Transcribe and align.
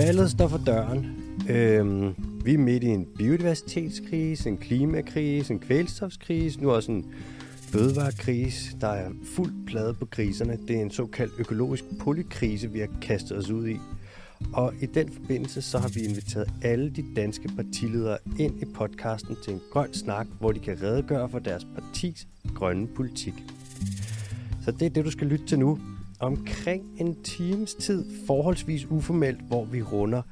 Valget 0.00 0.30
står 0.30 0.48
for 0.48 0.60
døren. 0.66 1.06
Øhm, 1.48 2.14
vi 2.44 2.54
er 2.54 2.58
midt 2.58 2.84
i 2.84 2.86
en 2.86 3.06
biodiversitetskrise, 3.18 4.48
en 4.48 4.56
klimakrise, 4.56 5.52
en 5.52 5.58
kvælstofskrise, 5.58 6.60
nu 6.60 6.70
også 6.70 6.92
en 6.92 7.06
fødevarekrise. 7.72 8.76
Der 8.80 8.88
er 8.88 9.10
fuld 9.24 9.52
plade 9.66 9.94
på 9.94 10.06
kriserne. 10.06 10.58
Det 10.68 10.76
er 10.76 10.80
en 10.80 10.90
såkaldt 10.90 11.32
økologisk 11.38 11.84
polykrise, 12.00 12.70
vi 12.70 12.78
har 12.78 12.88
kastet 13.02 13.36
os 13.36 13.50
ud 13.50 13.68
i. 13.68 13.76
Og 14.52 14.74
i 14.80 14.86
den 14.86 15.12
forbindelse 15.12 15.62
så 15.62 15.78
har 15.78 15.88
vi 15.88 16.00
inviteret 16.00 16.50
alle 16.62 16.90
de 16.90 17.04
danske 17.16 17.48
partiledere 17.56 18.18
ind 18.38 18.62
i 18.62 18.64
podcasten 18.64 19.36
til 19.44 19.52
en 19.52 19.60
grøn 19.72 19.94
snak, 19.94 20.26
hvor 20.38 20.52
de 20.52 20.60
kan 20.60 20.82
redegøre 20.82 21.28
for 21.28 21.38
deres 21.38 21.66
partis 21.74 22.26
grønne 22.54 22.86
politik. 22.86 23.34
Så 24.64 24.70
det 24.70 24.82
er 24.82 24.90
det, 24.90 25.04
du 25.04 25.10
skal 25.10 25.26
lytte 25.26 25.46
til 25.46 25.58
nu. 25.58 25.78
Omkring 26.20 26.82
en 26.96 27.22
times 27.22 27.74
tid, 27.74 28.04
forholdsvis 28.26 28.86
uformelt, 28.90 29.40
hvor 29.40 29.64
vi 29.64 29.82
runder 29.82 30.22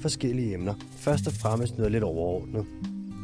forskellige 0.00 0.54
emner. 0.54 0.74
Først 0.96 1.26
og 1.26 1.32
fremmest 1.32 1.76
noget 1.76 1.92
lidt 1.92 2.04
overordnet. 2.04 2.66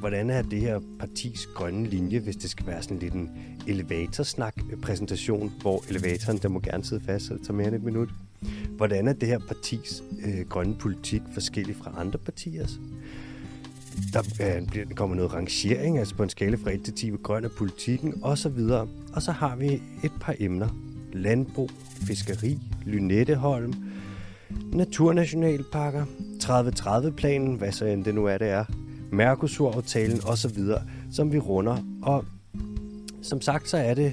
Hvordan 0.01 0.31
er 0.31 0.43
det 0.43 0.61
her 0.61 0.81
partis 0.99 1.47
grønne 1.47 1.87
linje, 1.89 2.19
hvis 2.19 2.37
det 2.37 2.51
skal 2.51 2.67
være 2.67 2.83
sådan 2.83 2.99
lidt 2.99 3.15
en 3.15 3.31
elevatorsnak-præsentation, 3.67 5.47
øh, 5.47 5.61
hvor 5.61 5.85
elevatoren, 5.89 6.39
der 6.39 6.49
må 6.49 6.61
gerne 6.61 6.85
sidde 6.85 7.05
fast, 7.05 7.27
så 7.27 7.35
det 7.35 7.43
tager 7.43 7.57
mere 7.57 7.67
end 7.67 7.77
et 7.77 7.83
minut. 7.83 8.09
Hvordan 8.77 9.09
er 9.09 9.13
det 9.13 9.29
her 9.29 9.39
partis 9.39 10.03
øh, 10.27 10.49
grønne 10.49 10.75
politik 10.75 11.23
forskellig 11.33 11.77
fra 11.77 11.95
andre 11.97 12.19
partiers? 12.19 12.81
Der 14.13 14.23
øh, 14.41 14.91
kommer 14.95 15.17
noget 15.17 15.33
rangering, 15.33 15.99
altså 15.99 16.15
på 16.15 16.23
en 16.23 16.29
skala 16.29 16.57
fra 16.57 16.71
1 16.71 16.83
til 16.83 16.95
10, 16.95 17.09
hvor 17.09 17.23
grøn 17.23 17.45
er 17.45 17.49
politikken, 17.59 18.15
osv. 18.23 18.59
Og 19.13 19.23
så 19.23 19.33
har 19.33 19.57
vi 19.57 19.83
et 20.05 20.13
par 20.21 20.35
emner. 20.39 20.94
Landbrug, 21.15 21.71
fiskeri, 22.07 22.59
Lynetteholm, 22.85 23.75
naturnationalparker, 24.73 26.05
30-30-planen, 26.43 27.55
hvad 27.55 27.73
så 27.73 27.85
end 27.85 28.05
det 28.05 28.15
nu 28.15 28.27
er, 28.27 28.39
det 28.39 28.49
er, 28.49 28.65
Mercosur-aftalen 29.13 30.21
osv., 30.27 30.59
som 31.13 31.33
vi 31.33 31.39
runder. 31.39 31.77
Og 32.03 32.25
som 33.23 33.41
sagt, 33.41 33.69
så 33.69 33.77
er 33.77 33.95
det 33.95 34.13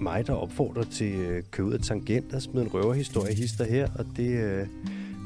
mig, 0.00 0.26
der 0.26 0.32
opfordrer 0.32 0.82
til 0.82 1.14
øh, 1.14 1.42
køb 1.50 1.66
ud 1.66 1.72
af 1.72 1.80
tangent 1.80 2.34
og 2.34 2.42
smide 2.42 2.64
en 2.64 2.74
røverhistorie 2.74 3.34
hister 3.34 3.64
her, 3.64 3.88
og 3.98 4.06
det 4.16 4.30
øh, 4.30 4.66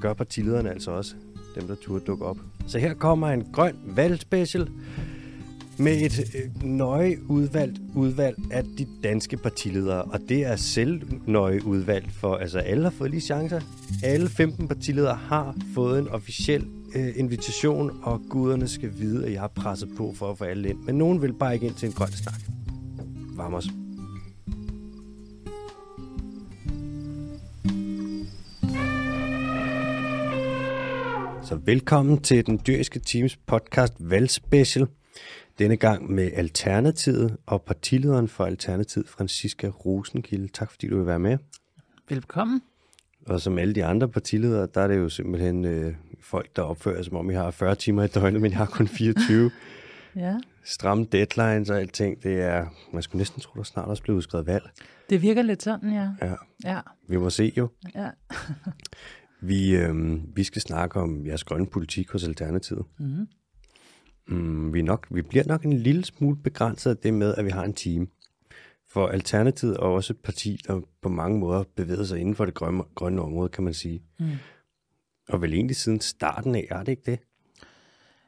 gør 0.00 0.12
partilederne 0.12 0.70
altså 0.70 0.90
også, 0.90 1.14
dem 1.54 1.66
der 1.66 1.74
turde 1.74 2.04
dukke 2.04 2.24
op. 2.24 2.38
Så 2.66 2.78
her 2.78 2.94
kommer 2.94 3.28
en 3.28 3.46
grøn 3.52 3.76
valgspecial 3.84 4.68
med 5.78 6.02
et 6.02 6.34
øh, 6.34 6.64
nøje 6.64 7.16
udvalgt 7.28 7.80
udvalg 7.94 8.36
af 8.50 8.64
de 8.78 8.86
danske 9.02 9.36
partiledere, 9.36 10.02
og 10.02 10.20
det 10.28 10.46
er 10.46 10.56
selv 10.56 11.02
nøje 11.26 11.66
udvalgt 11.66 12.12
for, 12.12 12.36
altså 12.36 12.58
alle 12.58 12.82
har 12.82 12.90
fået 12.90 13.10
lige 13.10 13.20
chancer. 13.20 13.60
Alle 14.02 14.28
15 14.28 14.68
partiledere 14.68 15.14
har 15.14 15.56
fået 15.74 15.98
en 15.98 16.08
officiel 16.08 16.66
øh, 16.94 17.12
invitation, 17.16 17.90
og 18.02 18.22
guderne 18.30 18.68
skal 18.68 18.90
vide, 18.98 19.26
at 19.26 19.32
jeg 19.32 19.40
har 19.40 19.48
presset 19.48 19.88
på 19.96 20.14
for 20.16 20.30
at 20.30 20.38
få 20.38 20.44
alle 20.44 20.68
ind. 20.68 20.78
Men 20.78 20.94
nogen 20.94 21.22
vil 21.22 21.32
bare 21.32 21.54
ikke 21.54 21.66
ind 21.66 21.74
til 21.74 21.86
en 21.86 21.92
grøn 21.92 22.12
snak. 22.12 22.40
Vamos. 23.36 23.68
Så 31.42 31.58
velkommen 31.64 32.18
til 32.18 32.46
den 32.46 32.60
dyriske 32.66 33.00
teams 33.00 33.36
podcast 33.36 33.92
Valgspecial. 33.98 34.86
Denne 35.58 35.76
gang 35.76 36.10
med 36.12 36.30
Alternativet 36.34 37.36
og 37.46 37.62
partilederen 37.62 38.28
for 38.28 38.44
Alternativet, 38.44 39.08
Franziska 39.08 39.68
Rosenkilde. 39.68 40.48
Tak 40.48 40.70
fordi 40.70 40.88
du 40.88 40.96
vil 40.96 41.06
være 41.06 41.18
med. 41.18 41.38
Velkommen. 42.08 42.62
Og 43.26 43.40
som 43.40 43.58
alle 43.58 43.74
de 43.74 43.84
andre 43.84 44.08
partiledere, 44.08 44.68
der 44.74 44.80
er 44.80 44.88
det 44.88 44.96
jo 44.96 45.08
simpelthen 45.08 45.64
øh, 45.64 45.94
folk, 46.20 46.56
der 46.56 46.62
opfører 46.62 46.96
sig, 46.96 47.04
som 47.04 47.16
om 47.16 47.30
I 47.30 47.34
har 47.34 47.50
40 47.50 47.74
timer 47.74 48.02
i 48.02 48.06
døgnet, 48.06 48.40
men 48.40 48.50
jeg 48.50 48.58
har 48.58 48.66
kun 48.66 48.88
24. 48.88 49.50
Ja. 50.16 50.36
Stramme 50.64 51.06
deadlines 51.12 51.70
og 51.70 51.80
alting, 51.80 52.22
det 52.22 52.40
er, 52.40 52.66
man 52.92 53.02
skulle 53.02 53.18
næsten 53.18 53.40
tro, 53.40 53.56
der 53.56 53.62
snart 53.62 53.88
også 53.88 54.02
blev 54.02 54.16
udskrevet 54.16 54.46
valg. 54.46 54.70
Det 55.10 55.22
virker 55.22 55.42
lidt 55.42 55.62
sådan, 55.62 55.92
ja. 55.92 56.08
Ja, 56.22 56.34
Ja. 56.64 56.80
vi 57.08 57.16
må 57.16 57.30
se 57.30 57.52
jo. 57.56 57.68
ja. 57.94 58.08
Vi, 59.40 59.76
øh, 59.76 60.18
vi 60.36 60.44
skal 60.44 60.62
snakke 60.62 61.00
om 61.00 61.26
jeres 61.26 61.44
grønne 61.44 61.66
politik 61.66 62.10
hos 62.10 62.24
Alternativet. 62.24 62.84
Mm-hmm. 62.98 63.26
Mm, 64.28 64.74
vi, 64.74 64.82
nok, 64.82 65.06
vi 65.10 65.22
bliver 65.22 65.44
nok 65.46 65.64
en 65.64 65.72
lille 65.72 66.04
smule 66.04 66.36
begrænset 66.36 66.90
af 66.90 66.96
det 66.96 67.14
med, 67.14 67.34
at 67.34 67.44
vi 67.44 67.50
har 67.50 67.64
en 67.64 67.74
team. 67.74 68.08
For 68.88 69.06
Alternativet 69.06 69.76
er 69.76 69.80
også 69.80 70.12
et 70.12 70.20
parti, 70.20 70.58
der 70.66 70.80
på 71.02 71.08
mange 71.08 71.38
måder 71.38 71.64
bevæger 71.76 72.04
sig 72.04 72.18
inden 72.20 72.34
for 72.34 72.44
det 72.44 72.54
grønne, 72.54 72.82
grønne 72.94 73.22
område, 73.22 73.48
kan 73.48 73.64
man 73.64 73.74
sige. 73.74 74.02
Mm. 74.18 74.26
Og 75.28 75.42
vel 75.42 75.54
egentlig 75.54 75.76
siden 75.76 76.00
starten 76.00 76.54
af, 76.54 76.66
er 76.70 76.78
det 76.78 76.88
ikke 76.88 77.10
det? 77.10 77.18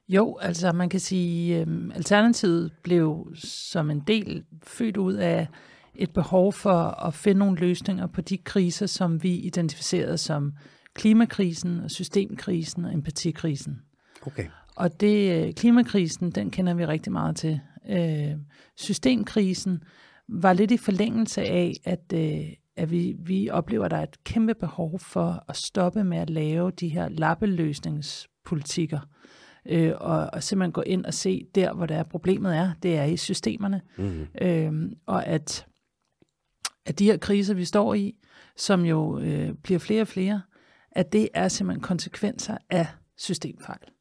Jo, 0.09 0.37
altså 0.41 0.73
man 0.73 0.89
kan 0.89 1.01
sige, 1.01 1.61
øh, 1.61 1.67
Alternativet 1.95 2.73
blev 2.83 3.33
som 3.35 3.91
en 3.91 4.03
del 4.07 4.45
født 4.63 4.97
ud 4.97 5.15
af 5.15 5.49
et 5.95 6.13
behov 6.13 6.53
for 6.53 7.07
at 7.07 7.15
finde 7.15 7.39
nogle 7.39 7.59
løsninger 7.59 8.07
på 8.07 8.21
de 8.21 8.39
kriser, 8.39 8.87
som 8.87 9.23
vi 9.23 9.35
identificerede 9.35 10.19
som 10.19 10.53
klimakrisen, 10.95 11.81
og 11.81 11.91
systemkrisen 11.91 12.85
og 12.85 12.93
empatikrisen. 12.93 13.81
Okay. 14.27 14.47
Og 14.77 15.01
det 15.01 15.47
øh, 15.47 15.53
klimakrisen, 15.55 16.31
den 16.31 16.51
kender 16.51 16.75
vi 16.75 16.87
rigtig 16.87 17.13
meget 17.13 17.37
til. 17.37 17.61
Øh, 17.89 18.37
systemkrisen 18.77 19.83
var 20.29 20.53
lidt 20.53 20.71
i 20.71 20.77
forlængelse 20.77 21.43
af, 21.43 21.73
at, 21.85 22.13
øh, 22.15 22.53
at 22.77 22.91
vi, 22.91 23.17
vi 23.19 23.51
oplever, 23.51 23.85
at 23.85 23.91
der 23.91 23.97
er 23.97 24.03
et 24.03 24.25
kæmpe 24.25 24.55
behov 24.55 24.99
for 24.99 25.45
at 25.49 25.57
stoppe 25.57 26.05
med 26.05 26.19
at 26.19 26.31
lave 26.31 26.71
de 26.71 26.89
her 26.89 27.09
lappeløsningspolitikker. 27.09 29.01
Øh, 29.67 29.93
og, 30.01 30.31
og 30.33 30.43
simpelthen 30.43 30.73
gå 30.73 30.81
ind 30.81 31.05
og 31.05 31.15
se 31.15 31.47
der, 31.55 31.73
hvor 31.73 31.87
der 31.87 31.97
er 31.97 32.03
problemet 32.03 32.57
er, 32.57 32.73
det 32.83 32.97
er 32.97 33.05
i 33.05 33.17
systemerne. 33.17 33.81
Mm-hmm. 33.99 34.27
Øh, 34.41 34.73
og 35.07 35.27
at, 35.27 35.67
at 36.87 36.99
de 36.99 37.05
her 37.05 37.17
kriser, 37.17 37.55
vi 37.55 37.65
står 37.65 37.95
i, 37.95 38.15
som 38.57 38.85
jo 38.85 39.19
øh, 39.19 39.53
bliver 39.53 39.79
flere 39.79 40.01
og 40.01 40.09
flere, 40.09 40.43
at 40.93 41.13
det 41.13 41.29
er 41.35 41.49
simpelthen 41.49 41.83
konsekvenser 41.83 42.59
af 42.71 42.87
systemfejl. 43.17 43.96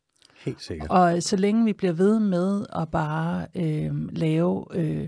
Helt 0.45 0.61
sikkert. 0.61 0.89
Og 0.89 1.23
så 1.23 1.35
længe 1.35 1.65
vi 1.65 1.73
bliver 1.73 1.93
ved 1.93 2.19
med 2.19 2.65
at 2.75 2.89
bare 2.91 3.47
øh, 3.55 3.91
lave 4.11 4.65
øh, 4.73 5.07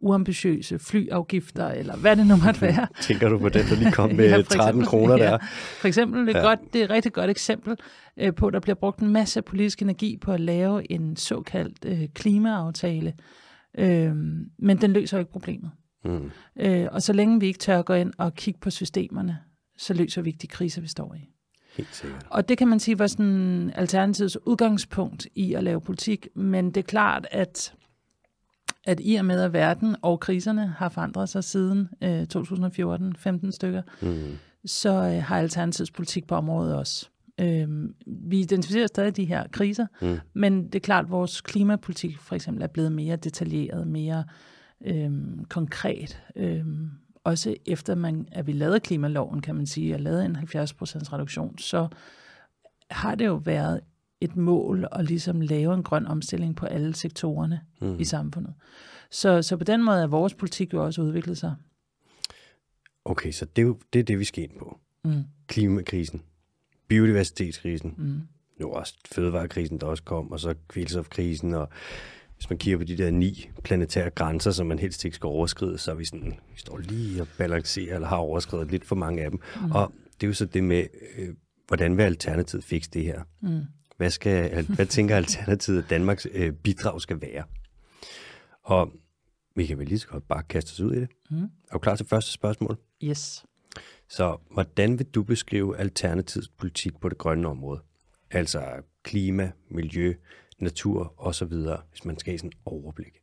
uambitiøse 0.00 0.78
flyafgifter, 0.78 1.68
eller 1.68 1.96
hvad 1.96 2.16
det 2.16 2.26
nu 2.26 2.36
måtte 2.46 2.60
være. 2.68 2.86
Tænker 3.00 3.28
du 3.28 3.38
på 3.38 3.48
den, 3.48 3.64
der 3.70 3.76
lige 3.76 3.92
kom 3.92 4.10
med 4.16 4.24
Ja, 4.24 4.30
ja, 4.30 4.36
for 4.36 4.42
13 4.42 4.68
eksempel, 4.68 4.86
kroner 4.86 5.16
der? 5.16 5.30
ja. 5.30 5.36
For 5.80 5.88
eksempel, 5.88 6.26
det 6.26 6.36
er, 6.36 6.40
Ja. 6.40 6.46
godt, 6.46 6.58
det 6.72 6.80
er 6.80 6.84
et 6.84 6.90
rigtig 6.90 7.12
godt 7.12 7.30
eksempel 7.30 7.76
øh, 8.18 8.34
på, 8.34 8.46
at 8.46 8.52
der 8.52 8.60
bliver 8.60 8.74
brugt 8.74 9.00
en 9.00 9.08
masse 9.12 9.42
politisk 9.42 9.82
energi 9.82 10.16
på 10.16 10.32
at 10.32 10.40
lave 10.40 10.92
en 10.92 11.16
såkaldt 11.16 11.84
øh, 11.86 12.08
klimaaftale. 12.14 13.12
Øh, 13.78 14.12
men 14.58 14.76
den 14.80 14.92
løser 14.92 15.18
ikke 15.18 15.30
problemet. 15.32 15.70
Mm. 16.04 16.30
Øh, 16.60 16.86
og 16.92 17.02
så 17.02 17.12
længe 17.12 17.40
vi 17.40 17.46
ikke 17.46 17.58
tør 17.58 17.78
at 17.78 17.84
gå 17.84 17.94
ind 17.94 18.12
og 18.18 18.34
kigge 18.34 18.60
på 18.60 18.70
systemerne, 18.70 19.38
så 19.78 19.94
løser 19.94 20.22
vi 20.22 20.28
ikke 20.28 20.38
de 20.42 20.46
kriser, 20.46 20.80
vi 20.80 20.88
står 20.88 21.14
i. 21.14 21.28
Helt 21.78 21.94
sikkert. 21.94 22.26
Og 22.30 22.48
det 22.48 22.58
kan 22.58 22.68
man 22.68 22.80
sige 22.80 22.98
var 22.98 23.06
sådan 23.06 23.72
Alternativets 23.74 24.38
udgangspunkt 24.46 25.26
i 25.34 25.54
at 25.54 25.64
lave 25.64 25.80
politik, 25.80 26.28
men 26.34 26.66
det 26.66 26.76
er 26.76 26.82
klart, 26.82 27.26
at, 27.30 27.74
at 28.86 29.00
i 29.02 29.14
og 29.14 29.24
med, 29.24 29.40
at 29.40 29.52
verden 29.52 29.96
og 30.02 30.20
kriserne 30.20 30.66
har 30.78 30.88
forandret 30.88 31.28
sig 31.28 31.44
siden 31.44 31.88
øh, 32.02 32.26
2014, 32.26 33.16
15 33.16 33.52
stykker, 33.52 33.82
Mm. 34.02 34.36
så 34.64 34.90
øh, 34.90 35.22
har 35.22 35.38
Alternativets 35.38 35.90
politik 35.90 36.26
på 36.26 36.34
området 36.34 36.74
også. 36.76 37.08
Øh, 37.40 37.68
vi 38.06 38.40
identificerer 38.40 38.86
stadig 38.86 39.16
de 39.16 39.24
her 39.24 39.44
kriser, 39.52 39.86
Mm. 40.02 40.18
men 40.34 40.64
det 40.64 40.74
er 40.74 40.80
klart, 40.80 41.04
at 41.04 41.10
vores 41.10 41.40
klimapolitik 41.40 42.18
for 42.18 42.34
eksempel 42.34 42.62
er 42.62 42.66
blevet 42.66 42.92
mere 42.92 43.16
detaljeret, 43.16 43.86
mere 43.86 44.24
øh, 44.86 45.10
konkret. 45.48 46.22
Øh, 46.36 46.64
også 47.24 47.56
efter 47.66 47.94
man, 47.94 48.28
at 48.32 48.46
vi 48.46 48.52
lavede 48.52 48.80
klimaloven, 48.80 49.40
kan 49.40 49.54
man 49.54 49.66
sige, 49.66 49.94
og 49.94 50.00
lavede 50.00 50.24
en 50.24 50.36
70% 50.36 50.42
reduktion, 51.12 51.58
så 51.58 51.88
har 52.90 53.14
det 53.14 53.26
jo 53.26 53.34
været 53.34 53.80
et 54.20 54.36
mål 54.36 54.86
at 54.92 55.04
ligesom 55.04 55.40
lave 55.40 55.74
en 55.74 55.82
grøn 55.82 56.06
omstilling 56.06 56.56
på 56.56 56.66
alle 56.66 56.94
sektorerne 56.94 57.60
Mm. 57.80 58.00
i 58.00 58.04
samfundet. 58.04 58.54
Så, 59.10 59.42
så 59.42 59.56
på 59.56 59.64
den 59.64 59.84
måde 59.84 60.02
er 60.02 60.06
vores 60.06 60.34
politik 60.34 60.72
jo 60.72 60.84
også 60.84 61.02
udviklet 61.02 61.38
sig. 61.38 61.54
Okay, 63.04 63.30
så 63.32 63.44
det 63.44 63.62
er, 63.62 63.66
jo, 63.66 63.78
det 63.92 63.98
er 63.98 64.02
det, 64.04 64.18
vi 64.18 64.24
skal 64.24 64.44
ind 64.44 64.58
på. 64.58 64.78
Mm. 65.04 65.22
Klimakrisen, 65.46 66.22
biodiversitetskrisen, 66.88 67.94
Mm. 67.96 68.20
nu 68.60 68.72
også 68.72 68.94
fødevarekrisen, 69.12 69.78
der 69.80 69.86
også 69.86 70.02
kom, 70.02 70.32
og 70.32 70.40
så 70.40 70.54
kvælstofkrisen, 70.68 71.54
og 71.54 71.68
hvis 72.38 72.50
man 72.50 72.58
kigger 72.58 72.78
på 72.78 72.84
de 72.84 72.98
der 72.98 73.10
ni 73.10 73.50
planetære 73.64 74.10
grænser, 74.10 74.50
som 74.50 74.66
man 74.66 74.78
helst 74.78 75.04
ikke 75.04 75.14
skal 75.14 75.26
overskride, 75.26 75.78
så 75.78 75.90
er 75.90 75.94
vi 75.94 76.04
sådan, 76.04 76.38
vi 76.54 76.60
står 76.60 76.78
lige 76.78 77.22
og 77.22 77.28
balancerer, 77.38 77.94
eller 77.94 78.08
har 78.08 78.16
overskrevet 78.16 78.70
lidt 78.70 78.84
for 78.84 78.96
mange 78.96 79.22
af 79.22 79.30
dem. 79.30 79.40
Mm. 79.60 79.70
Og 79.70 79.92
det 80.14 80.26
er 80.26 80.28
jo 80.28 80.34
så 80.34 80.44
det 80.44 80.64
med, 80.64 80.84
øh, 81.18 81.28
hvordan 81.66 81.96
vil 81.96 82.02
Alternativet 82.02 82.64
fikse 82.64 82.90
det 82.90 83.04
her? 83.04 83.22
Mm. 83.40 83.60
Hvad, 83.96 84.10
skal, 84.10 84.64
hvad 84.64 84.86
tænker 84.86 85.16
Alternativet, 85.16 85.82
at 85.82 85.90
Danmarks 85.90 86.26
øh, 86.34 86.52
bidrag 86.52 87.00
skal 87.00 87.20
være? 87.20 87.44
Og 88.62 88.92
vi 89.56 89.66
kan 89.66 89.78
vel 89.78 89.88
lige 89.88 89.98
så 89.98 90.08
godt 90.08 90.28
bare 90.28 90.42
kaste 90.42 90.72
os 90.72 90.80
ud 90.80 90.92
i 90.94 91.00
det. 91.00 91.08
Mm. 91.30 91.42
Er 91.42 91.72
du 91.72 91.78
klar 91.78 91.96
til 91.96 92.06
første 92.06 92.32
spørgsmål? 92.32 92.76
Yes. 93.04 93.44
Så 94.08 94.36
hvordan 94.50 94.98
vil 94.98 95.06
du 95.06 95.22
beskrive 95.22 95.78
Alternativets 95.78 96.48
politik 96.48 97.00
på 97.00 97.08
det 97.08 97.18
grønne 97.18 97.48
område? 97.48 97.80
Altså 98.30 98.62
klima, 99.02 99.50
miljø, 99.70 100.14
natur 100.58 101.14
osv., 101.16 101.52
hvis 101.90 102.04
man 102.04 102.18
skal 102.18 102.30
have 102.30 102.38
sådan 102.38 102.52
overblik. 102.64 103.20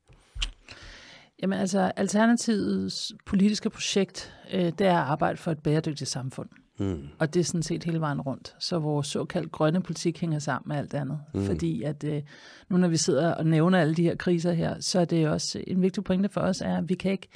Jamen 1.42 1.60
altså, 1.60 1.92
Alternativets 1.96 3.14
politiske 3.26 3.70
projekt, 3.70 4.34
øh, 4.54 4.66
det 4.66 4.82
er 4.82 4.98
at 4.98 5.08
arbejde 5.08 5.38
for 5.38 5.52
et 5.52 5.60
bæredygtigt 5.60 6.10
samfund. 6.10 6.50
Mm. 6.80 7.08
Og 7.20 7.34
det 7.34 7.40
er 7.40 7.44
sådan 7.44 7.64
set 7.64 7.84
hele 7.84 8.00
vejen 8.00 8.22
rundt. 8.22 8.56
Så 8.60 8.80
vores 8.80 9.08
såkaldt 9.08 9.52
grønne 9.52 9.82
politik 9.82 10.22
hænger 10.22 10.40
sammen 10.40 10.68
med 10.68 10.78
alt 10.78 10.94
andet. 10.94 11.20
Mm. 11.34 11.46
Fordi 11.46 11.84
at 11.84 12.04
øh, 12.04 12.22
nu 12.70 12.78
når 12.78 12.88
vi 12.88 12.98
sidder 12.98 13.34
og 13.34 13.46
nævner 13.46 13.80
alle 13.80 13.96
de 13.96 14.04
her 14.04 14.16
kriser 14.16 14.54
her, 14.54 14.80
så 14.80 15.00
er 15.00 15.06
det 15.06 15.28
også 15.28 15.64
en 15.68 15.82
vigtig 15.82 16.04
pointe 16.04 16.30
for 16.30 16.42
os, 16.42 16.62
er, 16.62 16.78
at 16.78 16.90
vi 16.90 16.96
kan 16.96 17.12
ikke, 17.12 17.28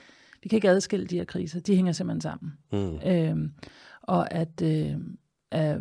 vi 0.44 0.50
kan 0.50 0.58
ikke 0.58 0.70
adskille 0.70 1.06
de 1.06 1.18
her 1.18 1.26
kriser. 1.26 1.60
De 1.60 1.76
hænger 1.76 1.92
simpelthen 1.92 2.22
sammen. 2.22 2.54
Mm. 2.72 3.10
Øhm, 3.10 3.52
og 4.02 4.34
at, 4.34 4.62
øh, 4.64 4.96
at 5.52 5.78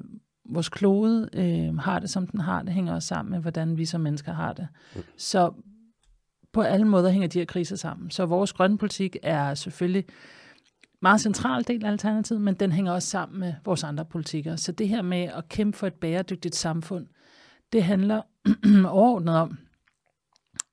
vores 0.49 0.69
klode 0.69 1.29
øh, 1.33 1.79
har 1.79 1.99
det, 1.99 2.11
som 2.11 2.27
den 2.27 2.41
har, 2.41 2.63
det 2.63 2.73
hænger 2.73 2.95
også 2.95 3.09
sammen 3.09 3.31
med, 3.31 3.41
hvordan 3.41 3.77
vi 3.77 3.85
som 3.85 4.01
mennesker 4.01 4.33
har 4.33 4.53
det. 4.53 4.69
Mm. 4.97 5.03
Så 5.17 5.53
på 6.53 6.61
alle 6.61 6.87
måder 6.87 7.11
hænger 7.11 7.29
de 7.29 7.39
her 7.39 7.47
kriser 7.47 7.77
sammen. 7.77 8.11
Så 8.11 8.27
vores 8.27 8.53
grønne 8.53 8.79
politik 8.79 9.17
er 9.23 9.55
selvfølgelig 9.55 10.05
meget 11.03 11.21
central 11.21 11.65
del 11.67 11.85
af 11.85 11.91
Alternativet, 11.91 12.41
men 12.41 12.55
den 12.55 12.73
hænger 12.73 12.93
også 12.93 13.09
sammen 13.09 13.41
med 13.41 13.55
vores 13.65 13.85
andre 13.85 14.05
politikker. 14.05 14.57
Så 14.57 14.73
det 14.73 14.89
her 14.89 15.03
med 15.03 15.23
at 15.23 15.49
kæmpe 15.49 15.79
for 15.79 15.87
et 15.87 15.95
bæredygtigt 15.95 16.57
samfund, 16.57 17.07
det 17.73 17.83
handler 17.83 18.23
overordnet 18.89 19.37
om, 19.37 19.59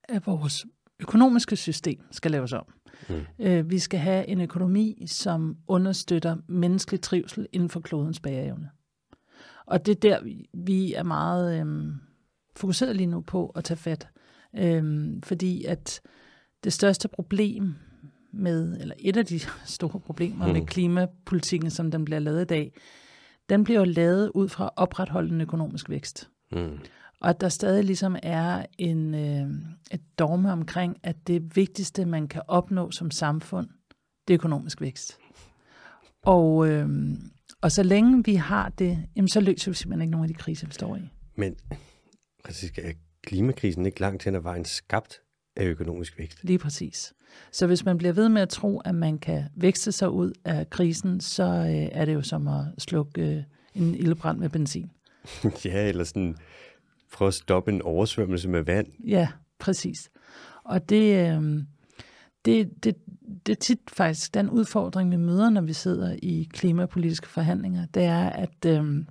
at 0.04 0.27
vores 0.27 0.66
økonomiske 1.00 1.56
system 1.56 2.00
skal 2.12 2.31
laves 2.31 2.54
om. 2.54 2.66
Mm. 3.10 3.25
Øh, 3.39 3.69
vi 3.69 3.80
skal 3.80 4.00
have 4.00 4.27
en 4.27 4.42
økonomi, 4.42 5.04
som 5.07 5.57
understøtter 5.68 6.38
menneskelig 6.48 7.01
trivsel 7.01 7.48
inden 7.54 7.69
for 7.69 7.80
klodens 7.80 8.19
bæreevne. 8.19 8.69
Og 9.65 9.85
det 9.85 9.91
er 9.91 10.00
der, 10.00 10.19
vi 10.53 10.94
er 10.94 11.03
meget 11.03 11.59
øhm, 11.59 11.94
fokuseret 12.56 12.95
lige 12.95 13.07
nu 13.07 13.21
på 13.21 13.51
at 13.56 13.63
tage 13.63 13.77
fat. 13.77 14.07
Øhm, 14.57 15.21
fordi 15.21 15.65
at 15.65 16.01
det 16.63 16.73
største 16.73 17.07
problem 17.07 17.75
med, 18.31 18.77
eller 18.81 18.95
et 19.00 19.17
af 19.17 19.25
de 19.25 19.39
store 19.65 20.00
problemer 20.00 20.47
mm. 20.47 20.53
med 20.53 20.65
klimapolitikken, 20.65 21.69
som 21.69 21.91
den 21.91 22.06
bliver 22.06 22.19
lavet 22.19 22.41
i 22.41 22.45
dag, 22.45 22.73
den 23.50 23.63
bliver 23.63 23.79
jo 23.79 23.85
lavet 23.85 24.31
ud 24.33 24.50
fra 24.50 24.65
at 24.65 24.71
opretholde 24.75 25.33
en 25.33 25.41
økonomisk 25.41 25.89
vækst. 25.89 26.29
Mm. 26.51 26.79
Og 27.21 27.29
at 27.29 27.41
der 27.41 27.50
stadig 27.50 27.83
ligesom 27.83 28.15
er 28.23 28.65
en, 28.77 29.15
øh, 29.15 29.47
et 29.91 30.01
dogme 30.19 30.51
omkring, 30.51 30.97
at 31.03 31.27
det 31.27 31.56
vigtigste, 31.56 32.06
man 32.06 32.27
kan 32.27 32.41
opnå 32.47 32.91
som 32.91 33.12
samfund, 33.12 33.67
det 34.27 34.33
er 34.33 34.39
økonomisk 34.39 34.81
vækst. 34.81 35.17
Og, 36.21 36.67
øh, 36.67 36.89
og 37.61 37.71
så 37.71 37.83
længe 37.83 38.23
vi 38.25 38.35
har 38.35 38.69
det, 38.69 38.99
jamen, 39.15 39.29
så 39.29 39.39
løser 39.39 39.71
vi 39.71 39.75
simpelthen 39.75 40.01
ikke 40.01 40.11
nogen 40.11 40.23
af 40.23 40.27
de 40.27 40.33
kriser, 40.33 40.67
vi 40.67 40.73
står 40.73 40.95
i. 40.95 41.09
Men 41.35 41.55
præcis, 42.43 42.71
er 42.77 42.91
klimakrisen 43.23 43.85
ikke 43.85 43.99
langt 43.99 44.23
hen 44.23 44.35
ad 44.35 44.39
vejen 44.39 44.65
skabt 44.65 45.21
af 45.55 45.65
økonomisk 45.65 46.17
vækst? 46.17 46.43
Lige 46.43 46.59
præcis. 46.59 47.13
Så 47.51 47.67
hvis 47.67 47.85
man 47.85 47.97
bliver 47.97 48.13
ved 48.13 48.29
med 48.29 48.41
at 48.41 48.49
tro, 48.49 48.79
at 48.79 48.95
man 48.95 49.17
kan 49.17 49.43
vækste 49.55 49.91
sig 49.91 50.09
ud 50.09 50.33
af 50.45 50.69
krisen, 50.69 51.21
så 51.21 51.43
øh, 51.43 51.89
er 51.91 52.05
det 52.05 52.13
jo 52.13 52.21
som 52.21 52.47
at 52.47 52.65
slukke 52.77 53.21
øh, 53.21 53.43
en 53.73 53.95
ildbrand 53.95 54.39
med 54.39 54.49
benzin. 54.49 54.91
ja, 55.65 55.89
eller 55.89 56.03
sådan 56.03 56.35
prøve 57.13 57.27
at 57.27 57.33
stoppe 57.33 57.71
en 57.71 57.81
oversvømmelse 57.81 58.49
med 58.49 58.61
vand. 58.61 58.87
Ja, 59.07 59.27
præcis. 59.59 60.09
Og 60.63 60.89
det, 60.89 61.35
øh, 61.35 61.63
det, 62.45 62.83
det, 62.83 62.95
det 63.45 63.51
er 63.51 63.60
tit 63.60 63.80
faktisk 63.88 64.33
den 64.33 64.50
udfordring, 64.50 65.12
vi 65.12 65.16
møder, 65.16 65.50
når 65.50 65.62
vi 65.62 65.74
sidder 65.74 66.16
i 66.22 66.50
klimapolitiske 66.54 67.27
forhandlinger, 67.27 67.86
det 67.86 68.04
er, 68.04 68.30
at, 68.30 68.66
øh, 68.66 69.06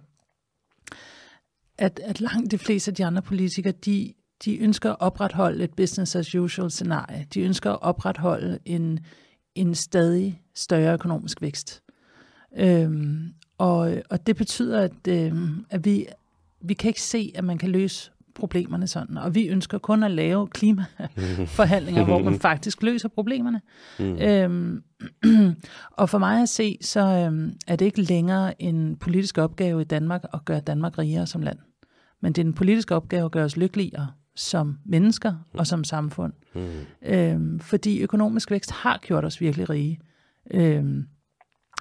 at, 1.79 2.01
at 2.05 2.21
langt 2.21 2.51
de 2.51 2.59
fleste 2.59 2.91
af 2.91 2.95
de 2.95 3.05
andre 3.05 3.23
politikere, 3.23 3.73
de, 3.73 4.15
de 4.45 4.59
ønsker 4.59 4.91
at 4.91 5.01
opretholde 5.01 5.65
et 5.65 5.75
business 5.75 6.17
as 6.17 6.35
usual 6.35 6.71
scenarie. 6.71 7.27
De 7.35 7.41
ønsker 7.41 7.73
at 7.73 7.83
opretholde 7.83 8.59
en, 8.65 9.01
en 9.55 9.75
stadig 9.75 10.43
større 10.55 10.95
økonomisk 10.95 11.43
vækst. 11.43 11.83
Øhm, 12.57 13.35
og, 13.59 14.03
og 14.11 14.27
det 14.27 14.37
betyder, 14.37 14.81
at, 14.81 15.09
øhm, 15.09 15.67
at 15.71 15.85
vi, 15.85 16.07
vi 16.61 16.75
kan 16.75 16.89
ikke 16.89 17.03
se, 17.03 17.33
at 17.35 17.45
man 17.45 17.59
kan 17.59 17.71
løse 17.71 18.11
problemerne 18.35 18.87
sådan. 18.87 19.19
Og 19.19 19.35
vi 19.35 19.47
ønsker 19.47 19.79
kun 19.79 20.03
at 20.03 20.11
lave 20.11 20.47
klimaforhandlinger, 20.47 22.05
hvor 22.05 22.19
man 22.19 22.41
faktisk 22.49 22.83
løser 22.83 23.09
problemerne. 23.09 23.61
Mm. 23.99 24.19
Øhm, 24.19 24.83
og 26.01 26.09
for 26.11 26.19
mig 26.19 26.43
at 26.43 26.49
se, 26.49 26.79
så 26.81 27.01
øhm, 27.01 27.53
er 27.67 27.77
det 27.77 27.85
ikke 27.85 28.03
længere 28.03 28.63
en 28.63 28.97
politisk 28.97 29.39
opgave 29.39 29.81
i 29.81 29.85
Danmark 29.85 30.25
at 30.35 30.45
gøre 30.45 30.61
Danmark 30.61 30.99
rigere 30.99 31.27
som 31.27 31.43
land. 31.43 31.59
Men 32.21 32.33
det 32.33 32.43
er 32.43 32.47
en 32.47 32.53
politisk 32.53 32.91
opgave 32.91 33.25
at 33.25 33.31
gøre 33.31 33.45
os 33.45 33.57
lykkeligere 33.57 34.11
som 34.37 34.79
mennesker 34.85 35.35
og 35.53 35.67
som 35.67 35.85
samfund. 35.85 36.33
Mm. 36.55 36.71
Øhm, 37.03 37.61
fordi 37.61 38.01
økonomisk 38.01 38.51
vækst 38.51 38.71
har 38.71 38.99
gjort 39.03 39.25
os 39.25 39.41
virkelig 39.41 39.71
rige. 39.71 40.01
Øhm, 40.51 41.07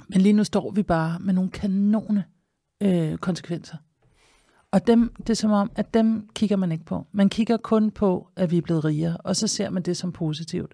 men 0.10 0.22
lige 0.22 0.34
nu 0.34 0.44
står 0.44 0.72
vi 0.72 0.84
bare 0.84 1.20
med 1.20 1.34
nogle 1.34 1.52
kanone 1.52 2.24
øh, 2.84 3.18
konsekvenser. 3.18 3.78
Og 4.74 4.88
dem, 4.88 5.14
det 5.18 5.30
er 5.30 5.34
som 5.34 5.52
om, 5.52 5.72
at 5.76 5.94
dem 5.94 6.28
kigger 6.36 6.56
man 6.58 6.72
ikke 6.72 6.86
på. 6.86 7.08
Man 7.12 7.30
kigger 7.30 7.58
kun 7.58 7.92
på, 7.92 8.28
at 8.36 8.52
vi 8.52 8.58
er 8.58 8.62
blevet 8.62 8.86
rigere, 8.86 9.18
og 9.18 9.36
så 9.36 9.48
ser 9.48 9.70
man 9.70 9.84
det 9.84 9.98
som 9.98 10.12
positivt. 10.12 10.74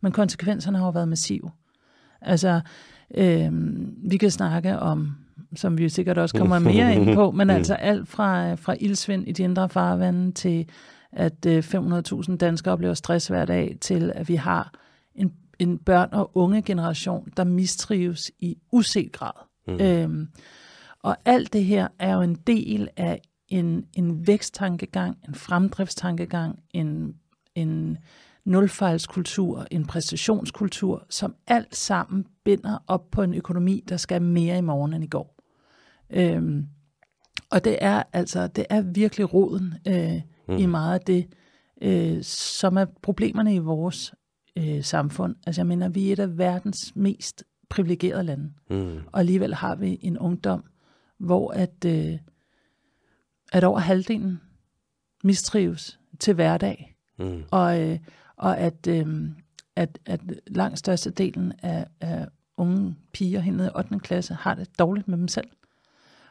Men 0.00 0.12
konsekvenserne 0.12 0.78
har 0.78 0.84
jo 0.84 0.90
været 0.90 1.08
massive. 1.08 1.50
Altså, 2.20 2.60
øh, 3.14 3.52
vi 4.10 4.16
kan 4.16 4.30
snakke 4.30 4.78
om, 4.78 5.14
som 5.56 5.78
vi 5.78 5.88
sikkert 5.88 6.18
også 6.18 6.38
kommer 6.38 6.58
mere 6.58 6.94
ind 6.94 7.14
på, 7.14 7.30
men 7.38 7.50
altså 7.50 7.74
alt 7.74 8.08
fra, 8.08 8.54
fra 8.54 8.76
ildsvind 8.80 9.28
i 9.28 9.32
de 9.32 9.42
indre 9.42 9.68
farvande 9.68 10.32
til, 10.32 10.68
at 11.12 11.46
øh, 11.46 11.58
500.000 11.58 12.36
danskere 12.36 12.72
oplever 12.72 12.94
stress 12.94 13.28
hver 13.28 13.44
dag, 13.44 13.76
til 13.80 14.12
at 14.14 14.28
vi 14.28 14.34
har 14.34 14.72
en, 15.14 15.32
en 15.58 15.78
børn- 15.78 16.12
og 16.12 16.30
unge 16.36 16.62
generation, 16.62 17.28
der 17.36 17.44
mistrives 17.44 18.30
i 18.38 18.56
uset 18.72 19.12
grad. 19.12 19.44
Mm. 19.68 19.80
Øhm, 19.80 20.28
og 21.02 21.16
alt 21.24 21.52
det 21.52 21.64
her 21.64 21.88
er 21.98 22.14
jo 22.14 22.20
en 22.20 22.34
del 22.34 22.88
af 22.96 23.20
en, 23.48 23.86
en 23.94 24.26
væksttankegang, 24.26 25.18
en 25.28 25.34
fremdriftstankegang, 25.34 26.58
en, 26.70 27.14
en 27.54 27.98
nulfejlskultur, 28.44 29.66
en 29.70 29.86
præstationskultur, 29.86 31.06
som 31.10 31.34
alt 31.46 31.76
sammen 31.76 32.26
binder 32.44 32.78
op 32.86 33.10
på 33.10 33.22
en 33.22 33.34
økonomi, 33.34 33.84
der 33.88 33.96
skal 33.96 34.22
mere 34.22 34.58
i 34.58 34.60
morgen 34.60 34.94
end 34.94 35.04
i 35.04 35.06
går. 35.06 35.34
Øhm, 36.10 36.66
og 37.50 37.64
det 37.64 37.78
er 37.80 38.02
altså, 38.12 38.46
det 38.46 38.66
er 38.70 38.80
virkelig 38.82 39.34
roden 39.34 39.74
øh, 39.88 40.20
mm. 40.48 40.56
i 40.56 40.66
meget 40.66 40.94
af 40.94 41.00
det, 41.00 41.26
øh, 41.82 42.22
som 42.22 42.76
er 42.76 42.84
problemerne 43.02 43.54
i 43.54 43.58
vores 43.58 44.14
øh, 44.58 44.84
samfund. 44.84 45.36
Altså 45.46 45.60
jeg 45.60 45.66
mener, 45.66 45.88
vi 45.88 46.08
er 46.08 46.12
et 46.12 46.18
af 46.18 46.38
verdens 46.38 46.96
mest 46.96 47.44
privilegerede 47.68 48.22
lande, 48.22 48.52
mm. 48.70 48.98
og 49.12 49.20
alligevel 49.20 49.54
har 49.54 49.74
vi 49.74 49.98
en 50.02 50.18
ungdom, 50.18 50.64
hvor 51.18 51.50
at 51.50 51.84
øh, 51.86 52.18
at 53.52 53.64
over 53.64 53.78
halvdelen 53.78 54.40
mistrives 55.24 55.98
til 56.18 56.34
hverdag, 56.34 56.96
mm. 57.18 57.44
og, 57.50 57.80
øh, 57.80 57.98
og 58.36 58.58
at, 58.58 58.86
øh, 58.88 59.06
at, 59.76 59.98
at 60.06 60.20
langt 60.46 60.78
størstedelen 60.78 61.52
af, 61.62 61.86
af 62.00 62.26
unge 62.56 62.96
piger 63.12 63.40
henne 63.40 63.66
i 63.66 63.76
8. 63.76 63.98
klasse 63.98 64.34
har 64.34 64.54
det 64.54 64.78
dårligt 64.78 65.08
med 65.08 65.18
dem 65.18 65.28
selv. 65.28 65.48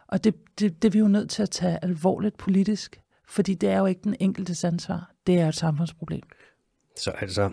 Og 0.07 0.23
det, 0.23 0.59
det, 0.59 0.81
det 0.81 0.87
er 0.87 0.91
vi 0.91 0.99
jo 0.99 1.07
nødt 1.07 1.29
til 1.29 1.43
at 1.43 1.49
tage 1.49 1.83
alvorligt 1.83 2.37
politisk, 2.37 3.01
fordi 3.27 3.53
det 3.53 3.69
er 3.69 3.77
jo 3.77 3.85
ikke 3.85 4.01
den 4.03 4.15
enkeltes 4.19 4.63
ansvar, 4.63 5.11
det 5.27 5.39
er 5.39 5.47
et 5.47 5.55
samfundsproblem. 5.55 6.23
Så 6.95 7.11
altså, 7.11 7.51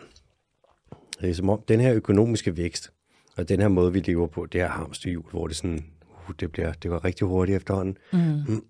det 1.21 1.31
er 1.31 1.35
som 1.35 1.49
om 1.49 1.63
den 1.69 1.81
her 1.81 1.95
økonomiske 1.95 2.57
vækst, 2.57 2.91
og 3.37 3.49
den 3.49 3.61
her 3.61 3.69
måde, 3.69 3.93
vi 3.93 4.01
lever 4.01 4.27
på, 4.27 4.47
det 4.47 4.61
her 4.61 4.69
hamsterhjul, 4.69 5.31
hvor 5.31 5.47
det 5.47 5.57
sådan, 5.57 5.85
uh, 6.03 6.35
det, 6.41 6.53
bliver, 6.53 6.73
det 6.73 6.91
går 6.91 7.05
rigtig 7.05 7.27
hurtigt 7.27 7.57
efterhånden. 7.57 7.99
Mm. 8.13 8.65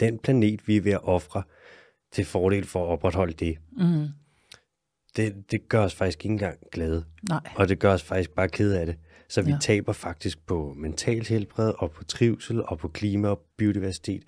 Den 0.00 0.18
planet, 0.18 0.68
vi 0.68 0.76
er 0.76 0.80
ved 0.80 0.92
at 0.92 1.04
ofre 1.04 1.42
til 2.12 2.24
fordel 2.24 2.66
for 2.66 2.84
at 2.84 2.88
opretholde 2.88 3.32
det, 3.32 3.58
mm. 3.72 4.06
det, 5.16 5.50
det 5.50 5.68
gør 5.68 5.84
os 5.84 5.94
faktisk 5.94 6.24
ikke 6.24 6.32
engang 6.32 6.58
glade. 6.72 7.04
Nej. 7.28 7.40
Og 7.56 7.68
det 7.68 7.78
gør 7.78 7.92
os 7.92 8.02
faktisk 8.02 8.30
bare 8.30 8.48
ked 8.48 8.72
af 8.72 8.86
det. 8.86 8.96
Så 9.28 9.42
vi 9.42 9.50
ja. 9.50 9.58
taber 9.60 9.92
faktisk 9.92 10.46
på 10.46 10.74
mentalt 10.76 11.28
helbred, 11.28 11.72
og 11.78 11.90
på 11.90 12.04
trivsel, 12.04 12.62
og 12.66 12.78
på 12.78 12.88
klima 12.88 13.28
og 13.28 13.42
biodiversitet, 13.58 14.22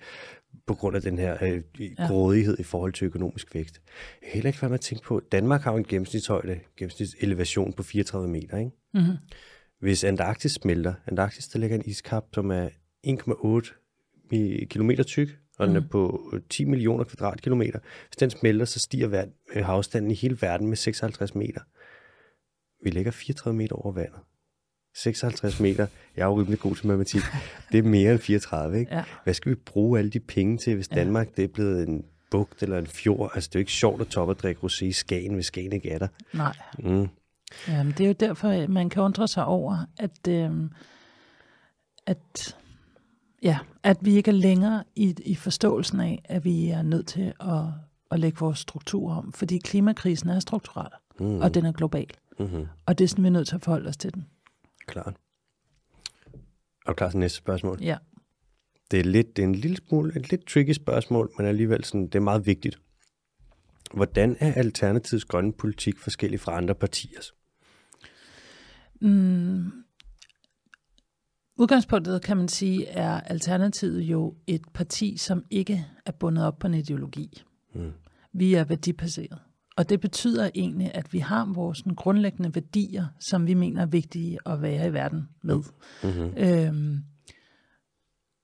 på 0.67 0.73
grund 0.73 0.95
af 0.95 1.01
den 1.01 1.17
her 1.17 1.37
øh, 1.43 1.61
grådighed 2.07 2.55
ja. 2.57 2.61
i 2.61 2.63
forhold 2.63 2.93
til 2.93 3.05
økonomisk 3.05 3.55
vækst. 3.55 3.81
Jeg 4.21 4.29
kan 4.29 4.33
heller 4.33 4.47
ikke 4.47 4.61
være 4.61 4.69
med 4.69 4.77
at 4.77 4.81
tænke 4.81 5.03
på, 5.03 5.21
Danmark 5.31 5.61
har 5.61 5.71
jo 5.71 5.77
en 5.77 5.83
gennemsnitshøjde, 5.83 6.59
gennemsnitselevation 6.77 7.73
på 7.73 7.83
34 7.83 8.27
meter. 8.27 8.57
Ikke? 8.57 8.71
Mm-hmm. 8.93 9.15
Hvis 9.79 10.03
Antarktis 10.03 10.51
smelter, 10.51 10.93
Antarktis 11.07 11.47
der 11.47 11.59
ligger 11.59 11.77
en 11.77 11.83
iskap, 11.85 12.23
som 12.33 12.51
er 12.51 12.69
1,8 13.07 13.84
kilometer 14.69 15.03
tyk, 15.03 15.29
og 15.57 15.67
den 15.67 15.75
er 15.75 15.79
mm. 15.79 15.87
på 15.87 16.31
10 16.49 16.65
millioner 16.65 17.03
kvadratkilometer. 17.03 17.79
Hvis 18.07 18.17
den 18.19 18.29
smelter, 18.29 18.65
så 18.65 18.79
stiger 18.79 19.07
vand, 19.07 19.31
øh, 19.55 19.65
havstanden 19.65 20.11
i 20.11 20.13
hele 20.13 20.37
verden 20.41 20.67
med 20.67 20.77
56 20.77 21.35
meter. 21.35 21.61
Vi 22.83 22.89
ligger 22.89 23.11
34 23.11 23.57
meter 23.57 23.75
over 23.75 23.91
vandet. 23.91 24.19
56 24.95 25.59
meter. 25.59 25.87
Jeg 26.15 26.21
er 26.21 26.25
jo 26.25 26.39
rimelig 26.39 26.59
god 26.59 26.75
til 26.75 26.87
matematik. 26.87 27.21
Det 27.71 27.77
er 27.77 27.83
mere 27.83 28.11
end 28.11 28.19
34, 28.19 28.79
ikke? 28.79 28.95
Ja. 28.95 29.03
Hvad 29.23 29.33
skal 29.33 29.49
vi 29.49 29.55
bruge 29.55 29.99
alle 29.99 30.11
de 30.11 30.19
penge 30.19 30.57
til, 30.57 30.75
hvis 30.75 30.87
Danmark 30.87 31.35
det 31.37 31.43
er 31.43 31.47
blevet 31.47 31.87
en 31.87 32.05
bugt 32.31 32.63
eller 32.63 32.77
en 32.77 32.87
fjord? 32.87 33.31
Altså, 33.35 33.47
det 33.47 33.55
er 33.55 33.59
jo 33.59 33.61
ikke 33.61 33.71
sjovt 33.71 34.01
at 34.01 34.07
toppe 34.07 34.33
og 34.33 34.39
drikke 34.39 34.61
rosé 34.63 34.85
i 34.85 34.91
Skagen, 34.91 35.33
hvis 35.33 35.45
Skagen 35.45 35.73
ikke 35.73 35.89
er 35.89 35.97
der. 35.97 36.07
Nej. 36.33 36.55
Mm. 36.79 37.07
Jamen, 37.67 37.93
det 37.97 38.01
er 38.01 38.07
jo 38.07 38.15
derfor, 38.19 38.49
at 38.49 38.69
man 38.69 38.89
kan 38.89 39.03
undre 39.03 39.27
sig 39.27 39.45
over, 39.45 39.77
at, 39.97 40.27
øh, 40.29 40.51
at, 42.05 42.57
ja, 43.45 43.59
at 43.83 43.97
vi 44.01 44.15
ikke 44.15 44.31
er 44.31 44.35
længere 44.35 44.83
i, 44.95 45.15
i 45.25 45.35
forståelsen 45.35 45.99
af, 45.99 46.21
at 46.25 46.45
vi 46.45 46.69
er 46.69 46.81
nødt 46.81 47.07
til 47.07 47.33
at, 47.39 47.63
at 48.11 48.19
lægge 48.19 48.39
vores 48.39 48.59
struktur 48.59 49.13
om. 49.13 49.31
Fordi 49.31 49.57
klimakrisen 49.57 50.29
er 50.29 50.39
strukturel, 50.39 50.89
mm. 51.19 51.41
og 51.41 51.53
den 51.53 51.65
er 51.65 51.71
global. 51.71 52.07
Mm-hmm. 52.39 52.67
Og 52.85 52.97
det 52.97 53.03
er 53.03 53.07
sådan, 53.07 53.23
vi 53.23 53.27
er 53.27 53.31
nødt 53.31 53.47
til 53.47 53.55
at 53.55 53.61
forholde 53.61 53.89
os 53.89 53.97
til 53.97 54.13
den. 54.13 54.25
Klart. 54.87 55.15
Er 56.85 56.91
du 56.91 56.93
klar 56.93 57.09
til 57.09 57.19
næste 57.19 57.37
spørgsmål? 57.37 57.79
Ja. 57.81 57.97
Det 58.91 58.99
er, 58.99 59.03
lidt, 59.03 59.37
det 59.37 59.43
er 59.43 59.47
en 59.47 59.55
lille 59.55 59.77
smule, 59.87 60.15
et 60.15 60.31
lidt 60.31 60.47
tricky 60.47 60.71
spørgsmål, 60.73 61.31
men 61.37 61.47
alligevel 61.47 61.83
sådan, 61.83 62.07
det 62.07 62.15
er 62.15 62.19
meget 62.19 62.45
vigtigt. 62.45 62.79
Hvordan 63.93 64.37
er 64.39 64.53
Alternativets 64.53 65.25
grønne 65.25 65.53
politik 65.53 65.99
forskellig 65.99 66.39
fra 66.39 66.57
andre 66.57 66.75
partiers? 66.75 67.33
Mm, 69.01 69.84
udgangspunktet, 71.57 72.21
kan 72.21 72.37
man 72.37 72.47
sige, 72.47 72.87
er 72.87 73.19
Alternativet 73.19 74.01
jo 74.01 74.35
et 74.47 74.61
parti, 74.73 75.17
som 75.17 75.43
ikke 75.49 75.85
er 76.05 76.11
bundet 76.11 76.45
op 76.45 76.59
på 76.59 76.67
en 76.67 76.73
ideologi. 76.73 77.43
Mm. 77.73 77.93
Vi 78.33 78.53
er 78.53 78.63
værdibaseret. 78.63 79.39
Og 79.77 79.89
det 79.89 80.01
betyder 80.01 80.49
egentlig, 80.55 80.91
at 80.93 81.13
vi 81.13 81.19
har 81.19 81.53
vores 81.53 81.83
grundlæggende 81.95 82.55
værdier, 82.55 83.07
som 83.19 83.47
vi 83.47 83.53
mener 83.53 83.81
er 83.81 83.85
vigtige 83.85 84.39
at 84.45 84.61
være 84.61 84.87
i 84.87 84.93
verden 84.93 85.29
med. 85.41 85.61
Mm-hmm. 86.03 86.33
Øhm, 86.37 87.03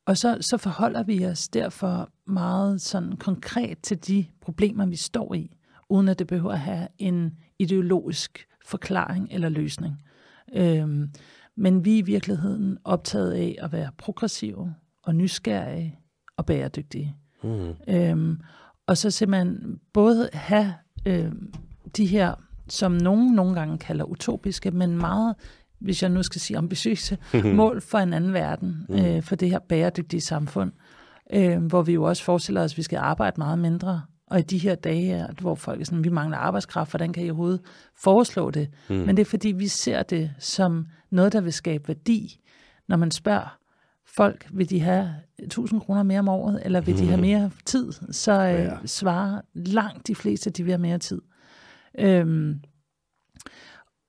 og 0.06 0.18
så, 0.18 0.38
så 0.42 0.58
forholder 0.58 1.04
vi 1.04 1.26
os 1.26 1.48
derfor 1.48 2.10
meget 2.28 2.82
sådan 2.82 3.18
konkret 3.18 3.78
til 3.80 4.08
de 4.08 4.26
problemer, 4.42 4.86
vi 4.86 4.96
står 4.96 5.34
i, 5.34 5.58
uden 5.90 6.08
at 6.08 6.20
det 6.20 6.28
behøver 6.28 6.52
at 6.52 6.60
have 6.60 6.88
en 6.98 7.38
ideologisk 7.60 8.48
forklaring 8.66 9.28
eller 9.32 9.50
løsning. 9.50 9.96
Øhm, 10.56 11.12
men 11.58 11.86
vi 11.86 11.94
er 11.94 11.98
i 11.98 12.02
virkeligheden 12.02 12.78
optaget 12.84 13.32
af 13.32 13.56
at 13.62 13.72
være 13.72 13.90
progressive 13.98 14.76
og 15.04 15.16
nysgerrige 15.16 16.00
og 16.38 16.46
bæredygtige. 16.46 17.16
Mm. 17.44 17.74
Øhm, 17.88 18.40
og 18.88 18.98
så 18.98 19.12
simpelthen 19.12 19.80
både 19.94 20.30
have 20.34 20.74
øhm, 21.06 21.54
de 21.98 22.06
her, 22.06 22.34
som 22.70 22.92
nogen 22.92 23.34
nogle 23.34 23.56
gange 23.56 23.78
kalder 23.78 24.06
utopiske, 24.06 24.72
men 24.72 24.98
meget, 24.98 25.36
hvis 25.80 26.02
jeg 26.02 26.10
nu 26.10 26.24
skal 26.24 26.42
sige 26.42 26.58
ambitiøse, 26.58 27.18
mål 27.56 27.82
for 27.82 27.98
en 27.98 28.14
anden 28.14 28.34
verden, 28.34 28.86
øh, 28.90 29.24
for 29.24 29.36
det 29.36 29.50
her 29.50 29.60
bæredygtige 29.60 30.22
samfund, 30.22 30.72
øh, 31.34 31.66
hvor 31.66 31.82
vi 31.82 31.94
jo 31.94 32.04
også 32.04 32.24
forestiller 32.24 32.64
os, 32.64 32.74
at 32.74 32.78
vi 32.78 32.84
skal 32.84 32.98
arbejde 32.98 33.36
meget 33.38 33.60
mindre. 33.60 34.02
Og 34.32 34.40
i 34.40 34.42
de 34.42 34.58
her 34.58 34.76
dage, 34.76 35.02
her, 35.06 35.28
hvor 35.42 35.56
folk 35.56 35.82
er 35.82 35.86
sådan, 35.86 36.04
vi 36.04 36.10
mangler 36.10 36.38
arbejdskraft, 36.38 36.92
hvordan 36.92 37.14
kan 37.14 37.26
I 37.26 37.30
overhovedet 37.30 37.62
foreslå 37.98 38.52
det? 38.52 38.70
Mm. 38.90 38.96
Men 38.96 39.18
det 39.18 39.22
er 39.22 39.26
fordi, 39.30 39.52
vi 39.52 39.68
ser 39.68 40.04
det 40.04 40.32
som 40.40 40.88
noget, 41.10 41.34
der 41.34 41.42
vil 41.42 41.54
skabe 41.54 41.88
værdi, 41.88 42.40
når 42.88 42.98
man 42.98 43.12
spørger 43.12 43.58
folk, 44.16 44.48
vil 44.54 44.70
de 44.70 44.80
have 44.80 45.16
1000 45.40 45.82
kroner 45.82 46.04
mere 46.04 46.20
om 46.20 46.28
året, 46.28 46.62
eller 46.66 46.82
vil 46.82 46.98
de 46.98 47.06
have 47.06 47.22
mere 47.22 47.52
tid, 47.66 47.92
så 48.12 48.32
øh, 48.32 48.54
Ja. 48.54 48.78
svarer 48.86 49.42
langt 49.54 50.08
de 50.08 50.16
fleste, 50.16 50.50
at 50.50 50.58
de 50.58 50.64
vil 50.64 50.72
have 50.72 50.82
mere 50.82 50.98
tid. 51.00 51.22
Øhm, 52.00 52.60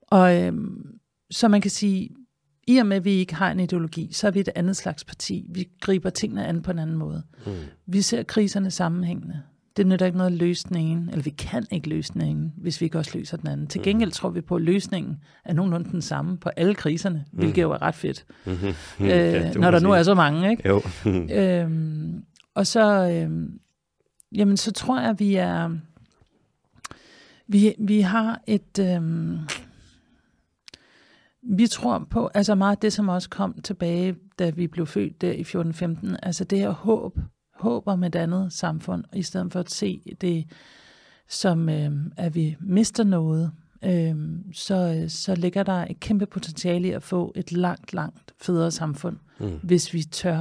og 0.03 0.43
øhm, 0.43 0.99
så 1.31 1.49
man 1.49 1.61
kan 1.61 1.71
sige, 1.71 2.11
i 2.67 2.77
og 2.79 2.87
med, 2.87 2.97
at 2.97 3.05
vi 3.05 3.11
ikke 3.11 3.35
har 3.35 3.51
en 3.51 3.61
ideologi, 3.61 4.13
så 4.13 4.27
er 4.27 4.31
vi 4.31 4.41
et 4.41 4.49
andet 4.55 4.77
slags 4.77 5.05
parti. 5.05 5.47
Vi 5.51 5.69
griber 5.81 6.11
tingene 6.11 6.47
an 6.47 6.63
på 6.63 6.71
en 6.71 6.79
anden 6.79 6.97
måde. 6.97 7.23
Mm. 7.47 7.53
Vi 7.87 8.03
ser 8.03 8.23
kriserne 8.23 8.71
sammenhængende. 8.71 9.43
Det 9.77 9.87
nytter 9.87 10.07
ikke 10.07 10.19
noget 10.19 10.31
at 10.31 10.39
løse 10.39 10.69
den 10.69 10.77
ene, 10.77 11.11
eller 11.11 11.23
vi 11.23 11.31
kan 11.31 11.67
ikke 11.71 11.89
løse 11.89 12.13
den 12.13 12.23
ene, 12.23 12.53
hvis 12.57 12.81
vi 12.81 12.85
ikke 12.85 12.99
også 12.99 13.19
løser 13.19 13.37
den 13.37 13.49
anden. 13.49 13.67
Til 13.67 13.83
gengæld 13.83 14.11
tror 14.11 14.31
vi 14.31 14.41
på, 14.41 14.57
at 14.57 14.63
løsningen 14.63 15.17
er 15.45 15.53
nogenlunde 15.53 15.91
den 15.91 16.03
samme 16.03 16.39
på 16.39 16.49
alle 16.49 16.75
kriserne, 16.75 17.25
hvilket 17.33 17.63
jo 17.63 17.73
er 17.73 17.83
ret 17.83 17.95
fedt, 17.95 18.25
Mm-hmm. 18.47 19.07
øh, 19.07 19.55
når 19.55 19.71
der 19.71 19.81
nu 19.81 19.93
er 19.93 20.03
så 20.03 20.15
mange. 20.15 20.51
Ikke? 20.51 20.69
Jo. 20.69 20.83
Øhm, 21.41 22.25
og 22.55 22.67
så, 22.67 23.11
øhm, 23.11 23.61
jamen, 24.33 24.57
så 24.57 24.73
tror 24.73 25.01
jeg, 25.01 25.11
at 25.11 25.21
vi 25.21 25.35
er, 25.35 25.71
vi, 27.49 27.75
vi 27.79 28.01
har 28.01 28.43
et, 28.47 28.79
øhm, 28.81 29.39
vi 31.43 31.67
tror 31.67 32.07
på, 32.11 32.31
altså 32.35 32.55
meget 32.55 32.83
det, 32.83 32.93
som 32.93 33.09
også 33.09 33.31
kom 33.31 33.61
tilbage, 33.61 34.17
da 34.39 34.51
vi 34.51 34.67
blev 34.67 34.87
født 34.87 35.21
der 35.21 35.33
i 35.33 35.43
14-15, 35.43 36.17
altså 36.23 36.45
det 36.45 36.59
her 36.59 36.71
håb, 36.71 37.19
håb 37.63 37.83
om 37.87 38.05
et 38.05 38.15
andet 38.17 38.53
samfund, 38.53 39.05
i 39.15 39.23
stedet 39.23 39.53
for 39.53 39.61
at 39.61 39.71
se 39.71 40.15
det 40.21 40.45
som, 41.29 41.69
øhm, 41.69 42.13
at 42.17 42.35
vi 42.35 42.57
mister 42.61 43.05
noget, 43.05 43.51
øhm, 43.85 44.53
så, 44.53 45.05
så 45.09 45.35
ligger 45.35 45.63
der 45.63 45.87
et 45.91 46.01
kæmpe 46.01 46.27
potentiale 46.27 46.89
i 46.89 46.91
at 46.91 47.03
få 47.03 47.33
et 47.37 47.53
langt, 47.53 47.93
langt 47.95 48.35
federe 48.41 48.71
samfund, 48.71 49.17
Mm. 49.41 49.59
hvis 49.63 49.95
vi 49.95 50.03
tør 50.03 50.39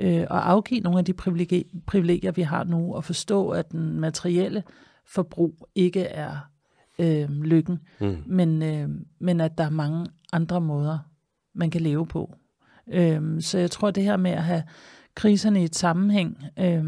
øh, 0.00 0.20
at 0.20 0.26
afgive 0.30 0.80
nogle 0.80 0.98
af 0.98 1.04
de 1.04 1.12
privilegier, 1.12 1.62
privilegier, 1.86 2.32
vi 2.32 2.42
har 2.42 2.64
nu, 2.64 2.94
og 2.94 3.04
forstå, 3.04 3.48
at 3.50 3.72
den 3.72 4.00
materielle 4.00 4.62
forbrug 5.06 5.68
ikke 5.74 6.00
er 6.02 6.36
øh, 6.98 7.30
lykken, 7.30 7.78
Mm. 8.00 8.16
men, 8.26 8.62
øh, 8.62 8.88
men 9.18 9.40
at 9.40 9.58
der 9.58 9.64
er 9.64 9.70
mange 9.70 10.06
andre 10.32 10.60
måder, 10.60 10.98
man 11.54 11.70
kan 11.70 11.80
leve 11.80 12.06
på. 12.06 12.34
Øh, 12.92 13.40
så 13.42 13.58
jeg 13.58 13.70
tror, 13.70 13.90
det 13.90 14.02
her 14.02 14.16
med 14.16 14.30
at 14.30 14.42
have 14.42 14.62
kriserne 15.14 15.60
i 15.60 15.64
et 15.64 15.76
sammenhæng, 15.76 16.44
øh, 16.58 16.84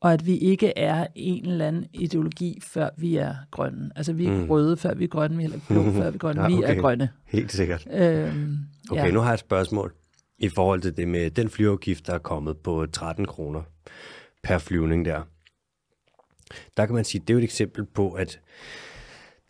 og 0.00 0.12
at 0.12 0.26
vi 0.26 0.36
ikke 0.36 0.78
er 0.78 1.06
en 1.14 1.46
eller 1.46 1.68
anden 1.68 1.86
ideologi, 1.92 2.58
før 2.62 2.88
vi 2.96 3.16
er 3.16 3.34
grønne. 3.50 3.90
Altså, 3.96 4.12
vi 4.12 4.26
er 4.26 4.30
ikke 4.32 4.44
Mm. 4.44 4.50
røde, 4.50 4.76
før 4.76 4.94
vi 4.94 5.04
er 5.04 5.08
grønne, 5.08 5.36
vi 5.36 5.44
er 5.44 5.48
blå, 5.68 5.82
før 5.92 6.10
vi 6.10 6.14
er 6.14 6.18
grønne. 6.18 6.42
Ja, 6.42 6.48
Vi 6.48 6.54
okay. 6.58 6.76
er 6.76 6.80
grønne. 6.80 7.08
Helt 7.26 7.52
sikkert. 7.52 7.86
Øh, 7.90 8.34
Okay, 8.90 9.10
nu 9.12 9.20
har 9.20 9.26
jeg 9.26 9.34
et 9.34 9.40
spørgsmål 9.40 9.92
i 10.38 10.48
forhold 10.48 10.80
til 10.80 10.96
det 10.96 11.08
med 11.08 11.30
den 11.30 11.48
flyafgift, 11.50 12.06
der 12.06 12.12
er 12.14 12.18
kommet 12.18 12.56
på 12.56 12.86
13 12.92 13.26
kroner 13.26 13.62
per 14.42 14.58
flyvning 14.58 15.04
der. 15.04 15.22
Der 16.76 16.86
kan 16.86 16.94
man 16.94 17.04
sige, 17.04 17.20
det 17.20 17.30
er 17.30 17.34
jo 17.34 17.38
et 17.38 17.44
eksempel 17.44 17.84
på, 17.84 18.10
at 18.12 18.40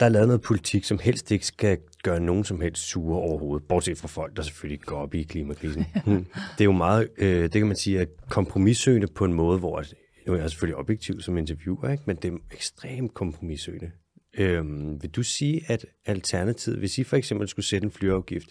der 0.01 0.07
er 0.07 0.11
lavet 0.11 0.29
noget 0.29 0.43
politik, 0.43 0.85
som 0.85 0.99
helst 0.99 1.31
ikke 1.31 1.47
skal 1.47 1.79
gøre 2.03 2.21
nogen 2.21 2.45
som 2.45 2.61
helst 2.61 2.83
sure 2.83 3.19
overhovedet, 3.19 3.69
bortset 3.69 3.99
fra 3.99 4.09
folk, 4.09 4.37
der 4.37 4.43
selvfølgelig 4.43 4.81
går 4.81 4.97
op 4.97 5.15
i 5.15 5.23
klimakrisen. 5.23 5.87
Hmm. 6.05 6.25
det 6.25 6.61
er 6.61 6.65
jo 6.65 6.73
meget, 6.73 7.09
øh, 7.19 7.43
det 7.43 7.53
kan 7.53 7.67
man 7.67 7.77
sige, 7.77 8.01
at 8.01 8.09
kompromissøgende 8.29 9.07
på 9.07 9.25
en 9.25 9.33
måde, 9.33 9.59
hvor, 9.59 9.85
nu 10.27 10.33
er 10.33 10.37
jeg 10.37 10.51
selvfølgelig 10.51 10.77
objektiv 10.77 11.21
som 11.21 11.39
interviewer, 11.39 11.91
ikke? 11.91 12.03
men 12.07 12.17
det 12.17 12.33
er 12.33 12.37
ekstremt 12.53 13.15
kompromissøgende. 13.15 13.91
Øhm, 14.39 15.03
vil 15.03 15.11
du 15.11 15.23
sige, 15.23 15.63
at 15.67 15.87
alternativet, 16.07 16.79
hvis 16.79 16.99
I 16.99 17.05
for 17.05 17.17
eksempel 17.17 17.49
skulle 17.49 17.67
sætte 17.67 17.85
en 17.85 17.91
flyafgift, 17.91 18.49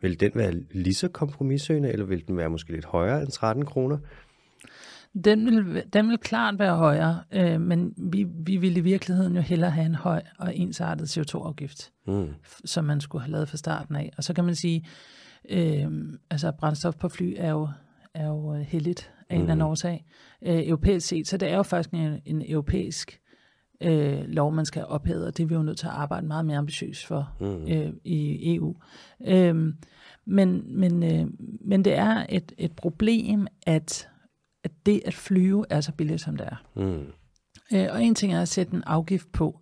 vil 0.00 0.20
den 0.20 0.32
være 0.34 0.54
lige 0.70 0.94
så 0.94 1.08
kompromissøgende, 1.08 1.92
eller 1.92 2.06
vil 2.06 2.26
den 2.26 2.36
være 2.36 2.50
måske 2.50 2.72
lidt 2.72 2.84
højere 2.84 3.22
end 3.22 3.30
13 3.30 3.64
kroner? 3.64 3.98
Den 5.24 5.46
vil, 5.46 5.82
den 5.92 6.08
vil 6.08 6.18
klart 6.18 6.58
være 6.58 6.76
højere, 6.76 7.20
øh, 7.32 7.60
men 7.60 7.94
vi, 7.96 8.26
vi 8.44 8.56
ville 8.56 8.78
i 8.78 8.82
virkeligheden 8.82 9.34
jo 9.36 9.40
hellere 9.40 9.70
have 9.70 9.86
en 9.86 9.94
høj 9.94 10.22
og 10.38 10.56
ensartet 10.56 11.18
CO2-afgift, 11.18 11.90
Mm. 12.06 12.28
som 12.64 12.84
man 12.84 13.00
skulle 13.00 13.22
have 13.22 13.32
lavet 13.32 13.48
fra 13.48 13.56
starten 13.56 13.96
af. 13.96 14.12
Og 14.16 14.24
så 14.24 14.34
kan 14.34 14.44
man 14.44 14.54
sige, 14.54 14.86
øh, 15.50 15.86
altså 16.30 16.52
brændstof 16.52 16.96
på 16.96 17.08
fly 17.08 17.34
er 17.36 17.50
jo, 17.50 17.68
er 18.14 18.26
jo 18.26 18.54
øh, 18.54 18.60
heldigt 18.60 19.10
af 19.30 19.34
en 19.34 19.40
eller 19.40 19.52
anden 19.52 19.66
årsag, 19.66 20.04
øh, 20.42 20.68
europæisk 20.68 21.06
set. 21.08 21.28
Så 21.28 21.36
det 21.36 21.50
er 21.50 21.56
jo 21.56 21.62
faktisk 21.62 21.90
en, 21.90 22.20
en 22.24 22.42
europæisk 22.48 23.20
øh, 23.80 24.20
lov, 24.26 24.52
man 24.54 24.64
skal 24.66 24.84
ophæve, 24.84 25.26
og 25.26 25.36
det 25.36 25.42
er 25.42 25.46
vi 25.46 25.54
jo 25.54 25.62
nødt 25.62 25.78
til 25.78 25.86
at 25.86 25.92
arbejde 25.92 26.26
meget 26.26 26.46
mere 26.46 26.56
ambitiøst 26.58 27.06
for 27.06 27.32
Mm. 27.40 27.68
øh, 27.72 27.92
i 28.04 28.54
EU. 28.54 28.76
Øhm, 29.26 29.74
men, 30.24 30.62
men, 30.80 31.02
øh, 31.02 31.26
men 31.60 31.84
det 31.84 31.94
er 31.94 32.26
et, 32.28 32.52
et 32.58 32.72
problem, 32.72 33.46
at, 33.66 34.08
at 34.68 34.86
det 34.86 35.02
at 35.06 35.14
flyve 35.14 35.64
er 35.70 35.80
så 35.80 35.92
billigt, 35.92 36.20
som 36.20 36.36
det 36.36 36.46
er. 36.46 36.62
Mm. 36.76 37.06
Øh, 37.72 37.86
og 37.90 38.02
en 38.02 38.14
ting 38.14 38.34
er 38.34 38.42
at 38.42 38.48
sætte 38.48 38.74
en 38.74 38.82
afgift 38.86 39.32
på, 39.32 39.60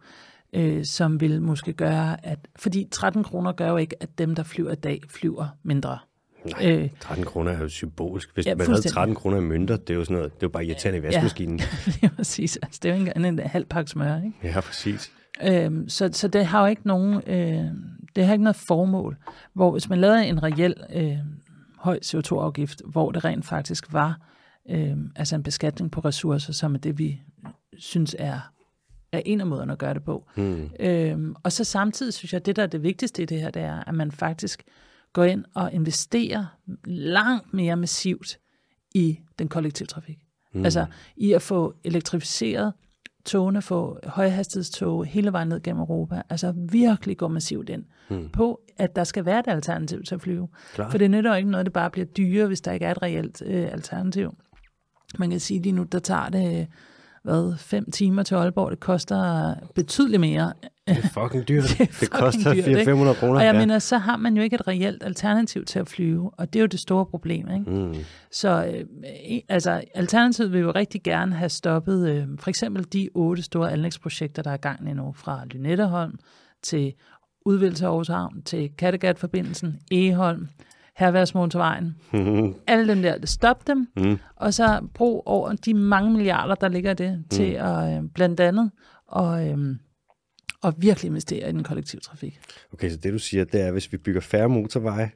øh, 0.52 0.84
som 0.84 1.20
vil 1.20 1.42
måske 1.42 1.72
gøre, 1.72 2.26
at... 2.26 2.38
Fordi 2.56 2.88
13 2.90 3.24
kroner 3.24 3.52
gør 3.52 3.68
jo 3.68 3.76
ikke, 3.76 4.02
at 4.02 4.18
dem, 4.18 4.34
der 4.34 4.42
flyver 4.42 4.72
i 4.72 4.74
dag, 4.74 5.00
flyver 5.08 5.46
mindre. 5.62 5.98
Nej, 6.44 6.70
Øh, 6.70 6.88
13 7.00 7.24
kroner 7.24 7.52
er 7.52 7.58
jo 7.58 7.68
symbolsk. 7.68 8.34
Hvis 8.34 8.46
Ja, 8.46 8.50
ja, 8.50 8.54
man 8.54 8.66
havde 8.66 8.76
fuldstændig. 8.76 8.94
13 8.94 9.14
kroner 9.14 9.36
i 9.36 9.40
mønter, 9.40 9.76
det 9.76 9.90
er 9.90 9.94
jo 9.94 10.04
sådan 10.04 10.16
noget, 10.16 10.34
det 10.34 10.42
er 10.42 10.46
jo 10.46 10.48
bare 10.48 10.64
irriterende 10.64 10.98
i 10.98 11.02
vaskemaskinen. 11.02 11.60
lige 12.00 12.10
præcis. 12.16 12.56
Altså, 12.62 12.80
det 12.82 12.88
er 12.88 12.94
jo 12.94 13.00
ikke 13.00 13.12
engang 13.16 13.40
en 13.40 13.48
halv 13.48 13.64
pakke 13.64 13.90
smør, 13.90 14.16
ikke? 14.16 14.32
Ja, 14.42 14.48
ja 14.48 14.60
præcis. 14.60 15.12
Øhm, 15.42 15.88
så, 15.88 16.10
så 16.12 16.28
det 16.28 16.46
har 16.46 16.60
jo 16.60 16.66
ikke 16.66 16.82
nogen, 16.84 17.14
øh, 17.26 17.64
det 18.16 18.26
har 18.26 18.32
ikke 18.32 18.44
noget 18.44 18.56
formål. 18.56 19.16
Hvor 19.52 19.70
hvis 19.70 19.88
man 19.88 19.98
lavede 19.98 20.26
en 20.26 20.42
reel 20.42 20.74
øh, 20.94 21.16
høj 21.78 21.98
CO2-afgift, 22.04 22.82
hvor 22.86 23.12
det 23.12 23.24
rent 23.24 23.46
faktisk 23.46 23.92
var 23.92 24.18
øh, 24.70 24.96
altså 25.16 25.36
en 25.36 25.42
beskatning 25.42 25.90
på 25.90 26.00
ressourcer, 26.00 26.52
som 26.52 26.74
er 26.74 26.78
det, 26.78 26.98
vi 26.98 27.20
synes 27.78 28.16
er, 28.18 28.40
er 29.12 29.22
en 29.24 29.40
af 29.40 29.46
måderne 29.46 29.72
at 29.72 29.78
gøre 29.78 29.94
det 29.94 30.04
på. 30.04 30.26
Mm. 30.36 30.70
Øhm, 30.80 31.34
og 31.42 31.52
så 31.52 31.64
samtidig 31.64 32.14
synes 32.14 32.32
jeg, 32.32 32.40
at 32.40 32.46
det, 32.46 32.56
der 32.56 32.62
er 32.62 32.66
det 32.66 32.82
vigtigste 32.82 33.22
i 33.22 33.26
det 33.26 33.40
her, 33.40 33.50
det 33.50 33.62
er, 33.62 33.84
at 33.84 33.94
man 33.94 34.12
faktisk 34.12 34.64
gå 35.12 35.22
ind 35.22 35.44
og 35.54 35.72
investere 35.72 36.48
langt 36.84 37.54
mere 37.54 37.76
massivt 37.76 38.38
i 38.94 39.18
den 39.38 39.48
kollektive 39.48 39.86
trafik. 39.86 40.18
Mm. 40.52 40.64
Altså 40.64 40.86
i 41.16 41.32
at 41.32 41.42
få 41.42 41.74
elektrificeret 41.84 42.72
togene, 43.24 43.62
få 43.62 43.98
højhastighedstog 44.04 45.04
hele 45.04 45.32
vejen 45.32 45.48
ned 45.48 45.62
gennem 45.62 45.80
Europa. 45.80 46.22
Altså 46.30 46.54
virkelig 46.56 47.16
gå 47.16 47.28
massivt 47.28 47.68
ind 47.68 47.84
mm. 48.10 48.28
på, 48.28 48.60
at 48.76 48.96
der 48.96 49.04
skal 49.04 49.24
være 49.24 49.38
et 49.38 49.48
alternativ 49.48 50.02
til 50.02 50.14
at 50.14 50.20
flyve. 50.20 50.48
Klar. 50.74 50.90
For 50.90 50.98
det 50.98 51.10
nytter 51.10 51.30
jo 51.30 51.36
ikke 51.36 51.50
noget, 51.50 51.66
det 51.66 51.72
bare 51.72 51.90
bliver 51.90 52.06
dyrere, 52.06 52.46
hvis 52.46 52.60
der 52.60 52.72
ikke 52.72 52.86
er 52.86 52.90
et 52.90 53.02
reelt 53.02 53.42
øh, 53.46 53.72
alternativ. 53.72 54.34
Man 55.18 55.30
kan 55.30 55.40
sige 55.40 55.62
lige 55.62 55.72
nu, 55.72 55.82
der 55.82 55.98
tager 55.98 56.28
det 56.28 56.66
hvad, 57.26 57.58
fem 57.58 57.90
timer 57.90 58.22
til 58.22 58.34
Aalborg. 58.34 58.70
Det 58.70 58.80
koster 58.80 59.54
betydeligt 59.74 60.20
mere. 60.20 60.52
Det 60.88 60.98
er 60.98 61.08
fucking 61.08 61.48
dyrt. 61.48 61.64
det, 61.78 62.00
det 62.00 62.10
koster 62.10 62.52
400-500 62.52 63.20
kroner. 63.20 63.38
Og 63.38 63.44
jeg 63.44 63.54
ja. 63.54 63.60
mener, 63.60 63.78
så 63.78 63.98
har 63.98 64.16
man 64.16 64.36
jo 64.36 64.42
ikke 64.42 64.54
et 64.54 64.68
reelt 64.68 65.02
alternativ 65.02 65.64
til 65.64 65.78
at 65.78 65.88
flyve, 65.88 66.30
og 66.38 66.52
det 66.52 66.58
er 66.58 66.60
jo 66.60 66.66
det 66.66 66.80
store 66.80 67.06
problem. 67.06 67.50
Ikke? 67.50 67.70
Mm. 67.70 67.94
Så 68.30 68.66
øh, 68.66 69.40
altså, 69.48 69.84
alternativet 69.94 70.52
vil 70.52 70.60
jo 70.60 70.70
rigtig 70.70 71.02
gerne 71.02 71.34
have 71.34 71.48
stoppet 71.48 72.10
øh, 72.10 72.26
for 72.38 72.48
eksempel 72.48 72.86
de 72.92 73.08
otte 73.14 73.42
store 73.42 73.72
anlægsprojekter, 73.72 74.42
der 74.42 74.50
er 74.50 74.54
i 74.54 74.58
gang 74.58 74.94
nu, 74.94 75.12
fra 75.16 75.44
Lynetteholm 75.50 76.18
til 76.62 76.92
udvidelse 77.44 77.84
af 77.84 77.88
Aarhus 77.88 78.08
Havn, 78.08 78.42
til 78.42 78.70
Kattegat-forbindelsen, 78.78 79.78
Eholm, 79.90 80.48
herværsmotorvejen. 80.96 81.96
Mm. 82.12 82.54
Alle 82.66 82.88
dem 82.88 83.02
der, 83.02 83.26
stop 83.26 83.66
dem, 83.66 83.88
mm. 83.96 84.18
og 84.36 84.54
så 84.54 84.88
brug 84.94 85.22
over 85.26 85.52
de 85.52 85.74
mange 85.74 86.10
milliarder, 86.10 86.54
der 86.54 86.68
ligger 86.68 86.90
i 86.90 86.94
det, 86.94 87.18
mm. 87.18 87.28
til 87.28 87.52
at 87.52 87.96
øh, 87.96 88.02
blandt 88.14 88.40
andet 88.40 88.70
og, 89.08 89.48
øh, 89.48 89.58
og 90.62 90.74
virkelig 90.78 91.08
investere 91.08 91.48
i 91.48 91.52
den 91.52 91.64
kollektive 91.64 92.00
trafik. 92.00 92.40
Okay, 92.72 92.90
så 92.90 92.96
det 92.96 93.12
du 93.12 93.18
siger, 93.18 93.44
det 93.44 93.60
er, 93.60 93.66
at 93.66 93.72
hvis 93.72 93.92
vi 93.92 93.96
bygger 93.96 94.20
færre 94.20 94.48
motorveje, 94.48 95.10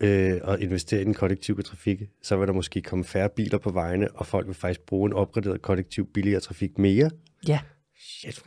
øh, 0.00 0.40
og 0.42 0.60
investere 0.60 1.00
i 1.00 1.04
den 1.04 1.14
kollektive 1.14 1.62
trafik, 1.62 2.02
så 2.22 2.36
vil 2.36 2.46
der 2.46 2.52
måske 2.52 2.82
komme 2.82 3.04
færre 3.04 3.28
biler 3.28 3.58
på 3.58 3.70
vejene, 3.70 4.08
og 4.14 4.26
folk 4.26 4.46
vil 4.46 4.54
faktisk 4.54 4.80
bruge 4.86 5.06
en 5.06 5.12
opgraderet 5.12 5.62
kollektiv 5.62 6.12
billigere 6.14 6.40
trafik 6.40 6.78
mere. 6.78 7.10
Ja. 7.48 7.60
Shit, 8.00 8.42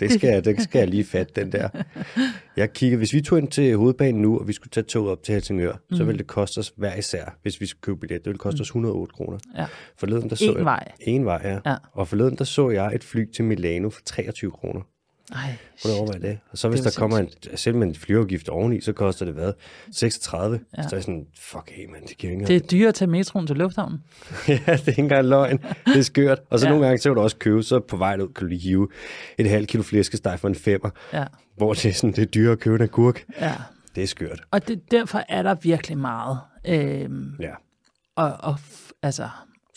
det 0.00 0.12
skal, 0.12 0.28
jeg, 0.28 0.44
det 0.44 0.62
skal 0.62 0.78
jeg 0.78 0.88
lige 0.88 1.04
fatte, 1.04 1.32
den 1.36 1.52
der. 1.52 1.68
Jeg 2.56 2.72
kigger, 2.72 2.98
hvis 2.98 3.12
vi 3.12 3.20
tog 3.20 3.38
ind 3.38 3.48
til 3.48 3.76
hovedbanen 3.76 4.22
nu, 4.22 4.38
og 4.38 4.48
vi 4.48 4.52
skulle 4.52 4.70
tage 4.70 4.84
toget 4.84 5.12
op 5.12 5.22
til 5.22 5.32
Helsingør, 5.32 5.72
mm. 5.90 5.96
så 5.96 6.04
ville 6.04 6.18
det 6.18 6.26
koste 6.26 6.58
os 6.58 6.72
hver 6.76 6.94
især, 6.94 7.38
hvis 7.42 7.60
vi 7.60 7.66
skulle 7.66 7.80
købe 7.80 8.00
billet. 8.00 8.24
Det 8.24 8.26
ville 8.26 8.38
koste 8.38 8.60
os 8.60 8.68
108 8.68 9.12
kroner. 9.12 9.38
Ja. 9.56 9.66
Forleden, 9.96 10.30
der 10.30 10.36
så 10.36 10.50
en 10.50 10.56
jeg, 10.56 10.64
vej. 10.64 10.92
En 11.00 11.24
vej, 11.24 11.40
ja. 11.44 11.70
ja. 11.70 11.76
Og 11.92 12.08
forleden, 12.08 12.38
der 12.38 12.44
så 12.44 12.70
jeg 12.70 12.94
et 12.94 13.04
fly 13.04 13.30
til 13.32 13.44
Milano 13.44 13.90
for 13.90 14.00
23 14.04 14.50
kroner. 14.50 14.80
Ej, 15.32 15.56
Prøv 15.82 15.92
at 15.92 15.98
overveje 15.98 16.20
det. 16.20 16.38
Og 16.50 16.58
så 16.58 16.68
hvis 16.68 16.80
der 16.80 16.94
kommer 16.98 17.18
en, 17.18 17.28
selv 17.54 17.76
en 17.76 17.94
flyafgift 17.94 18.48
oveni, 18.48 18.80
så 18.80 18.92
koster 18.92 19.24
det 19.24 19.34
hvad? 19.34 19.52
36? 19.92 20.60
Ja. 20.76 20.82
Så 20.82 20.88
er 20.92 20.96
jeg 20.96 21.02
sådan, 21.02 21.26
fuck 21.38 21.70
hey, 21.70 21.86
man, 21.86 22.02
det 22.08 22.18
giver 22.18 22.32
ikke 22.32 22.46
Det 22.46 22.56
er 22.56 22.66
dyrt 22.66 22.88
at 22.88 22.94
tage 22.94 23.10
metroen 23.10 23.46
til 23.46 23.56
lufthavnen. 23.56 24.02
ja, 24.48 24.54
det 24.54 24.68
er 24.68 24.88
ikke 24.88 25.02
engang 25.02 25.26
løgn. 25.28 25.58
Det 25.86 25.96
er 25.96 26.02
skørt. 26.02 26.38
Og 26.50 26.58
så 26.58 26.66
ja. 26.66 26.70
nogle 26.70 26.86
gange, 26.86 26.98
så 26.98 27.08
vil 27.08 27.16
du 27.16 27.20
også 27.20 27.36
købe, 27.36 27.62
så 27.62 27.80
på 27.80 27.96
vej 27.96 28.16
ud 28.16 28.28
kan 28.28 28.44
du 28.44 28.46
lige 28.46 28.60
hive 28.60 28.88
et 29.38 29.48
halvt 29.48 29.68
kilo 29.68 29.82
flæskesteg 29.82 30.40
for 30.40 30.48
en 30.48 30.54
femmer. 30.54 30.90
Ja. 31.12 31.24
Hvor 31.56 31.72
det 31.72 31.86
er, 31.86 31.92
sådan, 31.92 32.12
det 32.16 32.22
er 32.22 32.26
dyrt 32.26 32.52
at 32.52 32.58
købe 32.58 32.76
en 32.76 32.82
agurk. 32.82 33.24
Ja. 33.40 33.54
Det 33.94 34.02
er 34.02 34.06
skørt. 34.06 34.42
Og 34.50 34.68
det, 34.68 34.90
derfor 34.90 35.22
er 35.28 35.42
der 35.42 35.54
virkelig 35.54 35.98
meget. 35.98 36.38
Øhm, 36.66 37.34
ja. 37.40 37.52
Og, 38.16 38.32
og 38.40 38.56
altså, 39.02 39.28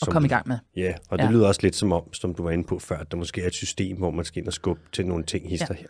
at 0.02 0.08
komme 0.08 0.26
i 0.26 0.28
gang 0.28 0.48
med. 0.48 0.58
Ja, 0.76 0.94
og 1.08 1.18
det 1.18 1.24
ja. 1.24 1.30
lyder 1.30 1.48
også 1.48 1.60
lidt 1.62 1.76
som 1.76 1.92
om, 1.92 2.12
som 2.12 2.34
du 2.34 2.42
var 2.42 2.50
inde 2.50 2.64
på 2.64 2.78
før, 2.78 2.98
at 2.98 3.10
der 3.10 3.16
måske 3.16 3.42
er 3.42 3.46
et 3.46 3.54
system, 3.54 3.96
hvor 3.96 4.10
man 4.10 4.24
skal 4.24 4.40
ind 4.40 4.46
og 4.46 4.52
skubbe 4.52 4.82
til 4.92 5.06
nogle 5.06 5.24
ting 5.24 5.48
hister 5.48 5.74
ja. 5.74 5.80
her. 5.80 5.88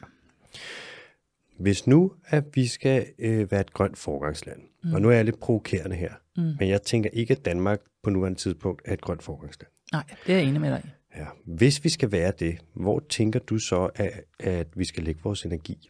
Hvis 1.58 1.86
nu, 1.86 2.12
at 2.26 2.44
vi 2.54 2.66
skal 2.66 3.06
øh, 3.18 3.50
være 3.50 3.60
et 3.60 3.72
grønt 3.72 3.98
forgangsland, 3.98 4.60
mm. 4.84 4.94
og 4.94 5.02
nu 5.02 5.08
er 5.08 5.12
jeg 5.12 5.24
lidt 5.24 5.40
provokerende 5.40 5.96
her, 5.96 6.12
mm. 6.36 6.54
men 6.58 6.68
jeg 6.68 6.82
tænker 6.82 7.10
ikke, 7.12 7.32
at 7.32 7.44
Danmark 7.44 7.80
på 8.02 8.10
nuværende 8.10 8.38
tidspunkt 8.38 8.82
er 8.84 8.92
et 8.92 9.00
grønt 9.00 9.22
forgangsland. 9.22 9.72
Nej, 9.92 10.04
det 10.26 10.34
er 10.34 10.38
jeg 10.38 10.46
enig 10.46 10.60
med 10.60 10.70
dig 10.70 10.82
i. 10.84 10.88
Ja. 11.18 11.26
Hvis 11.44 11.84
vi 11.84 11.88
skal 11.88 12.12
være 12.12 12.32
det, 12.38 12.58
hvor 12.74 13.02
tænker 13.08 13.40
du 13.40 13.58
så, 13.58 13.90
at, 13.94 14.10
at 14.40 14.66
vi 14.76 14.84
skal 14.84 15.04
lægge 15.04 15.20
vores 15.24 15.44
energi? 15.44 15.88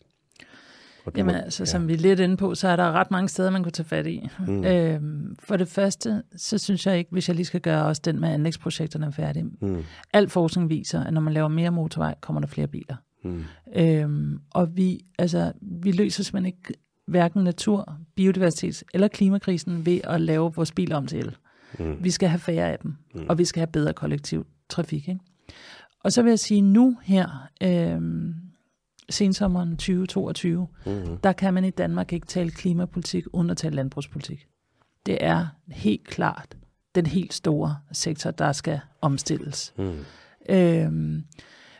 Jamen 1.16 1.34
må, 1.34 1.40
altså, 1.40 1.62
ja. 1.62 1.66
som 1.66 1.88
vi 1.88 1.92
er 1.92 1.98
lidt 1.98 2.20
inde 2.20 2.36
på, 2.36 2.54
så 2.54 2.68
er 2.68 2.76
der 2.76 2.92
ret 2.92 3.10
mange 3.10 3.28
steder, 3.28 3.50
man 3.50 3.62
kunne 3.62 3.72
tage 3.72 3.86
fat 3.86 4.06
i. 4.06 4.28
Mm. 4.46 4.64
Øhm, 4.64 5.36
for 5.38 5.56
det 5.56 5.68
første, 5.68 6.22
så 6.36 6.58
synes 6.58 6.86
jeg 6.86 6.98
ikke, 6.98 7.10
hvis 7.12 7.28
jeg 7.28 7.36
lige 7.36 7.46
skal 7.46 7.60
gøre 7.60 7.84
også 7.84 8.02
den 8.04 8.20
med 8.20 8.28
anlægsprojekterne 8.28 9.12
færdige. 9.12 9.44
Mm. 9.44 9.84
Al 10.12 10.28
forskning 10.28 10.70
viser, 10.70 11.04
at 11.04 11.14
når 11.14 11.20
man 11.20 11.32
laver 11.32 11.48
mere 11.48 11.70
motorvej, 11.70 12.14
kommer 12.20 12.40
der 12.40 12.48
flere 12.48 12.66
biler. 12.66 12.96
Mm. 13.24 13.44
Øhm, 13.76 14.40
og 14.50 14.76
vi, 14.76 15.00
altså, 15.18 15.52
vi 15.62 15.92
løser 15.92 16.24
simpelthen 16.24 16.46
ikke 16.46 16.80
hverken 17.06 17.44
natur, 17.44 17.96
biodiversitet 18.16 18.82
eller 18.94 19.08
klimakrisen 19.08 19.86
ved 19.86 20.00
at 20.04 20.20
lave 20.20 20.54
vores 20.54 20.72
biler 20.72 20.96
om 20.96 21.06
til 21.06 21.18
el. 21.18 21.36
Mm. 21.78 21.96
Vi 22.00 22.10
skal 22.10 22.28
have 22.28 22.38
færre 22.38 22.72
af 22.72 22.78
dem, 22.78 22.94
mm. 23.14 23.26
og 23.28 23.38
vi 23.38 23.44
skal 23.44 23.60
have 23.60 23.66
bedre 23.66 23.92
kollektiv 23.92 24.46
trafik. 24.68 25.08
Ikke? 25.08 25.20
Og 26.04 26.12
så 26.12 26.22
vil 26.22 26.30
jeg 26.30 26.38
sige 26.38 26.60
nu 26.60 26.96
her, 27.02 27.48
øhm, 27.62 28.34
sensommeren 29.10 29.70
2022, 29.70 30.68
mm-hmm. 30.86 31.16
der 31.16 31.32
kan 31.32 31.54
man 31.54 31.64
i 31.64 31.70
Danmark 31.70 32.12
ikke 32.12 32.26
tale 32.26 32.50
klimapolitik 32.50 33.24
uden 33.32 33.50
at 33.50 33.56
tale 33.56 33.76
landbrugspolitik. 33.76 34.46
Det 35.06 35.18
er 35.20 35.46
helt 35.68 36.04
klart 36.04 36.56
den 36.94 37.06
helt 37.06 37.34
store 37.34 37.76
sektor, 37.92 38.30
der 38.30 38.52
skal 38.52 38.80
omstilles. 39.00 39.74
Mm. 39.78 40.04
Øhm, 40.48 41.24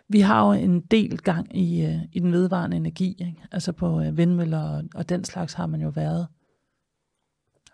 vi 0.09 0.21
har 0.21 0.47
jo 0.47 0.53
en 0.53 0.81
del 0.81 1.19
gang 1.19 1.59
i, 1.59 1.85
øh, 1.85 1.99
i 2.13 2.19
den 2.19 2.33
vedvarende 2.33 2.77
energi. 2.77 3.17
Ikke? 3.21 3.43
Altså 3.53 3.73
på 3.73 4.01
øh, 4.01 4.17
vindmøller 4.17 4.61
og, 4.61 4.85
og 4.95 5.09
den 5.09 5.25
slags 5.25 5.53
har 5.53 5.67
man 5.67 5.81
jo 5.81 5.89
været 5.89 6.27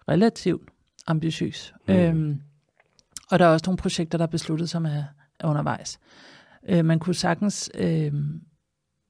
relativt 0.08 0.70
ambitiøs. 1.06 1.74
Mm. 1.88 1.94
Øhm, 1.94 2.40
og 3.30 3.38
der 3.38 3.44
er 3.44 3.48
også 3.48 3.64
nogle 3.66 3.76
projekter, 3.78 4.18
der 4.18 4.24
er 4.24 4.30
besluttet, 4.30 4.70
som 4.70 4.84
er, 4.84 5.04
er 5.40 5.46
undervejs. 5.46 5.98
Øh, 6.68 6.84
man 6.84 6.98
kunne 6.98 7.14
sagtens 7.14 7.70
øh, 7.74 8.12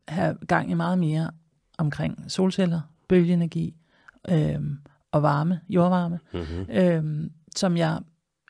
have 0.09 0.37
gang 0.49 0.71
i 0.71 0.75
meget 0.75 0.99
mere 0.99 1.31
omkring 1.79 2.25
solceller, 2.29 2.81
bølgeenergi 3.09 3.75
øh, 4.31 4.61
og 5.13 5.23
varme, 5.23 5.61
jordvarme, 5.69 6.19
mm-hmm. 6.33 6.67
øh, 6.71 7.31
som 7.57 7.77
jeg 7.77 7.99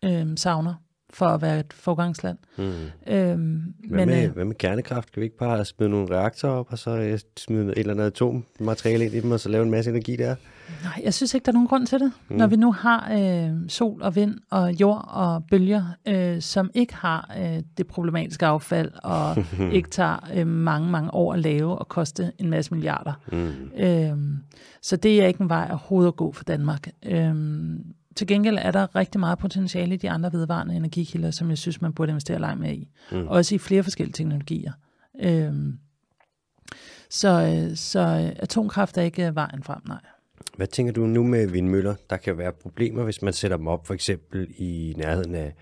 øh, 0.05 0.27
savner 0.37 0.75
for 1.11 1.27
at 1.27 1.43
være 1.43 1.61
et 1.61 1.73
forgangsland. 1.73 2.39
Mm. 2.59 2.65
Øhm, 3.07 3.75
hvad, 3.89 3.99
men, 3.99 4.09
med, 4.09 4.25
øh, 4.25 4.33
hvad 4.33 4.45
med 4.45 4.55
kernekraft? 4.55 5.13
Kan 5.13 5.21
vi 5.21 5.25
ikke 5.25 5.37
bare 5.37 5.65
smide 5.65 5.91
nogle 5.91 6.11
reaktorer 6.11 6.53
op, 6.53 6.67
og 6.73 6.79
så 6.79 6.91
øh, 6.91 7.19
smide 7.37 7.71
et 7.71 7.79
eller 7.79 7.95
andet 7.95 8.05
atommateriale 8.05 9.05
ind 9.05 9.15
i 9.15 9.21
dem, 9.21 9.31
og 9.31 9.41
så 9.41 9.49
lave 9.49 9.65
en 9.65 9.71
masse 9.71 9.91
energi 9.91 10.17
der? 10.17 10.37
Nej, 10.83 11.01
jeg 11.05 11.15
synes 11.15 11.35
ikke, 11.35 11.45
der 11.45 11.53
er 11.53 11.55
nogen 11.55 11.69
grund 11.69 11.87
til 11.87 12.01
det. 12.01 12.13
Mm. 12.29 12.37
Når 12.37 12.47
vi 12.47 12.57
nu 12.57 12.73
har 12.73 13.13
øh, 13.13 13.69
sol 13.69 14.03
og 14.03 14.17
vind 14.17 14.39
og 14.51 14.73
jord 14.73 15.05
og 15.09 15.45
bølger, 15.51 15.85
øh, 16.09 16.41
som 16.43 16.71
ikke 16.75 16.95
har 16.95 17.35
øh, 17.39 17.63
det 17.77 17.87
problematiske 17.87 18.47
affald, 18.47 18.91
og 19.03 19.37
ikke 19.77 19.91
tager 19.91 20.31
øh, 20.35 20.47
mange, 20.47 20.91
mange 20.91 21.15
år 21.15 21.33
at 21.33 21.39
lave 21.39 21.79
og 21.79 21.89
koste 21.89 22.33
en 22.39 22.51
masse 22.51 22.75
milliarder. 22.75 23.13
Mm. 23.33 23.71
Øh, 23.77 24.17
så 24.83 24.97
det 24.97 25.23
er 25.23 25.27
ikke 25.27 25.41
en 25.41 25.49
vej 25.49 25.67
overhovedet 25.71 26.09
at 26.09 26.17
gå 26.17 26.33
for 26.33 26.45
Danmark. 26.45 26.89
Øh, 27.07 27.35
til 28.17 28.27
gengæld 28.27 28.59
er 28.61 28.71
der 28.71 28.97
rigtig 28.97 29.21
meget 29.21 29.39
potentiale 29.39 29.95
i 29.95 29.97
de 29.97 30.11
andre 30.11 30.33
vedvarende 30.33 30.75
energikilder, 30.75 31.31
som 31.31 31.51
jeg 31.51 31.59
synes, 31.59 31.81
man 31.81 31.93
burde 31.93 32.11
investere 32.11 32.39
langt 32.39 32.61
mere 32.61 32.75
i. 32.75 32.89
Mm. 33.13 33.27
Også 33.29 33.55
i 33.55 33.59
flere 33.59 33.83
forskellige 33.83 34.13
teknologier. 34.15 34.73
Øhm, 35.23 35.79
så, 37.11 37.29
øh, 37.29 37.77
så 37.77 38.33
atomkraft 38.37 38.99
er 38.99 39.03
ikke 39.03 39.35
vejen 39.35 39.63
frem, 39.63 39.81
nej. 39.87 40.01
Hvad 40.57 40.67
tænker 40.67 40.93
du 40.93 41.07
nu 41.07 41.23
med 41.23 41.47
vindmøller? 41.47 41.95
Der 42.11 42.17
kan 42.17 42.39
være 42.39 42.53
problemer, 42.53 43.05
hvis 43.05 43.23
man 43.23 43.33
sætter 43.33 43.57
dem 43.57 43.67
op 43.67 43.87
for 43.87 43.95
eksempel 43.95 44.49
i 44.59 44.95
nærheden 44.97 45.35
af 45.35 45.55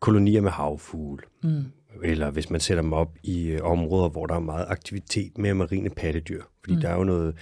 kolonier 0.00 0.40
med 0.40 0.50
havfugle. 0.50 1.22
Mm. 1.42 1.64
Eller 2.02 2.30
hvis 2.30 2.50
man 2.50 2.60
sætter 2.60 2.82
dem 2.82 2.92
op 2.92 3.16
i 3.22 3.48
øh, 3.48 3.60
områder, 3.62 4.08
hvor 4.08 4.26
der 4.26 4.34
er 4.34 4.40
meget 4.40 4.66
aktivitet 4.68 5.38
med 5.38 5.54
marine 5.54 5.90
pattedyr. 5.90 6.42
Fordi 6.60 6.74
mm. 6.74 6.80
der 6.80 6.88
er 6.88 6.94
jo 6.94 7.04
noget 7.04 7.34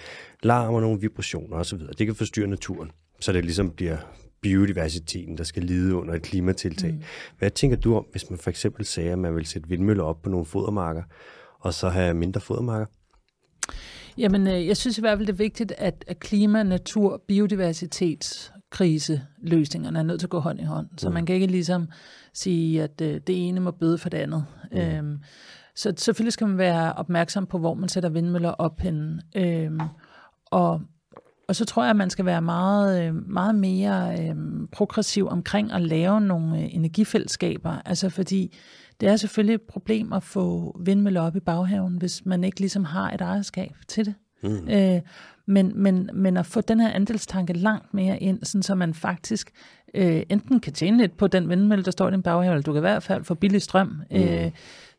larm 0.43 0.75
og 0.75 0.81
nogle 0.81 1.01
vibrationer 1.01 1.57
osv. 1.57 1.79
Det 1.99 2.07
kan 2.07 2.15
forstyrre 2.15 2.47
naturen, 2.47 2.91
så 3.21 3.33
det 3.33 3.45
ligesom 3.45 3.71
bliver 3.71 3.97
biodiversiteten, 4.41 5.39
der 5.39 5.45
skal 5.45 5.63
lide 5.63 5.95
under 5.95 6.15
et 6.15 6.23
klimatiltag. 6.23 6.93
Mm. 6.93 7.03
Hvad 7.39 7.51
tænker 7.51 7.77
du 7.77 7.97
om, 7.97 8.07
hvis 8.11 8.31
man 8.31 8.39
for 8.39 8.51
eksempel 8.51 8.85
sagde, 8.85 9.13
at 9.13 9.19
man 9.19 9.37
vil 9.37 9.47
sætte 9.47 9.69
vindmøller 9.69 10.05
op 10.05 10.23
på 10.23 10.31
nogle 10.31 10.47
fodermarker, 10.47 11.03
og 11.61 11.75
så 11.75 11.89
have 11.89 12.15
mindre 12.15 12.41
fodermarker? 12.41 12.87
Jamen, 14.18 14.46
øh, 14.46 14.66
jeg 14.66 14.77
synes 14.77 14.98
i 14.98 15.00
hvert 15.00 15.18
fald, 15.18 15.27
det 15.27 15.33
er 15.33 15.37
vigtigt, 15.37 15.72
at, 15.79 16.05
klima, 16.20 16.62
natur, 16.62 17.22
biodiversitet, 17.29 18.53
kriseløsningerne 18.70 19.98
er 19.98 20.03
nødt 20.03 20.20
til 20.20 20.27
at 20.27 20.31
gå 20.31 20.38
hånd 20.38 20.61
i 20.61 20.64
hånd. 20.64 20.87
Så 20.96 21.09
mm. 21.09 21.14
man 21.14 21.27
kan 21.27 21.35
ikke 21.35 21.46
ligesom 21.46 21.88
sige, 22.33 22.83
at 22.83 23.00
øh, 23.00 23.20
det 23.27 23.48
ene 23.48 23.61
må 23.61 23.70
bøde 23.70 23.98
for 23.98 24.09
det 24.09 24.18
andet. 24.18 24.44
Mm. 24.72 24.79
Øhm, 24.79 25.18
så 25.77 25.92
selvfølgelig 25.96 26.33
skal 26.33 26.46
man 26.46 26.59
være 26.59 26.92
opmærksom 26.92 27.46
på, 27.46 27.59
hvor 27.59 27.74
man 27.74 27.88
sætter 27.88 28.09
vindmøller 28.09 28.50
op 28.50 28.81
henne. 28.81 29.22
Øhm, 29.37 29.81
og, 30.46 30.81
og 31.49 31.57
så 31.57 31.65
tror 31.65 31.83
jeg, 31.83 31.91
at 31.91 31.97
man 31.97 32.11
skal 32.11 32.25
være 32.25 32.43
meget, 32.43 33.05
øh, 33.05 33.29
meget 33.31 33.55
mere 33.55 34.17
øh, 34.21 34.35
progressiv 34.73 35.29
omkring 35.29 35.73
at 35.73 35.83
lave 35.83 36.21
nogle 36.21 36.59
øh, 36.59 36.75
energifællesskaber. 36.75 37.83
Altså 37.85 38.09
fordi 38.09 38.57
det 39.01 39.09
er 39.09 39.17
selvfølgelig 39.17 39.55
et 39.55 39.63
problem 39.63 40.13
at 40.13 40.23
få 40.23 40.77
vindmøller 40.85 41.21
op 41.21 41.37
i 41.37 41.41
baghaven, 41.41 41.97
hvis 41.97 42.27
man 42.27 42.45
ikke 42.45 42.61
ligesom 42.61 42.85
har 42.85 43.11
et 43.11 43.21
ejerskab 43.21 43.73
til 43.89 44.05
det. 44.05 44.15
Mm. 44.43 44.69
Øh, 44.69 45.01
men, 45.47 45.73
men, 45.75 46.11
men 46.15 46.37
at 46.37 46.47
få 46.47 46.61
den 46.61 46.81
her 46.81 46.91
andelstanke 46.91 47.53
langt 47.53 47.95
mere 47.95 48.19
ind, 48.19 48.45
sådan 48.45 48.63
så 48.63 48.75
man 48.75 48.95
faktisk 48.95 49.51
øh, 49.95 50.23
enten 50.29 50.61
kan 50.61 50.73
tjene 50.73 50.99
lidt 50.99 51.17
på 51.17 51.27
den 51.27 51.49
vindmølle, 51.49 51.85
der 51.85 51.91
står 51.91 52.09
i 52.09 52.11
din 52.11 52.23
baghave, 52.23 52.55
eller 52.55 52.63
du 52.63 52.73
kan 52.73 52.81
i 52.81 52.89
hvert 52.89 53.03
fald 53.03 53.25
få 53.25 53.35
billig 53.35 53.63
strøm, 53.63 53.87
mm. 53.87 54.17
øh, 54.17 54.51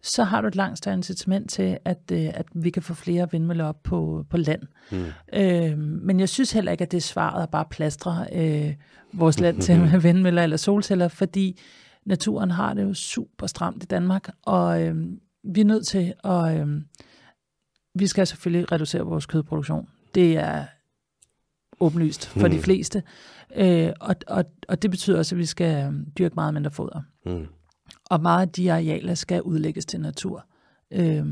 så 0.06 0.24
har 0.24 0.42
du 0.42 0.48
et 0.48 0.56
langt 0.56 0.78
større 0.78 0.96
incitament 0.96 1.50
til, 1.50 1.78
at, 1.86 2.12
øh, 2.12 2.30
at 2.34 2.46
vi 2.54 2.70
kan 2.70 2.84
få 2.84 2.94
flere 2.94 3.32
vindmøller 3.32 3.66
op 3.66 3.84
på, 3.84 4.26
på 4.30 4.38
land. 4.38 4.62
Mm. 4.92 5.06
Øh, 5.34 5.78
men 5.78 6.20
jeg 6.20 6.30
synes 6.30 6.52
heller 6.52 6.72
ikke, 6.72 6.82
at 6.82 6.92
det 6.92 6.98
er 6.98 7.02
svaret 7.02 7.44
at 7.44 7.50
bare 7.50 7.66
plastre 7.70 8.26
øh, 8.34 8.74
vores 9.14 9.40
land 9.40 9.62
til 9.62 9.80
med 9.80 10.00
vindmøller 10.08 10.44
eller 10.44 10.58
solceller, 10.58 11.08
fordi 11.08 11.60
naturen 12.06 12.52
har 12.52 12.74
det 12.74 12.84
jo 12.84 12.94
super 12.94 13.48
stramt 13.48 13.84
i 13.84 13.86
Danmark, 13.86 14.30
og 14.42 14.84
øh, 14.84 14.96
vi 15.44 15.62
er 15.62 15.66
nødt 15.66 15.88
til 15.88 16.14
at... 16.24 16.60
Øh, 16.60 16.82
vi 17.98 18.08
skal 18.08 18.28
selvfølgelig 18.28 18.72
reducere 18.72 19.02
vores 19.02 19.26
kødproduktion. 19.26 19.88
Det 20.16 20.38
er 20.38 20.66
åbenlyst 21.80 22.28
for 22.28 22.48
mm. 22.48 22.54
de 22.54 22.60
fleste. 22.60 23.04
Øh, 23.56 23.92
og, 24.00 24.16
og, 24.28 24.46
og 24.68 24.82
det 24.82 24.92
betyder 24.92 25.18
også, 25.18 25.36
at 25.36 25.40
vi 25.40 25.46
skal 25.46 25.86
øh, 25.86 25.94
dyrke 26.18 26.36
meget 26.36 26.54
mindre 26.54 26.72
foder. 26.72 27.02
Mm. 27.26 27.48
Og 28.10 28.22
meget 28.22 28.42
af 28.42 28.50
de 28.50 28.74
arealer 28.74 29.14
skal 29.14 29.42
udlægges 29.42 29.86
til 29.86 30.02
natur. 30.02 30.46
Øh, 30.92 31.26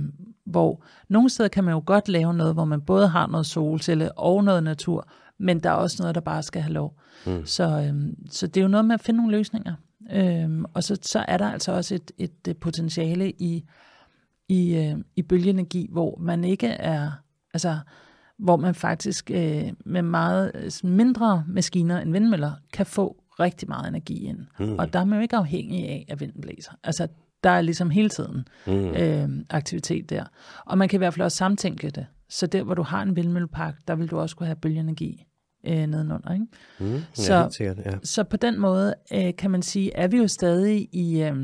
hvor 0.46 0.84
nogle 1.10 1.30
steder 1.30 1.50
kan 1.50 1.64
man 1.64 1.74
jo 1.74 1.84
godt 1.86 2.10
lave 2.10 2.34
noget, 2.34 2.54
hvor 2.54 2.66
man 2.66 2.82
både 2.82 3.08
har 3.08 3.28
noget 3.28 3.46
solcelle 3.46 4.12
og 4.12 4.44
noget 4.44 4.64
natur, 4.64 5.08
men 5.38 5.60
der 5.60 5.70
er 5.70 5.74
også 5.74 5.98
noget, 6.00 6.16
der 6.16 6.22
bare 6.22 6.44
skal 6.44 6.62
have 6.62 6.74
lov. 6.74 7.00
Mm. 7.26 7.46
Så, 7.46 7.64
øh, 7.64 8.14
så 8.30 8.48
det 8.48 8.58
er 8.58 8.62
jo 8.62 8.68
noget 8.68 8.86
med 8.86 8.94
at 8.94 9.02
finde 9.02 9.18
nogle 9.18 9.38
løsninger. 9.38 9.74
Øh, 10.12 10.64
og 10.74 10.84
så, 10.84 10.98
så 11.02 11.26
er 11.28 11.38
der 11.38 11.52
altså 11.52 11.72
også 11.72 11.96
et, 11.96 12.12
et, 12.18 12.48
et 12.48 12.58
potentiale 12.58 13.32
i, 13.32 13.64
i, 14.50 14.76
øh, 14.76 14.98
i 15.16 15.22
bølgeenergi, 15.22 15.88
hvor 15.92 16.18
man 16.20 16.44
ikke 16.44 16.68
er... 16.68 17.12
Altså, 17.54 17.78
hvor 18.38 18.58
man 18.58 18.76
faktisk 18.76 19.32
øh, 19.34 19.74
med 19.86 20.02
meget 20.02 20.52
øh, 20.56 20.90
mindre 20.90 21.44
maskiner 21.48 22.00
end 22.00 22.12
vindmøller 22.12 22.52
kan 22.74 22.86
få 22.86 23.23
rigtig 23.40 23.70
meget 23.70 23.88
energi 23.88 24.26
ind. 24.26 24.40
Mm. 24.60 24.76
Og 24.80 24.94
der 24.94 25.00
er 25.00 25.06
man 25.06 25.20
jo 25.20 25.22
ikke 25.22 25.36
afhængig 25.36 25.90
af, 25.90 26.06
at 26.10 26.20
vinden 26.20 26.42
blæser. 26.42 26.72
Altså, 26.84 27.08
der 27.44 27.50
er 27.50 27.62
ligesom 27.62 27.90
hele 27.90 28.10
tiden 28.10 28.48
mm. 28.68 28.74
øh, 28.74 29.30
aktivitet 29.50 30.10
der. 30.10 30.24
Og 30.66 30.78
man 30.78 30.90
kan 30.90 30.98
i 30.98 31.00
hvert 31.00 31.14
fald 31.14 31.24
også 31.24 31.38
samtænke 31.38 31.90
det. 31.90 32.06
Så 32.30 32.48
der, 32.48 32.64
hvor 32.64 32.74
du 32.74 32.82
har 32.82 33.02
en 33.02 33.16
vindmøllepark, 33.16 33.76
der 33.88 33.96
vil 33.96 34.08
du 34.08 34.20
også 34.20 34.36
kunne 34.36 34.48
have 34.48 34.56
bølgeenergi 34.56 35.26
øh, 35.68 35.88
nedenunder. 35.88 36.34
Ikke? 36.34 36.46
Mm. 36.80 37.02
Så, 37.14 37.34
ja, 37.34 37.50
sikkert, 37.50 37.78
ja. 37.78 37.92
så 38.04 38.24
på 38.24 38.38
den 38.38 38.60
måde 38.60 38.94
øh, 39.14 39.36
kan 39.38 39.52
man 39.52 39.62
sige, 39.62 39.96
er 39.96 40.08
vi 40.08 40.18
jo 40.18 40.28
stadig 40.28 40.90
i, 40.92 41.22
øh, 41.22 41.36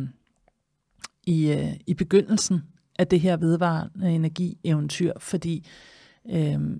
i, 1.27 1.51
øh, 1.51 1.73
i 1.87 1.93
begyndelsen 1.93 2.63
af 2.99 3.07
det 3.07 3.19
her 3.19 3.37
vedvarende 3.37 4.09
energi-eventyr, 4.09 5.13
fordi 5.19 5.57
Øh, 5.57 5.98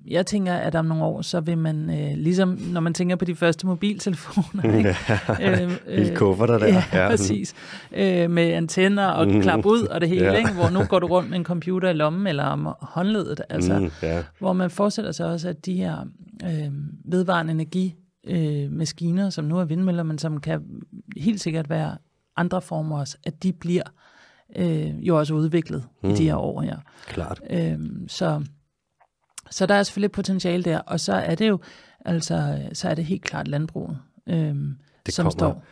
jeg 0.08 0.26
tænker, 0.26 0.54
at 0.54 0.76
om 0.76 0.86
nogle 0.86 1.04
år, 1.04 1.22
så 1.22 1.40
vil 1.40 1.58
man, 1.58 1.90
øh, 1.90 2.18
ligesom 2.18 2.50
når 2.50 2.82
man 2.82 2.94
tænker 2.94 3.16
på 3.16 3.26
de 3.26 3.36
første 3.36 3.68
mobiltelefoner, 3.68 4.74
ikke? 4.78 4.96
Ja, 5.40 5.64
øh, 5.64 5.72
øh, 5.88 6.16
kufferter 6.16 6.58
der. 6.58 6.68
Ja, 6.68 6.84
ja. 6.94 7.10
præcis. 7.10 7.54
Øh, 7.92 8.32
med 8.32 8.44
antenner 8.44 9.08
og 9.08 9.28
mm. 9.28 9.42
klap 9.42 9.66
ud 9.66 9.82
og 9.82 10.02
det 10.02 10.10
hele, 10.10 10.26
ja. 10.26 10.34
ikke? 10.34 10.52
hvor 10.52 10.70
nu 10.70 10.84
går 10.84 11.00
du 11.00 11.08
rundt 11.16 11.30
med 11.30 11.38
en 11.38 11.46
computer 11.46 11.90
i 11.90 11.94
lommen 11.94 12.28
eller 12.28 12.44
om 12.44 12.68
håndledet, 12.82 13.42
altså, 13.50 13.80
mm, 13.80 13.92
ja. 14.02 14.24
hvor 14.40 14.54
man 14.54 14.70
forestiller 14.70 15.12
sig 15.12 15.26
også, 15.26 15.50
at 15.50 15.66
de 15.66 15.74
her 15.74 15.98
øh, 16.44 16.72
vedvarende 17.06 17.52
energi 17.52 17.96
øh, 18.28 18.72
maskiner, 18.72 19.30
som 19.30 19.46
nu 19.46 19.60
er 19.60 19.66
vindmøller, 19.66 20.04
men 20.04 20.18
som 20.18 20.40
kan 20.40 20.62
helt 21.18 21.42
sikkert 21.42 21.70
være 21.70 21.98
andre 22.38 22.62
former 22.62 23.00
også, 23.00 23.18
at 23.24 23.44
de 23.44 23.54
bliver 23.54 23.84
øh, 24.56 25.08
jo 25.08 25.18
også 25.18 25.34
udviklet 25.34 25.84
mm. 26.04 26.10
i 26.10 26.14
de 26.14 26.24
her 26.24 26.36
år 26.36 26.62
her. 26.62 26.78
Klart. 27.08 27.42
Øh, 27.50 27.80
så 28.08 28.44
så 29.52 29.66
der 29.66 29.76
er 29.76 29.84
selvfølgelig 29.84 30.12
potentiale 30.12 30.64
der, 30.64 30.80
og 30.80 31.00
så 31.00 31.14
er 31.14 31.36
det 31.36 31.48
jo, 31.48 31.60
altså, 32.06 32.68
så 32.74 32.90
er 32.90 32.96
det 32.96 33.06
helt 33.06 33.24
klart 33.24 33.48
landbruget, 33.48 34.00
øhm, 34.28 34.78
det 35.06 35.14
som 35.14 35.24
kommer, 35.24 35.32
står. 35.32 35.64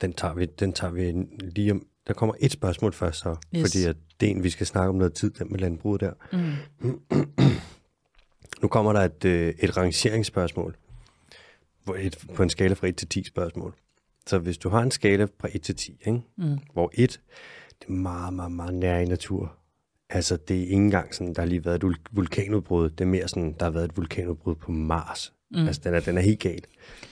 Den 0.00 0.12
tager, 0.12 0.34
vi, 0.34 0.46
den 0.46 0.72
tager 0.72 0.92
vi 0.92 1.12
lige 1.40 1.72
om. 1.72 1.86
Der 2.06 2.14
kommer 2.14 2.34
et 2.40 2.52
spørgsmål 2.52 2.92
først 2.92 3.18
så, 3.18 3.36
yes. 3.56 3.62
fordi 3.62 3.84
at 3.84 3.96
det 4.20 4.26
er 4.26 4.30
en, 4.30 4.42
vi 4.42 4.50
skal 4.50 4.66
snakke 4.66 4.88
om 4.88 4.94
noget 4.94 5.14
tid, 5.14 5.30
den 5.30 5.46
med 5.50 5.58
landbruget 5.58 6.00
der. 6.00 6.12
Mm. 6.32 7.00
nu 8.62 8.68
kommer 8.68 8.92
der 8.92 9.00
et, 9.00 9.24
øh, 9.24 9.54
et 9.58 9.76
rangeringsspørgsmål, 9.76 10.76
et, 11.98 12.24
på 12.34 12.42
en 12.42 12.50
skala 12.50 12.74
fra 12.74 12.86
1 12.86 12.96
til 12.96 13.08
10 13.08 13.24
spørgsmål. 13.24 13.74
Så 14.26 14.38
hvis 14.38 14.58
du 14.58 14.68
har 14.68 14.82
en 14.82 14.90
skala 14.90 15.24
fra 15.40 15.48
1 15.52 15.62
til 15.62 15.76
10, 15.76 15.98
ikke? 16.06 16.22
Mm. 16.36 16.58
hvor 16.72 16.90
1, 16.94 17.20
det 17.80 17.88
er 17.88 17.92
meget, 17.92 18.34
meget, 18.34 18.52
meget 18.52 18.74
nær 18.74 18.98
i 18.98 19.04
natur, 19.04 19.56
Altså, 20.14 20.36
det 20.36 20.56
er 20.56 20.60
ikke 20.60 20.74
engang 20.74 21.14
sådan, 21.14 21.34
der 21.34 21.42
har 21.42 21.46
lige 21.46 21.64
været 21.64 21.84
et 21.84 21.96
vulkanudbrud. 22.12 22.90
Det 22.90 23.00
er 23.00 23.08
mere 23.08 23.28
sådan, 23.28 23.54
der 23.58 23.64
har 23.64 23.70
været 23.70 23.84
et 23.84 23.96
vulkanudbrud 23.96 24.54
på 24.54 24.72
Mars. 24.72 25.32
Mm. 25.50 25.66
Altså, 25.66 25.80
den 25.84 25.94
er, 25.94 26.00
den 26.00 26.18
er 26.18 26.22
helt 26.22 26.40
galt. 26.40 26.66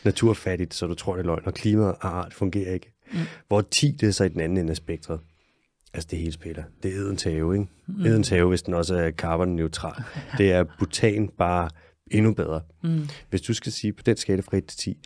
Naturfattigt, 0.05 0.75
så 0.75 0.87
du 0.87 0.95
tror, 0.95 1.13
det 1.13 1.21
er 1.21 1.27
løgn. 1.27 1.43
Og 1.47 1.55
klimaet 1.55 1.95
ah, 2.01 2.25
det 2.25 2.35
fungerer 2.35 2.75
ikke. 2.75 2.93
Mm. 3.13 3.19
Hvor 3.49 3.61
10, 3.61 3.91
det 3.91 4.09
er 4.09 4.13
så 4.13 4.25
i 4.25 4.29
den 4.29 4.41
anden 4.41 4.59
ende 4.59 4.71
af 4.71 4.77
spektret. 4.77 5.21
Altså, 5.95 6.09
det 6.11 6.19
hele 6.19 6.33
spiller. 6.33 6.63
Det 6.83 6.95
er 6.95 6.97
Edens 6.97 7.23
have, 7.23 7.55
ikke? 7.55 7.67
Mm. 7.87 8.01
Edens 8.01 8.29
have, 8.29 8.49
hvis 8.49 8.63
den 8.63 8.75
også 8.75 8.95
er 8.95 9.11
carbon-neutral. 9.11 10.03
det 10.39 10.53
er 10.53 10.65
butan 10.79 11.29
bare 11.29 11.71
endnu 12.11 12.35
bedre. 12.35 12.61
Mm. 12.83 13.09
Hvis 13.31 13.41
du 13.41 13.55
skal 13.55 13.73
sige 13.73 13.93
på 13.93 14.03
den 14.03 14.17
skala 14.17 14.41
fra 14.41 14.57
1 14.57 14.67
til 14.67 14.79
10, 14.79 14.99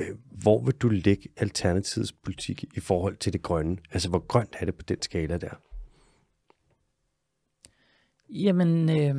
øh, 0.00 0.06
hvor 0.30 0.64
vil 0.64 0.74
du 0.74 0.88
lægge 0.88 1.28
alternativets 1.36 2.12
politik 2.12 2.64
i 2.74 2.80
forhold 2.80 3.16
til 3.16 3.32
det 3.32 3.42
grønne? 3.42 3.76
Altså, 3.92 4.08
hvor 4.08 4.26
grønt 4.26 4.56
er 4.60 4.64
det 4.64 4.74
på 4.74 4.82
den 4.82 5.02
skala 5.02 5.36
der? 5.36 5.60
Jamen, 8.30 8.90
øh, 8.90 9.14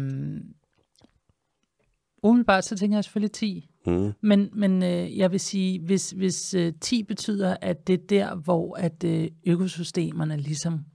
umiddelbart 2.23 2.65
så 2.65 2.77
tænker 2.77 2.97
jeg 2.97 3.03
selvfølgelig 3.03 3.31
10. 3.31 3.69
Mm. 3.85 4.13
Men, 4.21 4.49
men 4.53 4.83
øh, 4.83 5.17
jeg 5.17 5.31
vil 5.31 5.39
sige, 5.39 5.79
hvis, 5.79 6.11
hvis 6.11 6.53
øh, 6.53 6.73
10 6.81 7.03
betyder, 7.03 7.57
at 7.61 7.87
det 7.87 7.93
er 7.93 8.07
der, 8.09 8.35
hvor 8.35 8.75
at 8.75 9.03
øh, 9.03 9.27
økosystemerne 9.47 10.37
ligesom 10.37 10.85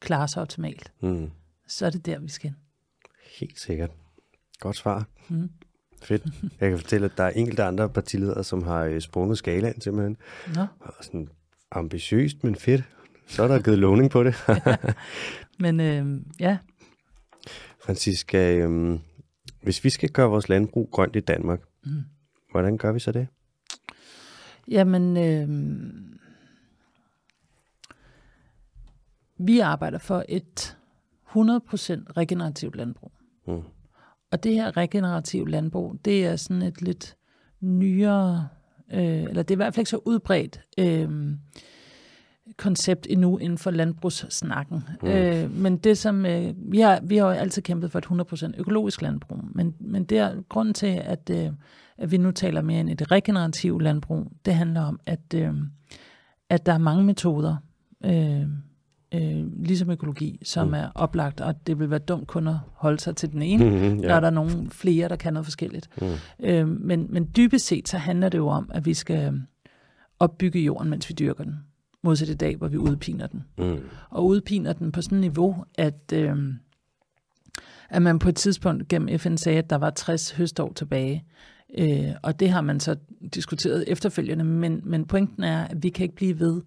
klarer 0.00 0.26
sig 0.26 0.42
optimalt, 0.42 0.92
mm. 1.00 1.30
så 1.66 1.86
er 1.86 1.90
det 1.90 2.06
der, 2.06 2.18
vi 2.18 2.28
skal. 2.28 2.52
Helt 3.40 3.60
sikkert. 3.60 3.90
Godt 4.60 4.76
svar. 4.76 5.06
Mm. 5.28 5.50
Fedt. 6.02 6.22
Jeg 6.60 6.70
kan 6.70 6.78
fortælle, 6.78 7.04
at 7.04 7.12
der 7.16 7.24
er 7.24 7.30
enkelte 7.30 7.62
andre 7.62 7.88
partiledere, 7.88 8.44
som 8.44 8.62
har 8.62 8.84
øh, 8.84 9.00
sprunget 9.00 9.38
skalaen 9.38 9.80
simpelthen. 9.80 10.16
Nå. 10.54 10.66
Og 10.80 10.94
sådan 11.00 11.28
ambitiøst, 11.70 12.44
men 12.44 12.54
fedt. 12.54 12.84
Så 13.26 13.42
er 13.42 13.48
der 13.48 13.62
givet 13.62 13.78
lovning 13.78 14.10
på 14.10 14.24
det. 14.24 14.34
ja. 14.48 14.76
Men 15.58 15.80
øh, 15.80 16.20
ja, 16.40 16.58
Francisca, 17.88 18.56
øhm, 18.56 19.00
hvis 19.62 19.84
vi 19.84 19.90
skal 19.90 20.10
gøre 20.10 20.30
vores 20.30 20.48
landbrug 20.48 20.88
grønt 20.92 21.16
i 21.16 21.20
Danmark, 21.20 21.60
mm. 21.84 21.90
hvordan 22.50 22.78
gør 22.78 22.92
vi 22.92 22.98
så 22.98 23.12
det? 23.12 23.26
Jamen, 24.68 25.16
øh, 25.16 25.48
vi 29.38 29.58
arbejder 29.58 29.98
for 29.98 30.24
et 30.28 30.76
100% 31.26 31.32
regenerativt 32.16 32.76
landbrug. 32.76 33.12
Mm. 33.46 33.62
Og 34.30 34.44
det 34.44 34.54
her 34.54 34.76
regenerative 34.76 35.48
landbrug, 35.48 35.96
det 36.04 36.26
er 36.26 36.36
sådan 36.36 36.62
et 36.62 36.82
lidt 36.82 37.16
nyere, 37.60 38.48
øh, 38.92 39.22
eller 39.22 39.42
det 39.42 39.50
er 39.50 39.56
i 39.56 39.62
hvert 39.62 39.74
fald 39.74 39.82
ikke 39.82 39.90
så 39.90 40.00
udbredt 40.04 40.60
øh, 40.78 41.10
koncept 42.56 43.06
endnu 43.10 43.38
inden 43.38 43.58
for 43.58 43.70
landbrugssnakken. 43.70 44.84
Mm. 45.02 45.08
Øh, 45.08 45.56
men 45.56 45.76
det 45.76 45.98
som, 45.98 46.26
øh, 46.26 46.54
vi, 46.56 46.80
har, 46.80 47.00
vi 47.02 47.16
har 47.16 47.26
jo 47.26 47.32
altid 47.32 47.62
kæmpet 47.62 47.90
for 47.90 47.98
et 47.98 48.06
100% 48.52 48.60
økologisk 48.60 49.02
landbrug, 49.02 49.44
men, 49.54 49.74
men 49.80 50.04
det 50.04 50.18
er 50.18 50.34
grunden 50.48 50.74
til, 50.74 51.00
at, 51.04 51.30
øh, 51.30 51.50
at 51.98 52.10
vi 52.10 52.16
nu 52.16 52.30
taler 52.30 52.62
mere 52.62 52.80
end 52.80 52.90
et 52.90 53.10
regenerativt 53.10 53.82
landbrug, 53.82 54.32
det 54.44 54.54
handler 54.54 54.80
om, 54.80 55.00
at, 55.06 55.34
øh, 55.34 55.54
at 56.50 56.66
der 56.66 56.72
er 56.72 56.78
mange 56.78 57.04
metoder, 57.04 57.56
øh, 58.04 58.42
øh, 59.14 59.62
ligesom 59.64 59.90
økologi, 59.90 60.38
som 60.44 60.68
mm. 60.68 60.74
er 60.74 60.88
oplagt, 60.94 61.40
og 61.40 61.66
det 61.66 61.78
vil 61.78 61.90
være 61.90 61.98
dumt 61.98 62.26
kun 62.26 62.48
at 62.48 62.56
holde 62.72 63.00
sig 63.00 63.16
til 63.16 63.32
den 63.32 63.42
ene, 63.42 63.64
mm, 63.64 63.76
yeah. 63.76 63.96
når 63.96 64.20
der 64.20 64.26
er 64.26 64.30
nogle 64.30 64.70
flere, 64.70 65.08
der 65.08 65.16
kan 65.16 65.32
noget 65.32 65.46
forskelligt. 65.46 65.88
Mm. 66.02 66.46
Øh, 66.46 66.68
men, 66.68 67.06
men 67.10 67.30
dybest 67.36 67.66
set, 67.66 67.88
så 67.88 67.98
handler 67.98 68.28
det 68.28 68.38
jo 68.38 68.48
om, 68.48 68.70
at 68.74 68.86
vi 68.86 68.94
skal 68.94 69.42
opbygge 70.20 70.60
jorden, 70.60 70.90
mens 70.90 71.08
vi 71.08 71.14
dyrker 71.14 71.44
den 71.44 71.54
modsat 72.08 72.28
i 72.28 72.34
dag, 72.34 72.56
hvor 72.56 72.68
vi 72.68 72.76
udpiner 72.76 73.26
den. 73.26 73.44
Mm. 73.58 73.80
Og 74.10 74.26
udpiner 74.26 74.72
den 74.72 74.92
på 74.92 75.02
sådan 75.02 75.18
et 75.18 75.20
niveau, 75.20 75.64
at, 75.74 76.12
øh, 76.14 76.36
at 77.90 78.02
man 78.02 78.18
på 78.18 78.28
et 78.28 78.36
tidspunkt 78.36 78.88
gennem 78.88 79.18
FN 79.18 79.36
sagde, 79.36 79.58
at 79.58 79.70
der 79.70 79.76
var 79.76 79.90
60 79.90 80.30
høstår 80.30 80.72
tilbage. 80.72 81.24
Øh, 81.78 82.10
og 82.22 82.40
det 82.40 82.50
har 82.50 82.60
man 82.60 82.80
så 82.80 82.96
diskuteret 83.34 83.84
efterfølgende, 83.86 84.44
men, 84.44 84.80
men 84.84 85.04
pointen 85.04 85.44
er, 85.44 85.64
at 85.64 85.82
vi 85.82 85.88
kan 85.88 86.02
ikke 86.02 86.14
blive 86.14 86.40
ved 86.40 86.62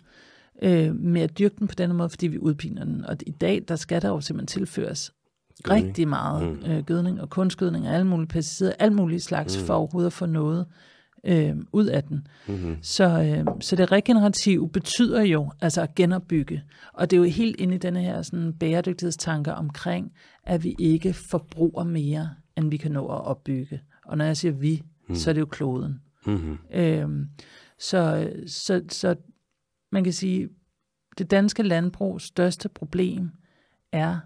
øh, 0.61 0.95
med 0.95 1.21
at 1.21 1.39
dyrke 1.39 1.55
den 1.59 1.67
på 1.67 1.75
denne 1.75 1.93
måde, 1.93 2.09
fordi 2.09 2.27
vi 2.27 2.37
udpiner 2.37 2.85
den. 2.85 3.05
Og 3.05 3.17
i 3.27 3.31
dag, 3.31 3.63
der 3.67 3.75
skal 3.75 4.01
der 4.01 4.09
jo 4.09 4.21
simpelthen 4.21 4.47
tilføres 4.47 5.11
gødning. 5.63 5.87
rigtig 5.87 6.07
meget 6.07 6.43
mm. 6.43 6.71
øh, 6.71 6.83
gødning 6.83 7.21
og 7.21 7.29
kunstgødning 7.29 7.87
og 7.87 7.93
alle 7.93 8.07
mulige 8.07 8.27
pesticider, 8.27 8.73
alle 8.79 8.95
mulige 8.95 9.19
slags 9.19 9.57
mm. 9.57 9.65
for 9.65 9.73
overhovedet 9.73 10.07
at 10.07 10.13
få 10.13 10.25
noget 10.25 10.65
øh, 11.23 11.55
ud 11.71 11.85
af 11.85 12.03
den. 12.03 12.27
Mm-hmm. 12.47 12.77
Så, 12.81 13.03
øh, 13.03 13.45
så 13.61 13.75
det 13.75 13.91
regenerative 13.91 14.69
betyder 14.69 15.21
jo 15.21 15.51
altså 15.61 15.81
at 15.81 15.95
genopbygge. 15.95 16.63
Og 16.93 17.11
det 17.11 17.17
er 17.17 17.21
jo 17.21 17.27
helt 17.27 17.59
inde 17.59 17.75
i 17.75 17.77
denne 17.77 18.01
her 18.01 18.21
sådan, 18.21 18.53
bæredygtighedstanker 18.53 19.51
omkring, 19.51 20.13
at 20.43 20.63
vi 20.63 20.75
ikke 20.79 21.13
forbruger 21.13 21.83
mere, 21.83 22.29
end 22.57 22.69
vi 22.69 22.77
kan 22.77 22.91
nå 22.91 23.07
at 23.07 23.25
opbygge. 23.25 23.81
Og 24.05 24.17
når 24.17 24.25
jeg 24.25 24.37
siger 24.37 24.51
vi, 24.51 24.83
mm. 25.09 25.15
så 25.15 25.29
er 25.29 25.33
det 25.33 25.41
jo 25.41 25.45
kloden. 25.45 26.01
Mm-hmm. 26.25 26.57
Øhm, 26.73 27.29
så, 27.79 28.31
så, 28.47 28.81
så 28.89 29.15
man 29.91 30.03
kan 30.03 30.13
sige, 30.13 30.49
det 31.17 31.31
danske 31.31 31.63
landbrugs 31.63 32.23
største 32.23 32.69
problem 32.69 33.31
er, 33.91 34.19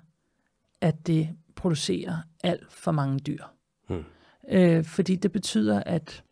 at 0.81 1.08
det 1.08 1.29
producerer 1.55 2.17
alt 2.43 2.73
for 2.73 2.91
mange 2.91 3.19
dyr. 3.19 3.43
Mm. 3.89 4.03
Øh, 4.49 4.84
fordi 4.84 5.15
det 5.15 5.31
betyder, 5.31 5.84
at 5.86 6.23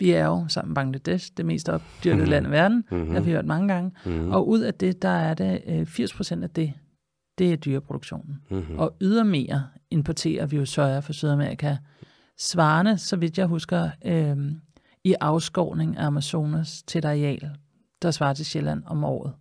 vi 0.00 0.10
er 0.10 0.26
jo 0.26 0.44
sammen 0.48 0.70
med 0.70 0.74
Bangladesh 0.74 1.30
det 1.36 1.46
mest 1.46 1.68
opdyrkede 1.68 2.24
mm. 2.24 2.30
land 2.30 2.46
i 2.46 2.50
verden, 2.50 2.84
mm-hmm. 2.90 3.06
det 3.06 3.14
har 3.14 3.20
vi 3.20 3.30
hørt 3.30 3.46
mange 3.46 3.68
gange, 3.68 3.90
Mm-hmm. 4.04 4.30
og 4.32 4.48
ud 4.48 4.60
af 4.60 4.74
det, 4.74 5.02
der 5.02 5.08
er 5.08 5.34
det 5.34 5.62
øh, 5.66 5.86
80 5.86 6.12
procent 6.12 6.44
af 6.44 6.50
det, 6.50 6.72
det 7.38 7.52
er 7.52 7.56
dyreproduktionen. 7.56 8.40
Mm-hmm. 8.50 8.78
Og 8.78 8.96
ydermere 9.00 9.66
importerer 9.90 10.46
vi 10.46 10.56
jo 10.56 10.64
soja 10.64 10.98
fra 10.98 11.12
Sydamerika, 11.12 11.76
svarende, 12.38 12.98
så 12.98 13.16
vidt 13.16 13.38
jeg 13.38 13.46
husker, 13.46 13.90
øh, 14.04 14.36
i 15.04 15.14
afskovning 15.20 15.96
af 15.96 16.06
Amazonas 16.06 16.82
til 16.82 16.98
et 16.98 17.04
areal, 17.04 17.50
der 18.02 18.10
svarer 18.10 18.34
til 18.34 18.46
Sjælland 18.46 18.82
om 18.86 19.04
året. 19.04 19.32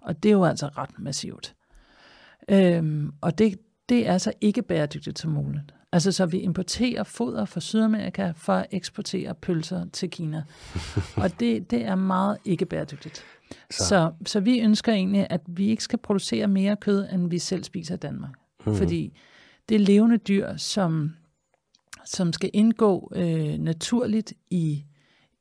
Og 0.00 0.22
det 0.22 0.28
er 0.28 0.32
jo 0.32 0.44
altså 0.44 0.68
ret 0.68 0.98
massivt. 0.98 1.54
Øhm, 2.48 3.12
og 3.20 3.38
det, 3.38 3.58
det 3.88 4.08
er 4.08 4.18
så 4.18 4.32
ikke 4.40 4.62
bæredygtigt 4.62 5.18
som 5.18 5.30
muligt. 5.30 5.74
Altså 5.94 6.12
så 6.12 6.26
vi 6.26 6.38
importerer 6.38 7.02
foder 7.02 7.44
fra 7.44 7.60
Sydamerika 7.60 8.32
for 8.36 8.52
at 8.52 8.66
eksportere 8.70 9.34
pølser 9.34 9.86
til 9.92 10.10
Kina. 10.10 10.44
og 11.22 11.40
det, 11.40 11.70
det 11.70 11.84
er 11.84 11.94
meget 11.94 12.38
ikke 12.44 12.66
bæredygtigt. 12.66 13.24
Så. 13.70 13.84
Så. 13.84 14.12
Så, 14.26 14.40
vi 14.40 14.60
ønsker 14.60 14.92
egentlig, 14.92 15.26
at 15.30 15.40
vi 15.46 15.66
ikke 15.66 15.82
skal 15.82 15.98
producere 15.98 16.48
mere 16.48 16.76
kød, 16.76 17.08
end 17.12 17.30
vi 17.30 17.38
selv 17.38 17.64
spiser 17.64 17.94
i 17.94 17.98
Danmark. 17.98 18.34
Mm. 18.66 18.74
Fordi 18.76 19.18
det 19.68 19.74
er 19.74 19.78
levende 19.78 20.16
dyr, 20.16 20.56
som, 20.56 21.14
som 22.04 22.32
skal 22.32 22.50
indgå 22.52 23.12
øh, 23.16 23.58
naturligt 23.58 24.32
i, 24.50 24.84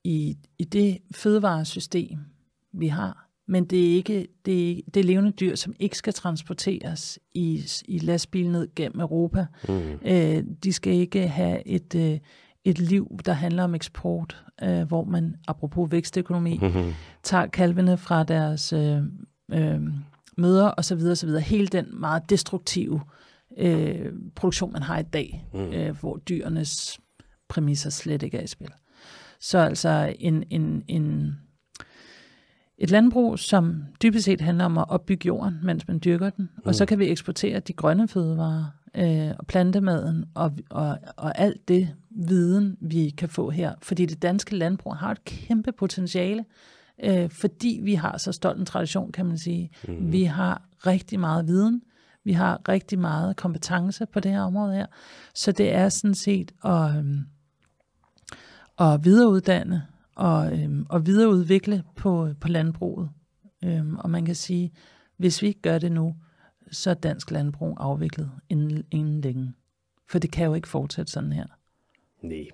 i, 0.03 0.37
i 0.59 0.63
det 0.63 0.97
fødevaresystem, 1.11 2.19
vi 2.73 2.87
har. 2.87 3.22
Men 3.47 3.65
det 3.65 3.91
er 3.91 3.95
ikke 3.95 4.27
det 4.45 4.71
er, 4.71 4.81
det 4.93 4.99
er 4.99 5.03
levende 5.03 5.31
dyr, 5.31 5.55
som 5.55 5.75
ikke 5.79 5.97
skal 5.97 6.13
transporteres 6.13 7.19
i, 7.33 7.63
i 7.87 7.99
lastbil 7.99 8.49
ned 8.51 8.67
gennem 8.75 8.99
Europa. 8.99 9.45
Mm. 9.69 9.99
Øh, 10.05 10.43
de 10.63 10.73
skal 10.73 10.93
ikke 10.93 11.27
have 11.27 11.67
et, 11.67 11.95
øh, 11.95 12.19
et 12.63 12.79
liv, 12.79 13.19
der 13.25 13.33
handler 13.33 13.63
om 13.63 13.75
eksport, 13.75 14.43
øh, 14.63 14.81
hvor 14.81 15.03
man, 15.03 15.35
apropos 15.47 15.91
vækstøkonomi, 15.91 16.59
Mm-hmm. 16.61 16.93
tager 17.23 17.47
kalvene 17.47 17.97
fra 17.97 18.23
deres 18.23 18.73
øh, 18.73 19.01
øh, 19.51 19.81
møder 20.37 20.67
og 20.67 20.85
så 20.85 20.95
videre, 20.95 21.15
så 21.15 21.25
videre. 21.25 21.41
Hele 21.41 21.67
den 21.67 21.85
meget 21.99 22.29
destruktive 22.29 23.01
øh, 23.57 24.11
produktion, 24.35 24.73
man 24.73 24.83
har 24.83 24.99
i 24.99 25.03
dag, 25.03 25.47
mm. 25.53 25.59
øh, 25.59 25.99
hvor 25.99 26.17
dyrenes 26.17 26.99
præmisser 27.49 27.89
slet 27.89 28.23
ikke 28.23 28.37
er 28.37 28.43
i 28.43 28.47
spil. 28.47 28.69
Så 29.39 29.57
altså 29.57 30.15
en, 30.19 30.43
en, 30.49 30.83
en, 30.87 31.35
et 32.83 32.91
landbrug, 32.91 33.39
som 33.39 33.83
dybest 34.01 34.25
set 34.25 34.41
handler 34.41 34.65
om 34.65 34.77
at 34.77 34.85
opbygge 34.89 35.27
jorden, 35.27 35.59
mens 35.63 35.87
man 35.87 35.99
dyrker 35.99 36.29
den, 36.29 36.49
mm. 36.55 36.61
og 36.65 36.75
så 36.75 36.85
kan 36.85 36.99
vi 36.99 37.07
eksportere 37.07 37.59
de 37.59 37.73
grønne 37.73 38.07
fødevarer 38.07 38.65
øh, 38.95 39.31
og 39.39 39.47
plantemaden 39.47 40.25
og, 40.33 40.51
og, 40.69 40.97
og 41.17 41.39
alt 41.39 41.67
det 41.67 41.89
viden, 42.09 42.77
vi 42.81 43.09
kan 43.09 43.29
få 43.29 43.49
her. 43.49 43.73
Fordi 43.81 44.05
det 44.05 44.21
danske 44.21 44.55
landbrug 44.55 44.95
har 44.95 45.11
et 45.11 45.25
kæmpe 45.25 45.71
potentiale, 45.71 46.45
øh, 47.03 47.29
fordi 47.29 47.79
vi 47.83 47.93
har 47.93 48.17
så 48.17 48.31
stolt 48.31 48.59
en 48.59 48.65
tradition, 48.65 49.11
kan 49.11 49.25
man 49.25 49.37
sige. 49.37 49.71
Mm. 49.87 50.11
Vi 50.11 50.23
har 50.23 50.61
rigtig 50.87 51.19
meget 51.19 51.47
viden, 51.47 51.81
vi 52.23 52.31
har 52.33 52.61
rigtig 52.69 52.99
meget 52.99 53.35
kompetence 53.35 54.05
på 54.05 54.19
det 54.19 54.31
her 54.31 54.41
område 54.41 54.75
her, 54.75 54.85
så 55.33 55.51
det 55.51 55.73
er 55.73 55.89
sådan 55.89 56.15
set 56.15 56.51
at, 56.65 56.97
øhm, 56.97 57.25
at 58.79 59.05
videreuddanne 59.05 59.83
og, 60.15 60.59
øhm, 60.59 60.85
og 60.89 61.05
videreudvikle 61.05 61.83
på, 61.95 62.29
på 62.41 62.47
landbruget. 62.47 63.09
Øhm, 63.63 63.95
og 63.95 64.09
man 64.09 64.25
kan 64.25 64.35
sige, 64.35 64.71
hvis 65.17 65.41
vi 65.41 65.47
ikke 65.47 65.61
gør 65.61 65.77
det 65.77 65.91
nu, 65.91 66.15
så 66.71 66.89
er 66.89 66.93
dansk 66.93 67.31
landbrug 67.31 67.77
afviklet 67.79 68.31
inden, 68.49 68.83
inden 68.91 69.21
længe. 69.21 69.53
For 70.09 70.19
det 70.19 70.31
kan 70.31 70.45
jo 70.45 70.53
ikke 70.53 70.67
fortsætte 70.67 71.11
sådan 71.11 71.31
her. 71.31 71.45
Nej, 72.21 72.45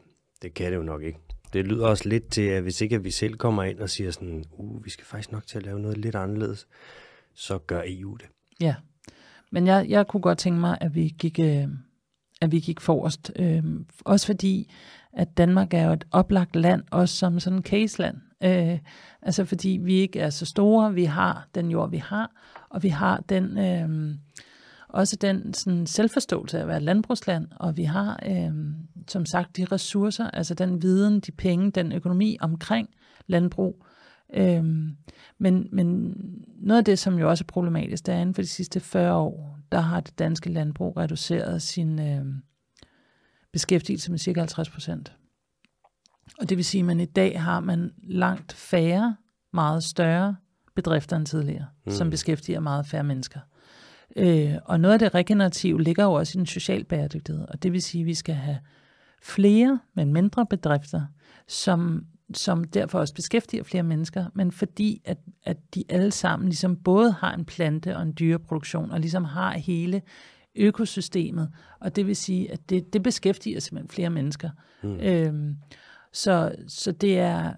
det 0.42 0.54
kan 0.54 0.72
det 0.72 0.78
jo 0.78 0.84
nok 0.84 1.04
ikke. 1.04 1.20
Det 1.54 1.68
lyder 1.68 1.88
også 1.88 2.10
lidt 2.10 2.28
til, 2.32 2.42
at 2.42 2.62
hvis 2.62 2.82
ikke 2.82 2.96
at 2.96 3.04
vi 3.04 3.12
selv 3.12 3.34
kommer 3.34 3.64
ind 3.64 3.80
og 3.80 3.90
siger 3.90 4.12
sådan, 4.12 4.44
uh, 4.52 4.86
vi 4.86 4.90
skal 4.90 5.06
faktisk 5.06 5.32
nok 5.32 5.48
til 5.48 5.58
at 5.58 5.66
lave 5.66 5.80
noget 5.80 5.98
lidt 5.98 6.16
anderledes, 6.16 6.68
så 7.34 7.58
gør 7.58 7.84
EU 7.86 8.16
det. 8.16 8.28
Ja, 8.62 8.76
men 9.52 9.68
jeg, 9.68 9.86
jeg 9.90 10.08
kunne 10.08 10.22
godt 10.22 10.38
tænke 10.38 10.60
mig, 10.60 10.78
at 10.82 10.96
vi 10.96 11.16
gik, 11.20 11.40
øh, 11.40 11.68
at 12.42 12.52
vi 12.52 12.60
gik 12.60 12.80
forrest. 12.80 13.32
Øh, 13.36 13.64
også 14.06 14.26
fordi, 14.26 14.72
at 15.14 15.38
Danmark 15.38 15.74
er 15.74 15.84
jo 15.84 15.94
et 15.94 16.06
oplagt 16.12 16.56
land, 16.56 16.84
også 16.92 17.16
som 17.16 17.40
sådan 17.40 17.60
en 17.60 17.64
caseland. 17.64 18.18
Øh, 18.44 18.80
altså 19.22 19.46
fordi 19.46 19.80
vi 19.82 19.94
ikke 19.94 20.20
er 20.20 20.30
så 20.30 20.46
store, 20.46 20.94
vi 20.94 21.04
har 21.04 21.48
den 21.56 21.72
jord, 21.72 21.90
vi 21.90 21.98
har, 21.98 22.32
og 22.70 22.84
vi 22.84 22.90
har 22.90 23.24
den, 23.30 23.58
øh, 23.58 24.16
også 24.90 25.16
den 25.16 25.54
sådan, 25.54 25.88
selvforståelse 25.88 26.58
af 26.58 26.62
at 26.62 26.68
være 26.68 26.78
et 26.78 26.84
landbrugsland, 26.84 27.48
og 27.56 27.78
vi 27.78 27.84
har 27.84 28.20
øh, 28.26 28.52
som 29.08 29.26
sagt 29.26 29.58
de 29.58 29.66
ressourcer, 29.66 30.30
altså 30.30 30.54
den 30.54 30.82
viden, 30.82 31.20
de 31.20 31.32
penge, 31.32 31.72
den 31.72 31.92
økonomi 31.92 32.38
omkring 32.42 32.90
landbrug. 33.28 33.86
Øh, 34.34 34.64
men, 35.38 35.68
men 35.72 36.16
noget 36.58 36.78
af 36.78 36.86
det, 36.86 37.00
som 37.00 37.20
jo 37.20 37.30
også 37.30 37.44
er 37.44 37.52
problematisk, 37.52 38.06
det 38.06 38.14
er 38.14 38.20
inden 38.20 38.36
for 38.36 38.42
de 38.42 38.48
sidste 38.48 38.80
40 38.80 39.16
år, 39.16 39.60
der 39.72 39.80
har 39.80 40.00
det 40.00 40.20
danske 40.20 40.50
landbrug 40.50 40.98
reduceret 40.98 41.62
sin 41.62 42.00
øh, 42.00 42.26
beskæftigelse 43.54 44.12
med 44.12 44.20
cirka 44.20 44.40
50 44.40 44.70
procent. 44.70 45.14
Og 46.40 46.50
det 46.50 46.58
vil 46.58 46.66
sige, 46.66 46.80
at 46.80 46.86
man 46.86 47.00
i 47.00 47.06
dag 47.06 47.42
har 47.42 47.60
man 47.60 47.92
langt 48.04 48.54
færre, 48.54 49.16
meget 49.54 49.84
større 49.84 50.36
bedrifter 50.76 51.18
end 51.18 51.26
tidligere, 51.26 51.66
mm. 51.86 51.92
som 51.92 52.10
beskæftiger 52.10 52.60
meget 52.60 52.86
færre 52.86 53.04
mennesker. 53.04 53.40
Øh, 54.16 54.54
og 54.66 54.80
noget 54.80 54.94
af 54.94 55.00
det 55.00 55.16
regenerative 55.16 55.84
ligger 55.84 56.04
jo 56.04 56.14
også 56.14 56.38
i 56.38 56.40
den 56.40 56.46
social 56.46 56.84
bæredygtighed, 56.84 57.46
og 57.48 57.64
det 57.64 57.74
vil 57.74 57.82
sige, 57.82 58.02
at 58.02 58.06
vi 58.06 58.14
skal 58.14 58.36
have 58.36 58.60
flere, 59.22 59.80
men 59.94 60.14
mindre 60.14 60.46
bedrifter, 60.46 61.02
som, 61.48 62.06
som 62.34 62.64
derfor 62.64 63.00
også 63.00 63.14
beskæftiger 63.14 63.64
flere 63.64 63.84
mennesker, 63.84 64.26
men 64.34 64.52
fordi 64.52 65.02
at, 65.06 65.18
at 65.44 65.58
de 65.76 65.84
alle 65.90 66.12
sammen 66.12 66.50
ligesom 66.50 66.76
både 66.76 67.12
har 67.12 67.34
en 67.34 67.46
plante- 67.46 67.96
og 67.96 68.02
en 68.02 68.14
dyreproduktion, 68.20 68.92
og 68.92 69.00
ligesom 69.00 69.24
har 69.24 69.58
hele 69.58 70.02
økosystemet, 70.60 71.52
og 71.80 71.96
det 71.96 72.08
vil 72.08 72.16
sige, 72.16 72.52
at 72.52 72.70
det, 72.70 72.94
det 72.94 73.04
beskæftiger 73.04 73.60
simpelthen 73.60 73.90
flere 73.90 74.10
mennesker. 74.10 74.50
Mm. 74.84 75.00
Øhm, 75.00 75.56
så, 76.12 76.56
så 76.68 76.92
det 76.92 77.20
er 77.20 77.54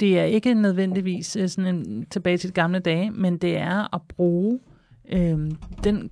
det 0.00 0.18
er 0.18 0.24
ikke 0.24 0.54
nødvendigvis 0.54 1.36
øh, 1.36 1.48
sådan 1.48 1.74
en, 1.74 2.06
tilbage 2.10 2.38
til 2.38 2.48
de 2.48 2.54
gamle 2.54 2.78
dage, 2.78 3.10
men 3.10 3.38
det 3.38 3.56
er 3.56 3.94
at 3.94 4.02
bruge 4.08 4.60
øhm, 5.08 5.56
den 5.84 6.10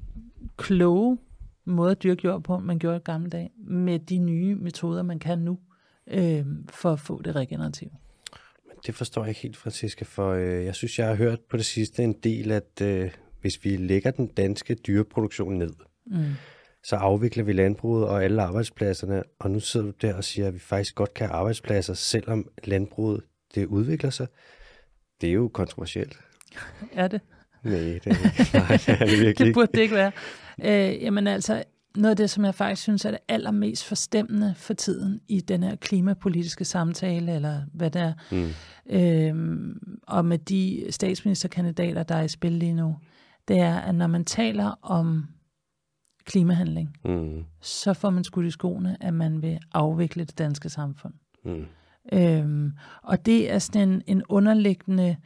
kloge 0.56 1.18
måde 1.64 1.90
at 1.90 2.02
dyrke 2.02 2.20
jord 2.24 2.42
på, 2.42 2.58
man 2.58 2.78
gjorde 2.78 2.96
i 2.96 3.00
gamle 3.00 3.30
dage, 3.30 3.50
med 3.56 3.98
de 3.98 4.18
nye 4.18 4.54
metoder, 4.54 5.02
man 5.02 5.18
kan 5.18 5.38
nu, 5.38 5.58
øhm, 6.06 6.68
for 6.68 6.92
at 6.92 7.00
få 7.00 7.22
det 7.22 7.36
regenerative. 7.36 7.90
Det 8.86 8.94
forstår 8.94 9.22
jeg 9.22 9.28
ikke 9.28 9.40
helt, 9.40 9.56
Franziska, 9.56 10.04
for 10.04 10.32
øh, 10.32 10.64
jeg 10.64 10.74
synes, 10.74 10.98
jeg 10.98 11.08
har 11.08 11.14
hørt 11.14 11.40
på 11.40 11.56
det 11.56 11.64
sidste 11.64 12.04
en 12.04 12.12
del, 12.12 12.50
at 12.50 12.80
øh, 12.82 13.10
hvis 13.40 13.64
vi 13.64 13.76
lægger 13.76 14.10
den 14.10 14.26
danske 14.26 14.74
dyreproduktion 14.74 15.58
ned, 15.58 15.72
Mm. 16.06 16.24
så 16.84 16.96
afvikler 16.96 17.44
vi 17.44 17.52
landbruget 17.52 18.04
og 18.08 18.24
alle 18.24 18.42
arbejdspladserne, 18.42 19.22
og 19.38 19.50
nu 19.50 19.60
sidder 19.60 19.86
du 19.86 19.92
der 20.02 20.14
og 20.14 20.24
siger, 20.24 20.48
at 20.48 20.54
vi 20.54 20.58
faktisk 20.58 20.94
godt 20.94 21.14
kan 21.14 21.26
have 21.26 21.36
arbejdspladser, 21.36 21.94
selvom 21.94 22.48
landbruget 22.64 23.22
det 23.54 23.66
udvikler 23.66 24.10
sig. 24.10 24.26
Det 25.20 25.28
er 25.28 25.32
jo 25.32 25.48
kontroversielt. 25.48 26.18
Er 26.92 27.08
det? 27.08 27.20
Nej, 27.62 27.74
det 27.74 27.82
er, 28.06 28.10
ikke. 28.10 28.58
Nej, 28.58 28.66
det 28.86 28.88
er 28.88 29.24
det 29.26 29.38
Det 29.46 29.54
burde 29.54 29.72
det 29.74 29.80
ikke 29.80 29.94
være. 29.94 30.12
Øh, 30.64 31.02
jamen 31.02 31.26
altså, 31.26 31.62
noget 31.96 32.10
af 32.10 32.16
det, 32.16 32.30
som 32.30 32.44
jeg 32.44 32.54
faktisk 32.54 32.82
synes 32.82 33.04
er 33.04 33.10
det 33.10 33.20
allermest 33.28 33.84
forstemmende 33.84 34.54
for 34.56 34.74
tiden 34.74 35.20
i 35.28 35.40
den 35.40 35.62
her 35.62 35.76
klimapolitiske 35.76 36.64
samtale, 36.64 37.34
eller 37.34 37.60
hvad 37.74 37.90
det 37.90 38.02
er, 38.02 38.12
Mm. 38.30 38.48
øhm, 38.96 39.98
og 40.06 40.24
med 40.24 40.38
de 40.38 40.84
statsministerkandidater, 40.90 42.02
der 42.02 42.14
er 42.14 42.22
i 42.22 42.28
spil 42.28 42.52
lige 42.52 42.74
nu, 42.74 42.96
det 43.48 43.58
er, 43.58 43.76
at 43.80 43.94
når 43.94 44.06
man 44.06 44.24
taler 44.24 44.78
om 44.82 45.24
klimahandling, 46.30 46.96
Mm. 47.04 47.44
så 47.60 47.94
får 47.94 48.10
man 48.10 48.24
skudt 48.24 48.46
i 48.46 48.50
skoene, 48.50 48.96
at 49.00 49.14
man 49.14 49.42
vil 49.42 49.58
afvikle 49.72 50.24
det 50.24 50.38
danske 50.38 50.68
samfund. 50.68 51.14
Mm. 51.44 51.64
Øhm, 52.12 52.72
og 53.02 53.26
det 53.26 53.50
er 53.50 53.58
sådan 53.58 53.88
en, 53.88 54.02
en 54.06 54.22
underliggende 54.28 55.16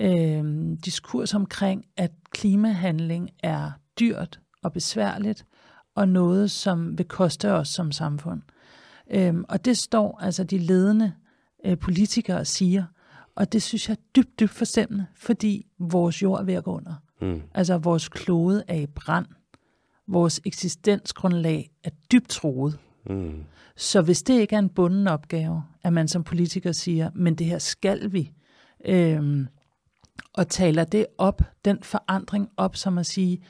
øhm, 0.00 0.76
diskurs 0.76 1.34
omkring, 1.34 1.84
at 1.96 2.10
klimahandling 2.30 3.30
er 3.42 3.70
dyrt 4.00 4.40
og 4.62 4.72
besværligt, 4.72 5.46
og 5.94 6.08
noget, 6.08 6.50
som 6.50 6.98
vil 6.98 7.06
koste 7.08 7.52
os 7.52 7.68
som 7.68 7.92
samfund. 7.92 8.42
Øhm, 9.10 9.44
og 9.48 9.64
det 9.64 9.76
står 9.78 10.18
altså 10.22 10.44
de 10.44 10.58
ledende 10.58 11.12
øh, 11.66 11.78
politikere 11.78 12.44
siger, 12.44 12.84
og 13.34 13.52
det 13.52 13.62
synes 13.62 13.88
jeg 13.88 13.94
er 13.94 14.00
dybt, 14.16 14.40
dybt 14.40 14.50
forstemmende, 14.50 15.06
fordi 15.16 15.66
vores 15.78 16.22
jord 16.22 16.40
er 16.40 16.44
ved 16.44 16.54
at 16.54 16.64
gå 16.64 16.76
under. 16.76 16.94
Mm. 17.20 17.42
Altså 17.54 17.78
vores 17.78 18.08
klode 18.08 18.62
er 18.68 18.74
i 18.74 18.86
brand, 18.86 19.26
Vores 20.08 20.40
eksistensgrundlag 20.44 21.70
er 21.84 21.90
dybt 22.12 22.28
troet. 22.28 22.78
Mm. 23.06 23.44
Så 23.76 24.02
hvis 24.02 24.22
det 24.22 24.40
ikke 24.40 24.54
er 24.54 24.58
en 24.58 24.68
bunden 24.68 25.06
opgave, 25.06 25.64
at 25.82 25.92
man 25.92 26.08
som 26.08 26.24
politiker 26.24 26.72
siger, 26.72 27.10
men 27.14 27.34
det 27.34 27.46
her 27.46 27.58
skal 27.58 28.12
vi, 28.12 28.32
øhm, 28.84 29.46
og 30.32 30.48
taler 30.48 30.84
det 30.84 31.06
op, 31.18 31.42
den 31.64 31.82
forandring 31.82 32.48
op, 32.56 32.76
som 32.76 32.98
at 32.98 33.06
sige, 33.06 33.42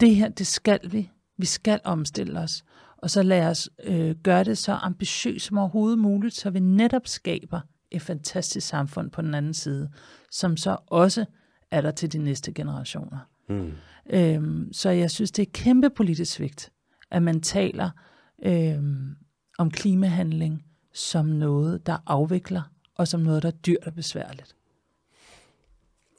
det 0.00 0.16
her, 0.16 0.28
det 0.28 0.46
skal 0.46 0.80
vi, 0.90 1.10
vi 1.38 1.46
skal 1.46 1.80
omstille 1.84 2.40
os, 2.40 2.64
og 2.96 3.10
så 3.10 3.22
lad 3.22 3.46
os 3.46 3.70
øh, 3.84 4.14
gøre 4.22 4.44
det 4.44 4.58
så 4.58 4.72
ambitiøst 4.72 5.46
som 5.46 5.58
overhovedet 5.58 5.98
muligt, 5.98 6.34
så 6.34 6.50
vi 6.50 6.60
netop 6.60 7.06
skaber 7.06 7.60
et 7.90 8.02
fantastisk 8.02 8.66
samfund 8.66 9.10
på 9.10 9.22
den 9.22 9.34
anden 9.34 9.54
side, 9.54 9.90
som 10.30 10.56
så 10.56 10.76
også 10.86 11.24
er 11.70 11.80
der 11.80 11.90
til 11.90 12.12
de 12.12 12.18
næste 12.18 12.52
generationer. 12.52 13.18
Mm. 13.48 13.72
Øhm, 14.10 14.72
så 14.72 14.90
jeg 14.90 15.10
synes, 15.10 15.30
det 15.30 15.42
er 15.42 15.50
kæmpe 15.52 15.90
politisk 15.90 16.32
svigt, 16.32 16.72
at 17.10 17.22
man 17.22 17.40
taler 17.40 17.90
øhm, 18.44 19.16
om 19.58 19.70
klimahandling 19.70 20.64
som 20.92 21.26
noget, 21.26 21.86
der 21.86 21.96
afvikler, 22.06 22.62
og 22.94 23.08
som 23.08 23.20
noget, 23.20 23.42
der 23.42 23.48
er 23.48 23.56
dyrt 23.66 23.86
og 23.86 23.94
besværligt. 23.94 24.56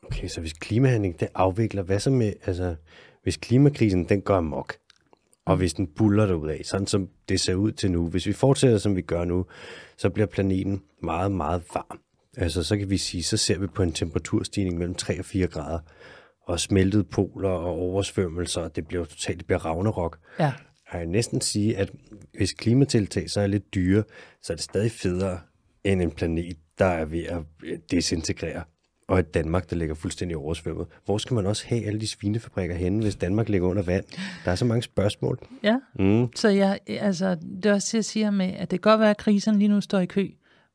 Okay, 0.04 0.28
så 0.28 0.42
hvis 0.42 0.54
klimahandling, 0.54 1.20
det 1.20 1.28
afvikler, 1.36 1.82
hvad 1.82 2.00
så 2.00 2.10
med, 2.10 2.34
altså, 2.46 2.76
hvis 3.24 3.38
klimakrisen, 3.38 4.10
den 4.10 4.22
går 4.22 4.36
amok, 4.36 4.76
og 5.46 5.58
hvis 5.58 5.74
den 5.74 5.88
buller 5.88 6.50
af, 6.50 6.62
sådan 6.64 6.88
som 6.88 7.10
det 7.30 7.40
ser 7.40 7.56
ud 7.56 7.72
til 7.72 7.92
nu, 7.92 8.08
hvis 8.08 8.26
vi 8.26 8.34
fortsætter, 8.34 8.78
som 8.78 8.96
vi 8.96 9.02
gør 9.02 9.26
nu, 9.26 9.46
så 9.98 10.10
bliver 10.10 10.28
planeten 10.28 10.84
meget, 11.04 11.32
meget 11.32 11.64
varm. 11.74 12.00
Altså, 12.38 12.64
så 12.64 12.78
kan 12.78 12.90
vi 12.90 12.98
sige, 12.98 13.24
så 13.24 13.38
ser 13.38 13.58
vi 13.58 13.68
på 13.68 13.84
en 13.84 13.92
temperaturstigning 13.92 14.78
mellem 14.78 14.96
3 14.96 15.20
og 15.20 15.26
4 15.26 15.48
grader, 15.48 15.80
og 16.48 16.60
smeltede 16.60 17.04
poler 17.04 17.50
og 17.50 17.66
oversvømmelser, 17.80 18.62
og 18.62 18.76
det 18.76 18.88
bliver 18.88 19.06
totalt, 19.06 19.38
det 19.38 19.46
bliver 19.46 19.66
ravnerok. 19.66 20.20
Ja. 20.40 20.54
Jeg 20.94 21.00
kan 21.02 21.10
næsten 21.10 21.42
sige, 21.42 21.78
at 21.78 21.92
hvis 22.38 22.54
klimatiltag 22.54 23.30
så 23.30 23.42
er 23.42 23.48
lidt 23.48 23.74
dyre, 23.76 24.04
så 24.42 24.54
er 24.54 24.56
det 24.58 24.64
stadig 24.64 24.92
federe 24.92 25.40
end 25.84 26.02
en 26.02 26.12
planet, 26.12 26.58
der 26.80 26.86
er 26.86 27.06
ved 27.06 27.24
at 27.24 27.42
desintegrere. 27.92 28.64
Og 29.08 29.20
et 29.20 29.34
Danmark, 29.34 29.70
der 29.70 29.76
ligger 29.76 29.96
fuldstændig 29.96 30.38
oversvømmet. 30.38 30.88
Hvor 31.06 31.18
skal 31.18 31.36
man 31.36 31.46
også 31.46 31.68
have 31.68 31.86
alle 31.86 32.00
de 32.00 32.08
svinefabrikker 32.08 32.76
henne, 32.76 33.02
hvis 33.04 33.16
Danmark 33.16 33.50
ligger 33.50 33.68
under 33.68 33.84
vand? 33.84 34.04
Der 34.46 34.52
er 34.52 34.56
så 34.56 34.66
mange 34.66 34.82
spørgsmål. 34.82 35.40
Ja, 35.64 35.80
Mm. 36.00 36.30
så 36.36 36.50
jeg, 36.50 36.80
altså, 36.88 37.36
det 37.36 37.66
er 37.66 37.74
også 37.74 37.88
det, 37.92 37.94
jeg 37.94 38.06
siger 38.06 38.32
med, 38.32 38.46
at 38.46 38.72
det 38.72 38.82
kan 38.82 38.92
godt 38.92 39.00
være, 39.00 39.10
at 39.10 39.18
kriserne 39.18 39.60
lige 39.60 39.68
nu 39.70 39.82
står 39.82 40.00
i 40.00 40.06
kø, 40.06 40.28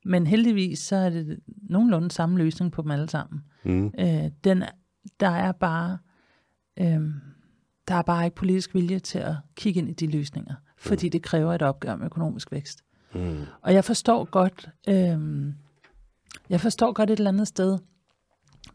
men 0.05 0.27
heldigvis 0.27 0.79
så 0.79 0.97
er 0.97 1.11
det 1.11 1.39
nogenlunde 1.71 2.11
samme 2.11 2.39
løsning 2.39 2.73
på 2.73 2.83
dem 2.83 2.91
alle 2.91 3.09
sammen. 3.09 3.41
Mm. 3.65 3.87
Øh, 4.01 4.25
den, 4.45 4.63
der 5.21 5.29
er 5.29 5.53
bare 5.53 5.99
øh, 6.81 7.01
der 7.89 7.95
er 7.95 8.03
bare 8.03 8.25
ikke 8.25 8.37
politisk 8.37 8.75
vilje 8.75 8.99
til 8.99 9.19
at 9.19 9.35
kigge 9.57 9.81
ind 9.81 9.89
i 9.89 9.93
de 9.93 10.07
løsninger, 10.07 10.55
fordi 10.79 11.09
det 11.09 11.23
kræver 11.23 11.55
et 11.55 11.63
opgør 11.63 11.97
med 11.97 12.07
økonomisk 12.07 12.53
vækst. 12.53 12.85
Mm. 13.15 13.41
Og 13.63 13.75
jeg 13.75 13.85
forstår 13.85 14.25
godt, 14.25 14.69
øh, 14.89 15.53
jeg 16.51 16.61
forstår 16.61 16.93
godt 16.93 17.11
et 17.11 17.19
eller 17.19 17.31
andet 17.31 17.49
sted 17.49 17.79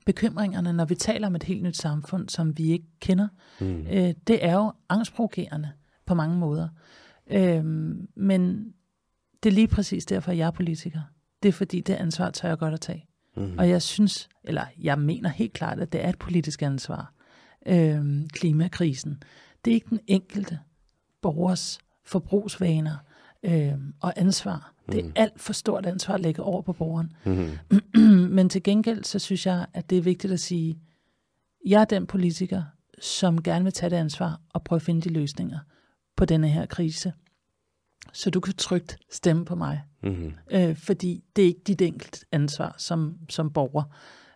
bekymringerne, 0.05 0.73
når 0.73 0.85
vi 0.85 0.95
taler 0.95 1.27
om 1.27 1.35
et 1.35 1.43
helt 1.43 1.63
nyt 1.63 1.77
samfund, 1.77 2.29
som 2.29 2.57
vi 2.57 2.71
ikke 2.71 2.87
kender. 2.99 3.27
Mm. 3.61 3.87
Øh, 3.87 4.13
det 4.27 4.45
er 4.45 4.53
jo 4.53 4.73
angstprovokerende 4.89 5.71
på 6.05 6.13
mange 6.13 6.37
måder. 6.37 6.69
Øh, 7.31 7.65
men 8.15 8.73
det 9.43 9.49
er 9.49 9.53
lige 9.53 9.67
præcis 9.67 10.05
derfor, 10.05 10.31
jeg 10.31 10.47
er 10.47 10.51
politiker. 10.51 11.01
Det 11.43 11.49
er 11.49 11.53
fordi, 11.53 11.81
det 11.81 11.93
ansvar 11.93 12.29
tør 12.29 12.47
jeg 12.47 12.57
godt 12.57 12.73
at 12.73 12.81
tage. 12.81 13.05
Mm. 13.35 13.57
Og 13.57 13.69
jeg 13.69 13.81
synes, 13.81 14.29
eller 14.43 14.65
jeg 14.81 14.99
mener 14.99 15.29
helt 15.29 15.53
klart, 15.53 15.79
at 15.79 15.93
det 15.93 16.05
er 16.05 16.09
et 16.09 16.19
politisk 16.19 16.61
ansvar. 16.61 17.13
Øh, 17.65 18.27
klimakrisen. 18.33 19.23
Det 19.65 19.71
er 19.71 19.75
ikke 19.75 19.89
den 19.89 19.99
enkelte 20.07 20.59
borgers 21.21 21.79
forbrugsvaner 22.05 22.95
øh, 23.43 23.73
og 23.99 24.13
ansvar. 24.15 24.73
Det 24.91 25.05
er 25.05 25.09
alt 25.15 25.41
for 25.41 25.53
stort 25.53 25.85
ansvar 25.85 26.13
at 26.13 26.21
lægge 26.21 26.43
over 26.43 26.61
på 26.61 26.73
borgeren. 26.73 27.11
Mm. 27.25 28.01
Men 28.35 28.49
til 28.49 28.63
gengæld, 28.63 29.03
så 29.03 29.19
synes 29.19 29.45
jeg, 29.45 29.65
at 29.73 29.89
det 29.89 29.97
er 29.97 30.01
vigtigt 30.01 30.33
at 30.33 30.39
sige, 30.39 30.79
jeg 31.65 31.81
er 31.81 31.85
den 31.85 32.05
politiker, 32.05 32.63
som 33.01 33.43
gerne 33.43 33.63
vil 33.63 33.73
tage 33.73 33.89
det 33.89 33.95
ansvar 33.95 34.41
og 34.49 34.63
prøve 34.63 34.77
at 34.77 34.81
finde 34.81 35.01
de 35.01 35.09
løsninger 35.09 35.59
på 36.17 36.25
denne 36.25 36.49
her 36.49 36.65
krise. 36.65 37.13
Så 38.13 38.29
du 38.29 38.39
kan 38.39 38.53
trygt 38.53 38.97
stemme 39.11 39.45
på 39.45 39.55
mig. 39.55 39.81
Mm. 40.03 40.33
Øh, 40.51 40.75
fordi 40.75 41.23
det 41.35 41.41
er 41.41 41.47
ikke 41.47 41.61
dit 41.67 41.81
enkelt 41.81 42.25
ansvar 42.31 42.75
som, 42.77 43.17
som 43.29 43.51
borger. 43.51 43.83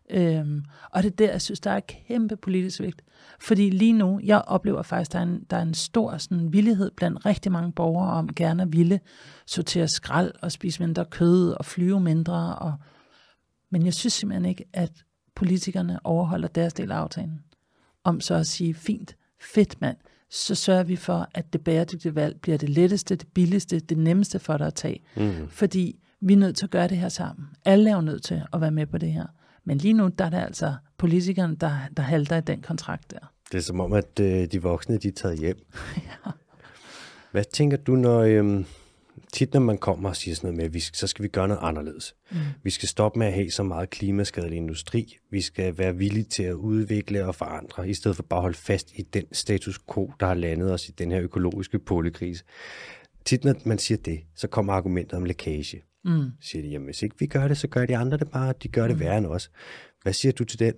Øhm, 0.10 0.64
og 0.92 1.04
det 1.04 1.12
er 1.12 1.16
der, 1.16 1.32
jeg 1.32 1.42
synes, 1.42 1.60
der 1.60 1.72
er 1.72 1.80
kæmpe 1.80 2.36
politisk 2.36 2.80
vægt. 2.80 3.02
Fordi 3.40 3.70
lige 3.70 3.94
nu, 3.94 4.20
jeg 4.24 4.42
oplever 4.42 4.82
faktisk, 4.82 5.14
der 5.14 5.20
er 5.20 5.24
en, 5.24 5.44
der 5.50 5.58
er 5.58 5.62
en 5.62 5.74
stor 5.74 6.18
sådan, 6.18 6.54
villighed 6.54 6.92
blandt 6.92 7.26
rigtig 7.26 7.52
mange 7.52 7.72
borgere 7.72 8.12
om 8.12 8.34
gerne 8.34 8.64
at 8.64 8.74
ville 8.74 9.00
sortere 9.46 9.88
skrald 9.88 10.34
og 10.42 10.52
spise 10.52 10.82
mindre 10.84 11.06
kød 11.06 11.52
og 11.52 11.66
flyve 11.66 12.00
mindre. 12.00 12.56
Og... 12.56 12.74
Men 13.72 13.86
jeg 13.86 13.94
synes 13.94 14.14
simpelthen 14.14 14.46
ikke, 14.46 14.66
at 14.74 14.92
politikerne 15.36 16.00
overholder 16.04 16.48
deres 16.48 16.74
del 16.74 16.92
af 16.92 16.96
aftalen. 16.96 17.40
Om 18.04 18.22
så 18.22 18.36
at 18.36 18.48
sige, 18.48 18.74
fint, 18.74 19.16
fedt 19.42 19.82
mand, 19.82 19.98
så 20.30 20.56
sørger 20.56 20.84
vi 20.84 20.96
for, 20.96 21.30
at 21.34 21.54
det 21.54 21.64
bæredygtige 21.64 22.16
valg 22.16 22.42
bliver 22.42 22.58
det 22.58 22.70
letteste, 22.70 23.16
det 23.16 23.28
billigste, 23.34 23.80
det 23.80 23.98
nemmeste 23.98 24.40
for 24.40 24.58
dig 24.58 24.68
at 24.68 24.74
tage. 24.74 25.04
Mm. 25.16 25.48
Fordi 25.50 26.00
vi 26.22 26.34
er 26.34 26.38
nødt 26.38 26.56
til 26.56 26.66
at 26.66 26.72
gøre 26.72 26.88
det 26.88 26.98
her 26.98 27.10
sammen. 27.10 27.48
Alle 27.66 27.90
er 27.90 27.96
jo 27.96 28.02
nødt 28.02 28.24
til 28.24 28.42
at 28.54 28.62
være 28.62 28.72
med 28.72 28.86
på 28.86 28.98
det 28.98 29.12
her. 29.12 29.26
Men 29.66 29.78
lige 29.78 29.94
nu, 29.94 30.08
der 30.08 30.26
er 30.26 30.30
det 30.30 30.38
altså 30.38 30.76
politikerne, 30.98 31.56
der, 31.56 31.80
der 31.98 32.04
halter 32.04 32.38
i 32.38 32.42
den 32.42 32.62
kontrakt 32.62 33.12
der. 33.12 33.34
Det 33.52 33.58
er 33.58 33.62
som 33.62 33.80
om, 33.80 33.94
at 33.94 34.20
øh, 34.20 34.48
de 34.52 34.62
voksne 34.62 34.98
de 34.98 35.08
er 35.08 35.12
taget 35.12 35.40
hjem. 35.40 35.58
Hvad 37.32 37.44
tænker 37.44 37.78
du, 37.78 37.96
når 37.96 38.20
øhm, 38.22 38.66
tit 39.34 39.54
når 39.54 39.60
man 39.60 39.78
kommer 39.78 40.10
og 40.10 40.16
siger 40.16 40.36
sådan 40.36 40.48
noget 40.48 40.58
med, 40.58 40.66
at 40.66 40.74
vi, 40.74 40.80
så 40.80 41.08
skal 41.08 41.24
vi 41.24 41.28
gøre 41.28 41.48
noget 41.48 41.62
anderledes. 41.64 42.16
Mm. 42.32 42.38
Vi 42.64 42.70
skal 42.70 42.90
stoppe 42.90 43.20
med 43.20 43.28
at 43.28 43.34
have 43.34 43.52
så 43.52 43.64
meget 43.64 43.90
klimaskadelig 43.90 44.58
industri. 44.58 45.18
Vi 45.32 45.42
skal 45.42 45.78
være 45.78 45.96
villige 45.96 46.24
til 46.24 46.44
at 46.44 46.54
udvikle 46.54 47.26
og 47.26 47.36
forandre, 47.36 47.90
i 47.90 47.94
stedet 47.94 48.16
for 48.16 48.24
bare 48.24 48.38
at 48.38 48.42
holde 48.42 48.58
fast 48.58 48.92
i 48.96 49.02
den 49.02 49.26
status 49.32 49.80
quo, 49.94 50.12
der 50.20 50.26
har 50.26 50.34
landet 50.34 50.74
os 50.74 50.90
i 50.90 50.92
den 50.92 51.12
her 51.12 51.22
økologiske 51.22 51.80
polekrise. 51.80 52.44
Tit 53.26 53.44
når 53.44 53.56
man 53.66 53.78
siger 53.78 53.98
det, 53.98 54.20
så 54.36 54.48
kommer 54.48 54.74
argumentet 54.74 55.14
om 55.14 55.26
lækage. 55.26 55.84
Mm. 56.06 56.32
Siger 56.42 56.62
de, 56.62 56.68
jamen 56.68 56.86
hvis 56.86 57.04
ikke 57.04 57.16
vi 57.20 57.26
gør 57.26 57.48
det, 57.48 57.58
så 57.58 57.68
gør 57.68 57.86
de 57.86 57.98
andre 57.98 58.18
det 58.18 58.32
bare, 58.32 58.54
de 58.64 58.68
gør 58.68 58.88
det 58.88 59.00
værre 59.00 59.18
end 59.18 59.26
os. 59.26 59.52
Hvad 60.04 60.14
siger 60.14 60.32
du 60.32 60.44
til 60.44 60.60
den? 60.60 60.74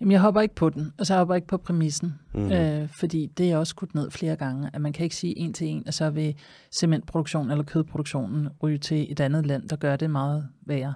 Jamen, 0.00 0.12
jeg 0.12 0.20
hopper 0.20 0.40
ikke 0.40 0.54
på 0.54 0.70
den, 0.70 0.92
og 0.98 1.06
så 1.06 1.16
hopper 1.16 1.34
jeg 1.34 1.36
ikke 1.36 1.48
på 1.48 1.56
præmissen, 1.56 2.14
mm. 2.34 2.52
øh, 2.52 2.88
fordi 2.88 3.26
det 3.26 3.50
er 3.50 3.56
også 3.56 3.70
skudt 3.70 3.94
ned 3.94 4.10
flere 4.10 4.36
gange, 4.36 4.70
at 4.72 4.80
man 4.80 4.92
kan 4.92 5.04
ikke 5.04 5.16
sige 5.16 5.38
en 5.38 5.52
til 5.52 5.66
en, 5.66 5.82
at 5.86 5.94
så 5.94 6.10
vil 6.10 6.34
cementproduktionen 6.72 7.50
eller 7.50 7.64
kødproduktionen 7.64 8.48
ryge 8.62 8.78
til 8.78 9.12
et 9.12 9.20
andet 9.20 9.46
land, 9.46 9.68
der 9.68 9.76
gør 9.76 9.96
det 9.96 10.10
meget 10.10 10.48
værre. 10.66 10.94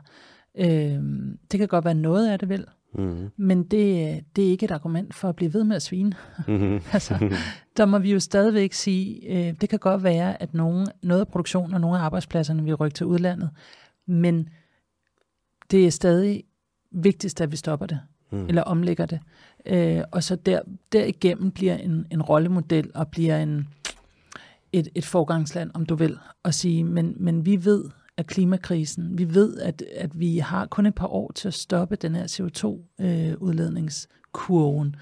Øh, 0.58 1.00
det 1.50 1.58
kan 1.58 1.68
godt 1.68 1.84
være 1.84 1.94
noget 1.94 2.28
af 2.28 2.38
det 2.38 2.48
vel, 2.48 2.66
Mm. 2.98 3.30
men 3.36 3.62
det, 3.62 4.20
det 4.36 4.46
er 4.46 4.50
ikke 4.50 4.64
et 4.64 4.70
argument 4.70 5.14
for 5.14 5.28
at 5.28 5.36
blive 5.36 5.54
ved 5.54 5.64
med 5.64 5.76
at 5.76 5.82
svine. 5.82 6.12
Mm. 6.48 6.80
altså, 6.92 7.36
der 7.76 7.86
må 7.86 7.98
vi 7.98 8.12
jo 8.12 8.20
stadigvæk 8.20 8.72
sige, 8.72 9.20
øh, 9.28 9.54
det 9.60 9.68
kan 9.68 9.78
godt 9.78 10.02
være, 10.02 10.42
at 10.42 10.54
nogen, 10.54 10.86
noget 11.02 11.20
af 11.20 11.28
produktionen 11.28 11.74
og 11.74 11.80
nogle 11.80 11.98
af 11.98 12.02
arbejdspladserne 12.02 12.64
vil 12.64 12.74
rykke 12.74 12.94
til 12.94 13.06
udlandet, 13.06 13.50
men 14.06 14.48
det 15.70 15.86
er 15.86 15.90
stadig 15.90 16.44
vigtigst, 16.92 17.40
at 17.40 17.52
vi 17.52 17.56
stopper 17.56 17.86
det, 17.86 18.00
mm. 18.30 18.48
eller 18.48 18.62
omlægger 18.62 19.06
det. 19.06 19.20
Øh, 19.66 20.02
og 20.12 20.22
så 20.22 20.36
der, 20.36 20.60
derigennem 20.92 21.50
bliver 21.50 21.76
en, 21.76 22.06
en 22.10 22.22
rollemodel 22.22 22.90
og 22.94 23.08
bliver 23.08 23.38
en, 23.38 23.68
et, 24.72 24.88
et 24.94 25.04
forgangsland, 25.04 25.70
om 25.74 25.86
du 25.86 25.94
vil, 25.94 26.18
at 26.44 26.54
sige, 26.54 26.84
men, 26.84 27.14
men 27.16 27.46
vi 27.46 27.64
ved, 27.64 27.84
at 28.16 28.26
klimakrisen, 28.26 29.18
vi 29.18 29.34
ved, 29.34 29.58
at, 29.58 29.82
at 29.96 30.20
vi 30.20 30.38
har 30.38 30.66
kun 30.66 30.86
et 30.86 30.94
par 30.94 31.06
år 31.06 31.32
til 31.34 31.48
at 31.48 31.54
stoppe 31.54 31.96
den 31.96 32.14
her 32.14 32.26
CO2-udledningskurven, 32.26 34.94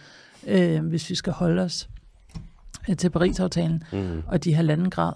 øh, 0.46 0.86
hvis 0.86 1.10
vi 1.10 1.14
skal 1.14 1.32
holde 1.32 1.62
os 1.62 1.88
øh, 2.88 2.96
til 2.96 3.10
Paris-aftalen 3.10 3.82
Mm. 3.92 4.22
og 4.26 4.44
de 4.44 4.54
halvanden 4.54 4.90
grad. 4.90 5.12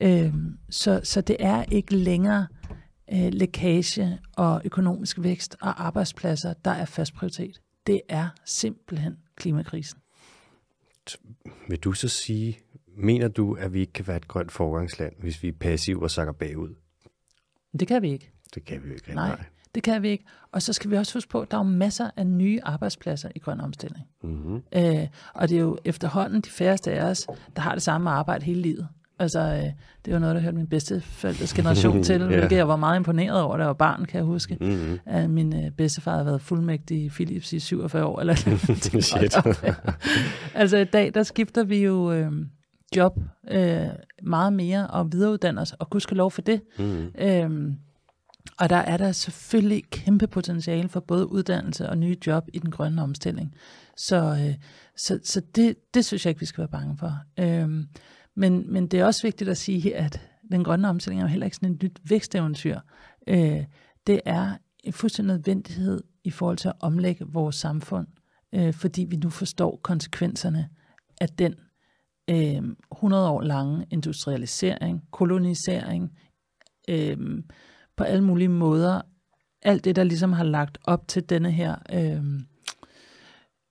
Øh, 0.00 0.34
så, 0.70 1.00
så 1.04 1.20
det 1.20 1.36
er 1.40 1.64
ikke 1.70 1.96
længere 1.96 2.46
øh, 3.12 3.28
lækage 3.32 4.18
og 4.36 4.62
økonomisk 4.64 5.22
vækst 5.22 5.56
og 5.60 5.86
arbejdspladser, 5.86 6.52
der 6.64 6.70
er 6.70 6.84
fast 6.84 7.14
prioritet. 7.14 7.60
Det 7.86 8.00
er 8.08 8.28
simpelthen 8.44 9.16
klimakrisen. 9.36 9.98
Vil 11.68 11.78
du 11.78 11.92
så 11.92 12.08
sige, 12.08 12.58
mener 12.86 13.28
du, 13.28 13.54
at 13.54 13.72
vi 13.72 13.80
ikke 13.80 13.92
kan 13.92 14.06
være 14.06 14.16
et 14.16 14.28
grønt 14.28 14.52
forgangsland, 14.52 15.12
hvis 15.18 15.42
vi 15.42 15.48
er 15.48 15.52
passive 15.52 16.02
og 16.02 16.10
sakker 16.10 16.32
bagud? 16.32 16.74
Det 17.80 17.88
kan 17.88 18.02
vi 18.02 18.12
ikke. 18.12 18.30
Det 18.54 18.64
kan 18.64 18.82
vi 18.82 18.88
jo 18.88 18.94
ikke. 18.94 19.14
Nej, 19.14 19.44
det 19.74 19.82
kan 19.82 20.02
vi 20.02 20.08
ikke. 20.08 20.24
Og 20.52 20.62
så 20.62 20.72
skal 20.72 20.90
vi 20.90 20.96
også 20.96 21.14
huske 21.14 21.30
på, 21.30 21.40
at 21.40 21.50
der 21.50 21.58
er 21.58 21.62
masser 21.62 22.10
af 22.16 22.26
nye 22.26 22.60
arbejdspladser 22.62 23.28
i 23.34 23.38
grøn 23.38 23.60
omstilling. 23.60 24.06
Mm-hmm. 24.22 24.62
Øh, 24.72 25.08
og 25.34 25.48
det 25.48 25.56
er 25.56 25.60
jo 25.60 25.78
efterhånden 25.84 26.40
de 26.40 26.50
færreste 26.50 26.92
af 26.92 27.10
os, 27.10 27.26
der 27.56 27.62
har 27.62 27.72
det 27.74 27.82
samme 27.82 28.10
arbejde 28.10 28.44
hele 28.44 28.62
livet. 28.62 28.88
Altså, 29.18 29.40
øh, 29.40 29.72
det 30.04 30.12
var 30.12 30.18
noget, 30.18 30.34
der 30.34 30.40
hørte 30.42 30.56
min 30.56 30.66
bedste 30.66 31.00
forældres 31.00 31.54
generation 31.54 32.02
til, 32.04 32.20
Ja. 32.20 32.26
hvilket 32.26 32.56
jeg 32.56 32.68
var 32.68 32.76
meget 32.76 32.96
imponeret 32.96 33.42
over, 33.42 33.56
da 33.56 33.60
jeg 33.62 33.66
var 33.68 33.72
barn, 33.74 34.04
kan 34.04 34.16
jeg 34.18 34.24
huske. 34.24 34.56
Mm-hmm. 34.60 34.98
At 35.06 35.30
min 35.30 35.64
øh, 35.64 35.70
bedstefar 35.70 36.12
havde 36.12 36.26
været 36.26 36.40
fuldmægtig 36.40 37.04
i 37.04 37.08
Philips 37.08 37.52
i 37.52 37.58
47 37.60 38.04
år. 38.04 38.20
Eller 38.20 38.34
Shit. 39.00 39.36
altså 40.54 40.76
i 40.76 40.84
dag, 40.84 41.14
der 41.14 41.22
skifter 41.22 41.64
vi 41.64 41.84
jo 41.84 42.12
øh, 42.12 42.32
job 42.96 43.18
øh, 43.50 43.86
meget 44.22 44.52
mere 44.52 44.86
og 44.86 45.12
videreuddanner 45.12 45.62
os, 45.62 45.72
og 45.72 45.90
gudskelov 45.90 46.30
for 46.30 46.42
det. 46.42 46.60
Mm-hmm. 46.78 47.10
Øhm, 47.18 47.76
og 48.58 48.70
der 48.70 48.76
er 48.76 48.96
der 48.96 49.12
selvfølgelig 49.12 49.82
kæmpe 49.90 50.26
potentiale 50.26 50.88
for 50.88 51.00
både 51.00 51.32
uddannelse 51.32 51.88
og 51.88 51.98
nye 51.98 52.16
job 52.26 52.44
i 52.52 52.58
den 52.58 52.70
grønne 52.70 53.02
omstilling. 53.02 53.54
Så, 53.96 54.16
øh, 54.46 54.54
så, 54.96 55.18
så 55.24 55.42
det, 55.56 55.74
det 55.94 56.04
synes 56.04 56.26
jeg 56.26 56.30
ikke, 56.30 56.40
vi 56.40 56.46
skal 56.46 56.58
være 56.62 56.68
bange 56.68 56.96
for. 56.98 57.14
Øhm, 57.40 57.86
men, 58.34 58.72
men 58.72 58.86
det 58.86 59.00
er 59.00 59.04
også 59.04 59.22
vigtigt 59.22 59.50
at 59.50 59.56
sige, 59.56 59.96
at 59.96 60.28
den 60.50 60.64
grønne 60.64 60.88
omstilling 60.88 61.20
er 61.20 61.24
jo 61.24 61.28
heller 61.28 61.44
ikke 61.44 61.56
sådan 61.56 61.74
et 61.74 61.82
nyt 61.82 61.98
væksteventyr. 62.10 62.80
Øh, 63.26 63.64
det 64.06 64.20
er 64.24 64.56
en 64.84 64.92
fuldstændig 64.92 65.34
nødvendighed 65.34 66.02
i 66.24 66.30
forhold 66.30 66.56
til 66.56 66.68
at 66.68 66.74
omlægge 66.80 67.24
vores 67.28 67.56
samfund, 67.56 68.06
øh, 68.54 68.74
fordi 68.74 69.04
vi 69.04 69.16
nu 69.16 69.30
forstår 69.30 69.80
konsekvenserne 69.82 70.68
af 71.20 71.28
den 71.28 71.54
øh, 72.30 72.62
100 72.92 73.28
år 73.28 73.42
lange 73.42 73.86
industrialisering, 73.90 75.02
kolonisering, 75.10 76.18
øh, 76.88 77.18
på 77.96 78.04
alle 78.04 78.24
mulige 78.24 78.48
måder. 78.48 79.00
Alt 79.62 79.84
det, 79.84 79.96
der 79.96 80.04
ligesom 80.04 80.32
har 80.32 80.44
lagt 80.44 80.78
op 80.84 81.08
til 81.08 81.30
denne 81.30 81.50
her 81.50 81.76
øh, 81.92 82.40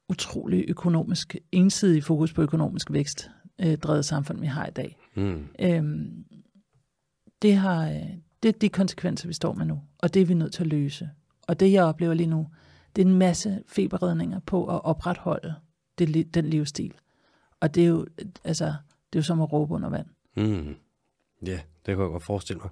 utrolig 0.10 0.66
økonomisk, 0.68 1.36
ensidige 1.52 2.02
fokus 2.02 2.34
på 2.34 2.42
økonomisk 2.42 2.92
vækst, 2.92 3.30
øh, 3.64 3.78
drevet 3.78 4.06
samfund, 4.06 4.40
vi 4.40 4.46
har 4.46 4.66
i 4.68 4.72
dag. 4.72 4.98
Mm. 5.16 5.48
Øh, 5.60 6.06
det, 7.42 7.56
har, 7.56 7.90
øh, 7.90 8.08
det 8.44 8.50
er 8.50 8.60
de 8.62 8.70
konsekvenser, 8.70 9.28
vi 9.28 9.34
står 9.34 9.54
med 9.54 9.66
nu, 9.66 9.82
og 9.98 10.14
det 10.14 10.22
er 10.22 10.26
vi 10.26 10.34
nødt 10.34 10.54
til 10.54 10.64
at 10.64 10.68
løse. 10.68 11.10
Og 11.48 11.60
det, 11.60 11.72
jeg 11.72 11.84
oplever 11.84 12.14
lige 12.14 12.28
nu, 12.28 12.48
det 12.96 13.02
er 13.02 13.06
en 13.06 13.18
masse 13.18 13.64
feberredninger 13.68 14.40
på 14.40 14.66
at 14.76 14.84
opretholde 14.86 15.56
det, 15.98 16.34
den 16.34 16.46
livsstil. 16.46 16.94
Og 17.60 17.76
det 17.76 17.84
er 17.84 17.88
jo, 17.88 18.06
altså, 18.44 18.66
det 18.66 18.74
er 19.14 19.20
jo 19.20 19.24
som 19.24 19.42
at 19.42 19.54
råbe 19.54 19.74
under 19.74 19.90
vand. 19.90 20.08
Mm. 20.38 20.76
Ja, 21.46 21.52
det 21.52 21.62
kan 21.86 22.00
jeg 22.00 22.10
godt 22.10 22.24
forestille 22.24 22.60
mig. 22.62 22.70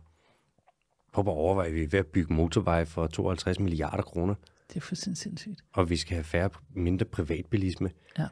Prøv 1.13 1.23
at 1.27 1.31
overveje, 1.31 1.67
at 1.67 1.73
vi 1.75 1.83
er 1.83 1.87
ved 1.87 1.99
at 1.99 2.07
bygge 2.07 2.33
motorveje 2.33 2.85
for 2.85 3.07
52 3.07 3.59
milliarder 3.59 4.03
kroner, 4.03 4.35
Det 4.69 4.75
er 4.75 4.81
fuldstændig 4.81 5.17
sindssygt. 5.17 5.63
og 5.73 5.89
vi 5.89 5.97
skal 5.97 6.15
have 6.15 6.23
færre, 6.23 6.49
mindre 6.69 7.05
privatbilisme. 7.05 7.91
Ja. 8.17 8.27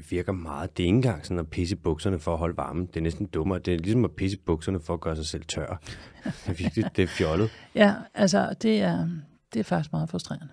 Det 0.00 0.10
virker 0.10 0.32
meget. 0.32 0.76
Det 0.76 0.82
er 0.82 0.86
ikke 0.86 0.96
engang 0.96 1.26
sådan 1.26 1.38
at 1.38 1.50
pisse 1.50 1.76
bukserne 1.76 2.18
for 2.18 2.32
at 2.32 2.38
holde 2.38 2.56
varmen. 2.56 2.86
Det 2.86 2.96
er 2.96 3.00
næsten 3.00 3.26
dummere. 3.26 3.58
Det 3.58 3.74
er 3.74 3.78
ligesom 3.78 4.04
at 4.04 4.10
pisse 4.16 4.38
bukserne 4.38 4.80
for 4.80 4.94
at 4.94 5.00
gøre 5.00 5.16
sig 5.16 5.26
selv 5.26 5.44
tør. 5.44 5.66
Det 6.24 6.32
er 6.46 6.52
virkelig, 6.52 6.84
det 6.96 7.02
er 7.02 7.06
fjollet. 7.06 7.50
Ja, 7.74 7.94
altså, 8.14 8.54
det 8.62 8.80
er, 8.80 9.08
det 9.54 9.60
er 9.60 9.64
faktisk 9.64 9.92
meget 9.92 10.08
frustrerende. 10.10 10.48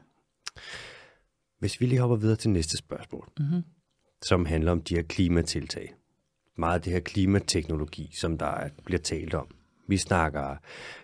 Hvis 1.59 1.81
vi 1.81 1.85
lige 1.85 1.99
hopper 1.99 2.17
videre 2.17 2.35
til 2.35 2.49
næste 2.49 2.77
spørgsmål, 2.77 3.29
Mm-hmm. 3.39 3.61
som 4.25 4.45
handler 4.45 4.71
om 4.71 4.81
de 4.81 4.95
her 4.95 5.01
klimatiltag. 5.03 5.93
Meget 6.57 6.75
af 6.75 6.81
det 6.81 6.93
her 6.93 6.99
klimateknologi, 6.99 8.11
som 8.15 8.37
der 8.37 8.45
er- 8.45 8.69
bliver 8.85 8.99
talt 8.99 9.33
om. 9.33 9.47
Vi 9.87 9.97
snakker 9.97 10.55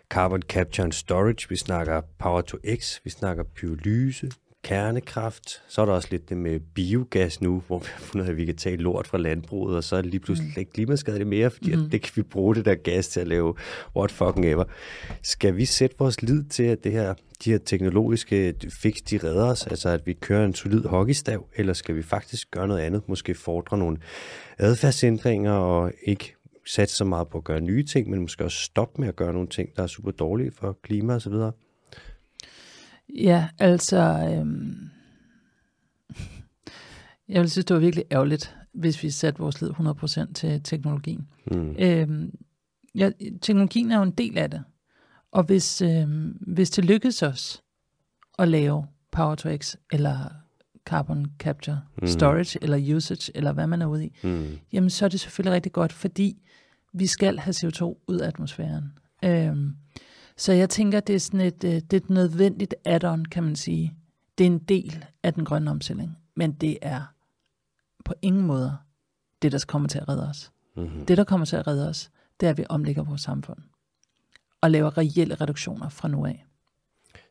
carbon 0.10 0.41
capture 0.41 0.84
and 0.84 0.91
storage, 0.94 1.50
vi 1.50 1.56
snakker 1.56 2.02
power 2.20 2.41
to 2.41 2.58
x, 2.76 3.00
vi 3.04 3.10
snakker 3.10 3.44
pyrolyse, 3.44 4.32
kernekraft. 4.64 5.61
Så 5.68 5.82
er 5.82 5.86
der 5.86 5.93
også 5.93 6.07
lidt 6.11 6.30
det 6.30 6.38
med 6.38 6.59
biogas 6.59 7.41
nu, 7.41 7.64
hvor 7.68 7.80
vi 7.80 7.86
har 7.93 7.99
fundet 7.99 8.30
at 8.30 8.38
vi 8.38 8.45
kan 8.45 8.55
tage 8.55 8.78
lort 8.78 9.07
fra 9.07 9.18
landbruget, 9.18 9.78
og 9.78 9.84
så 9.84 9.95
er 9.95 10.01
det 10.01 10.11
lige 10.11 10.20
pludselig 10.20 10.51
mm. 10.55 10.59
ikke 10.59 10.72
klimaskadeligt 10.72 11.30
mere, 11.30 11.49
fordi 11.49 11.76
mm. 11.76 11.86
at 11.86 11.91
det 11.91 12.01
kan 12.01 12.11
vi 12.16 12.22
bruge 12.22 12.55
det 12.55 12.66
der 12.66 12.76
gas 12.76 13.07
til 13.07 13.20
at 13.20 13.28
lave 13.28 13.55
what 13.95 14.11
fucking 14.11 14.45
ever. 14.45 14.64
Skal 15.22 15.57
vi 15.57 15.66
sætte 15.66 15.95
vores 15.99 16.22
lid 16.22 16.43
til, 16.43 16.64
at 16.64 16.84
det 16.84 16.91
her, 16.91 17.14
de 17.45 17.51
her 17.51 17.57
teknologiske 17.57 18.53
fix, 18.70 18.95
de 18.95 19.18
redder 19.18 19.45
os, 19.45 19.68
altså 19.68 19.89
at 19.89 20.01
vi 20.05 20.14
kører 20.14 20.45
en 20.45 20.55
solid 20.55 20.84
hockeystav, 20.84 21.47
eller 21.55 21.74
skal 21.74 21.95
vi 21.95 22.01
faktisk 22.01 22.51
gøre 22.51 22.68
noget 22.68 22.82
andet, 22.82 23.09
måske 23.09 23.36
fordre 23.36 23.78
nogle 23.78 23.97
adfærdsændringer 24.57 25.51
og 25.51 25.91
ikke 26.03 26.36
satse 26.66 26.95
så 26.95 27.05
meget 27.05 27.28
på 27.28 27.38
at 27.38 27.43
gøre 27.43 27.61
nye 27.61 27.84
ting, 27.84 28.09
men 28.09 28.22
måske 28.22 28.43
også 28.43 28.57
stoppe 28.57 29.01
med 29.01 29.07
at 29.07 29.16
gøre 29.16 29.34
nogle 29.34 29.47
ting, 29.47 29.70
der 29.76 29.84
er 29.84 29.88
super 29.88 30.11
dårlige 30.11 30.51
for 30.51 30.78
klima 30.84 31.14
og 31.14 31.22
så 31.22 31.30
videre. 31.30 31.51
Ja, 33.10 33.47
altså, 33.60 33.97
øhm, 34.38 34.89
jeg 37.30 37.41
vil 37.41 37.49
synes, 37.51 37.66
det 37.66 37.74
var 37.74 37.80
virkelig 37.80 38.06
ærgerligt, 38.12 38.56
hvis 38.74 39.04
vi 39.04 39.10
satte 39.10 39.39
vores 39.39 39.62
lid 39.62 39.70
100% 39.70 40.34
til 40.34 40.62
teknologien. 40.64 41.28
Mm. 41.51 41.76
Øhm, 41.80 42.32
ja, 42.95 43.12
teknologien 43.41 43.91
er 43.91 43.97
jo 43.97 44.04
en 44.04 44.12
del 44.12 44.38
af 44.38 44.51
det, 44.51 44.64
og 45.32 45.43
hvis, 45.43 45.82
øhm, 45.82 46.38
hvis 46.41 46.70
det 46.70 46.86
lykkes 46.86 47.24
os 47.24 47.64
at 48.39 48.47
lave 48.47 48.86
Power 49.12 49.36
to 49.36 49.58
X, 49.58 49.76
eller 49.91 50.30
carbon 50.86 51.26
capture, 51.39 51.82
Mhm. 51.97 52.08
storage, 52.08 52.60
eller 52.64 52.95
usage, 52.95 53.32
eller 53.38 53.51
hvad 53.54 53.68
man 53.68 53.82
er 53.82 53.86
ude 53.86 54.06
i, 54.06 54.14
Mm. 54.24 54.47
jamen 54.74 54.89
så 54.89 55.06
er 55.06 55.10
det 55.10 55.20
selvfølgelig 55.20 55.54
rigtig 55.56 55.72
godt, 55.72 55.93
fordi 55.93 56.38
vi 56.93 57.08
skal 57.08 57.39
have 57.39 57.54
CO2 57.54 58.04
ud 58.08 58.20
af 58.20 58.28
atmosfæren. 58.28 58.84
Øhm, 59.26 59.76
så 60.38 60.54
jeg 60.54 60.70
tænker, 60.70 61.00
det 61.00 61.16
er 61.16 61.20
sådan 61.20 61.42
et, 61.42 61.64
øh, 61.64 61.72
det 61.72 61.94
er 61.94 61.98
et 61.98 62.10
nødvendigt 62.10 62.76
add-on, 62.86 63.24
kan 63.24 63.44
man 63.44 63.56
sige. 63.56 63.94
Det 64.38 64.44
er 64.44 64.52
en 64.52 64.60
del 64.60 65.06
af 65.24 65.34
den 65.34 65.46
grønne 65.46 65.72
omstilling, 65.72 66.18
men 66.36 66.52
det 66.52 66.78
er 66.82 67.02
på 68.06 68.14
ingen 68.22 68.46
måde 68.46 68.78
det, 69.42 69.52
der 69.52 69.66
kommer 69.68 69.88
til 69.88 70.00
at 70.00 70.10
redde 70.10 70.30
os. 70.30 70.52
Mm-hmm. 70.76 71.06
Det, 71.06 71.18
der 71.18 71.24
kommer 71.24 71.46
til 71.46 71.56
at 71.56 71.68
redde 71.68 71.90
os, 71.90 72.12
det 72.40 72.46
er, 72.46 72.50
at 72.50 72.58
vi 72.58 72.66
omlægger 72.70 73.04
vores 73.04 73.22
samfund 73.22 73.60
og 74.62 74.72
laver 74.72 74.98
reelle 74.98 75.36
reduktioner 75.36 75.90
fra 75.90 76.08
nu 76.08 76.26
af. 76.26 76.46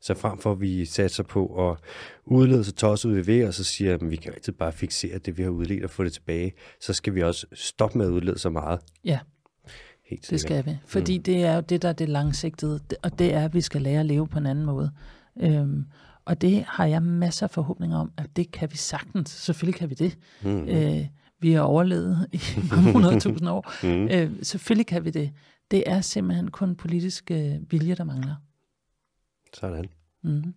Så 0.00 0.14
frem 0.14 0.38
for 0.38 0.52
at 0.52 0.60
vi 0.60 0.84
satser 0.84 1.22
på 1.22 1.70
at 1.70 1.78
udlede 2.24 2.64
så 2.64 2.72
tosset 2.72 3.10
ud 3.10 3.18
i 3.18 3.26
ved, 3.26 3.46
og 3.46 3.54
så 3.54 3.64
siger, 3.64 3.94
at 3.94 4.10
vi 4.10 4.16
kan 4.16 4.32
altid 4.32 4.52
bare 4.52 4.72
fixere 4.72 5.18
det, 5.18 5.38
vi 5.38 5.42
har 5.42 5.50
udledt 5.50 5.84
og 5.84 5.90
få 5.90 6.04
det 6.04 6.12
tilbage, 6.12 6.52
så 6.80 6.92
skal 6.92 7.14
vi 7.14 7.22
også 7.22 7.46
stoppe 7.52 7.98
med 7.98 8.06
at 8.06 8.10
udlede 8.10 8.38
så 8.38 8.50
meget. 8.50 8.80
Ja, 9.04 9.18
Helt 10.10 10.30
det 10.30 10.40
skal 10.40 10.66
vi. 10.66 10.78
Fordi 10.86 11.18
mm. 11.18 11.24
det 11.24 11.44
er 11.44 11.54
jo 11.54 11.60
det, 11.60 11.82
der 11.82 11.88
er 11.88 11.92
det 11.92 12.08
langsigtede, 12.08 12.80
og 13.02 13.18
det 13.18 13.34
er, 13.34 13.44
at 13.44 13.54
vi 13.54 13.60
skal 13.60 13.82
lære 13.82 14.00
at 14.00 14.06
leve 14.06 14.28
på 14.28 14.38
en 14.38 14.46
anden 14.46 14.64
måde. 14.64 14.92
Øhm, 15.40 15.84
og 16.24 16.40
det 16.40 16.64
har 16.68 16.86
jeg 16.86 17.02
masser 17.02 17.46
af 17.46 17.50
forhåbninger 17.50 17.96
om, 17.98 18.12
at 18.16 18.36
det 18.36 18.50
kan 18.52 18.72
vi 18.72 18.76
sagtens. 18.76 19.30
Selvfølgelig 19.30 19.78
kan 19.78 19.90
vi 19.90 19.94
det. 19.94 20.18
Mm. 20.42 20.68
Øh, 20.68 21.06
vi 21.40 21.52
har 21.52 21.60
overlevet 21.62 22.28
i 22.32 22.40
mange 22.70 22.92
hundredtusind 22.92 23.48
år. 23.48 23.72
Mm. 23.86 24.08
Øh, 24.08 24.30
selvfølgelig 24.42 24.86
kan 24.86 25.04
vi 25.04 25.10
det. 25.10 25.32
Det 25.70 25.82
er 25.86 26.00
simpelthen 26.00 26.50
kun 26.50 26.76
politisk 26.76 27.30
øh, 27.30 27.54
vilje, 27.70 27.94
der 27.94 28.04
mangler. 28.04 28.34
Sådan. 29.54 29.84
Mm. 30.22 30.54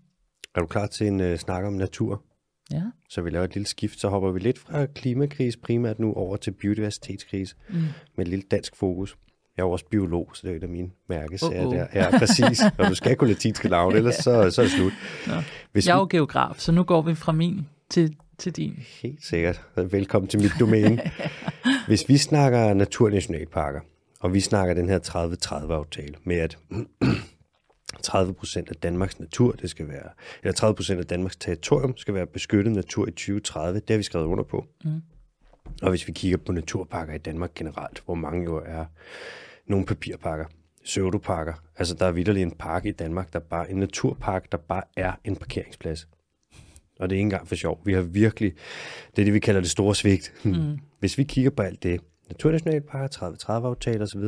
Er 0.56 0.60
du 0.60 0.66
klar 0.66 0.88
til 0.88 1.08
en 1.08 1.20
uh, 1.20 1.36
snak 1.38 1.64
om 1.64 1.74
natur? 1.74 2.24
Ja. 2.72 2.84
Så 3.10 3.22
vi 3.22 3.30
laver 3.30 3.46
et 3.46 3.54
lille 3.54 3.68
skift, 3.68 4.00
så 4.00 4.10
hopper 4.10 4.32
vi 4.32 4.39
lidt 4.39 4.60
fra 4.60 4.86
klimakrise 4.86 5.60
primært 5.60 6.00
nu 6.00 6.14
over 6.14 6.38
til 6.38 6.52
biodiversitetskrise 6.52 7.56
Mm. 7.70 7.76
med 8.16 8.26
et 8.26 8.28
lille 8.28 8.46
dansk 8.52 8.76
fokus. 8.76 9.18
Jeg 9.58 9.64
er 9.64 9.68
jo 9.68 9.72
også 9.72 9.86
biolog, 9.86 10.30
så 10.34 10.47
det 10.47 10.51
er 10.51 10.58
et 10.58 10.64
af 10.64 10.70
mine 10.70 10.89
mærkesager 11.10 11.66
Uh-oh. 11.66 11.76
der. 11.76 11.88
Ja, 11.93 12.18
præcis. 12.18 12.62
Og 12.78 12.89
du 12.89 12.95
skal 12.95 13.16
kunne 13.16 13.30
latinske 13.30 13.70
navn, 13.70 13.95
ellers 13.95 14.16
så, 14.16 14.51
så 14.51 14.62
er 14.62 14.66
det 14.66 14.72
slut. 14.72 14.93
Nå. 15.28 15.34
Hvis 15.72 15.88
Jeg 15.88 15.93
er 15.93 15.99
jo 15.99 16.08
geograf, 16.10 16.56
så 16.58 16.72
nu 16.72 16.84
går 16.84 17.01
vi 17.01 17.16
fra 17.16 17.32
min 17.32 17.68
til, 17.89 18.16
til 18.38 18.51
din. 18.51 18.80
Helt 19.01 19.26
sikkert. 19.26 19.62
Velkommen 19.76 20.30
til 20.30 20.41
mit 20.41 20.51
domæne. 20.60 21.01
Hvis 21.88 22.10
vi 22.10 22.18
snakker 22.18 22.74
naturnationalparker, 22.74 23.80
og 24.20 24.34
vi 24.34 24.39
snakker 24.39 24.74
den 24.74 24.89
her 24.89 24.99
30-30-aftale 24.99 26.16
med, 26.24 26.36
at 26.36 26.58
30 28.03 28.34
procent 28.34 28.70
af 28.70 28.76
Danmarks 28.76 29.20
natur, 29.20 29.51
det 29.51 29.70
skal 29.70 29.88
være, 29.88 30.10
eller 30.43 30.53
30 30.53 30.76
procent 30.76 30.99
af 30.99 31.06
Danmarks 31.06 31.36
territorium 31.36 31.97
skal 31.97 32.14
være 32.14 32.26
beskyttet 32.26 32.74
natur 32.74 33.08
i 33.08 33.12
2030, 33.12 33.80
det 33.80 33.89
har 33.89 33.97
vi 33.97 34.03
skrevet 34.03 34.26
under 34.26 34.43
på. 34.43 34.66
Mm. 34.84 35.01
Og 35.82 35.89
hvis 35.89 36.08
vi 36.08 36.14
kigger 36.14 36.38
på 36.38 36.51
naturparker 36.51 37.14
i 37.14 37.18
Danmark 37.18 37.53
generelt, 37.56 38.01
hvor 38.06 38.16
mange 38.16 38.43
jo 38.43 38.64
er 38.66 38.86
nogle 39.68 39.86
papirparker, 39.86 40.45
pseudoparker, 40.84 41.53
altså 41.78 41.95
der 41.95 42.05
er 42.05 42.11
vidderlig 42.11 42.41
en 42.43 42.51
park 42.51 42.86
i 42.86 42.91
Danmark, 42.91 43.34
der 43.34 43.39
bare 43.39 43.72
en 43.72 43.78
naturpark, 43.78 44.51
der 44.51 44.57
bare 44.57 44.84
er 44.97 45.13
en 45.24 45.36
parkeringsplads. 45.36 46.07
Og 46.99 47.09
det 47.09 47.16
er 47.16 47.18
ikke 47.18 47.26
engang 47.26 47.47
for 47.47 47.55
sjov. 47.55 47.82
Vi 47.86 47.93
har 47.93 48.01
virkelig, 48.01 48.53
det 49.16 49.22
er 49.22 49.26
det, 49.26 49.34
vi 49.34 49.39
kalder 49.39 49.61
det 49.61 49.70
store 49.70 49.95
svigt. 49.95 50.34
Mm. 50.43 50.80
Hvis 50.99 51.18
vi 51.18 51.24
kigger 51.24 51.51
på 51.51 51.61
alt 51.63 51.84
det, 51.84 52.01
naturnationalparker, 52.28 53.07
30-30-aftaler 53.07 54.03
osv., 54.03 54.22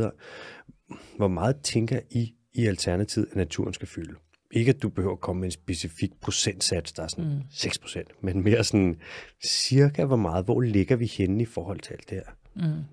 hvor 1.18 1.28
meget 1.28 1.56
tænker 1.64 2.00
I 2.10 2.34
i 2.54 2.66
alternativet, 2.66 3.28
at 3.32 3.36
naturen 3.36 3.74
skal 3.74 3.88
fylde? 3.88 4.14
Ikke 4.52 4.70
at 4.70 4.82
du 4.82 4.90
behøver 4.90 5.14
at 5.14 5.20
komme 5.20 5.40
med 5.40 5.48
en 5.48 5.52
specifik 5.52 6.12
procentsats, 6.22 6.94
der 6.94 7.04
er 7.04 7.08
sådan 7.08 7.26
Mm. 7.26 7.42
6 7.52 7.80
procent, 7.80 8.24
men 8.24 8.44
mere 8.44 8.64
sådan 8.64 9.00
cirka 9.44 10.06
hvor 10.06 10.16
meget, 10.16 10.46
hvor 10.46 10.62
ligger 10.62 10.96
vi 10.96 11.06
henne 11.06 11.44
i 11.44 11.46
forhold 11.46 11.80
til 11.80 11.94
alt 11.94 12.10
det 12.10 12.18
her? 12.18 12.34
Mm. 12.68 12.84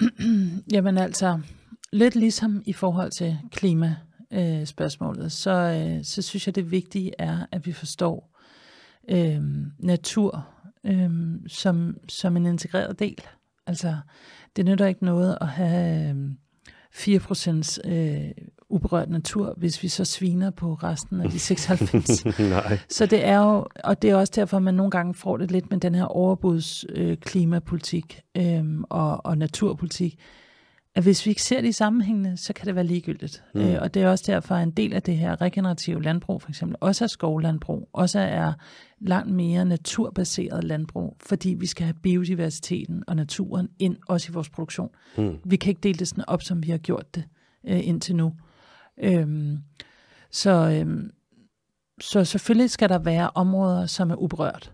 Jamen 0.72 0.98
altså, 0.98 1.40
lidt 1.92 2.16
ligesom 2.16 2.62
i 2.66 2.72
forhold 2.72 3.10
til 3.10 3.38
klimaspørgsmålet, 3.50 4.60
øh, 4.60 4.66
spørgsmålet, 4.66 5.32
så, 5.32 5.50
øh, 5.50 6.04
så 6.04 6.22
synes 6.22 6.46
jeg, 6.46 6.54
det 6.54 6.70
vigtige 6.70 7.12
er, 7.18 7.46
at 7.52 7.66
vi 7.66 7.72
forstår 7.72 8.36
øh, 9.08 9.42
natur 9.78 10.48
øh, 10.84 11.10
som, 11.48 11.96
som 12.08 12.36
en 12.36 12.46
integreret 12.46 12.98
del. 12.98 13.22
Altså, 13.66 13.96
det 14.56 14.64
nytter 14.64 14.86
ikke 14.86 15.04
noget 15.04 15.38
at 15.40 15.48
have 15.48 16.10
øh, 16.10 16.30
4% 16.92 17.88
øh, 17.90 18.30
uberørt 18.68 19.10
natur, 19.10 19.54
hvis 19.56 19.82
vi 19.82 19.88
så 19.88 20.04
sviner 20.04 20.50
på 20.50 20.74
resten 20.74 21.20
af 21.20 21.30
de 21.30 21.38
96. 21.54 22.24
Nej. 22.38 22.78
Så 22.88 23.06
det 23.06 23.24
er 23.24 23.38
jo, 23.38 23.66
og 23.84 24.02
det 24.02 24.10
er 24.10 24.16
også 24.16 24.32
derfor, 24.36 24.58
man 24.58 24.74
nogle 24.74 24.90
gange 24.90 25.14
får 25.14 25.36
det 25.36 25.50
lidt 25.50 25.70
med 25.70 25.80
den 25.80 25.94
her 25.94 26.04
overbuds 26.04 26.84
øh, 26.88 27.16
klimapolitik 27.16 28.20
øh, 28.36 28.64
og, 28.90 29.26
og 29.26 29.38
naturpolitik, 29.38 30.18
at 30.94 31.02
hvis 31.02 31.26
vi 31.26 31.30
ikke 31.30 31.42
ser 31.42 31.60
det 31.60 31.68
i 31.68 31.72
sammenhængende, 31.72 32.36
så 32.36 32.52
kan 32.52 32.66
det 32.66 32.74
være 32.74 32.84
ligegyldigt. 32.84 33.44
Mm. 33.54 33.60
Øh, 33.60 33.82
og 33.82 33.94
det 33.94 34.02
er 34.02 34.08
også 34.08 34.24
derfor, 34.26 34.54
at 34.54 34.62
en 34.62 34.70
del 34.70 34.92
af 34.92 35.02
det 35.02 35.16
her 35.16 35.40
regenerative 35.40 36.02
landbrug, 36.02 36.42
for 36.42 36.48
eksempel, 36.48 36.76
også 36.80 37.04
er 37.04 37.08
skovlandbrug, 37.08 37.88
også 37.92 38.18
er 38.18 38.52
langt 39.00 39.34
mere 39.34 39.64
naturbaseret 39.64 40.64
landbrug, 40.64 41.16
fordi 41.20 41.54
vi 41.58 41.66
skal 41.66 41.84
have 41.84 41.94
biodiversiteten 42.02 43.04
og 43.06 43.16
naturen 43.16 43.68
ind 43.78 43.96
også 44.08 44.30
i 44.30 44.32
vores 44.32 44.48
produktion. 44.48 44.90
Mm. 45.18 45.36
Vi 45.44 45.56
kan 45.56 45.70
ikke 45.70 45.80
dele 45.80 45.98
det 45.98 46.08
sådan 46.08 46.24
op, 46.26 46.42
som 46.42 46.62
vi 46.62 46.70
har 46.70 46.78
gjort 46.78 47.14
det 47.14 47.24
øh, 47.68 47.88
indtil 47.88 48.16
nu. 48.16 48.32
Øhm, 49.02 49.58
så, 50.30 50.50
øhm, 50.50 51.10
så 52.00 52.24
selvfølgelig 52.24 52.70
skal 52.70 52.88
der 52.88 52.98
være 52.98 53.30
områder, 53.34 53.86
som 53.86 54.10
er 54.10 54.16
uberørt. 54.16 54.72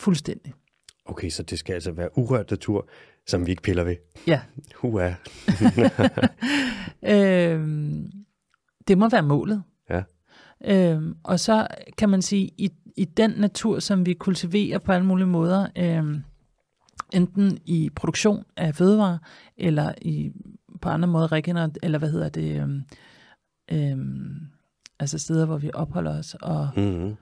Fuldstændig. 0.00 0.54
Okay, 1.04 1.30
så 1.30 1.42
det 1.42 1.58
skal 1.58 1.74
altså 1.74 1.92
være 1.92 2.18
urørt 2.18 2.50
natur, 2.50 2.88
som 3.26 3.46
vi 3.46 3.50
ikke 3.50 3.62
piller 3.62 3.84
ved. 3.84 3.96
Ja. 4.26 4.40
Hua. 4.80 5.14
øhm, 7.14 8.12
det 8.88 8.98
må 8.98 9.08
være 9.08 9.22
målet. 9.22 9.62
Ja. 9.90 10.02
Øhm, 10.64 11.16
og 11.24 11.40
så 11.40 11.66
kan 11.98 12.08
man 12.08 12.22
sige, 12.22 12.50
i, 12.58 12.72
i 12.96 13.04
den 13.04 13.30
natur, 13.30 13.78
som 13.78 14.06
vi 14.06 14.14
kultiverer 14.14 14.78
på 14.78 14.92
alle 14.92 15.06
mulige 15.06 15.26
måder, 15.26 15.66
øhm, 15.78 16.22
enten 17.12 17.58
i 17.64 17.90
produktion 17.96 18.44
af 18.56 18.74
fødevarer, 18.74 19.18
eller 19.56 19.94
i 20.02 20.32
på 20.80 20.88
andre 20.88 21.08
måder 21.08 21.32
regener, 21.32 21.68
eller 21.82 21.98
hvad 21.98 22.10
hedder 22.10 22.28
det, 22.28 22.60
øhm, 22.60 22.82
øhm, 23.72 24.40
altså 25.00 25.18
steder, 25.18 25.46
hvor 25.46 25.56
vi 25.56 25.70
opholder 25.74 26.18
os, 26.18 26.36
og 26.42 26.68
mm-hmm. 26.76 27.16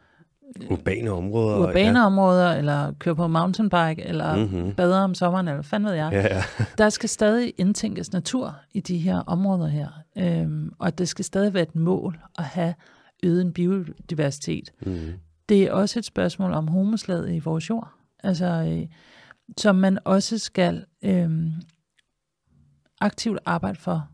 urbane 0.71 1.11
områder. 1.11 1.59
Urbane 1.59 1.99
ja. 1.99 2.07
områder, 2.07 2.53
eller 2.53 2.93
kører 2.99 3.15
på 3.15 3.27
mountainbike, 3.27 4.03
eller 4.03 4.37
mm-hmm. 4.37 4.75
bader 4.75 5.01
om 5.01 5.15
sommeren, 5.15 5.49
eller 5.49 5.57
hvad 5.57 5.65
fanden 5.65 5.89
ved 5.89 5.95
jeg. 5.95 6.13
Ja, 6.13 6.37
ja. 6.37 6.43
Der 6.79 6.89
skal 6.89 7.09
stadig 7.09 7.53
indtænkes 7.59 8.13
natur 8.13 8.57
i 8.75 8.81
de 8.81 8.99
her 8.99 9.19
områder 9.19 9.67
her, 9.67 9.89
øhm, 10.19 10.73
og 10.79 10.99
det 10.99 11.09
skal 11.09 11.25
stadig 11.25 11.55
være 11.55 11.63
et 11.63 11.77
mål 11.77 12.19
at 12.39 12.45
have 12.45 12.75
øget 13.23 13.41
en 13.41 13.53
biodiversitet. 13.53 14.71
Mm-hmm. 14.87 15.13
Det 15.49 15.63
er 15.63 15.73
også 15.73 15.99
et 15.99 16.05
spørgsmål 16.05 16.53
om 16.53 16.69
homoslaget 16.69 17.33
i 17.33 17.39
vores 17.39 17.71
jord, 17.71 17.89
altså 18.23 18.47
øh, 18.47 18.87
som 19.59 19.77
man 19.77 19.99
også 20.05 20.39
skal 20.39 20.85
øhm, 21.05 21.53
aktivt 23.01 23.39
arbejde 23.45 23.79
for 23.79 24.09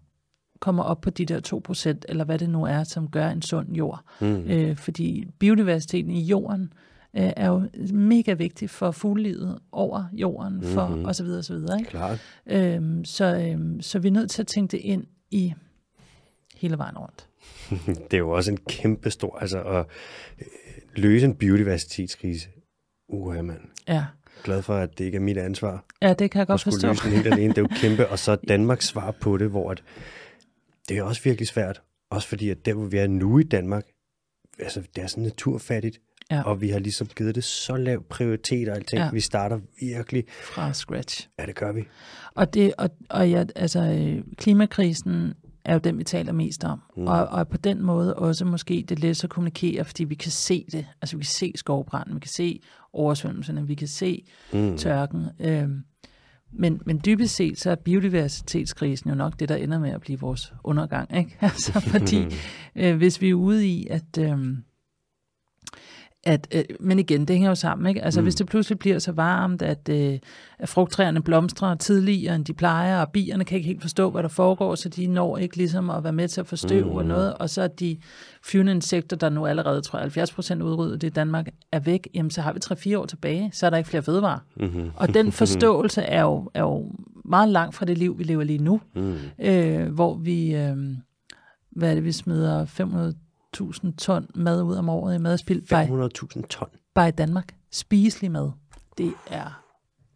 kommer 0.60 0.82
op 0.82 1.00
på 1.00 1.10
de 1.10 1.26
der 1.26 1.62
2%, 1.94 2.00
eller 2.08 2.24
hvad 2.24 2.38
det 2.38 2.50
nu 2.50 2.64
er, 2.64 2.84
som 2.84 3.10
gør 3.10 3.28
en 3.28 3.42
sund 3.42 3.72
jord. 3.72 4.00
Mm. 4.20 4.50
Øh, 4.50 4.76
fordi 4.76 5.26
biodiversiteten 5.38 6.10
i 6.10 6.22
jorden 6.22 6.72
øh, 7.16 7.32
er 7.36 7.48
jo 7.48 7.68
mega 7.92 8.32
vigtig 8.32 8.70
for 8.70 8.90
fuglelivet 8.90 9.58
over 9.72 10.04
jorden, 10.12 10.62
for 10.62 10.86
mm-hmm. 10.86 11.04
og 11.04 11.14
så 11.14 11.24
videre, 11.24 11.38
og 11.38 11.44
så 11.44 11.54
videre. 11.54 11.78
Ikke? 11.78 11.90
Klart. 11.90 12.20
Øhm, 12.46 13.04
så, 13.04 13.36
øhm, 13.36 13.82
så 13.82 13.98
vi 13.98 14.08
er 14.08 14.12
nødt 14.12 14.30
til 14.30 14.42
at 14.42 14.46
tænke 14.46 14.72
det 14.72 14.78
ind 14.78 15.04
i 15.30 15.54
hele 16.56 16.78
vejen 16.78 16.98
rundt. 16.98 17.28
det 18.10 18.14
er 18.14 18.18
jo 18.18 18.30
også 18.30 18.50
en 18.50 18.58
kæmpe 18.68 19.10
stor, 19.10 19.38
altså 19.38 19.62
at 19.62 19.86
øh, 20.38 20.46
løse 20.96 21.26
en 21.26 21.34
biodiversitetskrise. 21.34 22.48
Uha, 23.08 23.42
mand. 23.42 23.60
Ja 23.88 24.04
glad 24.42 24.62
for, 24.62 24.74
at 24.74 24.98
det 24.98 25.04
ikke 25.04 25.16
er 25.16 25.20
mit 25.20 25.38
ansvar. 25.38 25.84
Ja, 26.02 26.12
det 26.12 26.30
kan 26.30 26.38
jeg 26.38 26.46
godt 26.46 26.62
forstå. 26.62 26.88
Løse 26.88 27.02
den 27.04 27.12
helt 27.12 27.26
alene. 27.26 27.48
Det 27.48 27.58
er 27.58 27.62
jo 27.62 27.68
kæmpe. 27.76 28.08
Og 28.08 28.18
så 28.18 28.36
Danmarks 28.48 28.86
svar 28.86 29.10
på 29.10 29.36
det, 29.36 29.50
hvor 29.50 29.70
at, 29.70 29.82
det 30.88 30.98
er 30.98 31.02
også 31.02 31.22
virkelig 31.22 31.48
svært. 31.48 31.82
Også 32.10 32.28
fordi, 32.28 32.50
at 32.50 32.66
der, 32.66 32.74
hvor 32.74 32.86
vi 32.86 32.96
er 32.96 33.06
nu 33.06 33.38
i 33.38 33.42
Danmark, 33.42 33.84
altså, 34.58 34.82
det 34.96 35.02
er 35.02 35.06
sådan 35.06 35.24
naturfattigt. 35.24 36.00
Ja. 36.30 36.42
Og 36.42 36.60
vi 36.60 36.68
har 36.68 36.78
ligesom 36.78 37.06
givet 37.06 37.34
det 37.34 37.44
så 37.44 37.76
lav 37.76 38.02
prioritet 38.02 38.68
og 38.68 38.76
alting. 38.76 39.02
Ja. 39.02 39.10
Vi 39.12 39.20
starter 39.20 39.60
virkelig... 39.80 40.24
Fra 40.42 40.72
scratch. 40.72 41.28
Ja, 41.38 41.46
det 41.46 41.54
gør 41.54 41.72
vi. 41.72 41.84
Og, 42.34 42.54
det, 42.54 42.74
og, 42.78 42.90
og 43.10 43.30
ja, 43.30 43.44
altså, 43.56 43.80
øh, 43.80 44.24
klimakrisen 44.36 45.34
er 45.70 45.74
jo 45.74 45.80
den, 45.84 45.98
vi 45.98 46.04
taler 46.04 46.32
mest 46.32 46.64
om. 46.64 46.80
Mm. 46.96 47.06
Og, 47.06 47.26
og 47.26 47.48
på 47.48 47.56
den 47.56 47.82
måde 47.82 48.14
også 48.14 48.44
måske 48.44 48.84
det 48.88 48.98
let 48.98 49.24
at 49.24 49.30
kommunikere, 49.30 49.84
fordi 49.84 50.04
vi 50.04 50.14
kan 50.14 50.30
se 50.30 50.66
det. 50.72 50.86
Altså 51.02 51.16
vi 51.16 51.22
kan 51.22 51.30
se 51.30 51.52
skovbranden, 51.54 52.14
vi 52.14 52.20
kan 52.20 52.30
se 52.30 52.60
oversvømmelserne, 52.92 53.66
vi 53.66 53.74
kan 53.74 53.88
se 53.88 54.24
mm. 54.52 54.76
tørken. 54.76 55.26
Øhm, 55.40 55.84
men, 56.52 56.80
men 56.86 57.00
dybest 57.04 57.36
set, 57.36 57.58
så 57.60 57.70
er 57.70 57.74
biodiversitetskrisen 57.74 59.10
jo 59.10 59.16
nok 59.16 59.40
det, 59.40 59.48
der 59.48 59.56
ender 59.56 59.78
med 59.78 59.90
at 59.90 60.00
blive 60.00 60.20
vores 60.20 60.52
undergang. 60.64 61.16
Ikke? 61.16 61.36
Altså, 61.46 61.80
fordi 61.80 62.24
øh, 62.76 62.96
hvis 62.96 63.20
vi 63.20 63.30
er 63.30 63.34
ude 63.34 63.66
i, 63.66 63.86
at... 63.90 64.18
Øh, 64.18 64.38
at, 66.24 66.48
øh, 66.54 66.64
men 66.80 66.98
igen, 66.98 67.20
det 67.20 67.30
hænger 67.30 67.48
jo 67.48 67.54
sammen, 67.54 67.86
ikke? 67.86 68.04
Altså, 68.04 68.20
mm. 68.20 68.24
hvis 68.24 68.34
det 68.34 68.46
pludselig 68.46 68.78
bliver 68.78 68.98
så 68.98 69.12
varmt, 69.12 69.62
at, 69.62 69.88
øh, 69.88 70.18
at 70.58 70.68
frugttræerne 70.68 71.22
blomstrer 71.22 71.74
tidligere, 71.74 72.34
end 72.34 72.44
de 72.44 72.52
plejer, 72.52 73.00
og 73.00 73.08
bierne 73.12 73.44
kan 73.44 73.56
ikke 73.56 73.66
helt 73.66 73.82
forstå, 73.82 74.10
hvad 74.10 74.22
der 74.22 74.28
foregår, 74.28 74.74
så 74.74 74.88
de 74.88 75.06
når 75.06 75.38
ikke 75.38 75.56
ligesom 75.56 75.90
at 75.90 76.04
være 76.04 76.12
med 76.12 76.28
til 76.28 76.40
at 76.40 76.46
forstøve 76.46 76.84
mm. 76.84 76.96
og 76.96 77.04
noget, 77.04 77.34
og 77.34 77.50
så 77.50 77.62
er 77.62 77.68
de 77.68 77.96
flyvende 78.44 78.72
insekter, 78.72 79.16
der 79.16 79.28
nu 79.28 79.46
allerede, 79.46 79.80
tror 79.80 79.98
jeg, 79.98 80.04
70 80.04 80.32
procent 80.32 80.62
udryddet 80.62 81.02
i 81.02 81.08
Danmark, 81.08 81.48
er 81.72 81.80
væk, 81.80 82.08
jamen 82.14 82.30
så 82.30 82.42
har 82.42 82.52
vi 82.52 82.60
3-4 82.94 82.98
år 82.98 83.06
tilbage, 83.06 83.50
så 83.52 83.66
er 83.66 83.70
der 83.70 83.76
ikke 83.76 83.90
flere 83.90 84.02
fødevarer. 84.02 84.38
Mm-hmm. 84.56 84.90
Og 84.96 85.14
den 85.14 85.32
forståelse 85.42 86.02
er 86.02 86.22
jo, 86.22 86.50
er 86.54 86.60
jo 86.60 86.92
meget 87.24 87.48
langt 87.48 87.74
fra 87.74 87.86
det 87.86 87.98
liv, 87.98 88.18
vi 88.18 88.24
lever 88.24 88.44
lige 88.44 88.58
nu, 88.58 88.80
mm. 88.94 89.14
øh, 89.38 89.92
hvor 89.92 90.14
vi, 90.14 90.54
øh, 90.54 90.76
hvad 91.70 91.90
er 91.90 91.94
det, 91.94 92.04
vi 92.04 92.12
smider 92.12 92.64
500 92.64 93.14
500.000 93.56 93.96
ton 93.96 94.26
mad 94.34 94.62
ud 94.62 94.76
om 94.76 94.88
året 94.88 95.14
i 95.14 95.18
madspil. 95.18 95.62
500.000 95.72 96.46
ton? 96.46 96.68
Bare 96.94 97.08
i 97.08 97.12
Danmark. 97.12 97.54
Spiselig 97.70 98.30
mad. 98.30 98.50
Det 98.98 99.12
er 99.26 99.64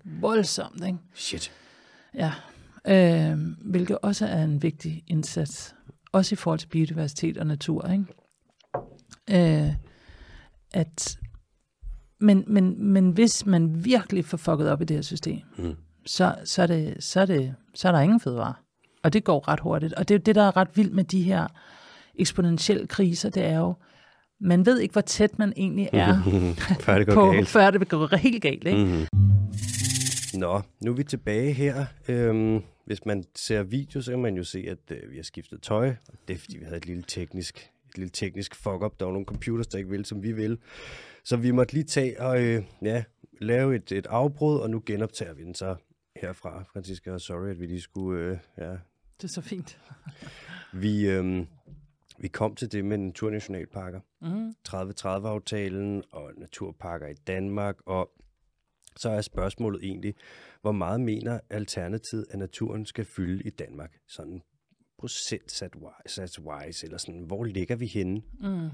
voldsomt, 0.05 0.85
ikke? 0.87 0.99
Shit. 1.15 1.53
Ja. 2.15 2.33
Øh, 2.87 3.39
hvilket 3.61 3.99
også 4.03 4.27
er 4.27 4.45
en 4.45 4.63
vigtig 4.63 5.05
indsats. 5.07 5.75
Også 6.13 6.35
i 6.35 6.37
forhold 6.37 6.59
til 6.59 6.67
biodiversitet 6.67 7.39
og 7.39 7.47
natur, 7.47 7.89
ikke? 7.89 8.05
Øh, 9.31 9.75
at, 10.73 11.19
men, 12.21 12.45
men, 12.47 12.93
men 12.93 13.11
hvis 13.11 13.47
man 13.47 13.85
virkelig 13.85 14.25
får 14.25 14.37
fucket 14.37 14.71
op 14.71 14.83
i 14.83 14.85
det 14.85 14.97
her 14.97 15.03
system, 15.03 15.41
mm. 15.59 15.77
så, 16.07 16.35
så, 16.45 16.63
er 16.63 16.67
det, 16.67 17.05
så, 17.05 17.21
er 17.21 17.27
det, 17.27 17.55
så 17.75 17.89
er 17.89 17.93
der 17.93 18.01
ingen 18.01 18.21
fødevare. 18.21 18.55
Og 19.03 19.13
det 19.13 19.25
går 19.25 19.49
ret 19.49 19.61
hurtigt. 19.61 19.93
Og 19.93 20.09
det 20.09 20.15
er 20.15 20.19
jo 20.19 20.23
det, 20.23 20.35
der 20.35 20.43
er 20.43 20.57
ret 20.57 20.77
vildt 20.77 20.93
med 20.93 21.05
de 21.05 21.23
her 21.23 21.47
eksponentielle 22.19 22.87
kriser, 22.87 23.31
det 23.31 23.45
er 23.45 23.59
jo, 23.59 23.75
man 24.41 24.67
ved 24.67 24.81
ikke, 24.81 24.93
hvor 24.93 25.01
tæt 25.01 25.39
man 25.39 25.53
egentlig 25.57 25.89
er, 25.93 26.23
før, 26.81 26.99
det 26.99 27.07
går 27.07 27.15
på, 27.15 27.33
galt. 27.33 27.49
før 27.49 27.71
det 27.71 27.89
går 27.89 28.17
helt 28.17 28.43
galt. 28.43 28.67
Ikke? 28.67 28.85
Mm-hmm. 28.85 29.07
Nå, 30.35 30.61
nu 30.85 30.91
er 30.91 30.97
vi 30.97 31.05
tilbage 31.05 31.53
her. 31.53 31.87
Øhm, 32.09 32.63
hvis 32.87 33.07
man 33.07 33.25
ser 33.35 33.63
video, 33.63 34.03
så 34.03 34.11
kan 34.11 34.23
man 34.23 34.37
jo 34.37 34.45
se, 34.45 34.65
at 34.69 34.79
øh, 34.91 35.11
vi 35.11 35.17
har 35.17 35.23
skiftet 35.23 35.63
tøj. 35.63 35.89
Og 36.09 36.15
det 36.29 36.35
er, 36.35 36.39
fordi 36.39 36.59
vi 36.59 36.65
havde 36.65 36.77
et 36.77 36.87
lille 36.87 37.05
teknisk, 37.09 37.71
et 37.91 37.99
lille 37.99 38.11
teknisk 38.11 38.55
fuck-up. 38.55 39.01
Der 39.01 39.05
var 39.05 39.13
nogle 39.13 39.27
computers, 39.27 39.67
der 39.67 39.79
ikke 39.79 39.91
ville, 39.91 40.07
som 40.07 40.23
vi 40.23 40.33
vil. 40.33 40.59
Så 41.25 41.37
vi 41.37 41.51
måtte 41.51 41.75
lige 41.75 41.85
tage 41.85 42.21
og 42.21 42.43
øh, 42.43 42.63
ja, 42.83 43.05
lave 43.41 43.77
et, 43.77 43.93
et 43.93 44.07
afbrud, 44.07 44.59
og 44.59 44.71
nu 44.71 44.83
genoptager 44.87 45.35
vi 45.35 45.43
den 45.43 45.55
så 45.55 45.77
herfra. 46.17 46.65
Franziska, 46.73 47.19
sorry, 47.19 47.51
at 47.51 47.61
vi 47.61 47.67
lige 47.67 47.81
skulle... 47.81 48.21
Øh, 48.21 48.39
ja. 48.59 48.71
Det 49.17 49.25
er 49.25 49.29
så 49.29 49.41
fint. 49.41 49.79
vi... 50.73 51.07
Øh, 51.09 51.47
vi 52.19 52.29
kom 52.29 52.55
til 52.55 52.73
det 52.73 52.85
med 52.85 52.99
naturnationalparker. 52.99 54.01
Mm. 54.21 54.55
30-30-aftalen 54.69 56.03
og 56.13 56.33
naturparker 56.37 57.07
i 57.07 57.15
Danmark. 57.15 57.77
Og 57.87 58.11
så 58.97 59.11
er 59.11 59.21
spørgsmålet 59.21 59.85
egentlig, 59.85 60.15
hvor 60.63 60.73
meget 60.73 61.01
mener 61.01 61.41
Alternativet, 61.51 62.27
at 62.31 62.39
naturen 62.39 62.87
skal 62.87 63.05
fylde 63.05 63.45
i 63.45 63.51
Danmark? 63.51 63.97
Sådan 64.09 64.43
procentsats-wise, 64.99 66.85
eller 66.85 66.99
sådan, 66.99 67.21
hvor 67.21 67.45
ligger 67.45 67.77
vi 67.77 67.87
henne? 67.87 68.23
Mm. 68.41 68.69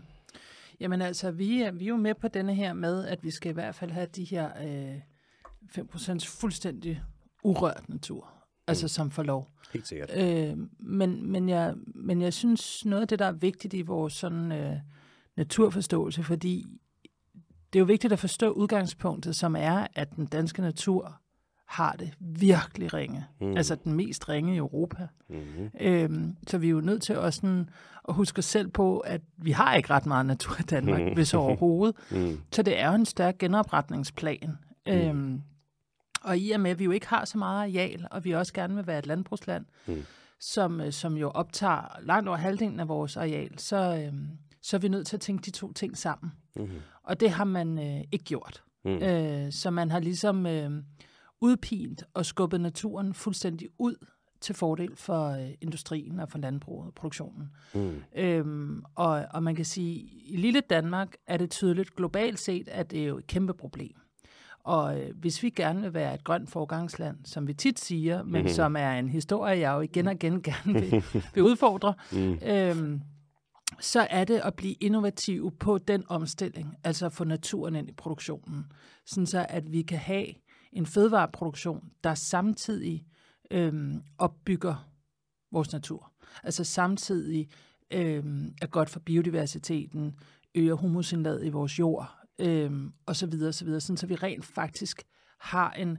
Jamen 0.81 1.03
altså, 1.03 1.31
vi 1.31 1.63
er, 1.63 1.71
vi 1.71 1.85
er 1.85 1.89
jo 1.89 1.97
med 1.97 2.15
på 2.15 2.29
denne 2.29 2.55
her 2.55 2.73
med, 2.73 3.07
at 3.07 3.25
vi 3.25 3.31
skal 3.31 3.51
i 3.51 3.55
hvert 3.55 3.75
fald 3.75 3.91
have 3.91 4.07
de 4.07 4.25
her 4.25 4.51
øh, 4.63 5.01
5% 5.79 6.41
fuldstændig 6.41 7.03
urørt 7.45 7.89
natur 7.89 8.40
altså 8.71 8.89
som 8.89 9.11
får 9.11 9.23
lov. 9.23 9.51
Helt 9.73 9.87
sikkert. 9.87 10.11
Øh, 10.17 10.57
men, 10.79 11.33
men, 11.33 11.49
jeg, 11.49 11.75
men 11.95 12.23
jeg 12.23 12.33
synes, 12.33 12.85
noget 12.85 13.03
af 13.03 13.09
det, 13.09 13.19
der 13.19 13.27
er 13.27 13.33
vigtigt 13.33 13.75
i 13.75 13.83
vores 13.83 14.13
sådan, 14.13 14.53
øh, 14.53 14.77
naturforståelse, 15.37 16.23
fordi 16.23 16.67
det 17.73 17.79
er 17.79 17.81
jo 17.81 17.85
vigtigt 17.87 18.13
at 18.13 18.19
forstå 18.19 18.51
udgangspunktet, 18.51 19.37
som 19.37 19.57
er, 19.57 19.87
at 19.95 20.17
den 20.17 20.27
danske 20.27 20.63
natur 20.63 21.21
har 21.67 21.93
det 21.93 22.13
virkelig 22.21 22.95
ringe. 22.95 23.25
Mm. 23.41 23.57
Altså 23.57 23.75
den 23.75 23.93
mest 23.93 24.29
ringe 24.29 24.55
i 24.55 24.57
Europa. 24.57 25.09
Mm-hmm. 25.29 25.71
Øhm, 25.81 26.37
så 26.47 26.59
vi 26.59 26.67
er 26.67 26.71
jo 26.71 26.81
nødt 26.81 27.03
til 27.03 27.19
også 27.19 27.41
sådan 27.41 27.69
at 28.09 28.15
huske 28.15 28.43
selv 28.43 28.69
på, 28.69 28.99
at 28.99 29.21
vi 29.37 29.51
har 29.51 29.75
ikke 29.75 29.91
ret 29.91 30.07
meget 30.07 30.27
natur 30.27 30.57
i 30.61 30.63
Danmark, 30.63 31.01
mm. 31.03 31.15
hvis 31.15 31.35
overhovedet. 31.35 31.97
Mm. 32.11 32.41
Så 32.53 32.63
det 32.63 32.79
er 32.79 32.89
jo 32.89 32.95
en 32.95 33.07
stærk 33.07 33.39
genopretningsplan. 33.39 34.59
Mm. 34.87 34.93
Øhm, 34.93 35.43
Og 36.21 36.39
i 36.39 36.51
og 36.51 36.61
med, 36.61 36.71
at 36.71 36.79
vi 36.79 36.85
jo 36.85 36.91
ikke 36.91 37.07
har 37.07 37.25
så 37.25 37.39
meget 37.39 37.63
areal, 37.63 38.07
og 38.11 38.25
vi 38.25 38.31
også 38.31 38.53
gerne 38.53 38.75
vil 38.75 38.87
være 38.87 38.99
et 38.99 39.07
landbrugsland, 39.07 39.67
mm. 39.87 40.03
som, 40.41 40.81
øh, 40.81 40.93
som 40.93 41.17
jo 41.17 41.31
optager 41.31 42.01
langt 42.03 42.29
over 42.29 42.39
halvdelen 42.39 42.81
af 42.81 42.89
vores 42.89 43.17
areal, 43.17 43.59
så, 43.59 43.77
øh, 43.77 44.13
så 44.63 44.77
er 44.77 44.81
vi 44.81 44.89
nødt 44.89 45.07
til 45.07 45.17
at 45.17 45.21
tænke 45.21 45.43
de 45.43 45.51
to 45.51 45.73
ting 45.73 45.97
sammen. 45.97 46.33
Mm-hmm. 46.57 46.79
Og 47.03 47.21
det 47.21 47.31
har 47.31 47.45
man 47.45 47.79
øh, 47.79 48.05
ikke 48.13 48.25
gjort. 48.25 48.63
Mm. 48.85 48.91
Øh, 48.91 49.53
så 49.53 49.71
man 49.71 49.91
har 49.91 50.01
ligesom 50.01 50.47
øh, 50.47 50.71
udpint 51.41 52.05
og 52.15 52.27
skubbet 52.27 52.61
naturen 52.61 53.15
fuldstændig 53.15 53.69
ud 53.79 54.07
til 54.41 54.55
fordel 54.55 54.97
for 54.97 55.29
øh, 55.29 55.51
industrien 55.61 56.21
og 56.21 56.29
for 56.29 56.39
landbruget 56.39 56.87
og 56.87 56.95
produktionen. 56.95 57.49
Mm. 57.75 58.03
Øhm, 58.17 58.83
og, 58.95 59.25
og 59.31 59.43
man 59.43 59.55
kan 59.55 59.65
sige, 59.65 60.01
at 60.01 60.09
i 60.25 60.37
lille 60.37 60.61
Danmark 60.61 61.15
er 61.27 61.37
det 61.37 61.51
tydeligt 61.51 61.97
globalt 61.97 62.39
set, 62.39 62.69
at 62.69 62.91
det 62.91 63.03
er 63.03 63.07
jo 63.07 63.19
et 63.19 63.27
kæmpe 63.27 63.55
problem. 63.55 63.97
Og 64.65 65.01
øh, 65.01 65.17
hvis 65.17 65.43
vi 65.43 65.51
gerne 65.51 65.81
vil 65.81 65.95
være 65.95 66.15
et 66.15 66.25
grønt 66.25 66.51
forgangsland, 66.51 67.17
som 67.25 67.47
vi 67.47 67.55
tit 67.55 67.81
siger, 67.81 68.23
men 68.23 68.43
mm. 68.43 68.49
som 68.49 68.77
er 68.77 68.91
en 68.91 69.09
historie, 69.09 69.59
jeg 69.59 69.73
jo 69.73 69.81
igen 69.81 70.07
og 70.07 70.15
igen 70.15 70.43
gerne 70.51 70.73
vil, 70.81 71.05
vil 71.35 71.43
udfordre, 71.43 71.95
mm. 72.13 72.39
øhm, 72.47 73.01
så 73.81 74.07
er 74.11 74.25
det 74.25 74.41
at 74.45 74.55
blive 74.55 74.75
innovativ 74.75 75.57
på 75.59 75.79
den 75.79 76.05
omstilling, 76.09 76.77
altså 76.85 77.07
at 77.07 77.13
få 77.13 77.25
naturen 77.25 77.77
ind 77.77 77.89
i 77.89 77.93
produktionen, 77.93 78.65
sådan 79.07 79.27
så 79.27 79.47
at 79.49 79.73
vi 79.73 79.83
kan 79.83 79.99
have 79.99 80.27
en 80.73 80.87
fødevareproduktion, 80.87 81.91
der 82.05 82.15
samtidig 82.15 83.05
øhm, 83.51 84.03
opbygger 84.19 84.91
vores 85.53 85.73
natur. 85.73 86.13
Altså 86.43 86.65
samtidig 86.65 87.49
øhm, 87.91 88.55
er 88.63 88.67
godt 88.67 88.91
for 88.91 89.01
biodiversiteten, 89.01 90.15
øger 90.55 90.75
humusindlaget 90.75 91.45
i 91.45 91.49
vores 91.49 91.79
jord, 91.79 92.20
øhm, 92.41 92.93
og 93.07 93.17
så 93.17 93.27
videre, 93.27 93.53
så 93.53 93.65
videre, 93.65 93.81
sådan 93.81 93.97
så 93.97 94.07
vi 94.07 94.15
rent 94.15 94.45
faktisk 94.45 95.03
har 95.39 95.71
en, 95.71 95.99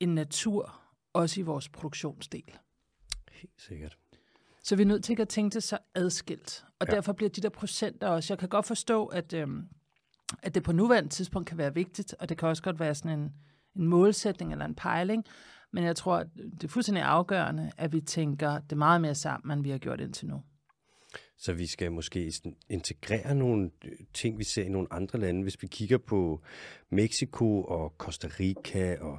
en 0.00 0.14
natur 0.14 0.80
også 1.12 1.40
i 1.40 1.42
vores 1.42 1.68
produktionsdel. 1.68 2.58
Helt 3.32 3.60
sikkert. 3.60 3.98
Så 4.62 4.76
vi 4.76 4.82
er 4.82 4.86
nødt 4.86 5.04
til 5.04 5.20
at 5.20 5.28
tænke 5.28 5.54
det 5.54 5.62
så 5.62 5.78
adskilt. 5.94 6.64
Og 6.78 6.86
ja. 6.88 6.94
derfor 6.94 7.12
bliver 7.12 7.30
de 7.30 7.40
der 7.40 7.48
procenter 7.48 8.08
også. 8.08 8.34
Jeg 8.34 8.38
kan 8.38 8.48
godt 8.48 8.66
forstå, 8.66 9.06
at, 9.06 9.32
øhm, 9.32 9.68
at 10.42 10.54
det 10.54 10.62
på 10.62 10.72
nuværende 10.72 11.08
tidspunkt 11.08 11.48
kan 11.48 11.58
være 11.58 11.74
vigtigt, 11.74 12.14
og 12.18 12.28
det 12.28 12.38
kan 12.38 12.48
også 12.48 12.62
godt 12.62 12.80
være 12.80 12.94
sådan 12.94 13.18
en, 13.18 13.32
en 13.76 13.86
målsætning 13.86 14.52
eller 14.52 14.64
en 14.64 14.74
pejling. 14.74 15.24
Men 15.72 15.84
jeg 15.84 15.96
tror, 15.96 16.16
at 16.16 16.26
det 16.36 16.64
er 16.64 16.68
fuldstændig 16.68 17.04
afgørende, 17.04 17.72
at 17.76 17.92
vi 17.92 18.00
tænker 18.00 18.58
det 18.58 18.78
meget 18.78 19.00
mere 19.00 19.14
sammen, 19.14 19.58
end 19.58 19.64
vi 19.64 19.70
har 19.70 19.78
gjort 19.78 20.00
indtil 20.00 20.28
nu. 20.28 20.42
Så 21.38 21.52
vi 21.52 21.66
skal 21.66 21.92
måske 21.92 22.32
integrere 22.68 23.34
nogle 23.34 23.70
ting, 24.14 24.38
vi 24.38 24.44
ser 24.44 24.62
i 24.62 24.68
nogle 24.68 24.88
andre 24.90 25.18
lande. 25.18 25.42
Hvis 25.42 25.62
vi 25.62 25.66
kigger 25.66 25.98
på 25.98 26.40
Mexico 26.90 27.62
og 27.62 27.94
Costa 27.98 28.28
Rica 28.40 28.96
og 29.00 29.18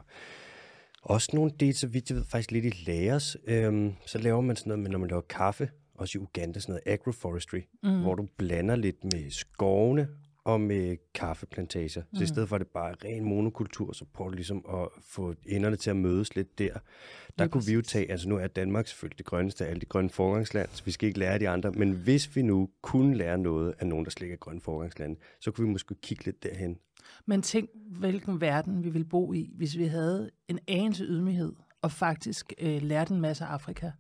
også 1.02 1.30
nogle 1.34 1.52
dele, 1.60 1.74
så 1.74 1.88
vidt 1.88 2.10
jeg 2.10 2.18
ved, 2.18 2.26
faktisk 2.26 2.52
lidt 2.52 2.66
i 2.66 2.84
Laos, 2.92 3.38
øhm, 3.48 3.94
så 4.06 4.18
laver 4.18 4.42
man 4.42 4.56
sådan 4.56 4.70
noget 4.70 4.84
med, 4.84 4.90
når 4.90 5.00
man 5.00 5.10
laver 5.10 5.22
kaffe, 5.22 5.70
også 5.94 6.18
i 6.18 6.22
Uganda, 6.22 6.60
sådan 6.60 6.74
noget 6.74 6.94
agroforestry, 6.94 7.62
mm. 7.84 8.02
hvor 8.02 8.16
du 8.16 8.28
blander 8.38 8.76
lidt 8.76 9.04
med 9.04 9.32
skovene 9.32 10.08
og 10.44 10.62
med 10.62 10.98
kaffeplantager. 11.14 12.02
Mm. 12.02 12.18
Så 12.18 12.22
i 12.22 12.24
mm. 12.24 12.28
stedet 12.28 12.50
for 12.50 12.56
at 12.56 12.60
det 12.60 12.68
bare 12.68 12.90
er 12.90 13.06
ren 13.06 13.24
monokultur, 13.24 13.94
så 13.94 14.06
prøver 14.14 14.30
du 14.30 14.36
ligesom 14.36 14.66
at 14.74 14.88
få 15.02 15.34
enderne 15.46 15.76
til 15.76 15.90
at 15.90 15.96
mødes 15.96 16.36
lidt 16.36 16.60
der. 16.60 16.74
Der 17.40 17.48
kunne 17.48 17.60
præcis. 17.60 17.70
vi 17.70 17.74
jo 17.74 17.82
tage, 17.82 18.12
altså 18.12 18.30
nu 18.30 18.38
er 18.38 18.48
Danmark 18.48 18.88
selvfølgelig 18.88 19.18
det 19.18 19.26
grønneste 19.26 19.66
af 19.66 19.70
alle 19.70 19.82
de 19.82 19.86
grønne 19.86 20.10
forgangsland, 20.10 20.70
så 20.72 20.84
vi 20.86 20.92
skal 20.92 21.08
ikke 21.08 21.20
lære 21.20 21.40
de 21.40 21.50
andre, 21.50 21.72
men 21.72 21.92
hvis 21.92 22.36
vi 22.36 22.42
nu 22.42 22.70
kunne 22.82 23.18
lære 23.18 23.38
noget 23.38 23.74
af 23.80 23.88
nogen, 23.88 24.06
der 24.06 24.12
slet 24.12 24.26
ikke 24.26 24.34
er 24.34 24.38
grønne 24.38 24.62
forgangsland, 24.62 25.18
så 25.42 25.52
kunne 25.52 25.68
vi 25.68 25.72
måske 25.72 25.96
kigge 25.96 26.26
lidt 26.26 26.44
derhen. 26.44 26.78
Men 27.26 27.42
tænk, 27.42 27.70
hvilken 28.00 28.42
verden 28.42 28.84
vi 28.84 28.90
ville 28.90 29.06
bo 29.06 29.34
i, 29.34 29.52
hvis 29.56 29.78
vi 29.78 29.86
havde 29.86 30.30
en 30.48 30.60
anelse 30.68 31.04
ydmyghed 31.04 31.54
og 31.82 31.92
faktisk 31.92 32.54
øh, 32.60 32.82
lærte 32.82 33.14
en 33.14 33.22
masse 33.22 33.46
af 33.46 33.48
Afrika. 33.48 33.92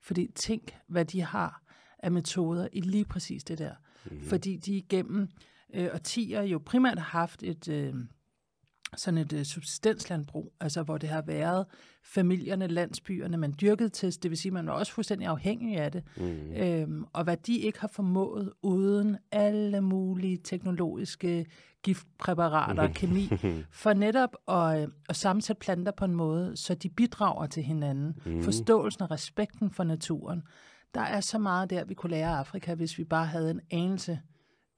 Fordi 0.00 0.30
tænk, 0.34 0.76
hvad 0.88 1.04
de 1.04 1.22
har 1.22 1.62
af 1.98 2.12
metoder 2.12 2.68
i 2.72 2.80
lige 2.80 3.04
præcis 3.04 3.44
det 3.44 3.58
der. 3.58 3.74
Mm. 4.10 4.20
Fordi 4.20 4.56
de 4.56 4.76
igennem 4.76 5.28
øh, 5.74 5.88
årtier 5.94 6.42
jo 6.42 6.58
primært 6.58 6.98
haft 6.98 7.42
et... 7.42 7.68
Øh, 7.68 7.94
sådan 8.96 9.18
et 9.18 9.32
øh, 9.32 9.44
subsistenslandbrug, 9.44 10.52
altså 10.60 10.82
hvor 10.82 10.98
det 10.98 11.08
har 11.08 11.22
været 11.22 11.66
familierne, 12.04 12.66
landsbyerne, 12.66 13.36
man 13.36 13.54
dyrkede 13.60 13.88
til, 13.88 14.22
det 14.22 14.30
vil 14.30 14.38
sige, 14.38 14.52
man 14.52 14.66
var 14.66 14.72
også 14.72 14.92
fuldstændig 14.92 15.28
afhængig 15.28 15.76
af 15.76 15.92
det, 15.92 16.04
mm. 16.16 16.52
øhm, 16.52 17.04
og 17.12 17.24
hvad 17.24 17.36
de 17.36 17.58
ikke 17.58 17.80
har 17.80 17.88
formået 17.88 18.52
uden 18.62 19.16
alle 19.32 19.80
mulige 19.80 20.38
teknologiske 20.44 21.46
giftpræparater 21.82 22.82
og 22.82 22.90
kemi, 22.90 23.30
for 23.82 23.92
netop 23.92 24.36
at, 24.48 24.82
øh, 24.82 24.88
at 25.08 25.16
sammensætte 25.16 25.60
planter 25.60 25.92
på 25.92 26.04
en 26.04 26.14
måde, 26.14 26.56
så 26.56 26.74
de 26.74 26.88
bidrager 26.88 27.46
til 27.46 27.62
hinanden. 27.62 28.20
Mm. 28.26 28.42
Forståelsen 28.42 29.02
og 29.02 29.10
respekten 29.10 29.70
for 29.70 29.84
naturen. 29.84 30.42
Der 30.94 31.00
er 31.00 31.20
så 31.20 31.38
meget 31.38 31.70
der, 31.70 31.84
vi 31.84 31.94
kunne 31.94 32.10
lære 32.10 32.28
af 32.28 32.38
Afrika, 32.38 32.74
hvis 32.74 32.98
vi 32.98 33.04
bare 33.04 33.26
havde 33.26 33.50
en 33.50 33.60
anelse 33.70 34.20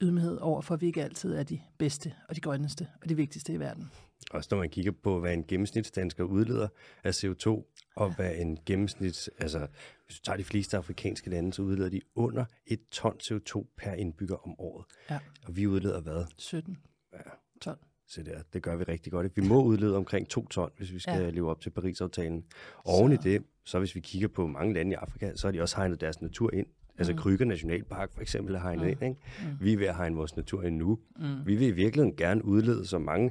ydmyghed 0.03 0.38
over 0.38 0.61
for, 0.61 0.74
at 0.74 0.80
vi 0.80 0.86
ikke 0.86 1.05
altid 1.05 1.34
er 1.34 1.42
de 1.42 1.61
bedste 1.78 2.14
og 2.28 2.36
de 2.36 2.40
grønneste 2.40 2.88
og 3.03 3.09
de 3.09 3.16
vigtigste 3.16 3.53
i 3.53 3.61
verden. 3.61 3.90
Også 4.30 4.48
når 4.51 4.59
man 4.59 4.70
kigger 4.70 4.92
på, 4.92 5.20
hvad 5.20 5.34
en 5.34 5.44
gennemsnitsdansker 5.44 6.24
udleder 6.24 6.68
af 7.05 7.24
CO2, 7.24 7.48
og 7.96 8.09
ja. 8.09 8.14
hvad 8.14 8.34
en 8.36 8.59
gennemsnits... 8.66 9.30
Altså, 9.38 9.66
hvis 10.07 10.16
du 10.18 10.22
tager 10.22 10.36
de 10.36 10.44
fleste 10.44 10.76
afrikanske 10.76 11.30
lande, 11.30 11.53
så 11.53 11.62
udleder 11.62 11.88
de 11.88 12.01
under 12.14 12.44
et 12.66 12.80
ton 12.90 13.16
CO2 13.22 13.74
per 13.76 13.92
indbygger 13.92 14.36
om 14.36 14.55
året. 14.59 14.86
Ja. 15.11 15.18
Og 15.46 15.57
vi 15.57 15.66
udleder 15.66 16.01
hvad? 16.01 16.24
17. 16.36 16.78
Ja. 17.12 17.18
12. 17.61 17.78
Så 18.09 18.22
der, 18.22 18.42
det 18.53 18.62
gør 18.62 18.76
vi 18.76 18.84
rigtig 18.84 19.12
godt. 19.12 19.36
Vi 19.36 19.42
må 19.42 19.62
udlede 19.62 19.96
omkring 19.96 20.28
2 20.28 20.46
ton, 20.46 20.70
hvis 20.76 20.92
vi 20.92 20.98
skal 20.98 21.22
ja. 21.22 21.30
leve 21.30 21.51
op 21.51 21.61
til 21.61 21.70
Paris-aftalen. 21.70 22.44
Oven 22.84 23.16
så. 23.16 23.28
i 23.28 23.32
det, 23.32 23.42
så 23.64 23.78
hvis 23.78 23.94
vi 23.94 24.01
kigger 24.01 24.28
på 24.28 24.46
mange 24.46 24.74
lande 24.74 24.92
i 24.92 24.94
Afrika, 24.94 25.36
så 25.36 25.46
har 25.46 25.53
de 25.53 25.62
også 25.62 25.76
hegnet 25.76 26.01
deres 26.01 26.20
natur 26.20 26.55
ind 26.55 26.66
Altså 27.01 27.12
mm. 27.12 27.18
Kryger 27.18 27.44
Nationalpark 27.44 28.12
for 28.12 28.20
eksempel 28.20 28.55
er 28.55 28.61
hegnet 28.61 28.84
mm. 28.84 28.88
ind. 28.88 29.03
Ikke? 29.03 29.16
Mm. 29.40 29.64
Vi 29.64 29.72
er 29.72 29.76
ved 29.76 29.86
at 29.86 29.96
hegne 29.96 30.16
vores 30.16 30.36
natur 30.36 30.62
ind 30.62 30.76
nu. 30.76 30.98
Mm. 31.18 31.46
Vi 31.46 31.57
vil 31.57 31.68
i 31.68 31.70
virkeligheden 31.70 32.16
gerne 32.16 32.44
udlede 32.44 32.86
så 32.86 32.98
mange 32.98 33.30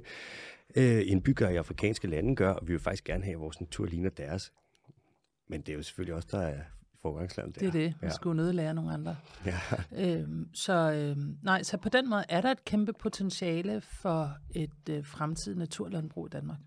øh, 0.76 1.02
indbyggere 1.06 1.54
i 1.54 1.56
afrikanske 1.56 2.08
lande 2.08 2.36
gør, 2.36 2.52
og 2.52 2.68
vi 2.68 2.74
vil 2.74 2.80
faktisk 2.80 3.04
gerne 3.04 3.24
have, 3.24 3.34
at 3.34 3.40
vores 3.40 3.60
natur 3.60 3.86
ligner 3.86 4.10
deres. 4.10 4.54
Men 5.50 5.62
det 5.62 5.70
er 5.70 5.76
jo 5.76 5.84
selvfølgelig 5.84 6.16
også, 6.16 6.28
der 6.32 6.40
er 6.40 6.62
forgangsland 7.02 7.54
der. 7.54 7.60
Det 7.60 7.68
er 7.68 7.72
det. 7.72 7.94
Vi 8.02 8.08
ja. 8.08 8.10
skulle 8.10 8.38
nødt 8.38 8.56
lære 8.56 8.74
nogle 8.74 8.94
andre. 8.94 9.16
Ja. 9.46 9.60
Øhm, 10.22 10.50
så, 10.54 10.92
øhm, 10.92 11.38
nej, 11.44 11.64
så 11.64 11.78
på 11.78 11.90
den 11.90 12.10
måde 12.10 12.24
er 12.30 12.42
der 12.42 12.52
et 12.52 12.66
kæmpe 12.66 12.94
potentiale 12.94 13.82
for 13.82 14.38
et 14.52 14.90
øh, 14.90 15.06
fremtidigt 15.06 15.60
naturlandbrug 15.60 16.26
i 16.26 16.30
Danmark. 16.30 16.58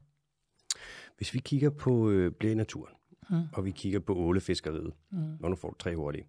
Hvis 1.17 1.35
vi 1.35 1.39
kigger 1.39 1.71
på 1.71 2.11
øh, 2.11 2.33
naturen, 2.43 2.95
mm. 3.31 3.43
og 3.53 3.65
vi 3.65 3.71
kigger 3.71 4.01
på 4.01 4.15
ålefiskeriet, 4.15 4.93
mm. 5.11 5.37
og 5.43 5.51
nu 5.51 5.57
får 5.57 5.71
du 5.71 5.77
tre 5.79 5.97
hurtige 5.97 6.27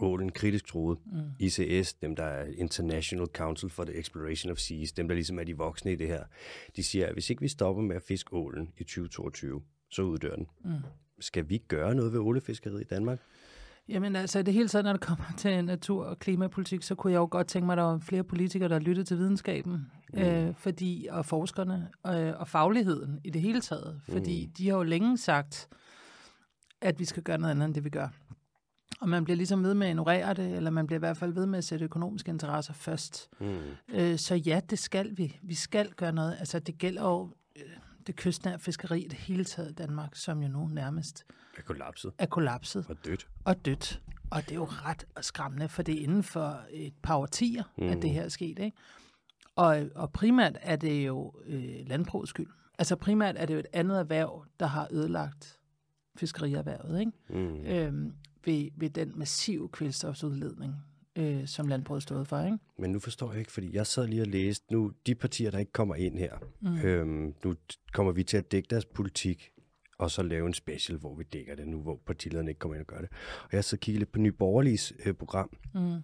ålen 0.00 0.32
kritisk 0.32 0.66
troet. 0.66 0.98
Mm. 1.06 1.20
ICS, 1.38 1.94
dem 1.94 2.16
der 2.16 2.24
er 2.24 2.46
International 2.56 3.26
Council 3.26 3.70
for 3.70 3.84
the 3.84 3.94
Exploration 3.94 4.52
of 4.52 4.58
Seas, 4.58 4.92
dem 4.92 5.08
der 5.08 5.14
ligesom 5.14 5.38
er 5.38 5.44
de 5.44 5.56
voksne 5.56 5.92
i 5.92 5.96
det 5.96 6.08
her, 6.08 6.24
de 6.76 6.82
siger, 6.82 7.06
at 7.06 7.12
hvis 7.12 7.30
ikke 7.30 7.42
vi 7.42 7.48
stopper 7.48 7.82
med 7.82 7.96
at 7.96 8.02
fiske 8.02 8.32
ålen 8.36 8.72
i 8.78 8.84
2022, 8.84 9.62
så 9.90 10.02
uddør 10.02 10.36
den. 10.36 10.46
Mm. 10.64 10.72
Skal 11.20 11.48
vi 11.48 11.58
gøre 11.58 11.94
noget 11.94 12.12
ved 12.12 12.20
ålefiskeriet 12.20 12.80
i 12.80 12.84
Danmark? 12.84 13.18
Jamen 13.88 14.16
altså, 14.16 14.38
i 14.38 14.42
det 14.42 14.54
hele 14.54 14.68
taget, 14.68 14.84
når 14.84 14.92
det 14.92 15.00
kommer 15.00 15.24
til 15.38 15.64
natur- 15.64 16.04
og 16.04 16.18
klimapolitik, 16.18 16.82
så 16.82 16.94
kunne 16.94 17.12
jeg 17.12 17.18
jo 17.18 17.28
godt 17.30 17.46
tænke 17.46 17.66
mig, 17.66 17.72
at 17.72 17.78
der 17.78 17.84
var 17.84 17.98
flere 17.98 18.24
politikere, 18.24 18.68
der 18.68 18.78
lyttede 18.78 19.06
til 19.06 19.18
videnskaben, 19.18 19.86
mm. 20.14 20.20
øh, 20.20 20.54
fordi, 20.54 21.08
og 21.10 21.26
forskerne, 21.26 21.88
øh, 22.06 22.32
og 22.40 22.48
fagligheden 22.48 23.20
i 23.24 23.30
det 23.30 23.42
hele 23.42 23.60
taget. 23.60 24.00
Fordi 24.08 24.46
mm. 24.46 24.52
de 24.52 24.68
har 24.68 24.76
jo 24.76 24.82
længe 24.82 25.18
sagt, 25.18 25.68
at 26.80 26.98
vi 26.98 27.04
skal 27.04 27.22
gøre 27.22 27.38
noget 27.38 27.50
andet, 27.50 27.64
end 27.64 27.74
det 27.74 27.84
vi 27.84 27.90
gør. 27.90 28.08
Og 29.00 29.08
man 29.08 29.24
bliver 29.24 29.36
ligesom 29.36 29.64
ved 29.64 29.74
med 29.74 29.86
at 29.86 29.90
ignorere 29.90 30.34
det, 30.34 30.56
eller 30.56 30.70
man 30.70 30.86
bliver 30.86 30.98
i 30.98 31.04
hvert 31.06 31.16
fald 31.16 31.32
ved 31.32 31.46
med 31.46 31.58
at 31.58 31.64
sætte 31.64 31.84
økonomiske 31.84 32.30
interesser 32.30 32.72
først. 32.72 33.28
Mm. 33.40 33.58
Øh, 33.88 34.18
så 34.18 34.34
ja, 34.34 34.60
det 34.70 34.78
skal 34.78 35.16
vi. 35.16 35.38
Vi 35.42 35.54
skal 35.54 35.92
gøre 35.92 36.12
noget. 36.12 36.36
Altså, 36.38 36.58
det 36.58 36.78
gælder 36.78 37.02
jo 37.02 37.34
øh, 37.56 37.62
det 38.06 38.16
kystnære 38.16 38.58
fiskeri 38.58 39.00
i 39.00 39.08
det 39.08 39.18
hele 39.18 39.44
taget 39.44 39.70
i 39.70 39.74
Danmark, 39.74 40.16
som 40.16 40.42
jo 40.42 40.48
nu 40.48 40.66
nærmest 40.66 41.24
er 41.58 41.62
kollapset. 41.62 42.12
Er 42.18 42.26
kollapset. 42.26 42.86
Og 42.88 42.96
dødt. 43.04 43.28
Og 43.44 43.64
dødt. 43.64 44.02
Og 44.30 44.42
det 44.42 44.50
er 44.50 44.54
jo 44.54 44.64
ret 44.64 45.06
skræmmende, 45.20 45.68
for 45.68 45.82
det 45.82 45.98
er 45.98 46.02
inden 46.02 46.22
for 46.22 46.60
et 46.70 46.94
par 47.02 47.16
årtier, 47.16 47.62
mm. 47.78 47.88
at 47.88 48.02
det 48.02 48.10
her 48.10 48.22
er 48.22 48.28
sket. 48.28 48.58
Ikke? 48.58 48.76
Og, 49.56 49.84
og 49.94 50.12
primært 50.12 50.58
er 50.60 50.76
det 50.76 51.06
jo 51.06 51.32
øh, 51.46 51.86
landbrugets 51.86 52.30
skyld. 52.30 52.46
Altså 52.78 52.96
primært 52.96 53.34
er 53.38 53.46
det 53.46 53.54
jo 53.54 53.58
et 53.58 53.66
andet 53.72 53.98
erhverv, 53.98 54.44
der 54.60 54.66
har 54.66 54.88
ødelagt 54.90 55.58
fiskerierhvervet. 56.16 57.00
Ikke? 57.00 57.12
Mm. 57.28 57.66
Øhm, 57.66 58.12
ved, 58.44 58.70
ved 58.76 58.90
den 58.90 59.12
massive 59.16 59.68
kvælstofsudledning, 59.68 60.74
øh, 61.16 61.46
som 61.46 61.68
landbruget 61.68 62.02
stod 62.02 62.24
for. 62.24 62.44
Ikke? 62.44 62.58
Men 62.78 62.90
nu 62.90 62.98
forstår 62.98 63.30
jeg 63.30 63.38
ikke, 63.38 63.52
fordi 63.52 63.74
jeg 63.74 63.86
sad 63.86 64.06
lige 64.06 64.22
og 64.22 64.26
læste, 64.26 64.72
nu 64.72 64.92
de 65.06 65.14
partier, 65.14 65.50
der 65.50 65.58
ikke 65.58 65.72
kommer 65.72 65.94
ind 65.94 66.18
her, 66.18 66.38
mm. 66.60 66.80
øhm, 66.80 67.34
nu 67.44 67.54
kommer 67.92 68.12
vi 68.12 68.24
til 68.24 68.36
at 68.36 68.52
dække 68.52 68.66
deres 68.70 68.84
politik, 68.84 69.50
og 69.98 70.10
så 70.10 70.22
lave 70.22 70.46
en 70.46 70.54
special, 70.54 70.98
hvor 70.98 71.14
vi 71.14 71.24
dækker 71.24 71.54
det 71.54 71.68
nu, 71.68 71.82
hvor 71.82 72.00
partilederne 72.06 72.50
ikke 72.50 72.58
kommer 72.58 72.74
ind 72.74 72.80
og 72.80 72.86
gør 72.86 73.00
det. 73.00 73.08
Og 73.42 73.48
jeg 73.52 73.64
så 73.64 73.76
kigge 73.76 73.98
lidt 73.98 74.12
på 74.12 74.18
Nye 74.18 74.32
Borgerliges 74.32 74.92
øh, 75.06 75.14
program, 75.14 75.50
mm. 75.74 75.96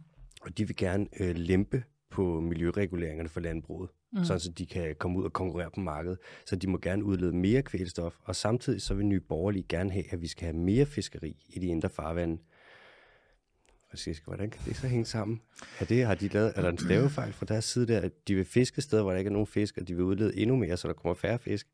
og 0.43 0.59
de 0.59 0.67
vil 0.67 0.77
gerne 0.77 1.07
øh, 1.21 1.37
lempe 1.37 1.85
på 2.11 2.41
miljøreguleringerne 2.41 3.29
for 3.29 3.41
landbruget, 3.41 3.91
mm. 4.13 4.25
sådan 4.25 4.41
så 4.41 4.51
de 4.51 4.67
kan 4.67 4.95
komme 4.99 5.19
ud 5.19 5.25
og 5.25 5.33
konkurrere 5.33 5.71
på 5.71 5.81
markedet. 5.81 6.19
Så 6.47 6.57
de 6.57 6.67
må 6.67 6.79
gerne 6.79 7.05
udlede 7.05 7.33
mere 7.33 7.63
kvælstof, 7.63 8.17
og 8.25 8.37
samtidig 8.37 8.83
så 8.83 8.95
vil 8.95 9.07
Nye 9.07 9.21
Borgerlige 9.21 9.65
gerne 9.69 9.91
have, 9.91 10.13
at 10.13 10.23
vi 10.23 10.27
skal 10.27 10.45
have 10.45 10.57
mere 10.57 10.87
fiskeri 10.87 11.37
i 11.49 11.59
de 11.59 11.67
indre 11.67 11.89
farvande. 11.89 12.39
Hvordan 14.25 14.51
kan 14.51 14.61
det 14.65 14.77
så 14.77 14.89
hænge 14.89 15.05
sammen? 15.05 15.41
Er, 15.81 15.85
det, 15.85 16.07
har 16.07 16.15
de 16.15 16.29
lavet, 16.29 16.53
er 16.57 16.63
der 16.63 16.69
en 16.69 16.79
stavefejl 16.79 17.33
fra 17.33 17.47
deres 17.47 17.65
side 17.65 17.87
der, 17.87 18.01
at 18.01 18.29
de 18.29 18.35
vil 18.35 18.45
fiske 18.45 18.83
steder, 18.83 19.03
hvor 19.03 19.11
der 19.11 19.19
ikke 19.19 19.29
er 19.29 19.33
nogen 19.33 19.47
fisk, 19.47 19.79
og 19.79 19.89
de 19.89 19.95
vil 19.95 20.05
udlede 20.05 20.37
endnu 20.37 20.57
mere, 20.57 20.77
så 20.77 20.89
der 20.89 20.95
kommer 20.95 21.15
færre 21.15 21.39
fisk? 21.39 21.67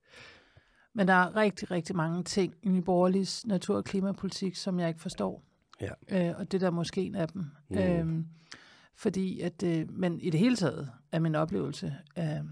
Men 0.92 1.08
der 1.08 1.14
er 1.14 1.36
rigtig, 1.36 1.70
rigtig 1.70 1.96
mange 1.96 2.24
ting 2.24 2.54
i 2.62 2.68
Nye 2.68 2.82
Borgerliges 2.82 3.46
natur- 3.46 3.76
og 3.76 3.84
klimapolitik, 3.84 4.56
som 4.56 4.80
jeg 4.80 4.88
ikke 4.88 5.00
forstår. 5.00 5.42
Ja. 5.80 6.28
Øh, 6.28 6.38
og 6.38 6.52
det 6.52 6.60
der 6.60 6.66
er 6.66 6.70
måske 6.70 7.00
en 7.00 7.14
af 7.14 7.28
dem. 7.28 7.44
Mm. 7.70 7.78
Øhm, 7.78 8.26
fordi 8.96 9.40
at, 9.40 9.62
øh, 9.62 9.90
men 9.90 10.20
i 10.20 10.30
det 10.30 10.40
hele 10.40 10.56
taget 10.56 10.90
er 11.12 11.18
min 11.18 11.34
oplevelse, 11.34 11.96
øh, 12.18 12.44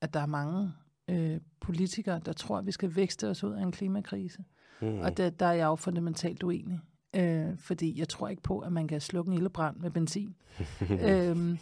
at 0.00 0.14
der 0.14 0.20
er 0.20 0.26
mange 0.26 0.72
øh, 1.08 1.40
politikere, 1.60 2.20
der 2.24 2.32
tror, 2.32 2.58
at 2.58 2.66
vi 2.66 2.72
skal 2.72 2.96
vækste 2.96 3.28
os 3.28 3.44
ud 3.44 3.52
af 3.52 3.62
en 3.62 3.72
klimakrise. 3.72 4.44
Mm. 4.80 5.00
Og 5.00 5.16
der, 5.16 5.30
der 5.30 5.46
er 5.46 5.52
jeg 5.52 5.66
jo 5.66 5.76
fundamentalt 5.76 6.42
uenig. 6.42 6.80
Øh, 7.16 7.58
fordi 7.58 7.98
jeg 7.98 8.08
tror 8.08 8.28
ikke 8.28 8.42
på, 8.42 8.58
at 8.58 8.72
man 8.72 8.88
kan 8.88 9.00
slukke 9.00 9.30
en 9.30 9.36
ildebrand 9.36 9.76
med 9.76 9.90
benzin. 9.90 10.34
øhm, 11.08 11.58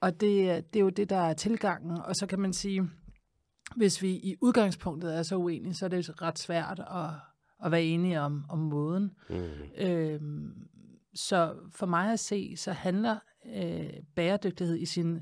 og 0.00 0.20
det, 0.20 0.64
det 0.72 0.78
er 0.78 0.84
jo 0.84 0.88
det, 0.88 1.10
der 1.10 1.16
er 1.16 1.32
tilgangen. 1.32 1.90
Og 1.90 2.16
så 2.16 2.26
kan 2.26 2.40
man 2.40 2.52
sige, 2.52 2.90
hvis 3.76 4.02
vi 4.02 4.10
i 4.10 4.36
udgangspunktet 4.40 5.18
er 5.18 5.22
så 5.22 5.36
uenige, 5.36 5.74
så 5.74 5.84
er 5.84 5.88
det 5.88 6.22
ret 6.22 6.38
svært 6.38 6.80
at, 6.80 7.10
at 7.64 7.70
være 7.70 7.84
enige 7.84 8.20
om, 8.20 8.44
om 8.48 8.58
måden. 8.58 9.10
Mm. 9.30 9.36
Øhm, 9.78 10.68
så 11.14 11.54
for 11.70 11.86
mig 11.86 12.12
at 12.12 12.20
se, 12.20 12.56
så 12.56 12.72
handler 12.72 13.18
øh, 13.54 13.90
bæredygtighed 14.14 14.76
i 14.76 14.86
sin 14.86 15.20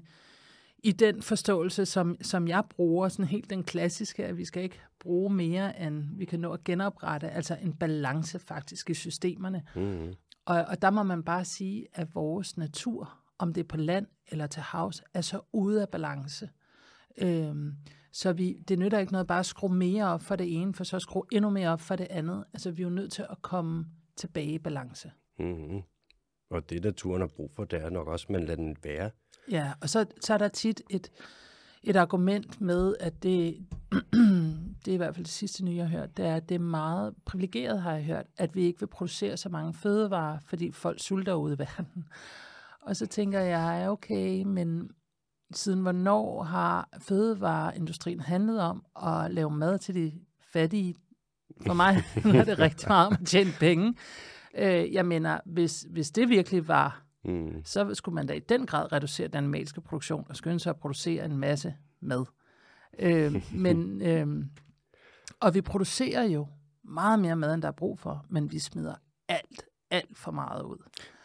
i 0.84 0.92
den 0.92 1.22
forståelse, 1.22 1.86
som, 1.86 2.16
som 2.22 2.48
jeg 2.48 2.64
bruger, 2.68 3.08
sådan 3.08 3.24
helt 3.24 3.50
den 3.50 3.64
klassiske, 3.64 4.26
at 4.26 4.36
vi 4.36 4.44
skal 4.44 4.62
ikke 4.62 4.80
bruge 5.00 5.34
mere, 5.34 5.80
end 5.80 6.04
vi 6.16 6.24
kan 6.24 6.40
nå 6.40 6.52
at 6.52 6.64
genoprette, 6.64 7.30
altså 7.30 7.56
en 7.62 7.72
balance 7.72 8.38
faktisk 8.38 8.90
i 8.90 8.94
systemerne. 8.94 9.62
Mm. 9.76 10.14
Og, 10.44 10.64
og 10.68 10.82
der 10.82 10.90
må 10.90 11.02
man 11.02 11.22
bare 11.22 11.44
sige, 11.44 11.86
at 11.92 12.14
vores 12.14 12.56
natur, 12.56 13.18
om 13.38 13.52
det 13.52 13.60
er 13.60 13.68
på 13.68 13.76
land 13.76 14.06
eller 14.28 14.46
til 14.46 14.62
havs, 14.62 15.02
er 15.14 15.20
så 15.20 15.40
ude 15.52 15.82
af 15.82 15.88
balance. 15.88 16.50
Øhm, 17.18 17.76
så 18.12 18.32
vi, 18.32 18.52
det 18.68 18.78
nytter 18.78 18.98
ikke 18.98 19.12
noget 19.12 19.26
bare 19.26 19.38
at 19.38 19.46
skrue 19.46 19.74
mere 19.74 20.06
op 20.06 20.22
for 20.22 20.36
det 20.36 20.60
ene, 20.60 20.74
for 20.74 20.84
så 20.84 20.96
at 20.96 21.02
skrue 21.02 21.24
endnu 21.32 21.50
mere 21.50 21.68
op 21.68 21.80
for 21.80 21.96
det 21.96 22.06
andet. 22.10 22.44
Altså 22.52 22.70
vi 22.70 22.82
er 22.82 22.86
jo 22.86 22.90
nødt 22.90 23.12
til 23.12 23.26
at 23.30 23.42
komme 23.42 23.86
tilbage 24.16 24.54
i 24.54 24.58
balance. 24.58 25.12
Mm-hmm. 25.38 25.82
Og 26.52 26.70
det, 26.70 26.84
naturen 26.84 27.20
har 27.20 27.28
brug 27.28 27.50
for, 27.56 27.64
det 27.64 27.82
er 27.82 27.90
nok 27.90 28.08
også, 28.08 28.26
at 28.26 28.30
man 28.30 28.44
lader 28.44 28.56
den 28.56 28.76
være. 28.82 29.10
Ja, 29.50 29.72
og 29.80 29.88
så, 29.88 30.06
så 30.20 30.34
er 30.34 30.38
der 30.38 30.48
tit 30.48 30.82
et, 30.90 31.12
et 31.82 31.96
argument 31.96 32.60
med, 32.60 32.94
at 33.00 33.22
det, 33.22 33.66
det 34.84 34.88
er 34.88 34.92
i 34.92 34.96
hvert 34.96 35.14
fald 35.14 35.24
det 35.24 35.32
sidste 35.32 35.64
nye, 35.64 35.76
jeg 35.76 35.88
har 35.88 35.98
hørt, 35.98 36.16
det 36.16 36.26
er, 36.26 36.36
at 36.36 36.48
det 36.48 36.54
er 36.54 36.58
meget 36.58 37.14
privilegeret, 37.24 37.82
har 37.82 37.92
jeg 37.92 38.04
hørt, 38.04 38.26
at 38.36 38.54
vi 38.54 38.62
ikke 38.62 38.80
vil 38.80 38.86
producere 38.86 39.36
så 39.36 39.48
mange 39.48 39.74
fødevarer, 39.74 40.38
fordi 40.46 40.72
folk 40.72 41.00
sulter 41.00 41.34
ude 41.34 41.54
i 41.54 41.58
verden. 41.58 42.04
Og 42.86 42.96
så 42.96 43.06
tænker 43.06 43.40
jeg, 43.40 43.88
okay, 43.88 44.42
men 44.42 44.90
siden 45.54 45.80
hvornår 45.80 46.42
har 46.42 46.88
fødevareindustrien 47.00 48.20
handlet 48.20 48.60
om 48.60 48.84
at 49.02 49.30
lave 49.30 49.50
mad 49.50 49.78
til 49.78 49.94
de 49.94 50.12
fattige? 50.52 50.94
For 51.66 51.74
mig 51.74 51.96
er 52.40 52.44
det 52.44 52.58
rigtig 52.58 52.88
meget 52.88 53.06
om 53.06 53.16
at 53.20 53.26
tjene 53.26 53.50
penge. 53.60 53.94
Øh, 54.54 54.92
jeg 54.92 55.06
mener, 55.06 55.40
hvis, 55.46 55.86
hvis 55.90 56.10
det 56.10 56.28
virkelig 56.28 56.68
var, 56.68 57.04
mm. 57.24 57.64
så 57.64 57.94
skulle 57.94 58.14
man 58.14 58.26
da 58.26 58.32
i 58.32 58.38
den 58.38 58.66
grad 58.66 58.92
reducere 58.92 59.28
den 59.28 59.36
animalske 59.36 59.80
produktion 59.80 60.26
og 60.28 60.36
skynde 60.36 60.60
sig 60.60 60.70
at 60.70 60.76
producere 60.76 61.24
en 61.24 61.36
masse 61.36 61.74
mad. 62.00 62.24
Øh, 62.98 63.34
men, 63.64 64.02
øh, 64.02 64.44
og 65.40 65.54
vi 65.54 65.60
producerer 65.60 66.24
jo 66.24 66.46
meget 66.84 67.18
mere 67.18 67.36
mad, 67.36 67.54
end 67.54 67.62
der 67.62 67.68
er 67.68 67.72
brug 67.72 67.98
for, 67.98 68.26
men 68.28 68.52
vi 68.52 68.58
smider 68.58 68.94
alt, 69.28 69.64
alt 69.90 70.18
for 70.18 70.30
meget 70.30 70.62
ud. 70.62 70.78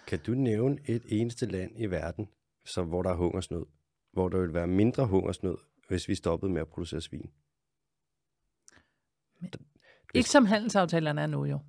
Kan 0.08 0.20
du 0.20 0.32
nævne 0.32 0.78
et 0.86 1.04
eneste 1.08 1.46
land 1.46 1.72
i 1.76 1.86
verden, 1.86 2.28
som, 2.66 2.88
hvor 2.88 3.02
der 3.02 3.10
er 3.10 3.16
hungersnød? 3.16 3.66
Hvor 4.14 4.30
der 4.30 4.40
vil 4.40 4.54
være 4.54 4.68
mindre 4.68 5.08
hungersnød, 5.08 5.58
hvis 5.88 6.08
vi 6.08 6.16
stoppede 6.16 6.52
med 6.52 6.62
at 6.62 6.68
producere 6.68 7.02
svin? 7.02 7.30
Men, 9.42 9.52
ikke 10.14 10.30
som 10.30 10.46
handelsaftalerne 10.46 11.22
er 11.22 11.28
nu 11.28 11.46
jo 11.46 11.60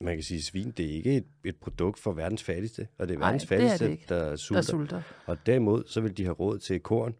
man 0.00 0.16
kan 0.16 0.22
sige, 0.22 0.38
at 0.38 0.44
svin 0.44 0.70
det 0.70 0.86
er 0.86 0.90
ikke 0.90 1.16
et, 1.16 1.26
et 1.44 1.56
produkt 1.56 1.98
for 1.98 2.12
verdens 2.12 2.42
fattigste, 2.42 2.88
og 2.98 3.08
det 3.08 3.14
er 3.14 3.18
verdens 3.18 3.50
Nej, 3.50 3.58
fattigste, 3.58 3.88
det 3.90 4.08
der, 4.08 4.36
sulter. 4.36 4.60
der 4.60 4.66
sulter. 4.66 5.02
Og 5.26 5.46
derimod, 5.46 5.84
så 5.86 6.00
vil 6.00 6.16
de 6.16 6.24
have 6.24 6.34
råd 6.34 6.58
til 6.58 6.80
korn 6.80 7.14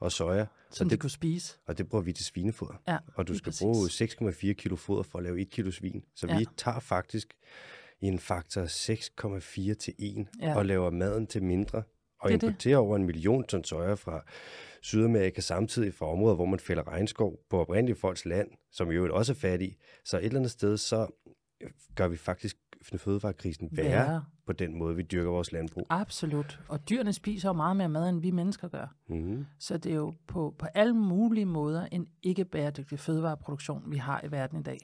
og 0.00 0.12
soja. 0.12 0.46
Som 0.70 0.84
og 0.84 0.90
det, 0.90 0.98
de 0.98 1.00
kunne 1.00 1.10
spise. 1.10 1.56
Og 1.66 1.78
det 1.78 1.88
bruger 1.88 2.02
vi 2.02 2.12
til 2.12 2.24
svinefoder. 2.24 2.82
Ja, 2.88 2.98
og 3.14 3.28
du 3.28 3.38
skal 3.38 3.50
præcis. 3.50 3.60
bruge 3.62 3.86
6,4 3.86 4.52
kilo 4.52 4.76
foder 4.76 5.02
for 5.02 5.18
at 5.18 5.24
lave 5.24 5.40
1 5.40 5.50
kilo 5.50 5.70
svin. 5.70 6.04
Så 6.14 6.26
ja. 6.26 6.38
vi 6.38 6.46
tager 6.56 6.80
faktisk 6.80 7.34
i 8.00 8.06
en 8.06 8.18
faktor 8.18 8.64
6,4 8.64 9.74
til 9.74 9.94
1 9.98 10.26
ja. 10.40 10.56
og 10.56 10.66
laver 10.66 10.90
maden 10.90 11.26
til 11.26 11.42
mindre. 11.42 11.82
Og 12.20 12.30
det 12.30 12.42
importerer 12.42 12.76
det. 12.76 12.86
over 12.86 12.96
en 12.96 13.04
million 13.04 13.44
ton 13.44 13.64
soja 13.64 13.94
fra 13.94 14.24
Sydamerika 14.82 15.40
samtidig 15.40 15.94
fra 15.94 16.06
områder, 16.06 16.34
hvor 16.34 16.44
man 16.44 16.58
fælder 16.58 16.88
regnskov 16.88 17.38
på 17.50 17.60
oprindelige 17.60 17.96
folks 17.96 18.24
land, 18.24 18.48
som 18.72 18.90
jo 18.90 19.14
også 19.16 19.32
er 19.32 19.36
fattige. 19.36 19.76
Så 20.04 20.18
et 20.18 20.24
eller 20.24 20.38
andet 20.38 20.50
sted, 20.50 20.76
så 20.76 21.06
gør 21.94 22.08
vi 22.08 22.16
faktisk 22.16 22.56
fødevarekrisen 22.98 23.68
værre, 23.72 23.88
værre 23.88 24.24
på 24.46 24.52
den 24.52 24.78
måde, 24.78 24.96
vi 24.96 25.02
dyrker 25.02 25.30
vores 25.30 25.52
landbrug. 25.52 25.86
Absolut. 25.90 26.60
Og 26.68 26.88
dyrene 26.88 27.12
spiser 27.12 27.48
jo 27.48 27.52
meget 27.52 27.76
mere 27.76 27.88
mad, 27.88 28.08
end 28.08 28.20
vi 28.20 28.30
mennesker 28.30 28.68
gør. 28.68 28.94
Mm. 29.08 29.46
Så 29.58 29.78
det 29.78 29.92
er 29.92 29.96
jo 29.96 30.14
på, 30.26 30.54
på 30.58 30.66
alle 30.74 30.94
mulige 30.94 31.46
måder 31.46 31.86
en 31.86 32.06
ikke 32.22 32.44
bæredygtig 32.44 32.98
fødevareproduktion, 32.98 33.82
vi 33.86 33.96
har 33.96 34.20
i 34.24 34.30
verden 34.30 34.60
i 34.60 34.62
dag. 34.62 34.78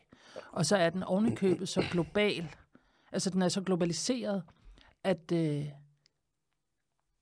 Og 0.52 0.66
så 0.66 0.76
er 0.76 0.90
den 0.90 1.02
ovenikøbet 1.02 1.68
så 1.68 1.84
global, 1.90 2.48
altså 3.12 3.30
den 3.30 3.42
er 3.42 3.48
så 3.48 3.60
globaliseret, 3.60 4.42
at, 5.04 5.32
øh, 5.32 5.64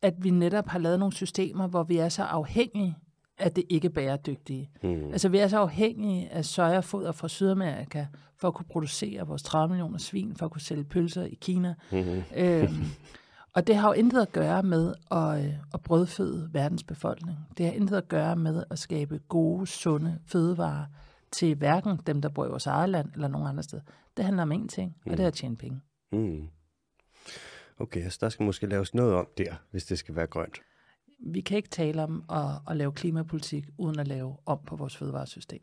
at 0.03 0.15
vi 0.25 0.31
netop 0.31 0.69
har 0.69 0.79
lavet 0.79 0.99
nogle 0.99 1.15
systemer, 1.15 1.67
hvor 1.67 1.83
vi 1.83 1.97
er 1.97 2.09
så 2.09 2.23
afhængige 2.23 2.97
af 3.39 3.53
det 3.53 3.65
ikke 3.69 3.91
bæredygtige. 3.91 4.71
Mm. 4.83 5.11
Altså 5.13 5.29
vi 5.29 5.39
er 5.39 5.49
så 5.49 5.59
afhængige 5.59 6.29
af 6.33 6.45
sojafoder 6.45 7.13
fra 7.13 7.29
Sydamerika, 7.29 8.07
for 8.37 8.49
at 8.49 8.55
kunne 8.55 8.67
producere 8.71 9.27
vores 9.27 9.43
30 9.43 9.69
millioner 9.69 9.99
svin, 9.99 10.37
for 10.37 10.47
at 10.47 10.53
kunne 10.53 10.61
sælge 10.61 10.85
pølser 10.85 11.25
i 11.25 11.39
Kina. 11.41 11.75
Mm-hmm. 11.93 12.23
Øhm, 12.37 12.85
og 13.57 13.67
det 13.67 13.77
har 13.77 13.89
jo 13.89 13.93
intet 13.93 14.23
at 14.23 14.33
gøre 14.33 14.63
med 14.63 14.95
at, 15.11 15.45
øh, 15.45 15.53
at 15.75 15.81
brødføde 15.81 16.51
verdens 16.53 16.83
befolkning. 16.83 17.39
Det 17.59 17.67
har 17.67 17.73
intet 17.73 17.97
at 17.97 18.09
gøre 18.09 18.37
med 18.37 18.65
at 18.71 18.79
skabe 18.79 19.21
gode, 19.29 19.67
sunde 19.67 20.19
fødevarer 20.27 20.85
til 21.31 21.55
hverken 21.55 22.01
dem, 22.07 22.23
der 22.23 22.29
bor 22.29 22.47
i 22.47 22.49
vores 22.49 22.67
eget 22.67 22.89
land 22.89 23.13
eller 23.15 23.29
nogen 23.29 23.47
andre 23.47 23.63
sted. 23.63 23.81
Det 24.17 24.25
handler 24.25 24.43
om 24.43 24.53
ingenting, 24.53 24.97
mm. 25.07 25.11
og 25.13 25.17
det 25.17 25.23
er 25.23 25.29
at 25.29 25.35
tjene 25.35 25.57
penge. 25.57 25.81
Mm. 26.13 26.49
Okay, 27.79 28.09
så 28.11 28.19
der 28.21 28.29
skal 28.29 28.45
måske 28.45 28.67
laves 28.67 28.95
noget 28.95 29.15
om 29.15 29.27
der, 29.39 29.55
hvis 29.71 29.85
det 29.85 29.99
skal 29.99 30.17
være 30.17 30.27
grønt. 30.27 30.61
Vi 31.27 31.41
kan 31.41 31.57
ikke 31.57 31.69
tale 31.69 32.03
om 32.03 32.25
at, 32.31 32.71
at 32.71 32.77
lave 32.77 32.93
klimapolitik, 32.93 33.65
uden 33.79 33.99
at 33.99 34.09
lave 34.09 34.37
om 34.47 34.59
på 34.67 34.77
vores 34.77 34.97
fødevaresystem. 34.97 35.61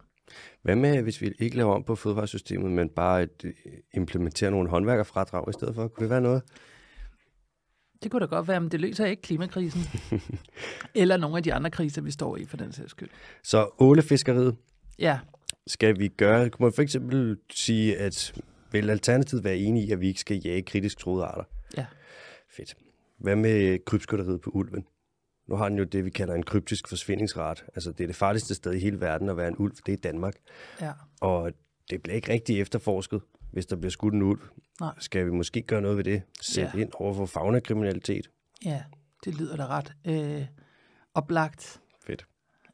Hvad 0.62 0.76
med, 0.76 1.02
hvis 1.02 1.22
vi 1.22 1.32
ikke 1.40 1.58
laver 1.58 1.76
om 1.76 1.84
på 1.84 1.96
fødevaresystemet, 1.96 2.72
men 2.72 2.90
bare 2.90 3.24
et, 3.24 3.46
øh, 3.46 3.54
implementerer 3.94 4.52
nogle 4.52 4.70
håndværkerfradrag 4.70 5.50
i 5.50 5.54
stedet 5.54 5.76
for? 5.76 5.88
Kunne 5.88 6.04
det 6.04 6.10
være 6.10 6.22
noget? 6.22 6.44
Det 8.04 8.12
kunne 8.12 8.20
da 8.20 8.26
godt 8.26 8.48
være, 8.48 8.62
men 8.62 8.72
det 8.72 8.82
løser 8.82 9.06
ikke 9.06 9.22
klimakrisen. 9.22 9.82
Eller 10.96 11.18
nogle 11.18 11.38
af 11.38 11.44
de 11.44 11.54
andre 11.54 11.72
kriser, 11.72 12.02
vi 12.02 12.12
står 12.12 12.38
i, 12.38 12.46
for 12.46 12.58
den 12.58 12.72
sags 12.72 12.92
skyld. 12.92 13.10
Så 13.44 13.70
ålefiskeriet? 13.80 14.56
Ja. 15.00 15.20
Skal 15.68 16.00
vi 16.00 16.08
gøre, 16.08 16.50
kunne 16.50 16.66
man 16.66 16.74
for 16.74 16.82
eksempel 16.82 17.38
sige, 17.52 17.98
at 17.98 18.34
vil 18.72 18.90
Alternativet 18.90 19.44
være 19.44 19.58
enige 19.58 19.88
i, 19.88 19.92
at 19.92 20.02
vi 20.02 20.08
ikke 20.08 20.20
skal 20.20 20.42
jage 20.46 20.62
kritisk 20.62 20.98
troede 20.98 21.26
arter? 21.26 21.44
Ja. 21.78 21.86
Fedt. 22.58 22.76
Hvad 23.20 23.36
med 23.36 23.86
krybskytteriet 23.86 24.42
på 24.42 24.50
ulven? 24.50 24.86
Nu 25.48 25.56
har 25.56 25.70
den 25.70 25.78
jo 25.78 25.84
det, 25.84 26.06
vi 26.06 26.10
kalder 26.10 26.34
en 26.34 26.44
kryptisk 26.44 26.88
forsvindingsret. 26.88 27.66
Altså, 27.76 27.92
det 27.92 28.04
er 28.04 28.08
det 28.08 28.16
farligste 28.16 28.56
sted 28.56 28.74
i 28.74 28.80
hele 28.80 29.02
verden 29.02 29.30
at 29.30 29.38
være 29.38 29.48
en 29.48 29.56
ulv, 29.58 29.76
det 29.86 29.94
er 29.94 29.98
Danmark. 29.98 30.36
Ja. 30.82 30.92
Og 31.22 31.52
det 31.90 32.04
bliver 32.04 32.16
ikke 32.16 32.34
rigtig 32.34 32.62
efterforsket, 32.62 33.22
hvis 33.52 33.66
der 33.66 33.76
bliver 33.76 33.92
skudt 33.92 34.14
en 34.14 34.22
ulv. 34.22 34.42
Nej. 34.80 34.94
Skal 35.00 35.26
vi 35.26 35.32
måske 35.32 35.62
gøre 35.62 35.82
noget 35.82 35.98
ved 35.98 36.04
det? 36.04 36.22
Sætte 36.42 36.72
ja. 36.74 36.82
ind 36.82 36.92
over 36.94 37.14
for 37.14 37.26
fagnakriminalitet? 37.26 38.30
Ja, 38.66 38.84
det 39.26 39.36
lyder 39.36 39.58
da 39.58 39.68
ret 39.68 39.94
øh, 40.06 40.46
oplagt. 41.14 41.82
Fedt. 42.08 42.26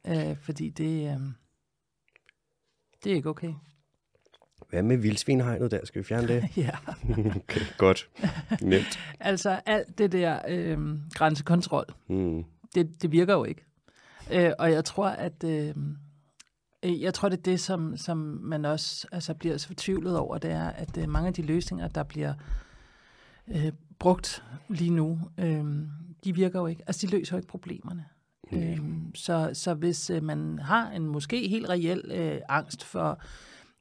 Øh, 0.08 0.38
fordi 0.42 0.70
det, 0.70 1.12
øh, 1.12 1.20
det 3.04 3.12
er 3.12 3.16
ikke 3.16 3.30
okay. 3.30 3.54
Hvad 4.70 4.84
med 4.84 4.98
vildsvinhegnet 4.98 5.72
der? 5.72 5.86
Skal 5.86 6.00
vi 6.00 6.04
fjerne 6.04 6.28
det? 6.28 6.44
ja. 6.58 6.72
okay, 7.36 7.62
godt. 7.78 8.10
Nemt. 8.62 9.00
altså 9.20 9.60
alt 9.66 9.98
det 9.98 10.12
der 10.12 10.40
øh, 10.48 10.80
grænsekontrol, 11.14 11.86
mm. 12.08 12.46
Det, 12.76 13.02
det 13.02 13.12
virker 13.12 13.34
jo 13.34 13.44
ikke. 13.44 13.66
Øh, 14.32 14.52
og 14.60 14.72
jeg 14.72 14.86
tror, 14.86 15.08
at 15.08 15.44
øh, 15.44 15.76
jeg 16.84 17.14
tror, 17.14 17.30
det 17.30 17.38
er 17.38 17.42
det, 17.42 17.60
som, 17.60 17.98
som 17.98 18.18
man 18.42 18.66
også 18.66 19.08
altså, 19.12 19.34
bliver 19.34 19.58
så 19.58 19.68
fortvivlet 19.68 20.18
over, 20.18 20.38
det 20.38 20.52
er, 20.52 20.68
at 20.68 20.98
øh, 20.98 21.10
mange 21.10 21.28
af 21.28 21.34
de 21.34 21.42
løsninger, 21.42 21.88
der 21.88 22.04
bliver 22.04 22.34
øh, 23.48 23.72
brugt 24.00 24.44
lige 24.70 24.90
nu, 24.90 25.20
øh, 25.38 25.66
de 26.24 26.36
virker 26.36 26.60
jo 26.60 26.68
ikke, 26.68 26.84
altså 26.88 27.08
de 27.08 27.12
løser 27.12 27.36
jo 27.36 27.38
ikke 27.38 27.48
problemerne. 27.48 28.06
Øh, 28.54 28.80
så, 29.16 29.50
så 29.54 29.74
hvis 29.74 30.10
øh, 30.10 30.24
man 30.24 30.60
har 30.60 30.92
en 30.92 31.08
måske 31.08 31.48
helt 31.48 31.70
reel 31.70 32.12
øh, 32.14 32.42
angst 32.50 32.84
for 32.84 33.22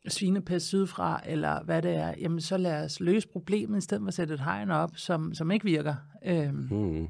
svinepest 0.08 0.66
sydfra, 0.66 1.20
eller 1.26 1.62
hvad 1.64 1.82
det 1.82 1.96
er, 1.96 2.14
jamen 2.18 2.40
så 2.40 2.56
lad 2.56 2.84
os 2.84 3.00
løse 3.00 3.28
problemet, 3.28 3.78
i 3.78 3.80
stedet 3.80 4.02
for 4.02 4.08
at 4.08 4.14
sætte 4.14 4.34
et 4.34 4.40
hegn 4.40 4.70
op, 4.70 4.90
som, 4.96 5.34
som 5.34 5.50
ikke 5.50 5.64
virker. 5.64 5.94
Øh, 6.24 6.54
Mm 6.54 7.08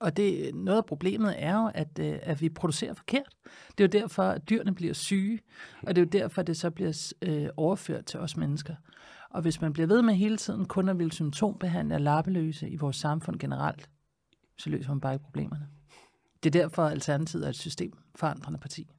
og 0.00 0.16
det, 0.16 0.54
noget 0.54 0.78
af 0.78 0.86
problemet 0.86 1.34
er 1.38 1.56
jo, 1.56 1.70
at, 1.74 1.98
øh, 2.00 2.18
at 2.22 2.40
vi 2.40 2.48
producerer 2.48 2.94
forkert. 2.94 3.36
Det 3.78 3.94
er 3.94 3.98
jo 3.98 4.02
derfor, 4.02 4.22
at 4.22 4.48
dyrene 4.50 4.74
bliver 4.74 4.94
syge, 4.94 5.40
og 5.82 5.96
det 5.96 6.02
er 6.02 6.06
jo 6.06 6.22
derfor, 6.22 6.40
at 6.40 6.46
det 6.46 6.56
så 6.56 6.70
bliver 6.70 7.12
øh, 7.22 7.48
overført 7.56 8.04
til 8.04 8.20
os 8.20 8.36
mennesker. 8.36 8.74
Og 9.30 9.42
hvis 9.42 9.60
man 9.60 9.72
bliver 9.72 9.86
ved 9.86 10.02
med 10.02 10.14
hele 10.14 10.36
tiden 10.36 10.64
kun 10.64 10.88
at 10.88 10.98
ville 10.98 11.12
symptombehandle 11.12 11.94
og 11.94 12.00
lappeløse 12.00 12.68
i 12.68 12.76
vores 12.76 12.96
samfund 12.96 13.38
generelt, 13.38 13.90
så 14.58 14.70
løser 14.70 14.88
man 14.88 15.00
bare 15.00 15.12
ikke 15.12 15.24
problemerne. 15.24 15.68
Det 16.42 16.56
er 16.56 16.60
derfor, 16.62 16.82
at 16.84 16.92
Alternativet 16.92 17.44
er 17.44 17.48
et 17.48 17.56
systemforandrende 17.56 18.58
parti. 18.58 18.90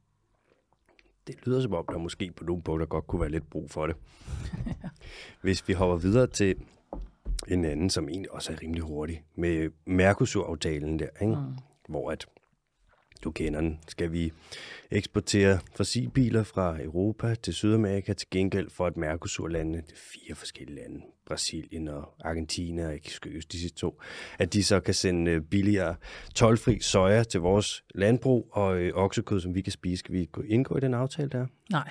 Det 1.26 1.46
lyder 1.46 1.60
som 1.60 1.74
om, 1.74 1.84
der 1.92 1.98
måske 1.98 2.32
på 2.36 2.44
nogle 2.44 2.62
punkter 2.62 2.86
godt 2.86 3.06
kunne 3.06 3.20
være 3.20 3.30
lidt 3.30 3.50
brug 3.50 3.70
for 3.70 3.86
det. 3.86 3.96
Hvis 5.42 5.68
vi 5.68 5.72
hopper 5.72 5.96
videre 5.96 6.26
til 6.26 6.56
en 7.48 7.64
anden, 7.64 7.90
som 7.90 8.08
egentlig 8.08 8.32
også 8.32 8.52
er 8.52 8.62
rimelig 8.62 8.82
hurtig, 8.82 9.22
med 9.36 9.70
Mercosur-aftalen 9.86 10.98
der, 10.98 11.08
ikke? 11.20 11.34
Mm. 11.34 11.40
hvor 11.88 12.10
at 12.10 12.26
du 13.24 13.30
kender 13.30 13.60
den, 13.60 13.78
skal 13.88 14.12
vi 14.12 14.32
eksportere 14.90 15.58
fossilbiler 15.76 16.42
fra 16.42 16.82
Europa 16.82 17.34
til 17.34 17.54
Sydamerika 17.54 18.12
til 18.12 18.28
gengæld 18.30 18.70
for, 18.70 18.86
at 18.86 18.96
Mercosur-landene, 18.96 19.78
det 19.78 19.92
er 19.92 19.96
fire 19.96 20.34
forskellige 20.34 20.76
lande, 20.76 21.00
Brasilien 21.26 21.88
og 21.88 22.14
Argentina, 22.24 22.86
og 22.86 22.94
ikke 22.94 23.10
skøs 23.10 23.46
de 23.46 23.58
sidste 23.60 23.78
to, 23.78 24.00
at 24.38 24.52
de 24.52 24.64
så 24.64 24.80
kan 24.80 24.94
sende 24.94 25.30
øh, 25.30 25.40
billigere 25.40 25.94
tolvfri 26.34 26.80
soja 26.80 27.22
til 27.22 27.40
vores 27.40 27.84
landbrug 27.94 28.48
og 28.52 28.78
øh, 28.80 28.92
oksekød, 28.94 29.40
som 29.40 29.54
vi 29.54 29.60
kan 29.62 29.72
spise. 29.72 29.96
Skal 29.96 30.14
vi 30.14 30.24
gå- 30.32 30.42
indgå 30.42 30.76
i 30.76 30.80
den 30.80 30.94
aftale 30.94 31.28
der? 31.28 31.46
Nej, 31.70 31.82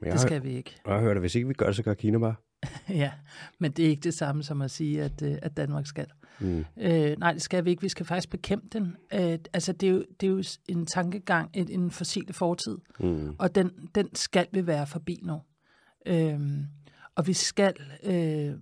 jeg 0.00 0.12
det 0.12 0.12
har- 0.12 0.18
skal 0.26 0.42
vi 0.42 0.56
ikke. 0.56 0.76
Jeg 0.86 0.94
har 0.94 1.00
hørt, 1.00 1.16
at 1.16 1.22
hvis 1.22 1.34
ikke 1.34 1.48
vi 1.48 1.54
gør 1.54 1.66
det, 1.66 1.76
så 1.76 1.82
gør 1.82 1.94
Kina 1.94 2.18
bare. 2.18 2.34
Ja, 2.88 3.12
men 3.58 3.72
det 3.72 3.84
er 3.84 3.88
ikke 3.88 4.02
det 4.02 4.14
samme 4.14 4.42
som 4.42 4.62
at 4.62 4.70
sige, 4.70 5.02
at, 5.02 5.22
øh, 5.22 5.38
at 5.42 5.56
Danmark 5.56 5.86
skal. 5.86 6.06
Mm. 6.40 6.64
Øh, 6.80 7.16
nej, 7.18 7.32
det 7.32 7.42
skal 7.42 7.64
vi 7.64 7.70
ikke. 7.70 7.82
Vi 7.82 7.88
skal 7.88 8.06
faktisk 8.06 8.30
bekæmpe 8.30 8.66
den. 8.72 8.96
Øh, 9.14 9.38
altså, 9.52 9.72
det 9.72 9.86
er, 9.88 9.90
jo, 9.92 10.04
det 10.20 10.26
er 10.26 10.30
jo 10.30 10.42
en 10.68 10.86
tankegang, 10.86 11.50
en, 11.54 11.70
en 11.70 11.90
fossile 11.90 12.32
fortid, 12.32 12.78
Mm. 13.00 13.36
og 13.38 13.54
den, 13.54 13.88
den 13.94 14.14
skal 14.14 14.46
vi 14.52 14.66
være 14.66 14.86
forbi 14.86 15.20
nu. 15.22 15.42
Øh, 16.06 16.40
og 17.14 17.26
vi 17.26 17.32
skal 17.32 17.74
øh, 18.02 18.54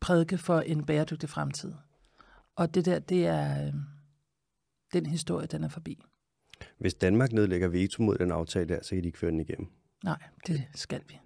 prædike 0.00 0.38
for 0.38 0.60
en 0.60 0.84
bæredygtig 0.84 1.28
fremtid. 1.28 1.72
Og 2.56 2.74
det 2.74 2.84
der, 2.84 2.98
det 2.98 3.26
er 3.26 3.66
øh, 3.66 3.72
den 4.92 5.06
historie, 5.06 5.46
den 5.46 5.64
er 5.64 5.68
forbi. 5.68 5.98
Hvis 6.78 6.94
Danmark 6.94 7.32
nedlægger 7.32 7.68
veto 7.68 8.02
mod 8.02 8.18
den 8.18 8.30
aftale 8.30 8.68
der, 8.68 8.82
så 8.82 8.90
kan 8.90 9.02
de 9.02 9.06
ikke 9.06 9.18
føre 9.18 9.30
den 9.30 9.40
igennem. 9.40 9.68
Nej, 10.04 10.22
det 10.46 10.64
skal 10.74 11.00
vi. 11.08 11.18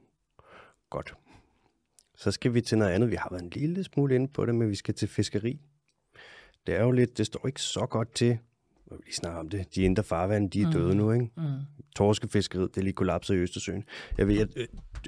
Godt. 0.90 1.14
Så 2.16 2.30
skal 2.30 2.54
vi 2.54 2.60
til 2.60 2.78
noget 2.78 2.92
andet. 2.92 3.10
Vi 3.10 3.16
har 3.16 3.28
været 3.30 3.42
en 3.42 3.50
lille 3.50 3.84
smule 3.84 4.14
inde 4.14 4.28
på 4.28 4.46
det, 4.46 4.54
men 4.54 4.70
vi 4.70 4.74
skal 4.74 4.94
til 4.94 5.08
fiskeri. 5.08 5.60
Det 6.66 6.74
er 6.74 6.82
jo 6.82 6.90
lidt, 6.90 7.18
det 7.18 7.26
står 7.26 7.46
ikke 7.46 7.62
så 7.62 7.86
godt 7.86 8.14
til. 8.14 8.38
Og 8.86 8.98
vi 8.98 9.02
lige 9.04 9.14
snakker 9.14 9.40
om 9.40 9.48
det. 9.48 9.74
De 9.74 9.82
indre 9.82 10.02
farvande, 10.02 10.50
de 10.50 10.62
er 10.62 10.66
mm. 10.66 10.72
døde 10.72 10.94
nu, 10.94 11.12
ikke? 11.12 11.30
Mm. 11.36 11.42
Torskefiskeriet, 11.96 12.74
det 12.74 12.80
er 12.80 12.84
lige 12.84 12.92
kollapset 12.92 13.34
i 13.34 13.38
Østersøen. 13.38 13.84
Jeg 14.18 14.28
ved, 14.28 14.38
at 14.38 14.48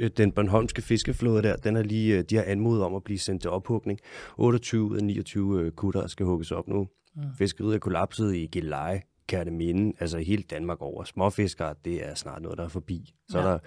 øh, 0.00 0.10
den 0.16 0.32
Bornholmske 0.32 0.82
fiskeflåde 0.82 1.42
der, 1.42 1.56
den 1.56 1.76
er 1.76 1.82
lige, 1.82 2.18
øh, 2.18 2.24
de 2.30 2.36
har 2.36 2.42
anmodet 2.42 2.82
om 2.82 2.94
at 2.94 3.04
blive 3.04 3.18
sendt 3.18 3.42
til 3.42 3.50
ophugning. 3.50 4.00
28 4.36 4.84
ud 4.84 4.96
af 4.96 5.04
29 5.04 5.60
øh, 5.60 5.72
kutter 5.72 6.06
skal 6.06 6.26
hugges 6.26 6.52
op 6.52 6.68
nu. 6.68 6.88
Mm. 7.16 7.22
Fiskeriet 7.38 7.74
er 7.74 7.78
kollapset 7.78 8.34
i 8.34 8.46
Gilleleje, 8.46 9.02
Kærteminde, 9.26 9.96
altså 10.00 10.18
hele 10.18 10.42
Danmark 10.42 10.82
over. 10.82 11.04
Småfiskere, 11.04 11.74
det 11.84 12.08
er 12.08 12.14
snart 12.14 12.42
noget, 12.42 12.58
der 12.58 12.64
er 12.64 12.68
forbi. 12.68 13.14
Så. 13.28 13.38
Ja. 13.38 13.44
er 13.44 13.50
der 13.50 13.58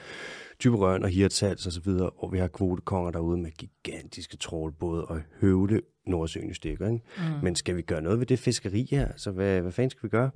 typerøn 0.59 1.03
og 1.03 1.09
hirtshals 1.09 1.65
og 1.65 1.71
så 1.71 1.81
videre, 1.81 2.09
og 2.09 2.33
vi 2.33 2.37
har 2.37 2.47
kvotekonger 2.47 3.11
derude 3.11 3.37
med 3.37 3.51
gigantiske 3.51 4.37
trålbåde 4.37 5.05
og 5.05 5.21
høvle 5.41 5.81
Nordsøen 6.07 6.49
i 6.49 6.53
stykker. 6.53 6.87
Ikke? 6.89 7.05
Mm. 7.17 7.43
Men 7.43 7.55
skal 7.55 7.75
vi 7.75 7.81
gøre 7.81 8.01
noget 8.01 8.19
ved 8.19 8.25
det 8.25 8.39
fiskeri 8.39 8.87
her? 8.91 9.11
Så 9.15 9.31
hvad, 9.31 9.61
hvad 9.61 9.71
fanden 9.71 9.89
skal 9.89 10.03
vi 10.03 10.09
gøre? 10.09 10.31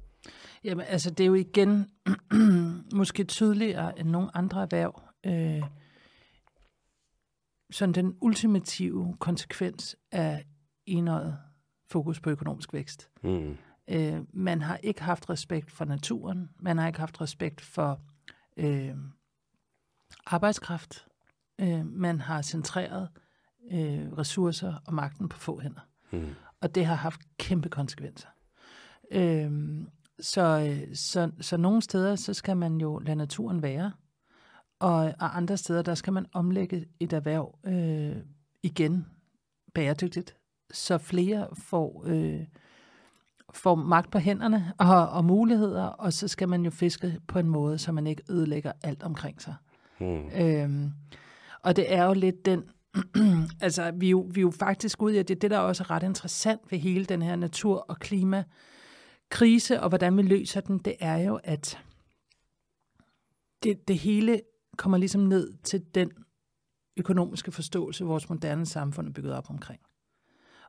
Jamen, 0.63 0.85
altså, 0.89 1.09
det 1.09 1.23
er 1.23 1.27
jo 1.27 1.33
igen 1.33 1.85
måske 2.99 3.23
tydeligere 3.23 3.99
end 3.99 4.09
nogle 4.09 4.37
andre 4.37 4.61
erhverv. 4.61 5.01
Øh, 5.25 5.63
sådan 7.71 7.93
den 7.93 8.17
ultimative 8.21 9.15
konsekvens 9.19 9.95
af 10.11 10.45
enøjet 10.85 11.37
fokus 11.91 12.19
på 12.19 12.29
økonomisk 12.29 12.73
vækst. 12.73 13.09
Mm. 13.23 13.57
Øh, 13.91 14.21
man 14.33 14.61
har 14.61 14.77
ikke 14.77 15.01
haft 15.01 15.29
respekt 15.29 15.71
for 15.71 15.85
naturen. 15.85 16.49
Man 16.59 16.77
har 16.77 16.87
ikke 16.87 16.99
haft 16.99 17.21
respekt 17.21 17.61
for 17.61 18.01
øh, 18.57 18.95
arbejdskraft. 20.25 21.07
Øh, 21.61 21.85
man 21.85 22.21
har 22.21 22.41
centreret 22.41 23.09
øh, 23.71 24.11
ressourcer 24.17 24.73
og 24.85 24.93
magten 24.93 25.29
på 25.29 25.37
få 25.37 25.59
hænder. 25.59 25.81
Mm. 26.11 26.27
Og 26.61 26.75
det 26.75 26.85
har 26.85 26.95
haft 26.95 27.21
kæmpe 27.37 27.69
konsekvenser. 27.69 28.27
Øhm, 29.11 29.89
så, 30.19 30.41
øh, 30.69 30.95
så, 30.95 31.31
så 31.41 31.57
nogle 31.57 31.81
steder, 31.81 32.15
så 32.15 32.33
skal 32.33 32.57
man 32.57 32.77
jo 32.77 32.99
lade 32.99 33.15
naturen 33.15 33.61
være, 33.61 33.91
og, 34.79 35.13
og 35.19 35.37
andre 35.37 35.57
steder, 35.57 35.81
der 35.81 35.95
skal 35.95 36.13
man 36.13 36.25
omlægge 36.33 36.85
et 36.99 37.13
erhverv 37.13 37.59
øh, 37.65 38.23
igen 38.63 39.05
bæredygtigt, 39.73 40.37
så 40.71 40.97
flere 40.97 41.47
får, 41.53 42.03
øh, 42.07 42.45
får 43.53 43.75
magt 43.75 44.11
på 44.11 44.19
hænderne 44.19 44.73
og, 44.77 45.09
og 45.09 45.25
muligheder, 45.25 45.83
og 45.83 46.13
så 46.13 46.27
skal 46.27 46.49
man 46.49 46.63
jo 46.65 46.71
fiske 46.71 47.19
på 47.27 47.39
en 47.39 47.49
måde, 47.49 47.77
så 47.77 47.91
man 47.91 48.07
ikke 48.07 48.23
ødelægger 48.29 48.71
alt 48.83 49.03
omkring 49.03 49.41
sig. 49.41 49.55
Mm. 49.99 50.29
Øhm, 50.35 50.91
og 51.63 51.75
det 51.75 51.93
er 51.93 52.03
jo 52.05 52.13
lidt 52.13 52.45
den, 52.45 52.63
altså 53.61 53.91
vi 53.91 54.05
er, 54.05 54.11
jo, 54.11 54.29
vi 54.31 54.39
er 54.39 54.41
jo 54.41 54.51
faktisk 54.51 55.01
ude 55.01 55.15
i, 55.15 55.17
at 55.17 55.27
det 55.27 55.35
er 55.35 55.39
det, 55.39 55.51
der 55.51 55.57
også 55.57 55.83
er 55.83 55.91
ret 55.91 56.03
interessant 56.03 56.71
ved 56.71 56.79
hele 56.79 57.05
den 57.05 57.21
her 57.21 57.35
natur- 57.35 57.85
og 57.89 57.99
klimakrise, 57.99 59.81
og 59.81 59.89
hvordan 59.89 60.17
vi 60.17 60.21
løser 60.21 60.61
den, 60.61 60.77
det 60.77 60.95
er 60.99 61.17
jo, 61.17 61.39
at 61.43 61.79
det, 63.63 63.87
det 63.87 63.97
hele 63.97 64.41
kommer 64.77 64.97
ligesom 64.97 65.21
ned 65.21 65.53
til 65.63 65.85
den 65.95 66.11
økonomiske 66.97 67.51
forståelse, 67.51 68.05
vores 68.05 68.29
moderne 68.29 68.65
samfund 68.65 69.07
er 69.07 69.11
bygget 69.11 69.33
op 69.33 69.49
omkring. 69.49 69.81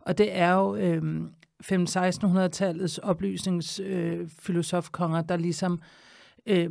Og 0.01 0.18
det 0.18 0.37
er 0.37 0.53
jo 0.53 0.76
øh, 0.76 1.22
15-1600-tallets 1.65 2.99
oplysningsfilosofkonger, 2.99 5.19
øh, 5.19 5.29
der 5.29 5.37
ligesom 5.37 5.81
øh, 6.47 6.71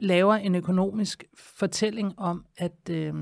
laver 0.00 0.34
en 0.34 0.54
økonomisk 0.54 1.24
fortælling 1.34 2.18
om, 2.18 2.46
at 2.56 2.90
øh, 2.90 3.14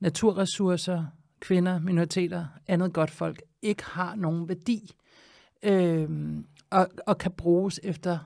naturressourcer, 0.00 1.04
kvinder, 1.40 1.80
minoriteter, 1.80 2.46
andet 2.66 2.92
godt 2.92 3.10
folk 3.10 3.42
ikke 3.62 3.84
har 3.84 4.14
nogen 4.14 4.48
værdi 4.48 4.92
øh, 5.62 6.08
og, 6.70 6.88
og 7.06 7.18
kan 7.18 7.32
bruges 7.32 7.80
efter 7.82 8.18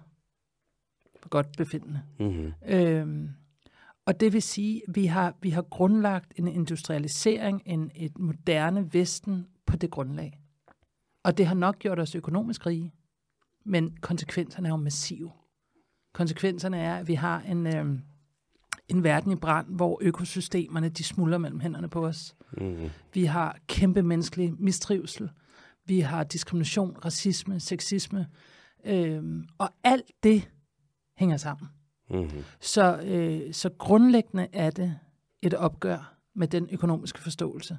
godt 1.30 1.57
befindende. 1.57 2.03
Mm. 2.18 2.53
Øh, 2.66 3.28
og 4.07 4.20
det 4.20 4.32
vil 4.32 4.43
sige, 4.43 4.82
at 4.88 4.95
vi 4.95 5.07
har, 5.07 5.34
vi 5.43 5.51
har 5.51 5.62
grundlagt 5.62 6.32
en 6.36 6.49
industrialisering, 6.49 7.62
en, 7.66 7.90
et 7.95 8.18
moderne 8.18 8.93
Vesten 8.93 9.47
på 9.66 9.76
det 9.76 9.90
grundlag. 9.90 10.38
Og 11.22 11.38
det 11.38 11.46
har 11.46 11.54
nok 11.54 11.78
gjort 11.78 11.98
os 11.98 12.14
økonomisk 12.14 12.66
rige, 12.66 12.94
men 13.64 13.96
konsekvenserne 14.00 14.68
er 14.68 14.72
jo 14.72 14.76
massive. 14.76 15.32
Konsekvenserne 16.12 16.78
er, 16.78 16.96
at 16.96 17.08
vi 17.08 17.14
har 17.14 17.40
en, 17.40 17.66
øh, 17.66 17.98
en 18.88 19.04
verden 19.04 19.32
i 19.32 19.36
brand, 19.36 19.66
hvor 19.68 19.98
økosystemerne 20.02 20.88
de 20.88 21.04
smuldrer 21.04 21.38
mellem 21.38 21.60
hænderne 21.60 21.88
på 21.88 22.06
os. 22.06 22.36
Mm. 22.52 22.90
Vi 23.14 23.24
har 23.24 23.58
kæmpe 23.66 24.02
menneskelig 24.02 24.54
mistrivsel. 24.58 25.30
Vi 25.84 26.00
har 26.00 26.24
diskrimination, 26.24 26.96
racisme, 27.04 27.60
sexisme. 27.60 28.26
Øh, 28.84 29.22
og 29.58 29.68
alt 29.84 30.12
det 30.22 30.50
hænger 31.16 31.36
sammen. 31.36 31.68
Mm. 32.10 32.30
Så, 32.60 33.00
øh, 33.00 33.54
så 33.54 33.70
grundlæggende 33.78 34.48
er 34.52 34.70
det 34.70 34.98
et 35.42 35.54
opgør 35.54 36.16
med 36.34 36.48
den 36.48 36.68
økonomiske 36.72 37.18
forståelse 37.18 37.78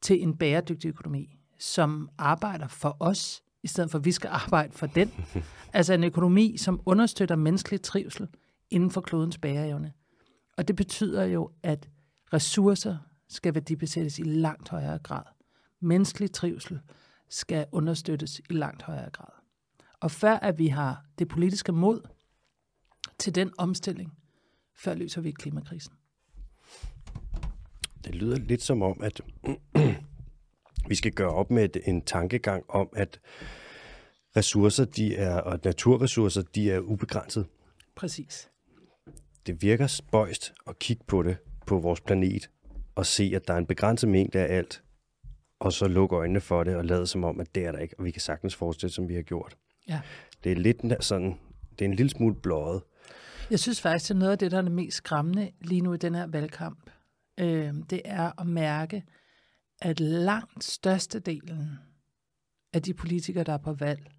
til 0.00 0.22
en 0.22 0.36
bæredygtig 0.36 0.88
økonomi, 0.88 1.39
som 1.60 2.08
arbejder 2.18 2.68
for 2.68 2.96
os, 3.00 3.42
i 3.62 3.66
stedet 3.66 3.90
for 3.90 3.98
at 3.98 4.04
vi 4.04 4.12
skal 4.12 4.28
arbejde 4.28 4.72
for 4.72 4.86
den. 4.86 5.12
altså 5.72 5.92
en 5.92 6.04
økonomi, 6.04 6.56
som 6.56 6.80
understøtter 6.86 7.36
menneskelig 7.36 7.82
trivsel 7.82 8.28
inden 8.70 8.90
for 8.90 9.00
klodens 9.00 9.38
bæreevne. 9.38 9.92
Og 10.56 10.68
det 10.68 10.76
betyder 10.76 11.24
jo, 11.24 11.50
at 11.62 11.88
ressourcer 12.32 12.96
skal 13.28 13.54
værdibesættes 13.54 14.18
i 14.18 14.22
langt 14.22 14.68
højere 14.68 14.98
grad. 14.98 15.22
Menneskelig 15.80 16.32
trivsel 16.32 16.80
skal 17.28 17.66
understøttes 17.72 18.38
i 18.38 18.52
langt 18.52 18.82
højere 18.82 19.10
grad. 19.10 19.32
Og 20.00 20.10
før 20.10 20.34
at 20.34 20.58
vi 20.58 20.66
har 20.68 21.04
det 21.18 21.28
politiske 21.28 21.72
mod 21.72 22.00
til 23.18 23.34
den 23.34 23.52
omstilling, 23.58 24.12
før 24.76 24.94
løser 24.94 25.20
vi 25.20 25.30
klimakrisen. 25.30 25.92
Det 28.04 28.14
lyder 28.14 28.38
lidt 28.38 28.62
som 28.62 28.82
om, 28.82 29.00
at 29.02 29.20
Vi 30.88 30.94
skal 30.94 31.12
gøre 31.12 31.30
op 31.30 31.50
med 31.50 31.64
et, 31.64 31.76
en 31.84 32.02
tankegang 32.02 32.64
om, 32.68 32.88
at 32.92 33.20
ressourcer, 34.36 34.84
de 34.84 35.16
er, 35.16 35.40
og 35.40 35.60
naturressourcer, 35.64 36.42
de 36.42 36.70
er 36.70 36.78
ubegrænset. 36.78 37.46
Præcis. 37.96 38.48
Det 39.46 39.62
virker 39.62 39.86
spøjst 39.86 40.52
at 40.66 40.78
kigge 40.78 41.04
på 41.06 41.22
det 41.22 41.36
på 41.66 41.78
vores 41.78 42.00
planet 42.00 42.50
og 42.94 43.06
se, 43.06 43.32
at 43.34 43.48
der 43.48 43.54
er 43.54 43.58
en 43.58 43.66
begrænset 43.66 44.08
mængde 44.08 44.38
af 44.38 44.56
alt, 44.56 44.82
og 45.60 45.72
så 45.72 45.88
lukke 45.88 46.16
øjnene 46.16 46.40
for 46.40 46.64
det 46.64 46.76
og 46.76 46.84
lade 46.84 47.06
som 47.06 47.24
om, 47.24 47.40
at 47.40 47.54
det 47.54 47.64
er 47.64 47.72
der 47.72 47.78
ikke, 47.78 47.94
og 47.98 48.04
vi 48.04 48.10
kan 48.10 48.20
sagtens 48.20 48.56
forestille, 48.56 48.92
som 48.92 49.08
vi 49.08 49.14
har 49.14 49.22
gjort. 49.22 49.56
Ja. 49.88 50.00
Det 50.44 50.52
er 50.52 50.56
lidt 50.56 51.04
sådan, 51.04 51.38
det 51.78 51.84
er 51.84 51.88
en 51.88 51.94
lille 51.94 52.10
smule 52.10 52.34
bløjet. 52.34 52.82
Jeg 53.50 53.58
synes 53.58 53.80
faktisk, 53.80 54.08
det 54.08 54.14
er 54.14 54.18
noget 54.18 54.32
af 54.32 54.38
det, 54.38 54.50
der 54.50 54.58
er 54.58 54.62
det 54.62 54.72
mest 54.72 54.96
skræmmende 54.96 55.50
lige 55.60 55.80
nu 55.80 55.92
i 55.92 55.96
den 55.96 56.14
her 56.14 56.26
valgkamp. 56.26 56.90
Øh, 57.40 57.74
det 57.90 58.02
er 58.04 58.40
at 58.40 58.46
mærke, 58.46 59.04
at 59.80 60.00
langt 60.00 60.64
størstedelen 60.64 61.78
af 62.72 62.82
de 62.82 62.94
politikere, 62.94 63.44
der 63.44 63.52
er 63.52 63.58
på 63.58 63.72
valg, 63.72 64.10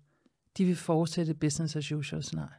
de 0.57 0.65
vil 0.65 0.75
fortsætte 0.75 1.33
business 1.33 1.75
as 1.75 1.91
usual 1.91 2.23
scenarie. 2.23 2.55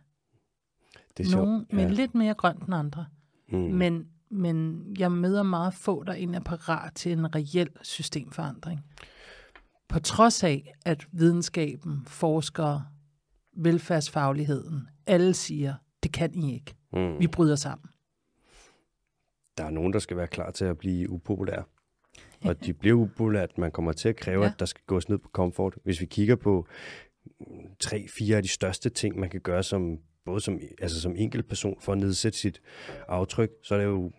Det 1.16 1.26
er 1.26 1.36
Nogle 1.36 1.59
sjovt. 1.61 1.72
med 1.72 1.90
lidt 1.90 2.14
mere 2.14 2.34
grønt 2.34 2.62
end 2.62 2.74
andre. 2.74 3.07
Mm. 3.48 3.59
Men, 3.59 4.09
men 4.30 4.86
jeg 4.98 5.12
møder 5.12 5.42
meget 5.42 5.74
få, 5.74 6.03
der 6.05 6.12
egentlig 6.12 6.38
er 6.38 6.42
parat 6.42 6.94
til 6.94 7.12
en 7.12 7.34
reel 7.34 7.68
systemforandring. 7.82 8.80
På 9.88 9.98
trods 9.98 10.44
af, 10.44 10.74
at 10.84 11.07
videnskaben, 11.12 12.05
forskere, 12.07 12.86
velfærdsfagligheden, 13.57 14.88
alle 15.07 15.34
siger, 15.34 15.74
det 16.03 16.12
kan 16.12 16.34
I 16.34 16.55
ikke. 16.55 16.74
Mm. 16.92 17.18
Vi 17.20 17.26
bryder 17.26 17.57
sammen. 17.57 17.90
Der 19.59 19.64
er 19.64 19.70
nogen, 19.70 19.92
der 19.92 19.98
skal 19.98 20.16
være 20.16 20.26
klar 20.26 20.50
til 20.50 20.64
at 20.64 20.78
blive 20.78 21.11
upopulære. 21.11 21.64
Og 22.45 22.64
de 22.64 22.72
bliver 22.72 22.97
upopulært. 22.97 23.59
Man 23.59 23.70
kommer 23.70 23.93
til 23.93 24.09
at 24.09 24.16
kræve, 24.16 24.43
Ja. 24.45 24.49
at 24.51 24.55
der 24.59 24.66
skal 24.66 24.82
gås 24.86 25.09
ned 25.09 25.18
på 25.18 25.28
komfort. 25.28 25.74
Hvis 25.84 26.01
vi 26.01 26.07
kigger 26.07 26.36
på 26.36 26.66
tre, 27.80 28.07
fire 28.18 28.36
af 28.36 28.43
de 28.43 28.49
største 28.49 28.90
ting, 28.90 29.18
man 29.18 29.30
kan 29.30 29.40
gøre 29.40 29.62
som 29.62 29.99
både 30.24 30.40
som, 30.40 30.61
altså 30.80 31.01
som 31.01 31.16
enkelt 31.16 31.49
person 31.49 31.76
for 31.80 31.93
at 31.93 31.99
nedsætte 31.99 32.38
sit 32.38 32.61
aftryk, 33.09 33.51
så 33.62 33.74
er 33.74 33.78
det 33.78 33.84
jo 33.84 34.12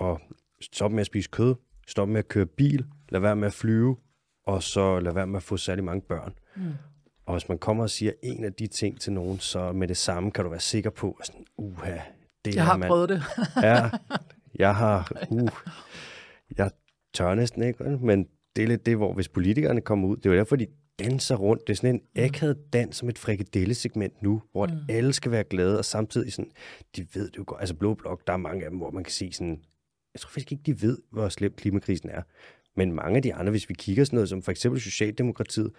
at 0.00 0.18
stoppe 0.60 0.94
med 0.94 1.00
at 1.00 1.06
spise 1.06 1.28
kød, 1.30 1.54
stoppe 1.88 2.12
med 2.12 2.18
at 2.18 2.28
køre 2.28 2.46
bil, 2.46 2.86
lad 3.08 3.20
være 3.20 3.36
med 3.36 3.46
at 3.46 3.52
flyve, 3.52 3.96
og 4.46 4.62
så 4.62 5.00
lad 5.00 5.12
være 5.14 5.26
med 5.26 5.36
at 5.36 5.42
få 5.42 5.56
særlig 5.56 5.84
mange 5.84 6.02
børn. 6.08 6.32
Mm. 6.56 6.62
Og 7.26 7.34
hvis 7.34 7.48
man 7.48 7.58
kommer 7.58 7.82
og 7.82 7.90
siger 7.90 8.12
en 8.22 8.44
af 8.44 8.52
de 8.52 8.66
ting 8.66 9.00
til 9.00 9.12
nogen, 9.12 9.38
så 9.38 9.72
med 9.72 9.88
det 9.88 9.96
samme 9.96 10.30
kan 10.30 10.44
du 10.44 10.50
være 10.50 10.60
sikker 10.60 10.90
på, 10.90 11.16
at 11.20 11.26
sådan, 11.26 11.44
uha, 11.56 11.98
det 12.44 12.54
Jeg 12.54 12.64
har 12.66 12.76
man, 12.76 12.88
prøvet 12.88 13.08
det. 13.08 13.22
Ja, 13.62 13.90
jeg 14.54 14.74
har... 14.76 15.12
Uh, 15.30 15.48
jeg 16.58 16.70
tør 17.14 17.34
næsten 17.34 17.62
ikke, 17.62 17.84
men 17.84 18.26
det 18.56 18.64
er 18.64 18.68
lidt 18.68 18.86
det, 18.86 18.96
hvor 18.96 19.12
hvis 19.12 19.28
politikerne 19.28 19.80
kommer 19.80 20.08
ud, 20.08 20.16
det 20.16 20.26
er 20.26 20.30
jo 20.30 20.36
derfor, 20.36 20.56
de 20.56 20.66
danser 20.98 21.36
rundt. 21.36 21.66
Det 21.66 21.72
er 21.72 21.76
sådan 21.76 21.94
en 21.94 22.24
akavet 22.24 22.72
dans 22.72 22.96
som 22.96 23.08
et 23.08 23.18
frikadellesegment 23.18 24.22
nu, 24.22 24.42
hvor 24.52 24.66
mm. 24.66 24.72
alle 24.88 25.12
skal 25.12 25.32
være 25.32 25.44
glade, 25.44 25.78
og 25.78 25.84
samtidig 25.84 26.32
sådan, 26.32 26.50
de 26.96 27.06
ved 27.14 27.30
det 27.30 27.38
jo 27.38 27.44
godt. 27.46 27.60
Altså 27.60 27.74
Blå 27.74 27.94
Blok, 27.94 28.26
der 28.26 28.32
er 28.32 28.36
mange 28.36 28.64
af 28.64 28.70
dem, 28.70 28.78
hvor 28.78 28.90
man 28.90 29.04
kan 29.04 29.12
se 29.12 29.32
sådan, 29.32 29.60
jeg 30.14 30.20
tror 30.20 30.28
faktisk 30.28 30.52
ikke, 30.52 30.62
de 30.66 30.82
ved, 30.82 30.98
hvor 31.10 31.28
slem 31.28 31.52
klimakrisen 31.52 32.08
er. 32.08 32.22
Men 32.76 32.92
mange 32.92 33.16
af 33.16 33.22
de 33.22 33.34
andre, 33.34 33.50
hvis 33.50 33.68
vi 33.68 33.74
kigger 33.74 34.04
sådan 34.04 34.16
noget 34.16 34.28
som 34.28 34.42
for 34.42 34.50
eksempel 34.50 34.80
Socialdemokratiet, 34.80 35.70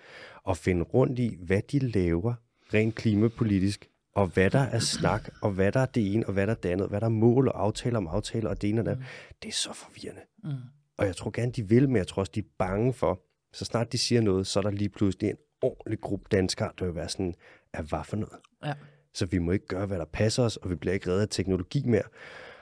og 0.44 0.58
finde 0.58 0.84
rundt 0.84 1.20
i, 1.20 1.38
hvad 1.40 1.62
de 1.72 1.80
laver 1.80 2.34
rent 2.74 2.96
klimapolitisk, 2.96 3.90
og 4.16 4.28
hvad 4.28 4.50
der 4.50 4.60
er 4.60 4.80
snak, 4.80 5.30
og 5.42 5.52
hvad 5.52 5.72
der 5.72 5.80
er 5.80 5.86
det 5.86 6.14
ene, 6.14 6.28
og 6.28 6.34
hvad 6.34 6.48
der 6.48 6.54
er 6.54 6.58
det 6.58 6.70
andet, 6.70 6.90
hvad 6.90 7.02
der 7.02 7.06
er 7.06 7.12
mål 7.12 7.48
og 7.48 7.64
aftaler 7.64 7.98
om 7.98 8.08
aftaler, 8.08 8.50
og 8.50 8.62
det 8.62 8.70
ene 8.70 8.82
og 8.82 8.86
det 8.86 8.92
andet. 8.92 9.06
Det 9.44 9.50
er 9.50 9.54
så 9.54 9.74
forvirrende. 9.74 10.22
Mm. 10.44 10.50
Og 10.98 11.06
jeg 11.06 11.16
tror 11.16 11.32
gerne, 11.32 11.52
de 11.52 11.70
vil, 11.70 11.88
men 11.90 11.96
jeg 11.98 12.08
tror 12.08 12.20
også, 12.20 12.32
de 12.36 12.40
er 12.40 12.44
bange 12.60 12.94
for, 12.94 13.20
så 13.54 13.66
snart 13.66 13.92
de 13.92 13.98
siger 13.98 14.22
noget, 14.22 14.48
så 14.48 14.60
er 14.60 14.64
der 14.64 14.72
lige 14.72 14.90
pludselig 14.90 15.30
en 15.30 15.36
ordentlig 15.62 16.02
gruppe 16.02 16.26
danskere, 16.32 16.70
der 16.80 16.86
vil 16.86 16.96
være 16.96 17.10
sådan, 17.10 17.34
at 17.74 17.86
hvad 17.86 18.00
for 18.04 18.16
noget? 18.16 18.36
Ja. 18.66 18.74
Så 19.14 19.26
vi 19.26 19.38
må 19.38 19.52
ikke 19.52 19.68
gøre, 19.68 19.86
hvad 19.86 19.98
der 19.98 20.06
passer 20.06 20.44
os, 20.44 20.58
og 20.58 20.70
vi 20.70 20.76
bliver 20.76 20.94
ikke 20.94 21.10
reddet 21.10 21.22
af 21.22 21.28
teknologi 21.30 21.84
mere. 21.86 22.04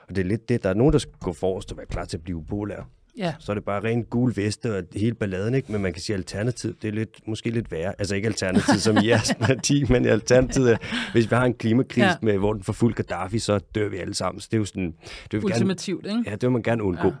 Og 0.08 0.16
det 0.16 0.18
er 0.22 0.26
lidt 0.26 0.48
det, 0.48 0.62
der 0.62 0.70
er 0.70 0.74
nogen, 0.74 0.92
der 0.92 0.98
skal 0.98 1.12
gå 1.20 1.32
forrest 1.32 1.72
og 1.72 1.76
være 1.78 1.86
klar 1.86 2.04
til 2.04 2.16
at 2.16 2.22
blive 2.24 2.36
upopulære. 2.36 2.84
Ja, 3.18 3.34
Så 3.38 3.52
er 3.52 3.54
det 3.54 3.64
bare 3.64 3.84
rent 3.84 4.10
gul 4.10 4.36
veste 4.36 4.76
og 4.78 4.84
hele 4.94 5.14
balladen, 5.14 5.54
ikke? 5.54 5.72
Men 5.72 5.82
man 5.82 5.92
kan 5.92 6.02
sige, 6.02 6.14
at 6.14 6.18
alternativ, 6.20 6.74
det 6.82 6.88
er 6.88 6.92
lidt, 6.92 7.28
måske 7.28 7.50
lidt 7.50 7.72
værre. 7.72 7.94
Altså 7.98 8.14
ikke 8.14 8.26
alternativ 8.28 8.74
som 8.74 8.96
i 8.96 9.06
jeres 9.08 9.34
parti, 9.40 9.84
men 9.88 10.06
alternativ, 10.06 10.62
er, 10.62 10.76
hvis 11.12 11.30
vi 11.30 11.34
har 11.36 11.44
en 11.44 11.54
klimakris, 11.54 12.02
Ja. 12.04 12.14
med, 12.22 12.38
hvor 12.38 12.52
den 12.52 12.62
får 12.62 12.72
fuld 12.72 12.94
Gaddafi, 12.94 13.38
så 13.38 13.58
dør 13.58 13.88
vi 13.88 13.96
alle 13.96 14.14
sammen. 14.14 14.40
Så 14.40 14.48
det 14.50 14.56
er 14.56 14.58
jo 14.58 14.64
sådan, 14.64 14.92
det 14.92 14.92
vil 15.32 15.42
vi 15.42 15.46
gerne, 15.46 15.54
ultimativt, 15.54 16.06
ikke? 16.06 16.22
ja, 16.26 16.30
det 16.30 16.42
vil 16.42 16.50
man 16.50 16.62
gerne 16.62 16.82
undgå. 16.82 17.08
Ja. 17.08 17.14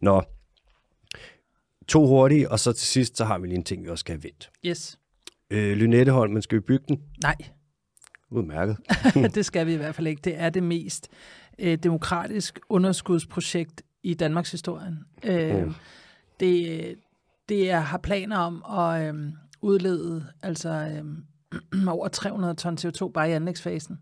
Nå, 0.00 0.22
to 1.90 2.06
hurtige, 2.06 2.50
og 2.50 2.60
så 2.60 2.72
til 2.72 2.86
sidst, 2.86 3.16
så 3.16 3.24
har 3.24 3.38
vi 3.38 3.46
lige 3.46 3.56
en 3.56 3.64
ting, 3.64 3.84
vi 3.84 3.88
også 3.88 4.00
skal 4.02 4.14
have 4.14 4.22
vendt. 4.24 4.50
Yes. 4.66 4.98
Øh, 5.50 5.76
Lynetteholm, 5.76 6.32
man 6.32 6.42
skal 6.42 6.56
vi 6.56 6.60
bygge 6.60 6.84
den? 6.88 7.00
Nej, 7.22 7.36
Udmærket. 8.30 8.76
det 9.34 9.46
skal 9.46 9.66
vi 9.66 9.72
i 9.72 9.76
hvert 9.76 9.94
fald 9.94 10.06
ikke. 10.06 10.20
Det 10.24 10.40
er 10.40 10.50
det 10.50 10.62
mest 10.62 11.08
øh, 11.58 11.78
demokratisk 11.78 12.60
underskudsprojekt 12.68 13.82
i 14.02 14.14
Danmarks 14.14 14.50
historien. 14.50 14.98
Øh, 15.24 15.64
Mm. 15.64 15.74
det, 16.40 16.94
det 17.48 17.70
er, 17.70 17.80
har 17.80 17.98
planer 17.98 18.36
om 18.38 18.64
at 18.78 19.14
øh, 19.14 19.32
udlede 19.60 20.26
altså 20.42 20.68
øh, 20.68 21.86
over 21.94 22.08
300 22.08 22.54
ton 22.54 22.78
CO2 22.80 23.08
bare 23.12 23.30
i 23.30 23.32
anlægsfasen. 23.32 23.98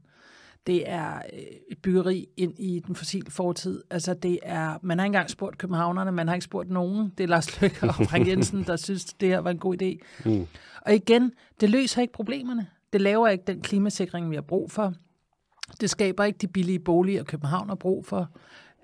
Det 0.68 0.90
er 0.90 1.14
øh, 1.32 1.38
et 1.70 1.78
byggeri 1.82 2.28
ind 2.36 2.58
i 2.58 2.82
den 2.86 2.94
fossile 2.94 3.30
fortid. 3.30 3.82
Altså 3.90 4.14
det 4.14 4.38
er, 4.42 4.78
man 4.82 4.98
har 4.98 5.04
ikke 5.04 5.08
engang 5.08 5.30
spurgt 5.30 5.58
københavnerne, 5.58 6.12
man 6.12 6.28
har 6.28 6.34
ikke 6.34 6.44
spurgt 6.44 6.70
nogen. 6.70 7.12
Det 7.18 7.24
er 7.24 7.28
Lars 7.28 7.60
Løkke 7.60 7.76
og 7.82 7.94
Frank 7.94 8.28
Jensen, 8.28 8.62
der 8.62 8.76
synes, 8.76 9.04
det 9.04 9.28
her 9.28 9.38
var 9.38 9.50
en 9.50 9.58
god 9.58 9.82
idé. 9.82 10.06
Mm. 10.24 10.46
Og 10.86 10.94
igen, 10.94 11.32
det 11.60 11.70
løser 11.70 12.02
ikke 12.02 12.12
problemerne. 12.12 12.66
Det 12.92 13.00
laver 13.00 13.28
ikke 13.28 13.44
den 13.46 13.60
klimasikring, 13.60 14.30
vi 14.30 14.34
har 14.34 14.42
brug 14.42 14.70
for. 14.70 14.94
Det 15.80 15.90
skaber 15.90 16.24
ikke 16.24 16.38
de 16.38 16.48
billige 16.48 16.78
boliger, 16.78 17.24
København 17.24 17.68
har 17.68 17.76
brug 17.76 18.06
for. 18.06 18.30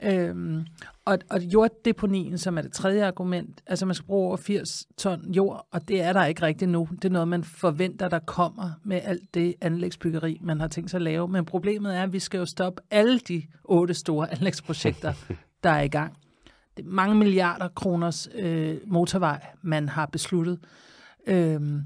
Øhm, 0.02 0.66
og, 1.04 1.18
og 1.30 1.40
jorddeponien, 1.42 2.38
som 2.38 2.58
er 2.58 2.62
det 2.62 2.72
tredje 2.72 3.06
argument, 3.06 3.62
altså 3.66 3.86
man 3.86 3.94
skal 3.94 4.06
bruge 4.06 4.26
over 4.26 4.36
80 4.36 4.86
ton 4.96 5.32
jord, 5.32 5.66
og 5.70 5.88
det 5.88 6.02
er 6.02 6.12
der 6.12 6.24
ikke 6.24 6.42
rigtigt 6.42 6.70
nu. 6.70 6.88
Det 6.92 7.04
er 7.04 7.12
noget, 7.12 7.28
man 7.28 7.44
forventer, 7.44 8.08
der 8.08 8.18
kommer 8.18 8.70
med 8.84 9.00
alt 9.04 9.34
det 9.34 9.54
anlægsbyggeri, 9.60 10.38
man 10.42 10.60
har 10.60 10.68
tænkt 10.68 10.90
sig 10.90 10.98
at 10.98 11.02
lave. 11.02 11.28
Men 11.28 11.44
problemet 11.44 11.96
er, 11.96 12.02
at 12.02 12.12
vi 12.12 12.18
skal 12.18 12.38
jo 12.38 12.46
stoppe 12.46 12.82
alle 12.90 13.18
de 13.18 13.42
otte 13.64 13.94
store 13.94 14.32
anlægsprojekter, 14.32 15.12
der 15.64 15.70
er 15.70 15.82
i 15.82 15.88
gang. 15.88 16.16
Det 16.76 16.84
er 16.84 16.88
mange 16.88 17.14
milliarder 17.14 17.68
kroners 17.68 18.28
øh, 18.34 18.76
motorvej, 18.86 19.46
man 19.62 19.88
har 19.88 20.06
besluttet. 20.06 20.58
Øhm, 21.26 21.82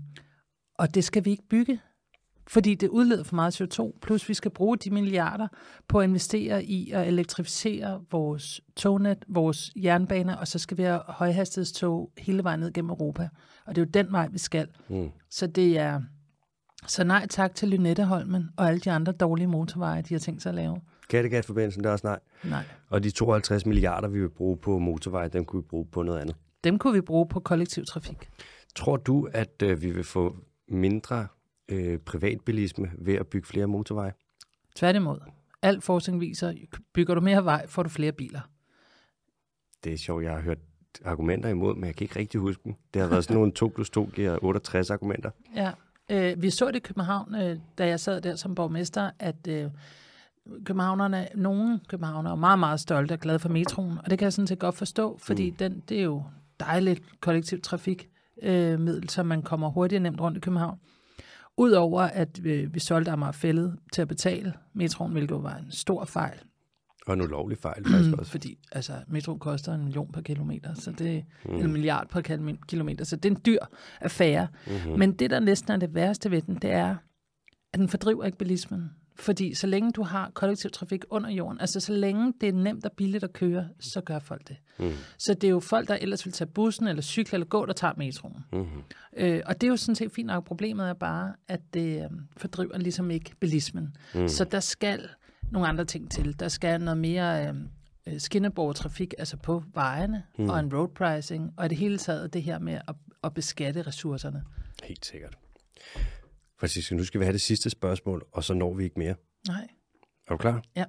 og 0.78 0.94
det 0.94 1.04
skal 1.04 1.24
vi 1.24 1.30
ikke 1.30 1.48
bygge, 1.50 1.80
fordi 2.49 2.74
det 2.74 2.88
udleder 2.88 3.24
for 3.24 3.34
meget 3.34 3.61
CO2, 3.61 3.99
plus 4.03 4.28
vi 4.28 4.34
skal 4.34 4.51
bruge 4.51 4.76
de 4.76 4.90
milliarder 4.90 5.49
på 5.88 6.01
at 6.01 6.09
investere 6.09 6.64
i 6.64 6.90
at 6.90 7.09
elektrificere 7.09 8.01
vores 8.11 8.61
tognet, 8.76 9.24
vores 9.28 9.70
jernbaner, 9.76 10.36
og 10.36 10.49
så 10.49 10.59
skal 10.59 10.76
vi 10.76 10.82
have 10.82 11.01
højhastighedstog 11.09 12.12
hele 12.18 12.44
vejen 12.44 12.61
ned 12.61 12.72
gennem 12.72 12.90
Europa. 12.90 13.28
Og 13.66 13.76
det 13.76 13.82
er 13.82 13.86
jo 13.86 13.90
den 14.05 14.12
vej, 14.12 14.28
vi 14.28 14.38
skal. 14.38 14.68
Mm. 14.88 15.11
Så 15.30 15.46
det 15.46 15.78
er... 15.78 16.01
Så 16.86 17.05
nej 17.05 17.26
tak 17.26 17.55
til 17.55 17.68
Lynetteholmen 17.68 18.49
og 18.57 18.68
alle 18.68 18.80
de 18.80 18.90
andre 18.90 19.12
dårlige 19.12 19.46
motorveje, 19.46 20.03
de 20.03 20.14
har 20.14 20.18
tænkt 20.18 20.42
sig 20.42 20.51
at 20.51 20.55
lave. 20.55 20.80
Kattegat-forbindelsen, 21.11 21.82
der 21.84 21.88
er 21.88 21.92
også 21.92 22.07
nej. 22.07 22.18
Nej. 22.44 22.64
Og 22.88 23.05
de 23.05 23.11
52 23.11 23.66
milliarder, 23.66 24.09
vi 24.09 24.20
vil 24.20 24.28
bruge 24.28 24.57
på 24.57 24.78
motorvej, 24.78 25.28
dem 25.28 25.44
kunne 25.44 25.62
vi 25.62 25.66
bruge 25.70 25.86
på 25.86 26.03
noget 26.03 26.20
andet. 26.20 26.36
Dem 26.64 26.78
kunne 26.78 26.92
vi 26.92 27.01
bruge 27.01 27.28
på 27.28 27.40
kollektiv 27.40 27.84
trafik. 27.84 28.28
Tror 28.74 28.96
du, 28.96 29.28
at 29.32 29.62
øh, 29.62 29.82
vi 29.82 29.90
vil 29.90 30.05
få 30.05 30.36
mindre 30.68 31.26
øh, 31.69 31.99
privatbilisme 31.99 32.91
ved 32.99 33.14
at 33.14 33.27
bygge 33.27 33.47
flere 33.47 33.66
motorveje? 33.66 34.12
Tværtimod. 34.75 35.19
Al 35.62 35.81
forskning 35.81 36.21
viser, 36.21 36.55
bygger 36.93 37.14
du 37.14 37.21
mere 37.21 37.45
vej, 37.45 37.66
får 37.66 37.83
du 37.83 37.89
flere 37.89 38.12
biler. 38.12 38.41
Det 39.85 39.93
er 39.93 39.97
sjovt, 39.97 40.25
jeg 40.25 40.33
har 40.33 40.41
hørt 40.41 40.59
argumenter 41.05 41.49
imod, 41.49 41.75
men 41.75 41.85
jeg 41.85 41.95
kan 41.95 42.05
ikke 42.05 42.19
rigtig 42.19 42.41
huske 42.41 42.62
dem. 42.64 42.75
Det 42.95 43.03
har 43.03 43.09
været 43.09 43.25
sådan 43.25 43.37
nogle 43.37 43.53
2 43.53 43.69
plus 43.75 43.91
2 43.91 44.11
giver 44.14 44.39
68 44.45 44.91
argumenter. 44.91 45.31
Ja, 45.57 45.73
øh, 46.11 46.43
vi 46.43 46.51
så 46.51 46.66
det 46.66 46.77
i 46.77 46.79
København, 46.79 47.35
øh, 47.35 47.59
da 47.79 47.87
jeg 47.87 48.01
sad 48.01 48.21
der 48.21 48.37
som 48.37 48.55
borgmester, 48.55 49.11
at 49.19 49.49
øh, 49.49 49.71
københavnerne, 50.64 51.29
nogle 51.35 51.81
københavnere 51.89 52.33
er 52.33 52.37
meget, 52.37 52.59
meget 52.59 52.81
stolte 52.81 53.12
og 53.12 53.19
glade 53.19 53.39
for 53.39 53.49
metroen, 53.49 53.99
og 54.05 54.11
det 54.11 54.19
kan 54.19 54.25
jeg 54.25 54.33
sådan 54.33 54.47
set 54.47 54.59
godt 54.59 54.75
forstå, 54.75 55.19
fordi 55.19 55.51
mm. 55.51 55.57
den, 55.57 55.83
det 55.89 55.99
er 55.99 56.03
jo 56.03 56.23
dejligt 56.61 57.21
kollektiv 57.21 57.61
trafik 57.61 58.09
øh, 58.43 58.81
middel, 58.81 59.09
så 59.09 59.23
man 59.23 59.43
kommer 59.43 59.69
hurtigt 59.69 59.99
og 59.99 60.03
nemt 60.03 60.21
rundt 60.21 60.37
i 60.37 60.41
København. 60.41 60.79
Udover 61.59 62.02
at 62.02 62.40
øh, 62.44 62.74
vi 62.74 62.80
solgte 62.80 63.11
Amager 63.11 63.32
Fælled 63.32 63.72
til 63.92 64.02
at 64.02 64.09
betale 64.09 64.52
metroen, 64.74 65.12
hvilket 65.12 65.42
var 65.42 65.56
en 65.56 65.70
stor 65.70 66.04
fejl, 66.04 66.38
Og 67.06 67.14
en 67.14 67.20
ulovlig 67.20 67.59
fejl 67.59 67.84
faktisk 67.88 68.16
også. 68.18 68.30
fordi 68.30 68.59
altså, 68.72 68.92
metroen 69.09 69.38
koster 69.38 69.74
en 69.74 69.84
million 69.84 70.12
per 70.12 70.20
kilometer, 70.20 70.74
så 70.74 70.90
det 70.92 71.16
er 71.44 71.50
en 71.50 71.72
milliard 71.72 72.09
per 72.09 72.20
kil- 72.20 72.59
kilometer, 72.68 73.04
så 73.04 73.16
det 73.16 73.24
er 73.24 73.34
en 73.34 73.40
dyr 73.46 73.59
affære. 74.00 74.48
Mm-hmm. 74.66 74.98
Men 74.98 75.12
det, 75.12 75.30
der 75.30 75.40
næsten 75.40 75.72
er 75.72 75.76
det 75.76 75.94
værste 75.94 76.30
ved 76.30 76.42
den, 76.42 76.54
det 76.54 76.70
er, 76.70 76.96
at 77.72 77.78
den 77.78 77.88
fordriver 77.88 78.24
ikke 78.24 78.38
bilismen. 78.38 78.90
Fordi 79.19 79.55
så 79.55 79.66
længe 79.66 79.93
du 79.93 80.03
har 80.03 80.31
kollektiv 80.35 80.71
trafik 80.71 81.05
under 81.11 81.31
jorden, 81.31 81.61
altså 81.61 81.81
så 81.81 81.93
længe 81.93 82.35
det 82.41 82.49
er 82.49 82.53
nemt 82.53 82.85
og 82.85 82.93
billigt 82.93 83.25
at 83.25 83.33
køre, 83.33 83.69
så 83.81 84.01
gør 84.01 84.19
folk 84.19 84.49
det. 84.49 84.57
Mm. 84.79 84.93
Så 85.19 85.35
det 85.35 85.45
er 85.45 85.51
jo 85.51 85.61
folk, 85.61 85.89
der 85.89 85.95
ellers 85.95 86.27
vil 86.27 86.33
tage 86.33 86.49
bussen 86.49 86.89
eller 86.89 87.03
cykle 87.03 87.37
eller 87.37 87.47
gå, 87.47 87.66
der 87.66 87.73
tager 87.73 87.95
metroen. 87.97 88.45
Mm-hmm. 88.53 88.83
Øh, 89.16 89.43
og 89.47 89.61
det 89.61 89.66
er 89.66 89.71
jo 89.71 89.77
sådan 89.77 89.95
set 89.95 90.12
fint 90.12 90.27
nok. 90.27 90.45
Problemet 90.45 90.89
er 90.89 90.95
bare, 90.95 91.33
at 91.49 91.61
det 91.75 92.05
øh, 92.05 92.11
fordriver 92.37 92.79
ligesom 92.79 93.11
ikke 93.11 93.33
bilismen. 93.41 93.97
Mm. 94.14 94.29
Så 94.29 94.45
der 94.45 94.61
skal 94.61 95.09
nogle 95.51 95.69
andre 95.69 95.85
ting 95.85 96.11
til. 96.11 96.41
Der 96.41 96.49
skal 96.49 96.81
noget 96.81 96.99
mere 96.99 97.49
øh, 98.07 98.21
skinneborgertrafik, 98.21 99.14
altså 99.19 99.37
på 99.37 99.62
vejene, 99.75 100.23
mm. 100.39 100.49
og 100.49 100.61
en 100.61 100.75
road 100.75 100.89
pricing, 100.89 101.53
og 101.57 101.66
i 101.66 101.69
det 101.69 101.79
hele 101.79 101.99
taget 101.99 102.35
det 102.35 102.43
her 102.43 102.59
med 102.59 102.75
at, 102.89 102.95
at 103.25 103.35
beskatte 103.35 103.83
ressourcerne. 103.83 104.43
Helt 104.85 105.07
sikkert. 105.07 105.39
Francisco, 106.61 106.94
nu 106.94 107.04
skal 107.04 107.20
vi 107.20 107.24
have 107.24 107.32
det 107.32 107.40
sidste 107.40 107.70
spørgsmål, 107.70 108.26
og 108.32 108.44
så 108.44 108.54
når 108.54 108.74
vi 108.74 108.84
ikke 108.84 108.98
mere. 108.98 109.14
Nej. 109.48 109.68
Er 110.26 110.30
du 110.30 110.36
klar? 110.36 110.62
Ja. 110.76 110.84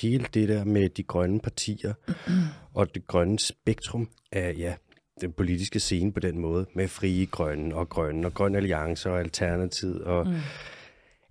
Hele 0.00 0.26
det 0.34 0.48
der 0.48 0.64
med 0.64 0.88
de 0.88 1.02
grønne 1.02 1.40
partier 1.40 1.94
og 2.74 2.94
det 2.94 3.06
grønne 3.06 3.38
spektrum 3.38 4.08
af 4.32 4.54
ja, 4.58 4.74
den 5.20 5.32
politiske 5.32 5.80
scene 5.80 6.12
på 6.12 6.20
den 6.20 6.38
måde, 6.38 6.66
med 6.74 6.88
frie 6.88 7.26
grønne 7.26 7.74
og 7.74 7.88
grønne 7.88 8.26
og 8.26 8.34
grønne 8.34 8.58
alliancer 8.58 9.10
og 9.10 9.20
alternativ 9.20 10.00
og 10.04 10.26
mm. 10.26 10.34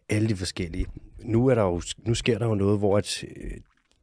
alle 0.09 0.29
de 0.29 0.35
forskellige. 0.35 0.85
Nu, 1.19 1.47
er 1.47 1.55
der 1.55 1.63
jo, 1.63 1.81
nu 1.97 2.13
sker 2.13 2.37
der 2.37 2.45
jo 2.45 2.55
noget, 2.55 2.79
hvor 2.79 2.97
at, 2.97 3.23
øh, 3.23 3.51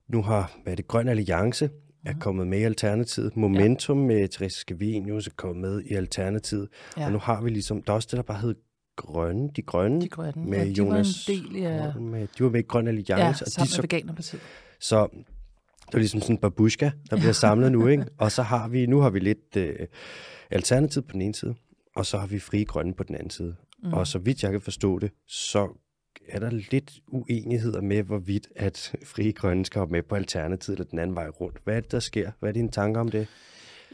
nu 0.08 0.22
har 0.22 0.52
hvad 0.62 0.72
er 0.72 0.76
det, 0.76 0.88
Grøn 0.88 1.08
Alliance 1.08 1.70
er 2.04 2.12
mm. 2.12 2.20
kommet 2.20 2.46
med 2.46 2.58
i 2.58 2.62
Alternativet. 2.62 3.36
Momentum 3.36 4.00
ja. 4.00 4.06
med 4.06 4.28
Therese 4.28 4.60
Scavenius 4.60 5.26
er 5.26 5.30
kommet 5.36 5.60
med 5.60 5.82
i 5.82 5.94
Alternativet. 5.94 6.68
Ja. 6.96 7.06
Og 7.06 7.12
nu 7.12 7.18
har 7.18 7.42
vi 7.42 7.50
ligesom, 7.50 7.82
der 7.82 7.92
er 7.92 7.94
også 7.94 8.08
det, 8.10 8.16
der 8.16 8.22
bare 8.22 8.40
hedder 8.40 8.60
grønne, 8.98 9.50
de 9.56 9.62
grønne, 9.62 10.00
de 10.00 10.08
grønne. 10.08 10.44
med 10.44 10.58
ja, 10.58 10.64
de 10.64 10.70
Jonas 10.70 11.28
var 11.28 11.34
en 11.34 11.54
del 11.54 11.66
af... 11.66 12.00
med, 12.00 12.28
de 12.38 12.44
var 12.44 12.50
med 12.50 12.60
i 12.60 12.62
Grøn 12.62 12.88
Alliance. 12.88 13.22
Ja, 13.22 13.28
og 13.28 13.62
de 13.62 13.68
så, 13.68 13.82
Veganerpartiet. 13.82 14.42
så 14.80 15.08
det 15.86 15.94
er 15.94 15.98
ligesom 15.98 16.20
sådan 16.20 16.34
en 16.34 16.40
babushka, 16.40 16.90
der 17.10 17.16
bliver 17.16 17.32
samlet 17.32 17.72
nu, 17.72 17.86
ikke? 17.86 18.04
Og 18.18 18.32
så 18.32 18.42
har 18.42 18.68
vi, 18.68 18.86
nu 18.86 19.00
har 19.00 19.10
vi 19.10 19.18
lidt 19.18 19.56
øh, 19.56 19.86
alternativ 20.50 21.02
på 21.02 21.12
den 21.12 21.22
ene 21.22 21.34
side, 21.34 21.54
og 21.96 22.06
så 22.06 22.18
har 22.18 22.26
vi 22.26 22.38
frie 22.38 22.64
grønne 22.64 22.94
på 22.94 23.02
den 23.02 23.14
anden 23.14 23.30
side. 23.30 23.54
Mm. 23.82 23.92
Og 23.92 24.06
så 24.06 24.18
vidt 24.18 24.42
jeg 24.42 24.50
kan 24.50 24.60
forstå 24.60 24.98
det, 24.98 25.10
så 25.26 25.68
er 26.28 26.38
der 26.38 26.50
lidt 26.50 26.92
uenigheder 27.06 27.80
med, 27.80 28.02
hvorvidt 28.02 28.48
at 28.56 28.94
frie 29.04 29.32
grønne 29.32 29.66
skal 29.66 29.78
hoppe 29.78 29.92
med 29.92 30.02
på 30.02 30.14
alternativet 30.14 30.78
eller 30.78 30.90
den 30.90 30.98
anden 30.98 31.16
vej 31.16 31.28
rundt. 31.28 31.58
Hvad 31.64 31.76
er 31.76 31.80
det, 31.80 31.92
der 31.92 32.00
sker? 32.00 32.30
Hvad 32.40 32.48
er 32.48 32.52
dine 32.52 32.70
tanker 32.70 33.00
om 33.00 33.08
det? 33.08 33.26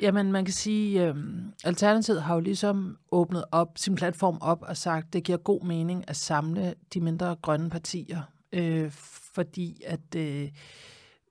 Jamen, 0.00 0.32
man 0.32 0.44
kan 0.44 0.54
sige, 0.54 1.06
øh, 1.06 1.16
Alternativet 1.64 2.22
har 2.22 2.34
jo 2.34 2.40
ligesom 2.40 2.98
åbnet 3.12 3.44
op 3.52 3.72
sin 3.76 3.94
platform 3.94 4.38
op 4.40 4.62
og 4.62 4.76
sagt, 4.76 5.06
at 5.06 5.12
det 5.12 5.24
giver 5.24 5.38
god 5.38 5.64
mening 5.64 6.04
at 6.08 6.16
samle 6.16 6.74
de 6.94 7.00
mindre 7.00 7.36
grønne 7.42 7.70
partier, 7.70 8.22
øh, 8.52 8.90
fordi 9.34 9.82
at 9.86 10.14
øh, 10.16 10.48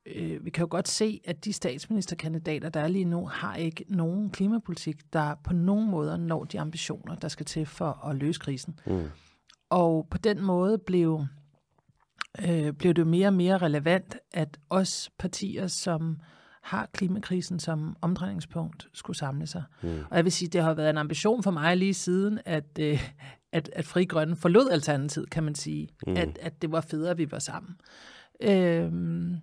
øh, 0.05 0.45
vi 0.45 0.49
kan 0.49 0.61
jo 0.61 0.67
godt 0.71 0.87
se, 0.87 1.21
at 1.25 1.45
de 1.45 1.53
statsministerkandidater, 1.53 2.69
der 2.69 2.79
er 2.79 2.87
lige 2.87 3.05
nu, 3.05 3.25
har 3.25 3.55
ikke 3.55 3.85
nogen 3.87 4.29
klimapolitik, 4.29 5.13
der 5.13 5.35
på 5.43 5.53
nogen 5.53 5.89
måder 5.89 6.17
når 6.17 6.43
de 6.43 6.59
ambitioner, 6.59 7.15
der 7.15 7.27
skal 7.27 7.45
til 7.45 7.65
for 7.65 8.05
at 8.05 8.15
løse 8.15 8.39
krisen. 8.39 8.79
Mm. 8.85 9.03
Og 9.69 10.07
på 10.09 10.17
den 10.17 10.41
måde 10.41 10.77
blev, 10.77 11.25
øh, 12.47 12.73
blev 12.73 12.93
det 12.93 13.07
mere 13.07 13.27
og 13.27 13.33
mere 13.33 13.57
relevant, 13.57 14.17
at 14.31 14.57
os 14.69 15.11
partier, 15.17 15.67
som 15.67 16.19
har 16.63 16.89
klimakrisen 16.93 17.59
som 17.59 17.95
omdrejningspunkt, 18.01 18.87
skulle 18.93 19.17
samle 19.17 19.47
sig. 19.47 19.63
Mm. 19.81 19.99
Og 20.09 20.17
jeg 20.17 20.23
vil 20.23 20.31
sige, 20.31 20.49
det 20.49 20.63
har 20.63 20.73
været 20.73 20.89
en 20.89 20.97
ambition 20.97 21.43
for 21.43 21.51
mig 21.51 21.77
lige 21.77 21.93
siden, 21.93 22.39
at, 22.45 22.79
øh, 22.79 23.09
at, 23.51 23.69
at 23.73 23.85
Fri 23.85 24.05
Grønne 24.05 24.35
forlod 24.35 24.69
Alternativet, 24.71 25.29
kan 25.29 25.43
man 25.43 25.55
sige. 25.55 25.89
Mm. 26.07 26.13
At, 26.17 26.37
at 26.41 26.61
det 26.61 26.71
var 26.71 26.81
federe, 26.81 27.11
at 27.11 27.17
vi 27.17 27.31
var 27.31 27.39
sammen. 27.39 27.75
Øhm, 28.41 29.37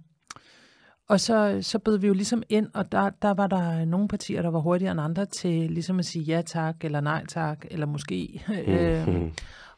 og 1.08 1.20
så, 1.20 1.58
så 1.62 1.78
bød 1.78 1.98
vi 1.98 2.06
jo 2.06 2.12
ligesom 2.12 2.42
ind, 2.48 2.66
og 2.74 2.92
der, 2.92 3.10
der 3.10 3.30
var 3.30 3.46
der 3.46 3.84
nogle 3.84 4.08
partier, 4.08 4.42
der 4.42 4.50
var 4.50 4.58
hurtigere 4.60 4.92
end 4.92 5.00
andre 5.00 5.26
til 5.26 5.70
ligesom 5.70 5.98
at 5.98 6.04
sige 6.04 6.22
ja 6.22 6.42
tak, 6.42 6.84
eller 6.84 7.00
nej 7.00 7.26
tak, 7.26 7.64
eller 7.70 7.86
måske. 7.86 8.44
Mm. 8.48 8.54
øhm, 8.74 9.32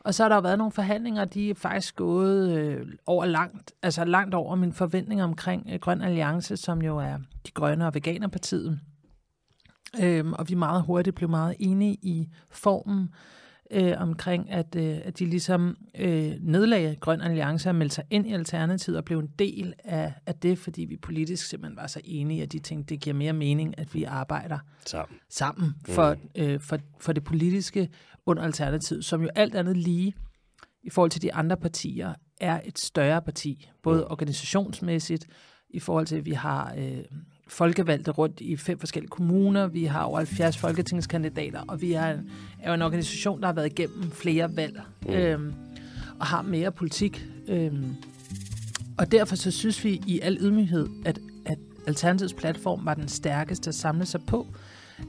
og 0.05 0.15
så 0.15 0.23
har 0.23 0.29
der 0.29 0.37
jo 0.37 0.41
været 0.41 0.59
nogle 0.59 0.73
forhandlinger, 0.73 1.25
de 1.25 1.51
er 1.51 1.55
faktisk 1.55 1.97
gået 1.97 2.59
øh, 2.59 2.87
over 3.07 3.25
langt, 3.25 3.73
altså 3.83 4.05
langt 4.05 4.35
over 4.35 4.55
min 4.55 4.73
forventning 4.73 5.23
omkring 5.23 5.69
øh, 5.73 5.79
Grøn 5.79 6.03
Alliance, 6.03 6.57
som 6.57 6.83
jo 6.83 6.99
er 6.99 7.19
de 7.47 7.51
grønne 7.55 7.87
og 7.87 7.95
veganerpartiet. 7.95 8.81
Øhm, 10.03 10.33
og 10.33 10.49
vi 10.49 10.55
meget 10.55 10.83
hurtigt 10.83 11.17
blev 11.17 11.29
meget 11.29 11.57
enige 11.59 11.95
i 12.03 12.29
formen 12.51 13.09
øh, 13.71 13.95
omkring, 13.99 14.51
at, 14.51 14.77
øh, 14.77 14.99
at 15.05 15.19
de 15.19 15.27
ligesom 15.27 15.77
øh, 15.99 16.33
nedlagde 16.41 16.97
Grøn 16.97 17.21
Alliance 17.21 17.69
og 17.69 17.75
meldte 17.75 17.95
sig 17.95 18.05
ind 18.11 18.27
i 18.27 18.33
Alternativet 18.33 18.99
og 18.99 19.05
blev 19.05 19.19
en 19.19 19.31
del 19.39 19.75
af, 19.85 20.13
af 20.27 20.35
det, 20.35 20.59
fordi 20.59 20.85
vi 20.85 20.97
politisk 20.97 21.47
simpelthen 21.47 21.77
var 21.77 21.87
så 21.87 22.01
enige, 22.05 22.43
at 22.43 22.53
de 22.53 22.59
tænkte, 22.59 22.95
det 22.95 23.03
giver 23.03 23.15
mere 23.15 23.33
mening, 23.33 23.79
at 23.79 23.95
vi 23.95 24.05
arbejder 24.05 24.59
sammen, 24.87 25.19
sammen 25.29 25.75
for, 25.87 26.15
mm. 26.15 26.43
øh, 26.43 26.61
for, 26.61 26.79
for 27.01 27.13
det 27.13 27.25
politiske 27.25 27.89
under 28.27 28.43
Alternativet, 28.43 29.05
som 29.05 29.23
jo 29.23 29.29
alt 29.35 29.55
andet 29.55 29.77
lige 29.77 30.15
i 30.83 30.91
forhold 30.91 31.11
til 31.11 31.23
de 31.23 31.35
andre 31.35 31.57
partier 31.57 32.15
er 32.41 32.61
et 32.65 32.79
større 32.79 33.23
parti, 33.23 33.71
både 33.83 34.01
mm. 34.01 34.07
organisationsmæssigt, 34.11 35.27
i 35.71 35.81
forhold 35.81 36.07
til, 36.07 36.17
at 36.17 36.27
vi 36.27 36.33
har 36.33 36.75
øh, 36.79 37.05
folkevalgte 37.49 38.11
rundt 38.11 38.41
i 38.41 38.57
fem 38.57 38.79
forskellige 38.79 39.11
kommuner, 39.11 39.67
vi 39.67 39.85
har 39.85 40.03
over 40.03 40.19
70 40.19 40.57
folketingskandidater, 40.57 41.61
og 41.69 41.81
vi 41.81 41.93
er, 41.93 42.03
er 42.61 42.69
jo 42.69 42.75
en 42.75 42.83
organisation, 42.83 43.41
der 43.41 43.47
har 43.47 43.53
været 43.53 43.67
igennem 43.67 44.11
flere 44.11 44.57
valg, 44.57 44.81
øhm, 45.09 45.53
og 46.21 46.27
har 46.27 46.43
mere 46.43 46.73
politik. 46.73 47.27
Øhm, 47.49 47.97
og 48.99 49.13
derfor 49.13 49.37
så 49.37 49.51
synes 49.51 49.85
vi 49.85 50.03
i 50.07 50.21
al 50.21 50.39
ydmyghed, 50.41 50.89
at, 51.05 51.19
at 51.47 51.59
Alternativets 51.87 52.35
platform 52.35 52.87
var 52.87 52.95
den 52.95 53.09
stærkeste 53.09 53.69
at 53.69 53.75
samle 53.75 54.07
sig 54.07 54.21
på, 54.27 54.47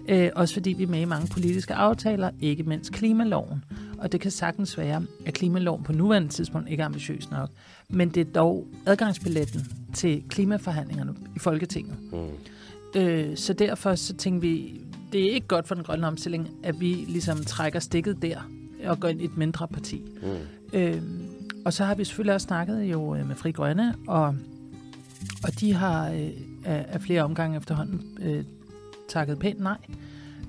Øh, 0.09 0.29
også 0.35 0.53
fordi 0.53 0.73
vi 0.73 0.83
er 0.83 0.87
med 0.87 1.01
i 1.01 1.05
mange 1.05 1.27
politiske 1.27 1.73
aftaler, 1.73 2.29
ikke 2.41 2.63
mindst 2.63 2.91
klimaloven. 2.91 3.63
Og 3.97 4.11
det 4.11 4.21
kan 4.21 4.31
sagtens 4.31 4.77
være, 4.77 5.03
at 5.25 5.33
klimaloven 5.33 5.83
på 5.83 5.91
nuværende 5.93 6.29
tidspunkt 6.29 6.69
ikke 6.69 6.81
er 6.81 6.85
ambitiøs 6.85 7.31
nok. 7.31 7.49
Men 7.89 8.09
det 8.09 8.27
er 8.27 8.31
dog 8.31 8.67
adgangsbilletten 8.85 9.61
til 9.93 10.23
klimaforhandlingerne 10.29 11.13
i 11.35 11.39
Folketinget. 11.39 11.95
Mm. 12.11 13.01
Øh, 13.01 13.37
så 13.37 13.53
derfor 13.53 13.95
så 13.95 14.13
tænker 14.13 14.39
vi, 14.39 14.81
det 15.11 15.25
er 15.25 15.31
ikke 15.31 15.47
godt 15.47 15.67
for 15.67 15.75
den 15.75 15.83
grønne 15.83 16.07
omstilling, 16.07 16.49
at 16.63 16.79
vi 16.79 17.05
ligesom 17.07 17.43
trækker 17.43 17.79
stikket 17.79 18.21
der 18.21 18.49
og 18.85 18.99
går 18.99 19.07
ind 19.07 19.21
i 19.21 19.25
et 19.25 19.37
mindre 19.37 19.67
parti. 19.67 20.01
Mm. 20.21 20.79
Øh, 20.79 21.01
og 21.65 21.73
så 21.73 21.83
har 21.83 21.95
vi 21.95 22.03
selvfølgelig 22.03 22.33
også 22.33 22.45
snakket 22.45 22.83
jo 22.83 23.15
øh, 23.15 23.27
med 23.27 23.35
Fri 23.35 23.51
Grønne, 23.51 23.95
og, 24.07 24.35
og 25.43 25.59
de 25.59 25.73
har 25.73 26.09
øh, 26.09 26.29
af 26.65 27.01
flere 27.01 27.23
omgange 27.23 27.57
efterhånden 27.57 28.01
øh, 28.21 28.43
takket 29.07 29.39
pænt 29.39 29.59
nej. 29.59 29.77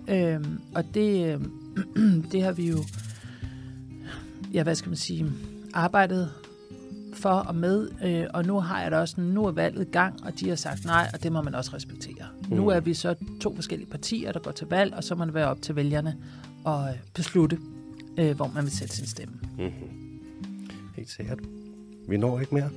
Øhm, 0.09 0.61
og 0.75 0.85
det, 0.95 1.35
øh, 1.35 1.41
det 2.33 2.43
har 2.43 2.53
vi 2.53 2.69
jo, 2.69 2.79
ja, 4.55 4.63
hvad 4.63 4.75
skal 4.75 4.89
man 4.89 4.97
sige, 4.97 5.27
arbejdet 5.75 6.31
for 7.15 7.31
og 7.31 7.55
med, 7.55 7.89
øh, 8.05 8.27
og 8.35 8.45
nu 8.45 8.61
har 8.61 8.83
jeg 8.83 8.91
da 8.91 8.99
også, 8.99 9.21
nu 9.21 9.45
er 9.45 9.53
valget 9.53 9.91
gang, 9.91 10.25
og 10.25 10.41
de 10.41 10.49
har 10.49 10.57
sagt 10.57 10.85
nej, 10.85 11.11
og 11.15 11.23
det 11.23 11.33
må 11.33 11.43
man 11.43 11.55
også 11.55 11.71
respektere. 11.75 12.27
Mm. 12.49 12.57
Nu 12.57 12.69
er 12.69 12.81
vi 12.81 12.95
så 12.95 13.15
to 13.41 13.55
forskellige 13.55 13.91
partier, 13.91 14.33
der 14.33 14.41
går 14.41 14.51
til 14.51 14.67
valg, 14.67 14.95
og 14.95 15.05
så 15.05 15.15
må 15.15 15.25
det 15.25 15.35
være 15.35 15.47
op 15.47 15.63
til 15.63 15.77
vælgerne 15.77 16.17
at 16.67 16.72
øh, 16.72 16.95
beslutte, 17.14 17.59
øh, 18.18 18.37
hvor 18.37 18.51
man 18.55 18.64
vil 18.64 18.72
sætte 18.72 18.97
sin 18.97 19.07
stemme. 19.07 19.35
Mm-hmm. 19.59 20.05
Helt 20.97 21.11
sikkert. 21.11 21.39
Vi 22.09 22.17
når 22.17 22.41
ikke 22.41 22.55
mere. 22.55 22.71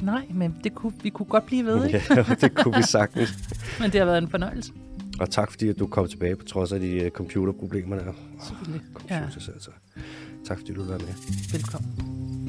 Nej, 0.00 0.26
men 0.30 0.56
det 0.64 0.74
kunne, 0.74 0.92
vi 1.02 1.10
kunne 1.10 1.26
godt 1.26 1.46
blive 1.46 1.66
ved, 1.66 1.84
ikke? 1.86 2.02
ja, 2.10 2.24
det 2.40 2.54
kunne 2.54 2.76
vi 2.76 2.82
sagtens. 2.82 3.30
men 3.80 3.92
det 3.92 4.00
har 4.00 4.04
været 4.04 4.18
en 4.18 4.28
fornøjelse. 4.28 4.72
Og 5.20 5.30
tak 5.30 5.50
fordi, 5.50 5.68
at 5.68 5.78
du 5.78 5.86
kom 5.86 6.08
tilbage 6.08 6.36
på 6.36 6.44
trods 6.44 6.72
af 6.72 6.80
de 6.80 7.02
uh, 7.04 7.10
computerproblemer 7.10 7.96
der. 7.96 8.12
Selvfølgelig. 8.46 8.82
Ja. 9.10 9.22
Tak 10.46 10.58
fordi 10.58 10.72
du 10.72 10.84
var 10.84 10.98
med. 10.98 11.14
Velkommen. 11.52 12.39